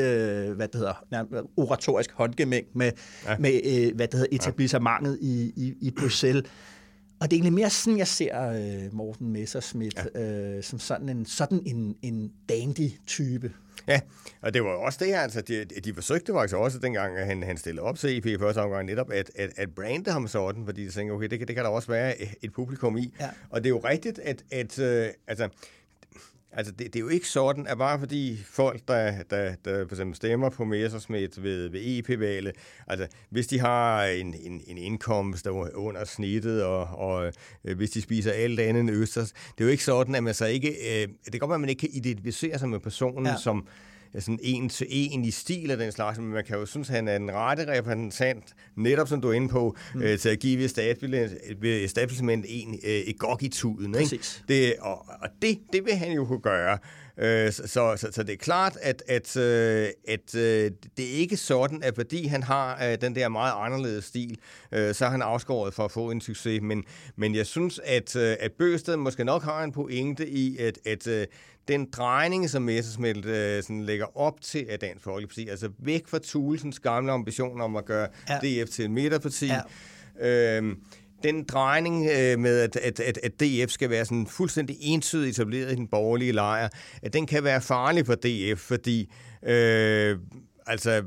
hvad 0.55 0.67
det 0.67 0.75
hedder, 0.75 1.47
oratorisk 1.57 2.11
håndgemæng 2.11 2.65
med, 2.75 2.91
ja. 3.25 3.35
med 3.39 3.59
øh, 3.65 3.95
hvad 3.95 4.07
det 4.07 4.13
hedder, 4.13 4.35
etablissementet 4.35 5.17
ja. 5.21 5.27
i, 5.27 5.53
i, 5.55 5.73
i 5.81 5.91
Bruxelles. 5.91 6.43
Og 7.19 7.31
det 7.31 7.35
er 7.35 7.37
egentlig 7.37 7.53
mere 7.53 7.69
sådan, 7.69 7.97
jeg 7.97 8.07
ser 8.07 8.49
øh, 8.49 8.93
Morten 8.93 9.31
Messerschmidt, 9.31 10.07
ja. 10.15 10.21
øh, 10.21 10.63
som 10.63 10.79
sådan 10.79 11.09
en, 11.09 11.25
sådan 11.25 11.61
en, 11.65 11.95
en 12.01 12.31
dandy-type. 12.49 13.51
Ja, 13.87 13.99
og 14.41 14.53
det 14.53 14.63
var 14.63 14.69
også 14.69 14.99
det 15.01 15.07
her, 15.07 15.19
altså, 15.19 15.41
de, 15.41 15.65
de 15.65 15.93
forsøgte 15.93 16.33
faktisk 16.33 16.55
også 16.55 16.79
dengang, 16.79 17.17
at 17.17 17.25
han, 17.25 17.43
han 17.43 17.57
stillede 17.57 17.83
op 17.85 17.97
til 17.97 18.17
EP 18.17 18.25
i 18.25 18.37
første 18.37 18.59
omgang, 18.59 18.85
netop 18.85 19.11
at, 19.11 19.31
at, 19.35 19.49
at 19.57 19.75
brande 19.75 20.11
ham 20.11 20.27
sådan, 20.27 20.65
fordi 20.65 20.85
de 20.85 20.89
tænkte, 20.89 21.13
okay, 21.13 21.27
det, 21.27 21.47
det 21.47 21.55
kan 21.55 21.65
der 21.65 21.69
også 21.69 21.91
være 21.91 22.15
et 22.43 22.53
publikum 22.53 22.97
i. 22.97 23.13
Ja. 23.19 23.29
Og 23.49 23.63
det 23.63 23.65
er 23.65 23.69
jo 23.69 23.81
rigtigt, 23.83 24.19
at, 24.19 24.43
at 24.51 24.79
øh, 24.79 25.09
altså, 25.27 25.49
Altså, 26.51 26.71
det, 26.71 26.93
det 26.93 26.95
er 26.95 26.99
jo 26.99 27.07
ikke 27.07 27.27
sådan, 27.27 27.67
at 27.67 27.77
bare 27.77 27.99
fordi 27.99 28.37
folk, 28.49 28.81
der, 28.87 29.23
der, 29.29 29.55
der 29.65 29.87
for 29.87 29.95
eksempel 29.95 30.15
stemmer 30.15 30.49
på 30.49 30.65
Messersmith 30.65 31.43
ved, 31.43 31.69
ved 31.69 31.81
EP-valget, 31.83 32.55
altså, 32.87 33.07
hvis 33.29 33.47
de 33.47 33.59
har 33.59 34.03
en, 34.03 34.33
en, 34.33 34.61
en 34.67 34.77
indkomst, 34.77 35.45
der 35.45 35.51
er 35.51 35.75
under 35.75 36.05
snittet, 36.05 36.63
og, 36.63 36.83
og 36.83 37.33
øh, 37.65 37.77
hvis 37.77 37.89
de 37.89 38.01
spiser 38.01 38.31
alt 38.31 38.59
andet 38.59 38.79
end 38.79 38.91
østers, 38.91 39.31
det 39.31 39.61
er 39.61 39.65
jo 39.65 39.71
ikke 39.71 39.83
sådan, 39.83 40.15
at 40.15 40.23
man 40.23 40.33
så 40.33 40.45
ikke... 40.45 40.69
Øh, 40.69 41.07
det 41.25 41.31
kan 41.31 41.39
godt 41.39 41.49
være, 41.49 41.55
at 41.55 41.61
man 41.61 41.69
ikke 41.69 41.79
kan 41.79 41.89
identificere 41.93 42.59
sig 42.59 42.69
med 42.69 42.79
personen, 42.79 43.25
ja. 43.25 43.37
som 43.37 43.67
sådan 44.13 44.39
en 44.41 44.69
til 44.69 44.87
en 44.89 45.25
i 45.25 45.31
stil 45.31 45.71
af 45.71 45.77
den 45.77 45.91
slags, 45.91 46.19
men 46.19 46.27
man 46.27 46.43
kan 46.45 46.57
jo 46.57 46.65
synes, 46.65 46.89
at 46.89 46.95
han 46.95 47.07
er 47.07 47.15
en 47.15 47.31
rette 47.33 47.77
repræsentant, 47.77 48.43
netop 48.75 49.07
som 49.07 49.21
du 49.21 49.29
er 49.29 49.33
inde 49.33 49.49
på, 49.49 49.75
mm. 49.95 50.01
øh, 50.01 50.19
til 50.19 50.29
at 50.29 50.39
give 50.39 50.63
establishment 51.83 52.45
en 52.49 52.79
øh, 52.83 52.89
et 52.89 53.19
gok 53.19 53.43
i 53.43 53.49
tuden. 53.49 53.95
Ikke? 53.95 54.19
Det, 54.47 54.73
og, 54.79 55.05
og 55.21 55.29
det, 55.41 55.59
det 55.73 55.85
vil 55.85 55.95
han 55.95 56.11
jo 56.11 56.25
kunne 56.25 56.41
gøre. 56.41 56.77
Øh, 57.19 57.51
så, 57.51 57.67
så, 57.67 58.07
så 58.11 58.23
det 58.23 58.33
er 58.33 58.37
klart, 58.37 58.77
at, 58.81 59.03
at, 59.07 59.37
øh, 59.37 59.87
at 60.07 60.35
øh, 60.35 60.71
det 60.97 61.05
er 61.05 61.13
ikke 61.13 61.37
sådan, 61.37 61.83
at 61.83 61.95
fordi 61.95 62.27
han 62.27 62.43
har 62.43 62.95
den 62.95 63.15
der 63.15 63.29
meget 63.29 63.53
anderledes 63.55 64.05
stil, 64.05 64.37
så 64.71 65.05
er 65.05 65.09
han 65.09 65.21
afskåret 65.21 65.73
for 65.73 65.85
at 65.85 65.91
få 65.91 66.11
en 66.11 66.21
succes. 66.21 66.61
Men, 66.61 66.83
men 67.15 67.35
jeg 67.35 67.45
synes, 67.45 67.79
at, 67.83 68.15
at 68.15 68.51
Bøsted 68.51 68.95
måske 68.95 69.23
nok 69.23 69.43
har 69.43 69.63
en 69.63 69.71
pointe 69.71 70.29
i, 70.29 70.57
at, 70.57 70.79
at 70.85 71.27
den 71.67 71.85
drejning, 71.91 72.49
som 72.49 72.61
Messersmith 72.61 73.19
øh, 73.25 73.63
sådan 73.63 73.83
lægger 73.83 74.17
op 74.17 74.41
til 74.41 74.65
af 74.69 74.79
Dansk 74.79 75.03
Folkeparti, 75.03 75.47
altså 75.47 75.69
væk 75.79 76.07
fra 76.07 76.19
Tulsens 76.19 76.79
gamle 76.79 77.11
ambition 77.11 77.61
om 77.61 77.75
at 77.75 77.85
gøre 77.85 78.07
ja. 78.29 78.63
DF 78.63 78.69
til 78.69 78.85
et 78.85 78.91
midterparti, 78.91 79.51
ja. 80.19 80.57
øhm, 80.57 80.79
den 81.23 81.43
drejning 81.43 82.09
øh, 82.09 82.39
med, 82.39 82.59
at, 82.59 82.75
at, 82.75 82.99
at, 82.99 83.19
at 83.23 83.39
DF 83.39 83.71
skal 83.71 83.89
være 83.89 84.05
sådan 84.05 84.27
fuldstændig 84.27 84.77
entydigt 84.81 85.39
etableret 85.39 85.71
i 85.71 85.75
den 85.75 85.87
borgerlige 85.87 86.31
lejr, 86.31 86.69
at 87.01 87.13
den 87.13 87.25
kan 87.25 87.43
være 87.43 87.61
farlig 87.61 88.05
for 88.05 88.15
DF, 88.15 88.59
fordi 88.59 89.13
øh, 89.43 90.17
altså 90.67 91.03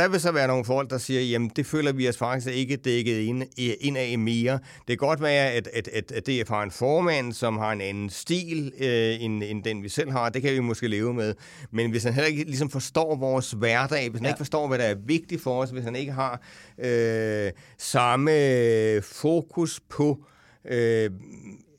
der 0.00 0.08
vil 0.08 0.20
så 0.20 0.32
være 0.32 0.46
nogle 0.46 0.64
folk, 0.64 0.90
der 0.90 0.98
siger, 0.98 1.20
jamen 1.20 1.50
det 1.56 1.66
føler 1.66 1.92
vi 1.92 2.08
os 2.08 2.16
faktisk 2.16 2.46
ikke 2.46 2.76
dækket 2.76 3.18
ind, 3.18 3.42
ind 3.56 3.96
af 3.98 4.18
mere. 4.18 4.52
Det 4.52 4.98
kan 4.98 5.08
godt 5.08 5.22
være, 5.22 5.50
at, 5.50 5.68
at, 5.72 5.88
at, 5.88 6.12
at 6.12 6.26
DF 6.26 6.48
har 6.48 6.62
en 6.62 6.70
formand, 6.70 7.32
som 7.32 7.58
har 7.58 7.72
en 7.72 7.80
anden 7.80 8.10
stil 8.10 8.72
øh, 8.80 9.22
end, 9.22 9.42
end 9.42 9.64
den 9.64 9.82
vi 9.82 9.88
selv 9.88 10.10
har. 10.10 10.28
Det 10.28 10.42
kan 10.42 10.52
vi 10.54 10.60
måske 10.60 10.88
leve 10.88 11.14
med. 11.14 11.34
Men 11.70 11.90
hvis 11.90 12.04
han 12.04 12.12
heller 12.12 12.28
ikke 12.28 12.44
ligesom 12.44 12.70
forstår 12.70 13.16
vores 13.16 13.50
hverdag, 13.50 14.10
hvis 14.10 14.18
han 14.18 14.24
ja. 14.24 14.30
ikke 14.30 14.38
forstår, 14.38 14.68
hvad 14.68 14.78
der 14.78 14.84
er 14.84 14.94
vigtigt 15.06 15.42
for 15.42 15.62
os, 15.62 15.70
hvis 15.70 15.84
han 15.84 15.96
ikke 15.96 16.12
har 16.12 16.42
øh, 16.78 17.50
samme 17.78 19.02
fokus 19.02 19.80
på 19.88 20.18
øh, 20.64 21.10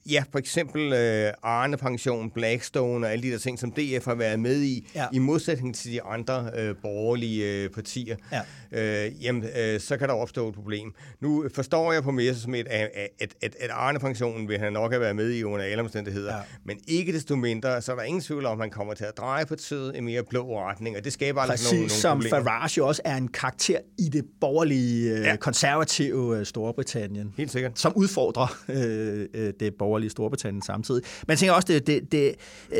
Ja, 0.10 0.24
for 0.32 0.40
eksempel 0.40 0.94
øh, 0.94 1.34
Arne 1.44 1.78
Pension, 1.78 2.32
Blackstone 2.32 3.08
og 3.08 3.12
alle 3.12 3.24
de 3.24 3.32
der 3.32 3.38
ting, 3.38 3.60
som 3.60 3.72
DF 3.72 4.06
har 4.06 4.16
været 4.16 4.40
med 4.40 4.62
i, 4.62 4.90
ja. 4.96 5.06
i 5.14 5.20
modsætning 5.20 5.76
til 5.76 5.92
de 5.92 6.04
andre 6.04 6.50
øh, 6.58 6.76
borgerlige 6.82 7.64
øh, 7.64 7.70
partier, 7.70 8.16
ja. 8.32 9.06
øh, 9.06 9.24
jamen, 9.24 9.44
øh, 9.58 9.80
så 9.80 9.98
kan 9.98 10.08
der 10.08 10.14
opstå 10.14 10.50
et 10.50 10.56
problem. 10.56 10.94
Nu 11.20 11.46
forstår 11.56 11.94
jeg 11.94 12.04
på 12.04 12.12
Messersmith, 12.12 12.68
at, 12.70 12.90
at, 13.20 13.34
at, 13.42 13.56
at 13.60 13.70
Arne 13.70 14.00
Pensionen 14.00 14.48
vil 14.48 14.60
han 14.60 14.74
nok 14.74 14.92
have 14.92 15.02
været 15.02 15.16
med 15.16 15.32
i 15.32 15.44
under 15.44 15.66
alle 15.66 15.84
omstændigheder, 15.84 16.36
ja. 16.36 16.42
men 16.66 16.80
ikke 16.88 17.14
desto 17.14 17.36
mindre, 17.36 17.82
så 17.82 17.92
er 17.92 17.96
der 17.96 18.04
ingen 18.04 18.22
tvivl 18.22 18.46
om, 18.46 18.52
at 18.52 18.58
man 18.58 18.70
kommer 18.70 18.94
til 18.94 19.06
at 19.06 19.18
dreje 19.18 19.46
partiet 19.46 19.96
i 19.96 20.00
mere 20.00 20.24
blå 20.24 20.60
retning, 20.60 20.98
og 20.98 21.04
det 21.04 21.14
skaber 21.14 21.42
altså 21.42 21.76
nogle, 21.76 21.80
nogle 21.80 21.90
som 21.90 22.18
problemer. 22.18 22.44
Farage 22.44 22.84
også 22.84 23.02
er 23.06 23.18
en 23.18 23.28
karakter 23.28 23.78
i 23.98 24.10
det 24.10 24.26
borgerlige, 24.42 25.12
øh, 25.12 25.26
ja. 25.26 25.36
konservative 25.36 26.40
øh, 26.40 26.46
Storbritannien. 26.46 27.34
Helt 27.38 27.52
sikkert. 27.52 27.80
Som 27.80 27.94
udfordrer 27.96 28.58
øh, 28.70 29.28
øh, 29.34 29.54
det 29.60 29.76
borgerlige 29.76 29.91
borgerlige 29.92 30.10
Storbritannien 30.10 30.62
samtidig. 30.62 31.04
Jeg 31.28 31.38
tænker 31.38 31.54
også, 31.54 31.68
det, 31.68 31.88
det, 31.88 32.12
det, 32.12 32.36
øh, 32.72 32.78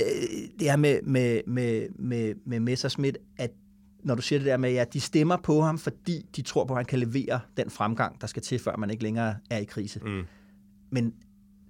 det 0.60 0.70
er 0.70 0.76
med, 0.76 1.00
med, 1.04 1.42
med, 1.48 1.88
med, 2.00 2.34
med 2.46 2.60
Messerschmidt, 2.60 3.18
at 3.38 3.52
når 4.04 4.16
du 4.16 4.22
siger 4.22 4.40
det 4.40 4.46
der 4.46 4.58
med, 4.58 4.76
at 4.76 4.94
de 4.94 5.00
stemmer 5.00 5.38
på 5.38 5.62
ham, 5.62 5.78
fordi 5.78 6.26
de 6.36 6.42
tror 6.42 6.66
på, 6.66 6.74
at 6.74 6.78
han 6.78 6.86
kan 6.86 7.00
levere 7.00 7.40
den 7.58 7.70
fremgang, 7.70 8.22
der 8.22 8.28
skal 8.28 8.42
til, 8.42 8.60
før 8.60 8.76
man 8.78 8.90
ikke 8.90 9.04
længere 9.04 9.36
er 9.50 9.58
i 9.58 9.64
krise. 9.64 10.00
Mm. 10.00 10.24
Men 10.92 11.14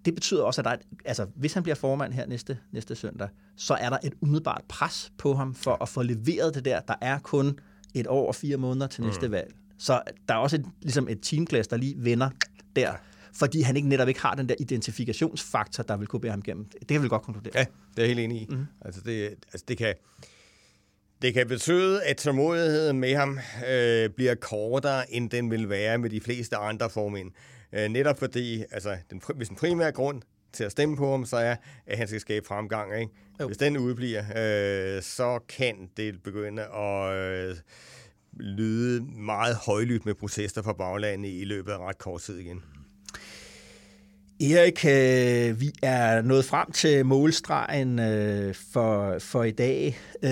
det 0.05 0.15
betyder 0.15 0.43
også, 0.43 0.61
at 0.61 0.65
der 0.65 0.71
er, 0.71 0.77
altså, 1.05 1.25
hvis 1.35 1.53
han 1.53 1.63
bliver 1.63 1.75
formand 1.75 2.13
her 2.13 2.25
næste, 2.25 2.57
næste 2.71 2.95
søndag, 2.95 3.29
så 3.55 3.73
er 3.73 3.89
der 3.89 3.97
et 4.03 4.13
umiddelbart 4.21 4.61
pres 4.69 5.11
på 5.17 5.33
ham 5.33 5.53
for 5.53 5.77
at 5.81 5.89
få 5.89 6.01
leveret 6.01 6.55
det 6.55 6.65
der. 6.65 6.79
Der 6.79 6.95
er 7.01 7.19
kun 7.19 7.59
et 7.93 8.07
år 8.07 8.27
og 8.27 8.35
fire 8.35 8.57
måneder 8.57 8.87
til 8.87 9.03
næste 9.03 9.27
mm. 9.27 9.31
valg. 9.31 9.53
Så 9.77 10.01
der 10.27 10.33
er 10.33 10.37
også 10.37 10.55
et, 10.55 10.65
ligesom 10.81 11.07
et 11.09 11.19
teamklass, 11.21 11.67
der 11.67 11.77
lige 11.77 11.95
vender 11.97 12.29
der 12.75 12.91
fordi 13.33 13.61
han 13.61 13.75
ikke 13.75 13.89
netop 13.89 14.07
ikke 14.07 14.21
har 14.21 14.35
den 14.35 14.49
der 14.49 14.55
identifikationsfaktor, 14.59 15.83
der 15.83 15.97
vil 15.97 16.07
kunne 16.07 16.19
bære 16.19 16.31
ham 16.31 16.41
igennem. 16.45 16.65
Det 16.65 16.87
kan 16.87 17.03
vi 17.03 17.07
godt 17.07 17.21
konkludere. 17.23 17.53
Ja, 17.55 17.65
det 17.95 17.97
er 17.97 18.01
jeg 18.01 18.07
helt 18.07 18.19
enig 18.19 18.41
i. 18.41 18.47
Mm. 18.49 18.65
Altså, 18.81 19.01
det, 19.05 19.27
altså 19.27 19.65
det 19.67 19.77
kan... 19.77 19.93
Det 21.21 21.33
kan 21.33 21.47
betyde, 21.47 22.03
at 22.03 22.17
tålmodigheden 22.17 22.99
med 22.99 23.15
ham 23.15 23.39
øh, 23.69 24.09
bliver 24.09 24.35
kortere, 24.35 25.13
end 25.13 25.29
den 25.29 25.51
vil 25.51 25.69
være 25.69 25.97
med 25.97 26.09
de 26.09 26.21
fleste 26.21 26.55
andre 26.55 26.89
formænd. 26.89 27.31
Øh, 27.73 27.89
netop 27.89 28.19
fordi, 28.19 28.63
altså, 28.71 28.97
den, 29.09 29.21
hvis 29.35 29.47
den 29.47 29.57
primære 29.57 29.91
grund 29.91 30.21
til 30.53 30.63
at 30.63 30.71
stemme 30.71 30.97
på 30.97 31.11
ham, 31.11 31.25
så 31.25 31.37
er, 31.37 31.55
at 31.85 31.97
han 31.97 32.07
skal 32.07 32.19
skabe 32.19 32.47
fremgang. 32.47 33.01
Ikke? 33.01 33.11
Hvis 33.47 33.57
den 33.57 33.77
udbliver, 33.77 34.21
øh, 34.21 35.01
så 35.01 35.39
kan 35.49 35.89
det 35.97 36.23
begynde 36.23 36.63
at 36.63 37.13
øh, 37.15 37.55
lyde 38.39 39.01
meget 39.03 39.55
højlydt 39.55 40.05
med 40.05 40.13
protester 40.13 40.61
fra 40.61 40.73
baglandet 40.73 41.41
i 41.41 41.43
løbet 41.43 41.71
af 41.71 41.77
ret 41.77 41.97
kort 41.97 42.21
tid 42.21 42.37
igen. 42.37 42.63
Erik, 44.41 44.85
øh, 44.85 45.61
vi 45.61 45.71
er 45.81 46.21
nået 46.21 46.45
frem 46.45 46.71
til 46.71 47.05
målstregen 47.05 47.99
øh, 47.99 48.55
for, 48.71 49.19
for 49.19 49.43
i 49.43 49.51
dag. 49.51 49.97
Øh, 50.23 50.31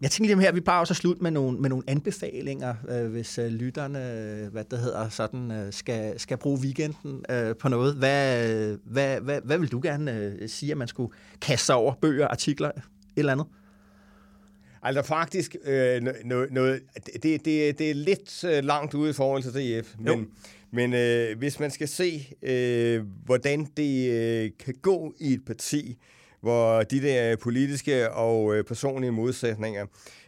jeg 0.00 0.10
tænker 0.10 0.24
lige 0.24 0.34
om 0.34 0.40
her, 0.40 0.52
vi 0.52 0.60
bare 0.60 0.80
også 0.80 0.94
slut 0.94 1.22
med 1.22 1.30
nogle, 1.30 1.58
med 1.58 1.70
nogle 1.70 1.84
anbefalinger, 1.86 2.74
øh, 2.88 3.10
hvis 3.10 3.38
øh, 3.38 3.46
lytterne 3.46 4.12
øh, 4.12 4.52
hvad 4.52 4.64
det 4.70 4.78
hedder, 4.78 5.08
sådan, 5.08 5.50
øh, 5.50 5.72
skal, 5.72 6.20
skal 6.20 6.36
bruge 6.36 6.60
weekenden 6.60 7.24
øh, 7.30 7.56
på 7.56 7.68
noget. 7.68 7.94
Hvad, 7.94 8.50
øh, 8.50 8.78
hvad, 8.84 9.20
hvad, 9.20 9.40
hvad 9.44 9.58
vil 9.58 9.72
du 9.72 9.80
gerne 9.82 10.12
øh, 10.12 10.48
sige, 10.48 10.72
at 10.72 10.78
man 10.78 10.88
skulle 10.88 11.12
kaste 11.40 11.66
sig 11.66 11.74
over? 11.74 11.94
Bøger, 11.94 12.28
artikler, 12.28 12.68
et 12.68 12.82
eller 13.16 13.32
andet? 13.32 13.46
Altså 14.82 15.02
faktisk, 15.02 15.56
øh, 15.64 16.02
noget, 16.24 16.52
noget, 16.52 16.80
det, 17.22 17.44
det, 17.44 17.78
det 17.78 17.90
er 17.90 17.94
lidt 17.94 18.44
øh, 18.44 18.64
langt 18.64 18.94
ude 18.94 19.10
i 19.10 19.12
forhold 19.12 19.42
til 19.42 19.52
DF, 19.52 19.94
men... 19.98 20.18
Jo 20.18 20.24
men 20.70 20.94
øh, 20.94 21.38
hvis 21.38 21.60
man 21.60 21.70
skal 21.70 21.88
se, 21.88 22.28
øh, 22.42 23.04
hvordan 23.24 23.64
det 23.76 24.10
øh, 24.10 24.50
kan 24.58 24.74
gå 24.82 25.14
i 25.18 25.32
et 25.32 25.44
parti, 25.44 25.96
hvor 26.40 26.82
de 26.82 27.02
der 27.02 27.36
politiske 27.36 28.12
og 28.12 28.56
øh, 28.56 28.64
personlige 28.64 29.12
modsætninger, 29.12 29.86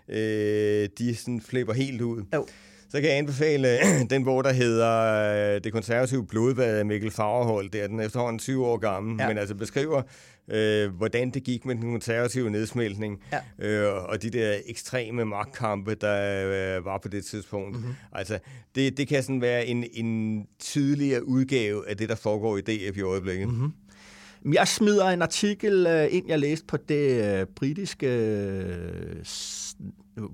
øh, 0.08 0.88
de 0.98 1.16
sådan 1.16 1.40
flipper 1.40 1.72
helt 1.72 2.00
ud. 2.00 2.24
Jo. 2.34 2.46
Så 2.90 3.00
kan 3.00 3.10
jeg 3.10 3.18
anbefale 3.18 3.78
den 4.10 4.24
bog, 4.24 4.44
der 4.44 4.52
hedder 4.52 5.54
øh, 5.54 5.60
Det 5.64 5.72
konservative 5.72 6.26
blodbad 6.26 6.78
af 6.78 6.86
Mikkel 6.86 7.10
Fagerhold. 7.10 7.70
Det 7.70 7.82
er 7.82 7.86
den 7.86 8.00
efterhånden 8.00 8.38
20 8.38 8.66
år 8.66 8.76
gammel, 8.76 9.20
ja. 9.20 9.28
men 9.28 9.38
altså 9.38 9.54
beskriver 9.54 10.02
øh, 10.50 10.94
hvordan 10.94 11.30
det 11.30 11.44
gik 11.44 11.66
med 11.66 11.74
den 11.74 11.82
konservative 11.92 12.50
nedsmeltning, 12.50 13.22
ja. 13.32 13.66
øh, 13.66 14.04
og 14.04 14.22
de 14.22 14.30
der 14.30 14.54
ekstreme 14.66 15.24
magtkampe, 15.24 15.94
der 15.94 16.76
øh, 16.78 16.84
var 16.84 16.98
på 16.98 17.08
det 17.08 17.24
tidspunkt. 17.24 17.76
Mm-hmm. 17.76 17.94
Altså, 18.12 18.38
det, 18.74 18.96
det 18.96 19.08
kan 19.08 19.22
sådan 19.22 19.40
være 19.40 19.66
en, 19.66 19.84
en 19.92 20.46
tydeligere 20.58 21.26
udgave 21.26 21.88
af 21.88 21.96
det, 21.96 22.08
der 22.08 22.14
foregår 22.14 22.56
i 22.56 22.60
DF 22.60 22.96
i 22.96 23.02
øjeblikket. 23.02 23.48
Mm-hmm. 23.48 23.72
Jeg 24.54 24.68
smider 24.68 25.06
en 25.06 25.22
artikel 25.22 25.86
øh, 25.86 26.08
ind, 26.10 26.28
jeg 26.28 26.38
læste 26.38 26.66
på 26.66 26.76
det 26.76 27.38
øh, 27.40 27.46
britiske 27.46 28.06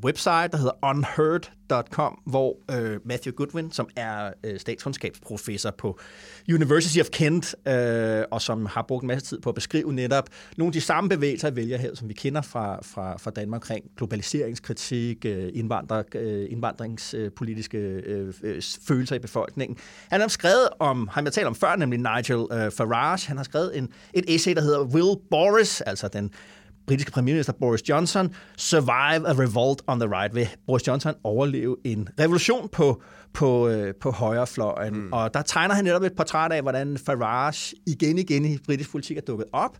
website, 0.04 0.48
der 0.52 0.56
hedder 0.56 0.84
unheard.com, 0.84 2.18
hvor 2.26 2.56
øh, 2.70 3.00
Matthew 3.04 3.34
Goodwin, 3.34 3.72
som 3.72 3.88
er 3.96 4.32
øh, 4.44 4.60
statskundskabsprofessor 4.60 5.70
på 5.70 5.98
University 6.48 6.98
of 7.00 7.06
Kent, 7.06 7.54
øh, 7.68 8.24
og 8.30 8.42
som 8.42 8.66
har 8.66 8.82
brugt 8.82 9.02
en 9.02 9.06
masse 9.06 9.28
tid 9.28 9.40
på 9.40 9.48
at 9.48 9.54
beskrive 9.54 9.92
netop 9.92 10.28
nogle 10.56 10.68
af 10.68 10.72
de 10.72 10.80
samme 10.80 11.08
bevægelser 11.08 11.50
i 11.50 11.56
vælgerhed, 11.56 11.96
som 11.96 12.08
vi 12.08 12.14
kender 12.14 12.42
fra, 12.42 12.78
fra, 12.82 13.16
fra 13.16 13.30
Danmark 13.30 13.58
omkring 13.58 13.84
globaliseringskritik, 13.96 15.24
øh, 15.24 15.50
indvandrer, 15.54 16.02
øh, 16.14 16.46
indvandringspolitiske 16.50 17.78
øh, 17.78 18.34
øh, 18.42 18.62
følelser 18.88 19.16
i 19.16 19.18
befolkningen. 19.18 19.78
Han 20.10 20.20
har 20.20 20.28
skrevet 20.28 20.68
om, 20.78 21.08
han 21.12 21.24
har 21.24 21.30
talt 21.30 21.46
om 21.46 21.54
før, 21.54 21.76
nemlig 21.76 21.98
Nigel 21.98 22.46
øh, 22.52 22.72
Farage, 22.72 23.28
han 23.28 23.36
har 23.36 23.44
skrevet 23.44 23.78
en, 23.78 23.88
et 24.14 24.34
essay, 24.34 24.54
der 24.54 24.60
hedder 24.60 24.84
Will 24.84 25.16
Boris, 25.30 25.80
altså 25.80 26.08
den 26.08 26.30
britiske 26.86 27.10
premierminister 27.10 27.52
Boris 27.52 27.88
Johnson 27.88 28.34
survive 28.56 29.28
a 29.28 29.32
revolt 29.32 29.82
on 29.86 30.00
the 30.00 30.08
right. 30.08 30.34
Vil 30.34 30.48
Boris 30.66 30.86
Johnson 30.86 31.14
overleve 31.24 31.76
en 31.84 32.08
revolution 32.20 32.68
på, 32.68 33.02
på, 33.32 33.68
øh, 33.68 33.94
på 34.00 34.10
højrefløjen? 34.10 34.96
Mm. 34.96 35.12
Og 35.12 35.34
der 35.34 35.42
tegner 35.42 35.74
han 35.74 35.84
netop 35.84 36.02
et 36.02 36.16
portræt 36.16 36.52
af, 36.52 36.62
hvordan 36.62 36.98
Farage 36.98 37.76
igen 37.86 38.18
igen 38.18 38.44
i 38.44 38.58
britisk 38.66 38.90
politik 38.90 39.16
er 39.16 39.20
dukket 39.20 39.46
op. 39.52 39.78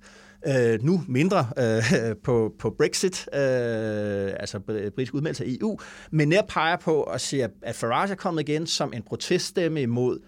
Øh, 0.49 0.83
nu 0.83 1.03
mindre 1.09 1.47
øh, 1.59 2.17
på, 2.25 2.55
på 2.59 2.75
Brexit, 2.79 3.29
øh, 3.35 3.41
altså 4.41 4.59
britisk 4.95 5.15
udmeldelse 5.15 5.45
af 5.45 5.49
EU, 5.61 5.79
men 6.11 6.29
netop 6.29 6.47
peger 6.49 6.77
på 6.77 7.03
at 7.03 7.21
se, 7.21 7.49
at 7.63 7.75
Farage 7.75 8.11
er 8.11 8.17
kommet 8.17 8.49
igen 8.49 8.67
som 8.67 8.93
en 8.93 9.03
proteststemme 9.03 9.83
imod 9.83 10.19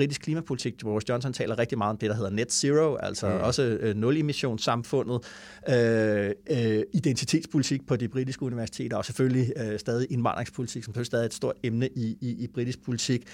britisk 0.00 0.20
klimapolitik. 0.20 0.78
Boris 0.78 1.08
Johnson 1.08 1.32
taler 1.32 1.58
rigtig 1.58 1.78
meget 1.78 1.90
om 1.90 1.96
det, 1.96 2.10
der 2.10 2.16
hedder 2.16 2.30
net 2.30 2.52
zero, 2.52 2.96
altså 2.96 3.28
mm. 3.28 3.40
også 3.40 3.62
øh, 3.62 3.96
nul-emissionssamfundet, 3.96 5.20
øh, 5.68 6.30
øh, 6.50 6.82
identitetspolitik 6.92 7.86
på 7.86 7.96
de 7.96 8.08
britiske 8.08 8.42
universiteter, 8.42 8.96
og 8.96 9.04
selvfølgelig 9.04 9.52
øh, 9.56 9.78
stadig 9.78 10.06
indvandringspolitik, 10.10 10.84
som 10.84 10.94
selvfølgelig 10.94 11.06
stadig 11.06 11.22
er 11.22 11.26
et 11.26 11.34
stort 11.34 11.56
emne 11.62 11.88
i, 11.88 12.16
i, 12.20 12.44
i 12.44 12.46
britisk 12.46 12.84
politik 12.84 13.26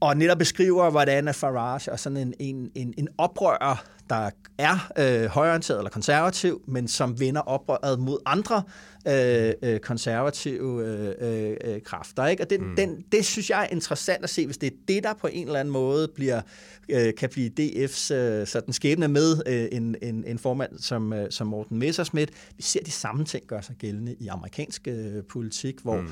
og 0.00 0.16
netop 0.16 0.38
beskriver, 0.38 0.90
hvordan 0.90 1.34
Farage 1.34 1.90
er 1.90 1.96
sådan 1.96 2.16
en, 2.16 2.34
en, 2.38 2.70
en, 2.74 2.94
en 2.98 3.08
oprører, 3.18 3.84
der 4.10 4.30
er 4.58 4.92
øh, 4.98 5.26
højorienteret 5.26 5.78
eller 5.78 5.90
konservativ, 5.90 6.62
men 6.68 6.88
som 6.88 7.20
vender 7.20 7.40
oprøret 7.40 7.98
mod 7.98 8.18
andre 8.26 8.62
øh, 9.08 9.52
øh, 9.62 9.80
konservative 9.80 10.86
øh, 10.86 11.56
øh, 11.64 11.82
kræfter. 11.82 12.26
Ikke? 12.26 12.42
Og 12.42 12.50
det, 12.50 12.60
mm. 12.60 12.76
den, 12.76 13.04
det 13.12 13.24
synes 13.24 13.50
jeg 13.50 13.62
er 13.62 13.66
interessant 13.74 14.24
at 14.24 14.30
se, 14.30 14.46
hvis 14.46 14.58
det 14.58 14.66
er 14.66 14.76
det, 14.88 15.04
der 15.04 15.14
på 15.14 15.26
en 15.26 15.46
eller 15.46 15.60
anden 15.60 15.72
måde 15.72 16.08
bliver, 16.14 16.40
øh, 16.88 17.14
kan 17.14 17.28
blive 17.28 17.50
DF's 17.60 18.14
øh, 18.14 18.46
sådan 18.46 18.72
skæbne 18.72 19.08
med 19.08 19.42
øh, 19.46 19.68
en, 19.72 19.96
en, 20.02 20.24
en 20.26 20.38
formand 20.38 20.78
som, 20.78 21.12
øh, 21.12 21.30
som 21.30 21.46
Morten 21.46 21.78
Messersmith. 21.78 22.32
Vi 22.56 22.62
ser 22.62 22.80
de 22.86 22.90
samme 22.90 23.24
ting 23.24 23.46
gøre 23.46 23.62
sig 23.62 23.76
gældende 23.76 24.14
i 24.20 24.26
amerikansk 24.26 24.88
øh, 24.88 25.22
politik, 25.28 25.74
hvor 25.82 25.96
mm 25.96 26.08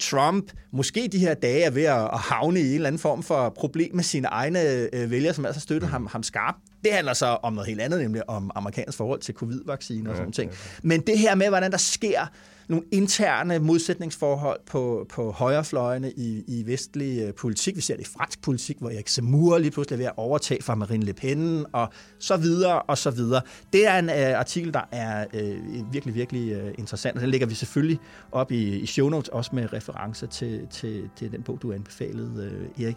Trump 0.00 0.52
måske 0.72 1.08
de 1.12 1.18
her 1.18 1.34
dage 1.34 1.62
er 1.62 1.70
ved 1.70 1.84
at 1.84 2.18
havne 2.18 2.60
i 2.60 2.68
en 2.68 2.74
eller 2.74 2.86
anden 2.86 3.00
form 3.00 3.22
for 3.22 3.48
problem 3.48 3.94
med 3.94 4.04
sine 4.04 4.28
egne 4.28 4.60
øh, 4.92 5.10
vælgere, 5.10 5.34
som 5.34 5.46
altså 5.46 5.60
støtter 5.60 5.88
mm. 5.88 5.92
ham, 5.92 6.06
ham 6.06 6.22
skarpt. 6.22 6.58
Det 6.84 6.92
handler 6.92 7.12
så 7.12 7.26
om 7.26 7.52
noget 7.52 7.68
helt 7.68 7.80
andet, 7.80 8.00
nemlig 8.00 8.30
om 8.30 8.50
amerikansk 8.54 8.98
forhold 8.98 9.20
til 9.20 9.34
covid-vaccine 9.34 10.10
og 10.10 10.16
sådan 10.16 10.28
ja, 10.28 10.32
ting. 10.32 10.52
Men 10.82 11.00
det 11.00 11.18
her 11.18 11.34
med, 11.34 11.48
hvordan 11.48 11.70
der 11.70 11.76
sker 11.76 12.30
nogle 12.68 12.84
interne 12.92 13.58
modsætningsforhold 13.58 14.60
på, 14.66 15.06
på 15.08 15.30
højrefløjene 15.30 16.12
i, 16.12 16.44
i 16.46 16.66
vestlig 16.66 17.22
øh, 17.22 17.34
politik. 17.34 17.76
Vi 17.76 17.80
ser 17.80 17.96
det 17.96 18.02
i 18.02 18.10
fransk 18.16 18.42
politik, 18.42 18.76
hvor 18.78 18.90
Erik 18.90 19.08
Zemmour 19.08 19.58
lige 19.58 19.70
pludselig 19.70 19.94
er 19.94 19.98
ved 19.98 20.06
at 20.06 20.12
overtage 20.16 20.62
fra 20.62 20.74
Marine 20.74 21.04
Le 21.04 21.12
Pen, 21.12 21.66
og 21.72 21.88
så 22.18 22.36
videre, 22.36 22.82
og 22.82 22.98
så 22.98 23.10
videre. 23.10 23.40
Det 23.72 23.86
er 23.86 23.98
en 23.98 24.10
øh, 24.10 24.38
artikel, 24.38 24.74
der 24.74 24.82
er 24.92 25.26
øh, 25.34 25.92
virkelig, 25.92 26.14
virkelig 26.14 26.52
øh, 26.52 26.74
interessant, 26.78 27.16
og 27.16 27.22
den 27.22 27.30
lægger 27.30 27.46
vi 27.46 27.54
selvfølgelig 27.54 27.98
op 28.32 28.52
i, 28.52 28.78
i 28.78 28.86
show 28.86 29.08
notes, 29.08 29.28
også 29.28 29.50
med 29.54 29.72
reference 29.72 30.26
til, 30.26 30.66
til, 30.70 31.10
til 31.16 31.32
den 31.32 31.42
bog, 31.42 31.58
du 31.62 31.72
anbefalede, 31.72 32.68
øh, 32.76 32.84
Erik. 32.84 32.96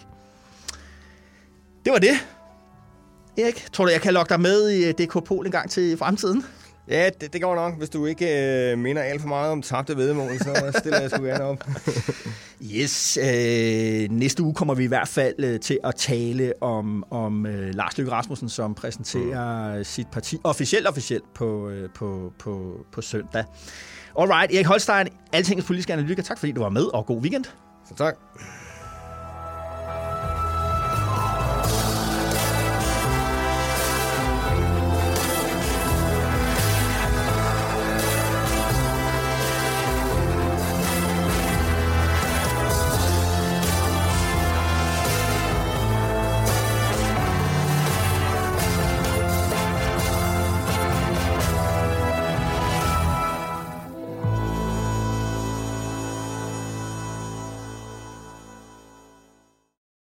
Det 1.86 1.94
var 1.94 2.00
det. 2.00 2.14
Erik, 3.38 3.68
tror 3.74 3.86
du, 3.86 3.92
jeg 3.92 4.02
kan 4.02 4.14
lokke 4.14 4.30
dig 4.30 4.42
med 4.42 4.70
i 4.70 4.88
øh, 4.88 4.94
DK 4.94 5.24
Pol 5.26 5.46
en 5.46 5.52
gang 5.52 5.70
til 5.70 5.98
fremtiden? 5.98 6.44
Ja, 6.88 7.10
det, 7.22 7.34
det 7.34 7.42
går 7.42 7.56
nok. 7.56 7.78
Hvis 7.78 7.90
du 7.90 8.06
ikke 8.06 8.72
øh, 8.72 8.78
minder 8.78 9.02
alt 9.02 9.22
for 9.22 9.28
meget 9.28 9.52
om 9.52 9.62
tabte 9.62 9.98
vedmål, 9.98 10.38
så 10.40 10.76
stiller 10.80 11.02
jeg 11.02 11.10
sgu 11.10 11.24
gerne 11.24 11.44
op. 11.44 11.68
yes. 12.76 13.18
Øh, 13.18 14.10
næste 14.12 14.44
uge 14.44 14.54
kommer 14.54 14.74
vi 14.74 14.84
i 14.84 14.88
hvert 14.88 15.08
fald 15.08 15.36
øh, 15.40 15.60
til 15.60 15.80
at 15.84 15.96
tale 15.96 16.54
om, 16.62 17.04
om 17.12 17.46
øh, 17.46 17.76
Lars 17.76 17.98
Løkke 17.98 18.12
Rasmussen, 18.12 18.50
som 18.50 18.76
præsenterer 18.76 19.78
mm. 19.78 19.84
sit 19.84 20.08
parti 20.12 20.38
officielt 20.44 20.88
officielt 20.88 21.34
på, 21.34 21.70
øh, 21.70 21.90
på, 21.96 22.34
på, 22.40 22.86
på 22.92 23.02
søndag. 23.02 23.44
Alright, 24.20 24.54
Erik 24.54 24.66
Holstein, 24.66 25.08
Altingets 25.34 25.68
politiske 25.68 25.94
analytiker. 25.94 26.24
Tak 26.24 26.40
fordi 26.40 26.52
du 26.52 26.62
var 26.62 26.70
med, 26.70 26.84
og 26.94 27.06
god 27.06 27.22
weekend. 27.22 27.46
Så 27.90 27.96
tak. 27.96 28.16